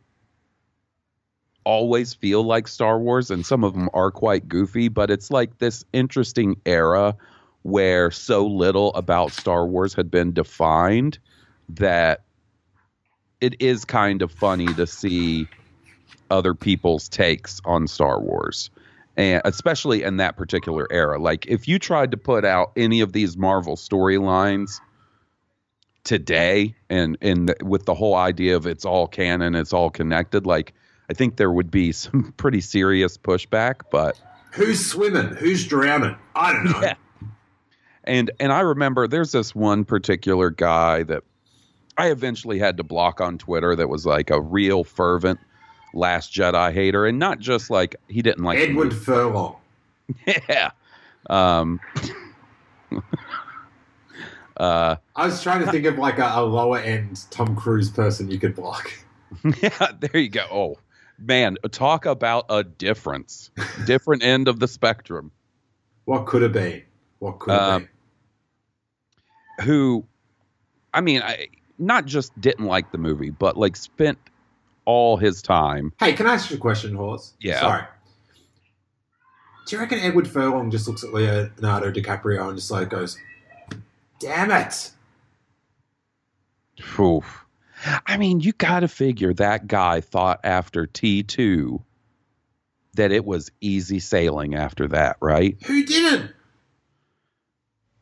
always 1.66 2.14
feel 2.14 2.44
like 2.44 2.68
Star 2.68 2.98
Wars, 2.98 3.30
and 3.30 3.44
some 3.44 3.64
of 3.64 3.74
them 3.74 3.90
are 3.92 4.10
quite 4.10 4.48
goofy. 4.48 4.88
But 4.88 5.10
it's 5.10 5.30
like 5.30 5.58
this 5.58 5.84
interesting 5.92 6.56
era 6.64 7.14
where 7.62 8.10
so 8.10 8.46
little 8.46 8.94
about 8.94 9.32
Star 9.32 9.66
Wars 9.66 9.92
had 9.92 10.10
been 10.10 10.32
defined 10.32 11.18
that 11.68 12.22
it 13.40 13.60
is 13.60 13.84
kind 13.84 14.22
of 14.22 14.30
funny 14.32 14.72
to 14.74 14.86
see 14.86 15.48
other 16.30 16.54
people's 16.54 17.08
takes 17.08 17.60
on 17.64 17.88
Star 17.88 18.20
Wars. 18.20 18.70
And 19.16 19.42
especially 19.44 20.02
in 20.02 20.18
that 20.18 20.36
particular 20.36 20.86
era. 20.90 21.18
Like 21.18 21.46
if 21.46 21.66
you 21.66 21.78
tried 21.78 22.12
to 22.12 22.16
put 22.16 22.44
out 22.44 22.72
any 22.76 23.00
of 23.00 23.12
these 23.12 23.36
Marvel 23.36 23.76
storylines 23.76 24.80
today 26.04 26.76
and 26.88 27.18
and 27.20 27.52
with 27.62 27.84
the 27.86 27.94
whole 27.94 28.14
idea 28.14 28.54
of 28.56 28.66
it's 28.66 28.84
all 28.84 29.08
canon, 29.08 29.54
it's 29.54 29.72
all 29.72 29.90
connected, 29.90 30.46
like 30.46 30.74
I 31.08 31.14
think 31.14 31.36
there 31.36 31.52
would 31.52 31.70
be 31.70 31.92
some 31.92 32.32
pretty 32.36 32.60
serious 32.60 33.16
pushback, 33.16 33.82
but 33.90 34.18
Who's 34.52 34.84
swimming? 34.84 35.34
Who's 35.36 35.66
drowning? 35.66 36.16
I 36.34 36.52
don't 36.52 36.64
know. 36.64 36.80
Yeah. 36.80 36.94
and 38.04 38.30
and 38.40 38.52
I 38.52 38.60
remember 38.60 39.06
there's 39.06 39.32
this 39.32 39.54
one 39.54 39.84
particular 39.84 40.48
guy 40.50 41.02
that 41.02 41.24
I 41.98 42.10
eventually 42.10 42.58
had 42.58 42.78
to 42.78 42.82
block 42.82 43.20
on 43.20 43.36
Twitter 43.36 43.76
that 43.76 43.88
was 43.88 44.06
like 44.06 44.30
a 44.30 44.40
real 44.40 44.82
fervent 44.82 45.40
Last 45.92 46.32
Jedi 46.32 46.72
hater, 46.72 47.06
and 47.06 47.18
not 47.18 47.38
just 47.38 47.70
like 47.70 47.96
he 48.08 48.22
didn't 48.22 48.44
like 48.44 48.58
Edward. 48.58 48.94
Furlong. 48.94 49.56
yeah. 50.48 50.70
Um, 51.28 51.80
uh, 54.56 54.96
I 55.16 55.26
was 55.26 55.42
trying 55.42 55.64
to 55.64 55.70
think 55.70 55.84
of 55.84 55.98
like 55.98 56.18
a, 56.18 56.32
a 56.34 56.42
lower 56.42 56.78
end 56.78 57.24
Tom 57.30 57.56
Cruise 57.56 57.90
person 57.90 58.30
you 58.30 58.38
could 58.38 58.54
block. 58.54 58.90
yeah, 59.62 59.92
there 60.00 60.20
you 60.20 60.28
go. 60.28 60.46
Oh 60.50 60.78
man, 61.18 61.56
talk 61.70 62.06
about 62.06 62.46
a 62.48 62.64
difference, 62.64 63.50
different 63.84 64.22
end 64.22 64.48
of 64.48 64.60
the 64.60 64.68
spectrum. 64.68 65.30
What 66.04 66.26
could 66.26 66.42
have 66.42 66.52
been? 66.52 66.82
What 67.18 67.38
could 67.38 67.52
have 67.52 67.62
Um, 67.62 67.88
been? 69.58 69.64
Who, 69.66 70.06
I 70.92 71.00
mean, 71.00 71.22
I 71.22 71.48
not 71.78 72.04
just 72.04 72.38
didn't 72.40 72.66
like 72.66 72.92
the 72.92 72.98
movie, 72.98 73.30
but 73.30 73.56
like 73.56 73.76
spent 73.76 74.18
all 74.84 75.16
his 75.16 75.42
time. 75.42 75.92
Hey, 75.98 76.12
can 76.12 76.26
I 76.26 76.34
ask 76.34 76.50
you 76.50 76.56
a 76.56 76.60
question, 76.60 76.94
Hawes? 76.94 77.34
Yeah. 77.40 77.60
Sorry. 77.60 77.82
Do 79.66 79.74
you 79.76 79.80
reckon 79.80 79.98
Edward 79.98 80.28
Furlong 80.28 80.70
just 80.70 80.86
looks 80.86 81.02
at 81.02 81.12
Leonardo 81.12 81.90
DiCaprio 81.90 82.46
and 82.48 82.56
just 82.56 82.70
like 82.70 82.88
goes, 82.88 83.18
"Damn 84.20 84.52
it"? 84.52 84.92
Oof. 87.00 87.45
I 88.06 88.16
mean, 88.16 88.40
you 88.40 88.52
got 88.52 88.80
to 88.80 88.88
figure 88.88 89.32
that 89.34 89.66
guy 89.66 90.00
thought 90.00 90.40
after 90.44 90.86
T2 90.86 91.82
that 92.94 93.12
it 93.12 93.24
was 93.24 93.50
easy 93.60 94.00
sailing 94.00 94.54
after 94.54 94.88
that, 94.88 95.16
right? 95.20 95.56
Who 95.66 95.84
didn't? 95.84 96.32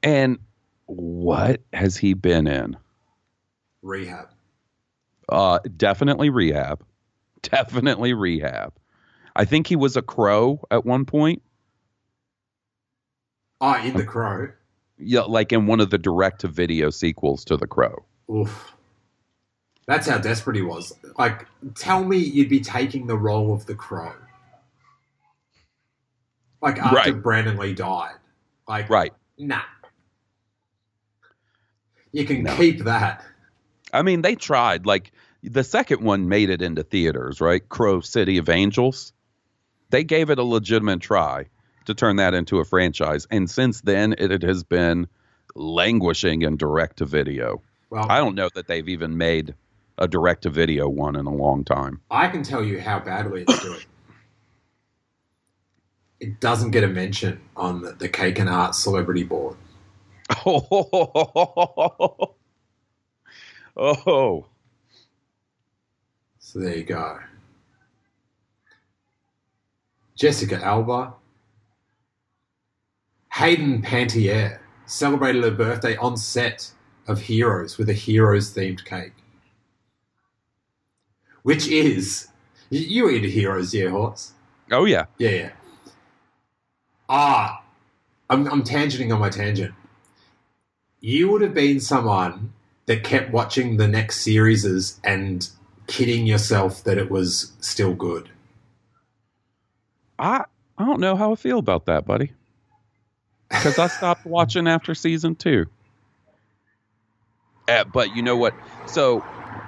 And 0.03 0.39
what 0.87 1.63
has 1.73 1.97
he 1.97 2.15
been 2.15 2.47
in? 2.47 2.77
Rehab. 3.83 4.29
Uh, 5.29 5.59
definitely 5.77 6.31
rehab. 6.31 6.85
Definitely 7.43 8.15
rehab. 8.15 8.73
I 9.37 9.45
think 9.45 9.67
he 9.67 9.77
was 9.77 9.97
a 9.97 10.03
crow 10.03 10.61
at 10.71 10.87
one 10.87 11.05
point. 11.05 11.43
Oh, 13.61 13.75
in 13.83 13.95
The 13.95 14.05
Crow. 14.05 14.49
Yeah, 14.99 15.23
like 15.23 15.53
in 15.53 15.67
one 15.67 15.81
of 15.81 15.91
the 15.91 15.99
direct 15.99 16.41
to 16.43 16.49
video 16.49 16.91
sequels 16.91 17.45
to 17.47 17.57
The 17.57 17.67
Crow. 17.67 18.05
Oof. 18.31 18.74
That's 19.87 20.09
how 20.09 20.19
desperate 20.19 20.57
he 20.57 20.63
was. 20.63 20.95
Like, 21.19 21.47
tell 21.75 22.05
me 22.05 22.17
you'd 22.17 22.49
be 22.49 22.61
taking 22.61 23.07
the 23.07 23.17
role 23.17 23.53
of 23.53 23.67
the 23.67 23.75
Crow. 23.75 24.13
Like 26.63 26.79
after 26.79 27.13
Right. 27.13 27.23
Brandon 27.23 27.57
Lee 27.59 27.75
died. 27.75 28.15
Like, 28.67 28.89
Right. 28.89 29.13
nah. 29.39 29.61
You 32.13 32.25
can 32.25 32.45
No. 32.45 32.57
keep 32.57 32.85
that. 32.85 33.23
I 33.93 34.03
mean, 34.03 34.23
they 34.23 34.35
tried. 34.35 34.87
Like 34.87 35.13
the 35.43 35.65
second 35.65 36.03
one 36.03 36.29
made 36.29 36.49
it 36.49 36.63
into 36.63 36.83
theaters, 36.83 37.41
right? 37.41 37.67
Crow 37.69 38.01
City 38.01 38.39
of 38.39 38.49
Angels. 38.49 39.13
They 39.91 40.05
gave 40.05 40.31
it 40.31 40.39
a 40.39 40.43
legitimate 40.45 41.01
try 41.01 41.47
to 41.85 41.95
turn 41.95 42.17
that 42.17 42.33
into 42.33 42.59
a 42.61 42.65
franchise, 42.65 43.27
and 43.31 43.49
since 43.51 43.83
then 43.83 44.15
it, 44.17 44.33
it 44.33 44.43
has 44.43 44.65
been 44.65 45.07
languishing 45.55 46.43
in 46.43 46.57
direct 46.57 46.97
to 46.99 47.05
video. 47.05 47.63
Well, 47.91 48.07
I 48.09 48.17
don't 48.19 48.35
know 48.35 48.49
that 48.55 48.67
they've 48.67 48.89
even 48.89 49.19
made 49.19 49.55
a 49.99 50.09
direct 50.09 50.43
to 50.43 50.51
video 50.51 50.89
one 50.89 51.17
in 51.17 51.27
a 51.27 51.35
long 51.35 51.65
time. 51.65 52.01
I 52.11 52.29
can 52.29 52.43
tell 52.43 52.65
you 52.65 52.81
how 52.81 52.99
badly 53.01 53.43
it's 53.43 53.63
doing. 53.63 53.81
It 56.21 56.41
doesn't 56.41 56.71
get 56.71 56.85
a 56.85 56.89
mention 56.89 57.41
on 57.57 57.83
the, 57.83 57.93
the 57.93 58.09
Cake 58.09 58.39
and 58.39 58.49
Art 58.49 58.75
Celebrity 58.75 59.25
Board. 59.25 59.57
Oh, 60.47 62.35
oh, 63.77 64.47
So 66.39 66.61
there 66.61 66.77
you 66.77 66.85
go. 66.85 67.19
Jessica 70.17 70.63
Alba. 70.65 71.15
Hayden 73.33 73.83
Panettiere 73.83 74.61
celebrated 74.87 75.43
her 75.43 75.51
birthday 75.51 75.97
on 75.97 76.17
set 76.17 76.71
of 77.09 77.21
Heroes 77.21 77.77
with 77.77 77.89
a 77.89 77.93
Heroes 77.93 78.55
themed 78.55 78.85
cake. 78.85 79.24
Which 81.45 81.69
is. 81.69 82.29
You, 82.71 82.81
you 82.81 83.11
eat 83.11 83.31
Heroes, 83.31 83.73
yeah, 83.73 83.91
Hawes? 83.91 84.33
oh 84.73 84.87
yeah. 84.87 85.05
Yeah, 85.19 85.31
yeah. 85.31 85.51
Ah, 87.09 87.63
I'm, 88.31 88.49
I'm 88.49 88.65
tangenting 88.65 89.13
on 89.13 89.21
my 89.21 89.29
tangent. 89.29 89.75
You 91.01 91.31
would 91.31 91.43
have 91.43 91.53
been 91.55 91.81
someone 91.81 92.55
that 92.87 93.05
kept 93.05 93.31
watching 93.31 93.77
the 93.77 93.87
next 93.87 94.23
series 94.23 94.99
and 95.05 95.49
kidding 95.87 96.27
yourself 96.27 96.83
that 96.85 96.97
it 96.97 97.11
was 97.11 97.53
still 97.61 97.93
good. 97.95 98.31
I 100.19 100.45
I 100.79 100.87
don't 100.87 101.01
know 101.01 101.15
how 101.15 101.33
I 101.33 101.35
feel 101.35 101.59
about 101.59 101.85
that, 101.87 102.07
buddy. 102.07 102.33
Because 103.51 103.79
I 103.79 103.87
stopped 103.89 104.25
watching 104.25 104.67
after 104.67 104.95
season 104.95 105.35
two. 105.35 105.67
Uh, 107.69 107.85
but 107.85 108.17
you 108.17 108.23
know 108.23 108.37
what? 108.37 108.55
So 108.87 109.23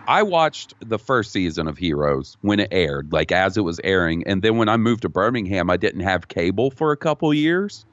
I 0.09 0.23
watched 0.23 0.75
the 0.81 0.99
first 0.99 1.33
season 1.33 1.67
of 1.67 1.77
Heroes 1.77 2.37
when 2.41 2.61
it 2.61 2.69
aired, 2.71 3.13
like 3.13 3.33
as 3.33 3.57
it 3.57 3.63
was 3.63 3.81
airing, 3.83 4.27
and 4.27 4.41
then 4.43 4.57
when 4.57 4.69
I 4.69 4.77
moved 4.77 5.03
to 5.03 5.09
Birmingham, 5.09 5.69
I 5.69 5.77
didn't 5.77 6.03
have 6.03 6.29
cable 6.29 6.71
for 6.71 6.93
a 6.93 6.97
couple 6.97 7.33
years. 7.35 7.85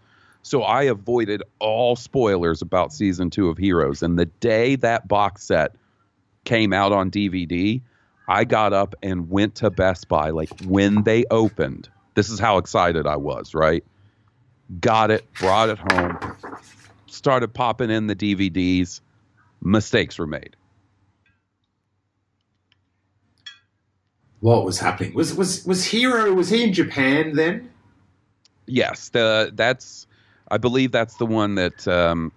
So 0.44 0.61
I 0.61 0.84
avoided 0.84 1.41
all 1.60 1.95
spoilers 1.95 2.61
about 2.61 2.91
season 2.91 3.30
two 3.30 3.48
of 3.49 3.57
Heroes. 3.57 4.03
And 4.03 4.19
the 4.19 4.26
day 4.26 4.76
that 4.76 5.07
box 5.07 5.44
set 5.44 5.76
came 6.44 6.73
out 6.73 6.91
on 6.91 7.10
DVD, 7.10 7.81
I 8.27 8.44
got 8.44 8.73
up 8.73 8.94
and 9.02 9.30
went 9.30 9.56
to 9.56 9.69
Best 9.69 10.07
Buy, 10.07 10.31
like 10.31 10.49
when 10.65 11.03
they 11.03 11.26
opened. 11.31 11.90
This 12.15 12.30
is 12.30 12.40
how 12.40 12.57
excited 12.57 13.07
I 13.07 13.15
was, 13.15 13.56
right? 13.56 13.84
Got 14.80 15.11
it, 15.11 15.26
brought 15.34 15.69
it 15.69 15.77
home, 15.77 16.35
started 17.07 17.53
popping 17.53 17.90
in 17.90 18.07
the 18.07 18.15
DVDs. 18.15 19.02
Mistakes 19.61 20.19
were 20.19 20.27
made. 20.27 20.56
What 24.44 24.65
was 24.65 24.78
happening? 24.78 25.14
Was 25.14 25.34
was 25.34 25.65
was 25.65 25.86
Hiro? 25.86 26.34
Was 26.34 26.49
he 26.49 26.65
in 26.65 26.74
Japan 26.74 27.38
then? 27.38 27.72
Yes, 28.65 29.07
the 29.07 29.53
that's 29.53 30.06
I 30.52 30.57
believe 30.57 30.91
that's 30.91 31.15
the 31.15 31.26
one 31.26 31.56
that 31.56 31.88
um, 31.88 32.34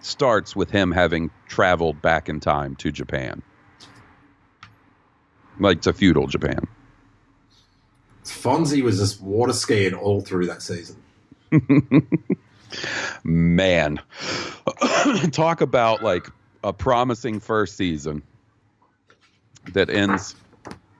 starts 0.00 0.56
with 0.56 0.70
him 0.70 0.90
having 0.90 1.30
traveled 1.46 2.00
back 2.00 2.30
in 2.30 2.40
time 2.40 2.74
to 2.76 2.90
Japan, 2.90 3.42
like 5.58 5.82
to 5.82 5.92
feudal 5.92 6.26
Japan. 6.26 6.66
Fonzie 8.24 8.80
was 8.80 8.98
just 8.98 9.20
water 9.20 9.52
skiing 9.52 9.92
all 9.92 10.22
through 10.22 10.46
that 10.46 10.62
season. 10.62 10.96
Man, 13.24 14.00
talk 15.32 15.60
about 15.60 16.02
like 16.02 16.30
a 16.64 16.72
promising 16.72 17.40
first 17.40 17.76
season 17.76 18.22
that 19.74 19.90
ends 19.90 20.34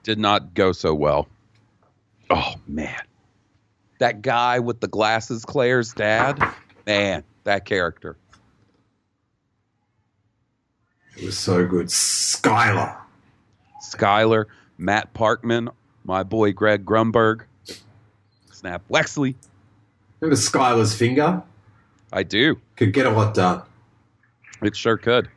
did 0.03 0.19
not 0.19 0.53
go 0.53 0.71
so 0.71 0.93
well. 0.93 1.27
Oh 2.29 2.53
man, 2.67 3.01
that 3.99 4.21
guy 4.21 4.59
with 4.59 4.79
the 4.79 4.87
glasses, 4.87 5.45
Claire's 5.45 5.93
dad. 5.93 6.41
Man, 6.87 7.23
that 7.43 7.65
character. 7.65 8.17
It 11.17 11.25
was 11.25 11.37
so 11.37 11.67
good. 11.67 11.87
Sylar. 11.87 12.97
Sylar, 13.83 14.45
Matt 14.77 15.13
Parkman, 15.13 15.69
my 16.03 16.23
boy 16.23 16.53
Greg 16.53 16.85
Grunberg, 16.85 17.41
Snap 18.51 18.81
Wexley. 18.89 19.35
Remember 20.19 20.35
Sylar's 20.35 20.95
finger? 20.95 21.43
I 22.13 22.23
do. 22.23 22.59
Could 22.75 22.93
get 22.93 23.05
a 23.05 23.09
lot 23.09 23.33
done. 23.33 23.61
It 24.61 24.75
sure 24.75 24.97
could. 24.97 25.29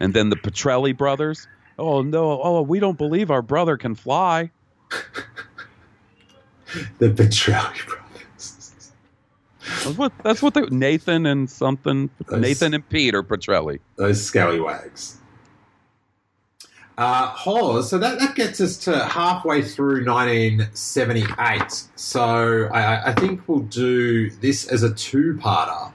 And 0.00 0.14
then 0.14 0.30
the 0.30 0.36
Petrelli 0.36 0.96
brothers. 0.96 1.46
Oh 1.78 2.02
no! 2.02 2.40
Oh, 2.42 2.62
we 2.62 2.78
don't 2.80 2.98
believe 2.98 3.30
our 3.30 3.42
brother 3.42 3.76
can 3.76 3.94
fly. 3.94 4.50
The 6.98 7.10
Petrelli 7.10 7.86
brothers. 7.86 8.92
That's 9.84 9.98
what 9.98 10.12
that's 10.22 10.42
what 10.42 10.54
they, 10.54 10.62
Nathan 10.62 11.26
and 11.26 11.50
something 11.50 12.08
Those- 12.26 12.40
Nathan 12.40 12.72
and 12.74 12.88
Peter 12.88 13.22
Petrelli. 13.22 13.80
Those 13.96 14.24
scallywags. 14.24 15.18
Uh, 16.98 17.26
Hawes, 17.26 17.88
so 17.88 17.98
that, 17.98 18.18
that 18.20 18.34
gets 18.34 18.60
us 18.60 18.76
to 18.76 19.04
halfway 19.06 19.62
through 19.62 20.04
1978. 20.04 21.88
So 21.96 22.68
I, 22.72 23.10
I 23.10 23.14
think 23.14 23.48
we'll 23.48 23.60
do 23.60 24.28
this 24.30 24.66
as 24.68 24.82
a 24.82 24.92
two-parter. 24.94 25.91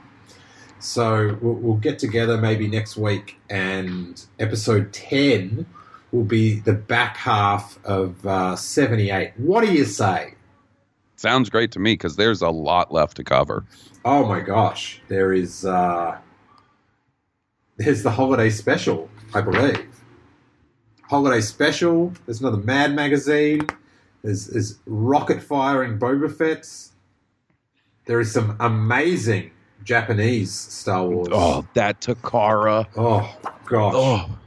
So 0.80 1.38
we'll, 1.40 1.54
we'll 1.54 1.76
get 1.76 1.98
together 1.98 2.38
maybe 2.38 2.68
next 2.68 2.96
week, 2.96 3.38
and 3.50 4.24
episode 4.38 4.92
10 4.92 5.66
will 6.12 6.24
be 6.24 6.60
the 6.60 6.72
back 6.72 7.16
half 7.16 7.78
of 7.84 8.26
uh, 8.26 8.56
78. 8.56 9.32
What 9.36 9.64
do 9.64 9.72
you 9.72 9.84
say? 9.84 10.34
Sounds 11.16 11.50
great 11.50 11.72
to 11.72 11.80
me 11.80 11.94
because 11.94 12.16
there's 12.16 12.42
a 12.42 12.50
lot 12.50 12.92
left 12.92 13.16
to 13.16 13.24
cover. 13.24 13.64
Oh 14.04 14.24
my 14.24 14.40
gosh, 14.40 15.00
there 15.08 15.32
is 15.32 15.64
uh, 15.64 16.16
there's 17.76 18.02
the 18.02 18.10
holiday 18.12 18.50
special, 18.50 19.10
I 19.34 19.40
believe. 19.40 19.84
Holiday 21.02 21.40
special. 21.40 22.12
There's 22.26 22.40
another 22.40 22.58
Mad 22.58 22.94
magazine. 22.94 23.66
There's, 24.22 24.46
there's 24.48 24.78
rocket 24.86 25.42
firing 25.42 25.98
Boba 25.98 26.30
Fett's. 26.30 26.92
There 28.06 28.20
is 28.20 28.32
some 28.32 28.56
amazing 28.60 29.50
Japanese 29.84 30.52
Star 30.52 31.06
Wars. 31.06 31.28
Oh, 31.30 31.66
that 31.74 32.00
Takara. 32.00 32.86
Oh, 32.96 33.36
gosh. 33.66 33.94
Oh, 33.96 34.38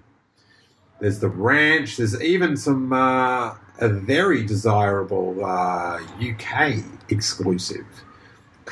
There's 0.99 1.19
the 1.19 1.29
ranch. 1.29 1.97
There's 1.97 2.21
even 2.21 2.57
some 2.57 2.93
uh, 2.93 3.55
a 3.79 3.89
very 3.89 4.45
desirable 4.45 5.43
uh, 5.43 5.99
UK 6.21 6.83
exclusive, 7.09 7.85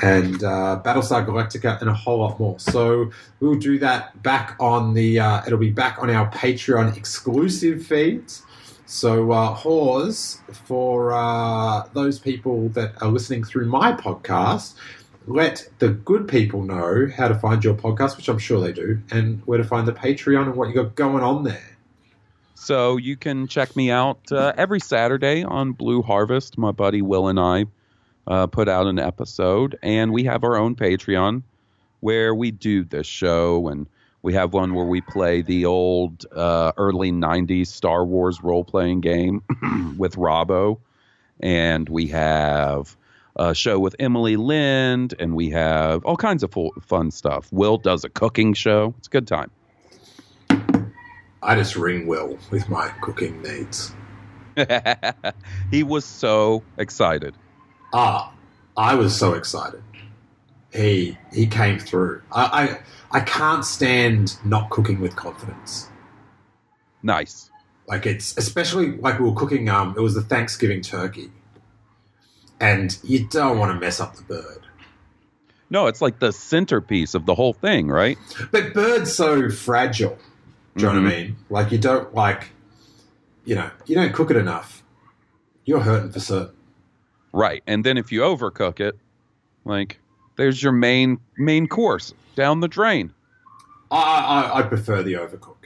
and 0.02 0.42
uh, 0.44 0.80
Battlestar 0.84 1.26
Galactica, 1.26 1.80
and 1.80 1.90
a 1.90 1.94
whole 1.94 2.18
lot 2.20 2.38
more. 2.38 2.58
So 2.60 3.10
we'll 3.40 3.58
do 3.58 3.78
that 3.80 4.22
back 4.22 4.56
on 4.60 4.94
the. 4.94 5.18
Uh, 5.18 5.42
it'll 5.46 5.58
be 5.58 5.70
back 5.70 6.02
on 6.02 6.10
our 6.10 6.30
Patreon 6.30 6.96
exclusive 6.96 7.84
feeds. 7.84 8.42
So, 8.86 9.30
uh, 9.30 9.54
Hawes, 9.54 10.40
for 10.52 11.12
uh, 11.12 11.86
those 11.92 12.18
people 12.18 12.70
that 12.70 13.00
are 13.00 13.08
listening 13.08 13.44
through 13.44 13.66
my 13.66 13.92
podcast, 13.92 14.74
let 15.30 15.68
the 15.78 15.88
good 15.88 16.26
people 16.26 16.62
know 16.62 17.08
how 17.16 17.28
to 17.28 17.34
find 17.34 17.62
your 17.62 17.74
podcast, 17.74 18.16
which 18.16 18.28
I'm 18.28 18.38
sure 18.38 18.60
they 18.60 18.72
do, 18.72 19.00
and 19.10 19.40
where 19.46 19.58
to 19.58 19.64
find 19.64 19.86
the 19.86 19.92
Patreon 19.92 20.42
and 20.42 20.56
what 20.56 20.68
you 20.68 20.74
got 20.74 20.94
going 20.94 21.22
on 21.22 21.44
there. 21.44 21.78
So 22.54 22.96
you 22.96 23.16
can 23.16 23.46
check 23.46 23.74
me 23.74 23.90
out 23.90 24.30
uh, 24.32 24.52
every 24.56 24.80
Saturday 24.80 25.44
on 25.44 25.72
Blue 25.72 26.02
Harvest. 26.02 26.58
My 26.58 26.72
buddy 26.72 27.00
Will 27.00 27.28
and 27.28 27.40
I 27.40 27.66
uh, 28.26 28.48
put 28.48 28.68
out 28.68 28.86
an 28.86 28.98
episode, 28.98 29.78
and 29.82 30.12
we 30.12 30.24
have 30.24 30.44
our 30.44 30.56
own 30.56 30.74
Patreon 30.74 31.42
where 32.00 32.34
we 32.34 32.50
do 32.50 32.84
this 32.84 33.06
show, 33.06 33.68
and 33.68 33.86
we 34.22 34.34
have 34.34 34.52
one 34.52 34.74
where 34.74 34.84
we 34.84 35.00
play 35.00 35.42
the 35.42 35.64
old 35.64 36.26
uh, 36.34 36.72
early 36.76 37.12
'90s 37.12 37.68
Star 37.68 38.04
Wars 38.04 38.42
role-playing 38.42 39.00
game 39.00 39.42
with 39.96 40.16
Robbo, 40.16 40.78
and 41.40 41.88
we 41.88 42.08
have 42.08 42.96
a 43.36 43.54
show 43.54 43.78
with 43.78 43.96
Emily 43.98 44.36
Lind, 44.36 45.14
and 45.18 45.34
we 45.34 45.50
have 45.50 46.04
all 46.04 46.16
kinds 46.16 46.42
of 46.42 46.52
full, 46.52 46.72
fun 46.80 47.10
stuff. 47.10 47.48
Will 47.52 47.78
does 47.78 48.04
a 48.04 48.08
cooking 48.08 48.54
show. 48.54 48.94
It's 48.98 49.08
a 49.08 49.10
good 49.10 49.26
time. 49.26 49.50
I 51.42 51.54
just 51.54 51.76
ring 51.76 52.06
Will 52.06 52.38
with 52.50 52.68
my 52.68 52.88
cooking 53.00 53.40
needs. 53.42 53.94
he 55.70 55.82
was 55.82 56.04
so 56.04 56.62
excited. 56.76 57.34
Ah, 57.92 58.32
I 58.76 58.94
was 58.94 59.16
so 59.16 59.34
excited. 59.34 59.82
He 60.72 61.16
he 61.32 61.46
came 61.46 61.78
through. 61.78 62.22
I 62.30 62.80
I, 63.12 63.18
I 63.18 63.20
can't 63.20 63.64
stand 63.64 64.36
not 64.44 64.70
cooking 64.70 65.00
with 65.00 65.16
confidence. 65.16 65.88
Nice. 67.02 67.50
Like 67.88 68.06
it's 68.06 68.36
especially 68.36 68.92
like 68.98 69.18
we 69.18 69.28
were 69.28 69.34
cooking. 69.34 69.68
Um, 69.68 69.94
it 69.96 70.00
was 70.00 70.14
the 70.14 70.22
Thanksgiving 70.22 70.82
turkey, 70.82 71.32
and 72.60 72.98
you 73.02 73.26
don't 73.26 73.58
want 73.58 73.72
to 73.72 73.80
mess 73.80 74.00
up 74.00 74.14
the 74.16 74.22
bird. 74.22 74.66
No, 75.70 75.86
it's 75.86 76.02
like 76.02 76.18
the 76.18 76.32
centerpiece 76.32 77.14
of 77.14 77.26
the 77.26 77.34
whole 77.34 77.52
thing, 77.52 77.88
right? 77.88 78.18
But 78.50 78.74
bird's 78.74 79.12
so 79.14 79.50
fragile. 79.50 80.18
Do 80.76 80.86
you 80.86 80.92
know 80.92 81.00
what 81.02 81.06
I 81.12 81.14
Mhm. 81.14 81.24
mean? 81.26 81.36
Like 81.48 81.72
you 81.72 81.78
don't 81.78 82.12
like, 82.14 82.50
you 83.44 83.54
know, 83.54 83.70
you 83.86 83.94
don't 83.94 84.12
cook 84.12 84.30
it 84.30 84.36
enough. 84.36 84.82
You're 85.64 85.80
hurting 85.80 86.10
for 86.12 86.20
certain. 86.20 86.54
Right. 87.32 87.62
And 87.66 87.84
then 87.84 87.96
if 87.96 88.10
you 88.10 88.20
overcook 88.22 88.80
it, 88.80 88.98
like 89.64 90.00
there's 90.36 90.62
your 90.62 90.72
main 90.72 91.18
main 91.36 91.68
course 91.68 92.12
down 92.34 92.60
the 92.60 92.68
drain. 92.68 93.12
I, 93.92 93.96
I, 94.52 94.58
I 94.58 94.62
prefer 94.62 95.02
the 95.02 95.14
overcook 95.14 95.56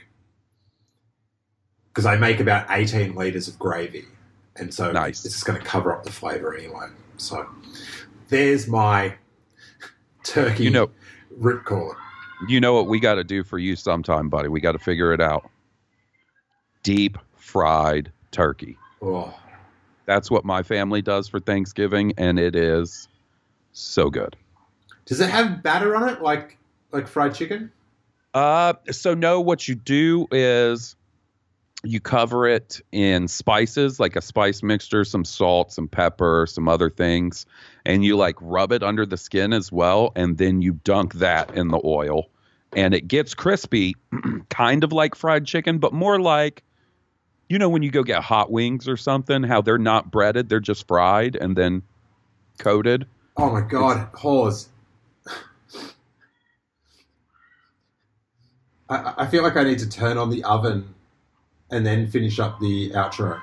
because 1.89 2.05
I 2.05 2.15
make 2.17 2.39
about 2.39 2.67
18 2.69 3.15
liters 3.15 3.47
of 3.47 3.57
gravy, 3.57 4.05
and 4.57 4.73
so 4.73 4.91
Nice. 4.91 5.25
it's 5.25 5.35
just 5.35 5.45
going 5.45 5.59
to 5.59 5.65
cover 5.65 5.93
up 5.95 6.03
the 6.03 6.11
flavor 6.11 6.55
anyway. 6.55 6.87
So 7.17 7.47
there's 8.29 8.67
my 8.67 9.15
turkey 10.23 10.63
You 10.65 10.69
know, 10.71 10.89
you 12.47 12.59
know 12.59 12.73
what 12.73 12.87
we 12.87 12.99
got 12.99 13.15
to 13.15 13.23
do 13.23 13.43
for 13.43 13.57
you 13.59 13.75
sometime, 13.75 14.29
buddy. 14.29 14.47
We 14.49 14.59
got 14.61 14.73
to 14.73 14.79
figure 14.79 15.13
it 15.13 15.21
out. 15.21 15.49
Deep 16.83 17.17
fried 17.35 18.11
turkey. 18.31 18.77
Oh, 19.01 19.33
That's 20.05 20.29
what 20.29 20.45
my 20.45 20.61
family 20.63 21.01
does 21.01 21.27
for 21.27 21.39
Thanksgiving, 21.39 22.13
and 22.17 22.39
it 22.39 22.55
is 22.55 23.07
so 23.73 24.09
good. 24.09 24.35
does 25.05 25.19
it 25.21 25.29
have 25.29 25.61
batter 25.63 25.95
on 25.95 26.09
it, 26.09 26.21
like 26.21 26.57
like 26.91 27.07
fried 27.07 27.33
chicken? 27.35 27.71
Uh, 28.33 28.73
so 28.91 29.13
no, 29.13 29.39
what 29.41 29.67
you 29.67 29.75
do 29.75 30.27
is 30.31 30.95
you 31.85 31.99
cover 31.99 32.47
it 32.47 32.81
in 32.91 33.27
spices, 33.27 33.99
like 33.99 34.15
a 34.15 34.21
spice 34.21 34.63
mixture, 34.63 35.03
some 35.03 35.23
salt, 35.23 35.71
some 35.71 35.87
pepper, 35.87 36.47
some 36.49 36.67
other 36.67 36.89
things, 36.89 37.45
and 37.85 38.03
you 38.03 38.17
like 38.17 38.35
rub 38.41 38.71
it 38.71 38.81
under 38.81 39.05
the 39.05 39.17
skin 39.17 39.53
as 39.53 39.71
well, 39.71 40.11
and 40.15 40.37
then 40.37 40.61
you 40.61 40.73
dunk 40.83 41.13
that 41.15 41.55
in 41.55 41.67
the 41.69 41.79
oil, 41.83 42.29
and 42.75 42.93
it 42.93 43.07
gets 43.07 43.33
crispy, 43.35 43.95
kind 44.49 44.83
of 44.83 44.91
like 44.91 45.15
fried 45.15 45.45
chicken, 45.45 45.77
but 45.77 45.93
more 45.93 46.19
like, 46.19 46.63
you 47.49 47.59
know, 47.59 47.69
when 47.69 47.83
you 47.83 47.91
go 47.91 48.01
get 48.03 48.23
hot 48.23 48.51
wings 48.51 48.87
or 48.87 48.97
something, 48.97 49.43
how 49.43 49.61
they're 49.61 49.77
not 49.77 50.09
breaded, 50.09 50.49
they're 50.49 50.59
just 50.59 50.87
fried 50.87 51.35
and 51.35 51.55
then 51.55 51.83
coated. 52.57 53.05
Oh 53.37 53.51
my 53.51 53.61
god, 53.61 54.09
Hawes. 54.15 54.69
I, 58.89 59.13
I 59.17 59.27
feel 59.27 59.43
like 59.43 59.55
I 59.55 59.63
need 59.63 59.79
to 59.79 59.89
turn 59.89 60.17
on 60.17 60.31
the 60.31 60.43
oven 60.43 60.94
and 61.71 61.85
then 61.85 62.07
finish 62.07 62.39
up 62.39 62.59
the 62.59 62.91
outro. 62.91 63.39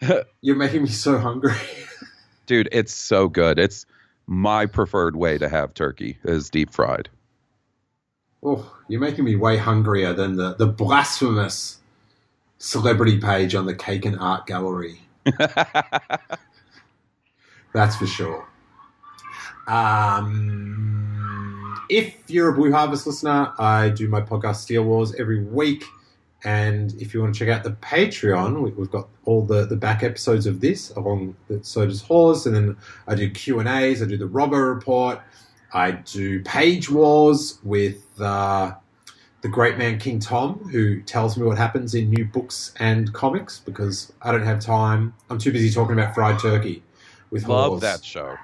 You're 0.40 0.56
making 0.56 0.82
me 0.82 0.88
so 0.88 1.18
hungry. 1.18 1.54
Dude, 2.46 2.68
it's 2.72 2.94
so 2.94 3.28
good. 3.28 3.58
It's 3.58 3.86
my 4.26 4.66
preferred 4.66 5.16
way 5.16 5.38
to 5.38 5.48
have 5.48 5.74
turkey 5.74 6.18
is 6.24 6.50
deep 6.50 6.70
fried. 6.70 7.08
Oh, 8.42 8.76
you're 8.88 9.00
making 9.00 9.24
me 9.24 9.36
way 9.36 9.56
hungrier 9.56 10.12
than 10.12 10.36
the, 10.36 10.52
the 10.54 10.66
blasphemous 10.66 11.78
celebrity 12.58 13.18
page 13.18 13.54
on 13.54 13.64
the 13.64 13.74
Cake 13.74 14.04
and 14.04 14.18
Art 14.18 14.46
Gallery. 14.46 15.00
That's 17.72 17.96
for 17.96 18.06
sure. 18.06 18.46
Um, 19.66 21.14
if 21.88 22.14
you're 22.28 22.50
a 22.50 22.52
Blue 22.52 22.70
Harvest 22.70 23.06
listener, 23.06 23.54
I 23.58 23.88
do 23.88 24.08
my 24.08 24.20
podcast 24.20 24.56
Steele 24.56 24.84
Wars 24.84 25.14
every 25.14 25.42
week. 25.42 25.84
And 26.44 26.94
if 27.00 27.14
you 27.14 27.22
want 27.22 27.34
to 27.34 27.38
check 27.38 27.48
out 27.48 27.64
the 27.64 27.70
Patreon, 27.70 28.60
we, 28.62 28.70
we've 28.72 28.90
got 28.90 29.08
all 29.24 29.42
the, 29.44 29.64
the 29.66 29.76
back 29.76 30.02
episodes 30.02 30.46
of 30.46 30.60
this, 30.60 30.90
along 30.90 31.34
with 31.48 31.64
so 31.64 31.86
does 31.86 32.02
Hawes. 32.02 32.46
And 32.46 32.54
then 32.54 32.76
I 33.08 33.14
do 33.14 33.30
Q 33.30 33.60
and 33.60 33.68
A's. 33.68 34.02
I 34.02 34.06
do 34.06 34.18
the 34.18 34.28
Robbo 34.28 34.74
report. 34.74 35.20
I 35.72 35.92
do 35.92 36.42
Page 36.42 36.90
Wars 36.90 37.58
with 37.64 38.20
uh, 38.20 38.74
the 39.40 39.48
great 39.48 39.76
man 39.76 39.98
King 39.98 40.20
Tom, 40.20 40.58
who 40.70 41.00
tells 41.02 41.36
me 41.36 41.44
what 41.44 41.58
happens 41.58 41.94
in 41.94 42.10
new 42.10 42.24
books 42.24 42.72
and 42.78 43.12
comics 43.12 43.58
because 43.58 44.12
I 44.22 44.30
don't 44.30 44.44
have 44.44 44.60
time. 44.60 45.14
I'm 45.30 45.38
too 45.38 45.52
busy 45.52 45.70
talking 45.70 45.98
about 45.98 46.14
fried 46.14 46.38
turkey 46.38 46.82
with 47.30 47.48
Love 47.48 47.72
Hawes 47.72 47.80
that 47.80 48.04
show. 48.04 48.36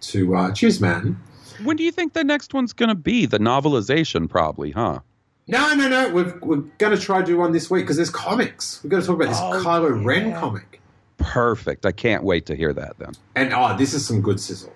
to 0.00 0.34
uh, 0.34 0.52
cheers, 0.52 0.80
man. 0.80 1.22
When 1.62 1.76
do 1.76 1.84
you 1.84 1.92
think 1.92 2.14
the 2.14 2.24
next 2.24 2.54
one's 2.54 2.72
going 2.72 2.88
to 2.88 2.94
be? 2.94 3.26
The 3.26 3.38
novelization, 3.38 4.28
probably, 4.28 4.72
huh? 4.72 5.00
No, 5.48 5.74
no, 5.74 5.88
no. 5.88 6.10
We're, 6.10 6.38
we're 6.40 6.56
going 6.78 6.96
to 6.96 7.00
try 7.00 7.20
to 7.20 7.26
do 7.26 7.36
one 7.38 7.52
this 7.52 7.70
week 7.70 7.84
because 7.84 7.96
there's 7.96 8.10
comics. 8.10 8.80
We've 8.82 8.90
got 8.90 9.00
to 9.00 9.06
talk 9.06 9.16
about 9.16 9.28
this 9.28 9.38
Oh, 9.40 9.62
Kylo 9.64 10.04
Ren 10.04 10.32
comic. 10.34 10.80
Perfect. 11.18 11.84
I 11.86 11.92
can't 11.92 12.24
wait 12.24 12.46
to 12.46 12.56
hear 12.56 12.72
that 12.72 12.98
then. 12.98 13.12
And 13.34 13.52
oh, 13.52 13.76
this 13.76 13.94
is 13.94 14.06
some 14.06 14.20
good 14.22 14.40
sizzle. 14.40 14.72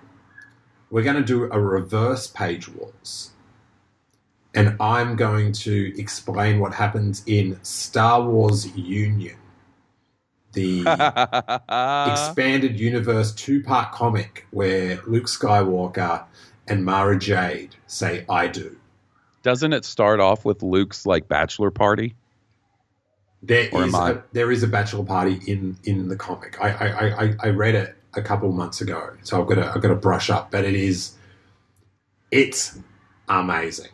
We're 0.89 1.03
going 1.03 1.17
to 1.17 1.23
do 1.23 1.45
a 1.51 1.59
reverse 1.59 2.27
page 2.27 2.69
wars. 2.69 3.31
And 4.53 4.75
I'm 4.79 5.15
going 5.15 5.51
to 5.53 5.99
explain 5.99 6.59
what 6.59 6.73
happens 6.73 7.21
in 7.27 7.59
Star 7.63 8.21
Wars 8.21 8.65
Union. 8.75 9.35
the 10.53 10.81
expanded 12.11 12.79
universe 12.79 13.33
two 13.33 13.61
part 13.61 13.91
comic 13.91 14.47
where 14.51 14.99
Luke 15.05 15.25
Skywalker 15.27 16.25
and 16.67 16.83
Mara 16.85 17.19
Jade 17.19 17.75
say, 17.87 18.25
I 18.29 18.47
do. 18.47 18.76
Doesn't 19.47 19.71
it 19.71 19.85
start 19.85 20.19
off 20.19 20.43
with 20.43 20.61
Luke's 20.61 21.05
like 21.05 21.29
bachelor 21.29 21.71
party? 21.71 22.17
There 23.41 23.69
is 23.73 23.93
I- 23.93 24.11
a, 24.11 24.17
there 24.33 24.51
is 24.51 24.61
a 24.61 24.67
bachelor 24.67 25.05
party 25.05 25.39
in 25.47 25.77
in 25.85 26.09
the 26.09 26.17
comic. 26.17 26.57
I 26.59 26.71
I, 26.71 27.23
I, 27.23 27.33
I 27.43 27.47
read 27.51 27.73
it 27.73 27.95
a 28.13 28.21
couple 28.21 28.51
months 28.51 28.81
ago, 28.81 29.15
so 29.23 29.41
I've 29.41 29.47
got 29.47 29.55
to 29.55 29.71
I've 29.73 29.81
got 29.81 29.87
to 29.87 29.95
brush 29.95 30.29
up. 30.29 30.51
But 30.51 30.65
it 30.65 30.75
is 30.75 31.13
it's 32.29 32.77
amazing. 33.29 33.91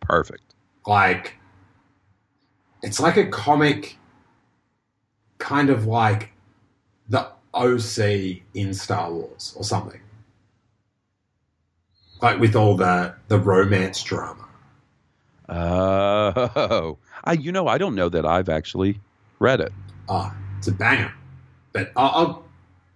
Perfect. 0.00 0.54
Like 0.86 1.36
it's 2.82 3.00
like 3.00 3.16
a 3.16 3.26
comic, 3.26 3.96
kind 5.38 5.70
of 5.70 5.86
like 5.86 6.32
the 7.08 7.26
OC 7.54 8.42
in 8.52 8.74
Star 8.74 9.10
Wars 9.10 9.54
or 9.56 9.64
something. 9.64 10.02
Like 12.20 12.38
with 12.38 12.54
all 12.54 12.76
the 12.76 13.14
the 13.28 13.38
romance 13.38 14.02
drama. 14.02 14.44
Oh, 15.48 16.98
I 17.24 17.32
you 17.32 17.52
know 17.52 17.68
I 17.68 17.78
don't 17.78 17.94
know 17.94 18.08
that 18.08 18.26
I've 18.26 18.48
actually 18.48 19.00
read 19.38 19.60
it. 19.60 19.72
Ah, 20.08 20.34
it's 20.58 20.68
a 20.68 20.72
banger. 20.72 21.12
But 21.72 21.92
I'll, 21.96 22.10
I'll 22.10 22.44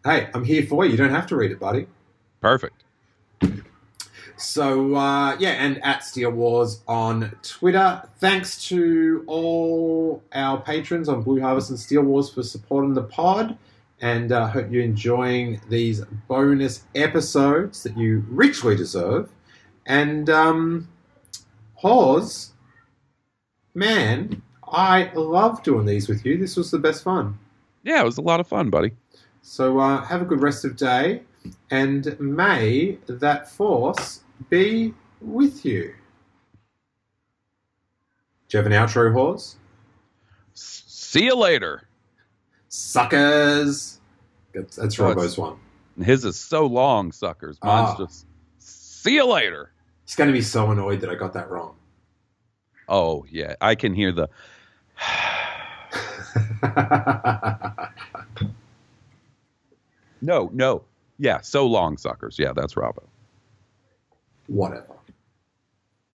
hey, 0.05 0.29
I'm 0.35 0.45
here 0.45 0.65
for 0.67 0.85
you. 0.85 0.91
You 0.91 0.97
don't 0.97 1.11
have 1.11 1.27
to 1.29 1.37
read 1.37 1.51
it, 1.51 1.61
buddy. 1.61 1.87
Perfect. 2.41 2.85
So 4.37 4.97
uh, 4.97 5.37
yeah, 5.39 5.51
and 5.51 5.83
at 5.85 6.05
Steele 6.05 6.31
Wars 6.31 6.83
on 6.89 7.37
Twitter. 7.43 8.03
Thanks 8.19 8.63
to 8.69 9.25
all 9.27 10.23
our 10.33 10.61
patrons 10.61 11.09
on 11.09 11.23
Blue 11.23 11.41
Harvest 11.41 11.71
and 11.71 11.79
Steele 11.79 12.03
Wars 12.03 12.29
for 12.29 12.43
supporting 12.43 12.95
the 12.95 13.03
pod, 13.05 13.57
and 14.01 14.33
uh, 14.33 14.49
hope 14.49 14.71
you're 14.71 14.83
enjoying 14.83 15.61
these 15.69 16.01
bonus 16.29 16.85
episodes 16.95 17.83
that 17.85 17.97
you 17.97 18.25
richly 18.29 18.75
deserve. 18.75 19.31
And 19.87 20.29
um, 20.29 20.89
Hawes, 21.83 22.53
man, 23.75 24.41
I 24.73 25.11
love 25.15 25.63
doing 25.65 25.85
these 25.85 26.09
with 26.09 26.25
you. 26.25 26.39
This 26.39 26.57
was 26.57 26.71
the 26.71 26.79
best 26.79 27.03
fun. 27.03 27.37
Yeah, 27.83 28.01
it 28.01 28.05
was 28.05 28.19
a 28.19 28.23
lot 28.23 28.39
of 28.39 28.47
fun, 28.47 28.71
buddy. 28.71 28.93
So 29.43 29.81
uh, 29.81 30.05
have 30.05 30.23
a 30.23 30.25
good 30.25 30.41
rest 30.41 30.65
of 30.65 30.77
day, 30.77 31.23
and 31.73 32.17
may 32.21 32.99
that 33.09 33.51
force 33.51 34.21
be 34.49 34.95
with 35.21 35.65
you. 35.65 35.93
Do 38.49 38.59
you 38.59 38.63
have 38.63 38.67
an 38.67 38.73
outro, 38.73 39.13
Hawes? 39.13 39.57
See 40.55 41.25
you 41.25 41.35
later. 41.35 41.89
Suckers! 42.69 43.99
That's, 44.55 44.77
that's 44.77 45.01
Oh, 45.01 45.05
Robbo's 45.13 45.37
one. 45.37 45.57
His 46.03 46.25
is 46.25 46.39
so 46.39 46.65
long, 46.67 47.11
suckers. 47.11 47.59
Mine's 47.63 47.91
Ah. 47.91 48.07
just 48.07 48.27
see 48.59 49.15
you 49.17 49.27
later. 49.27 49.72
He's 50.05 50.17
going 50.17 50.29
to 50.29 50.33
be 50.33 50.43
so 50.43 50.71
annoyed 50.71 51.01
that 51.01 51.11
I 51.11 51.15
got 51.15 51.33
that 51.35 51.51
wrong. 51.51 51.77
Oh 52.89 53.25
yeah, 53.31 53.55
I 53.61 53.75
can 53.75 53.95
hear 53.95 54.13
the. 54.13 54.29
No, 60.23 60.49
no. 60.53 60.85
Yeah, 61.19 61.41
so 61.41 61.67
long, 61.67 61.99
suckers. 61.99 62.39
Yeah, 62.39 62.53
that's 62.55 62.75
Robbo. 62.75 63.03
Whatever. 64.47 64.95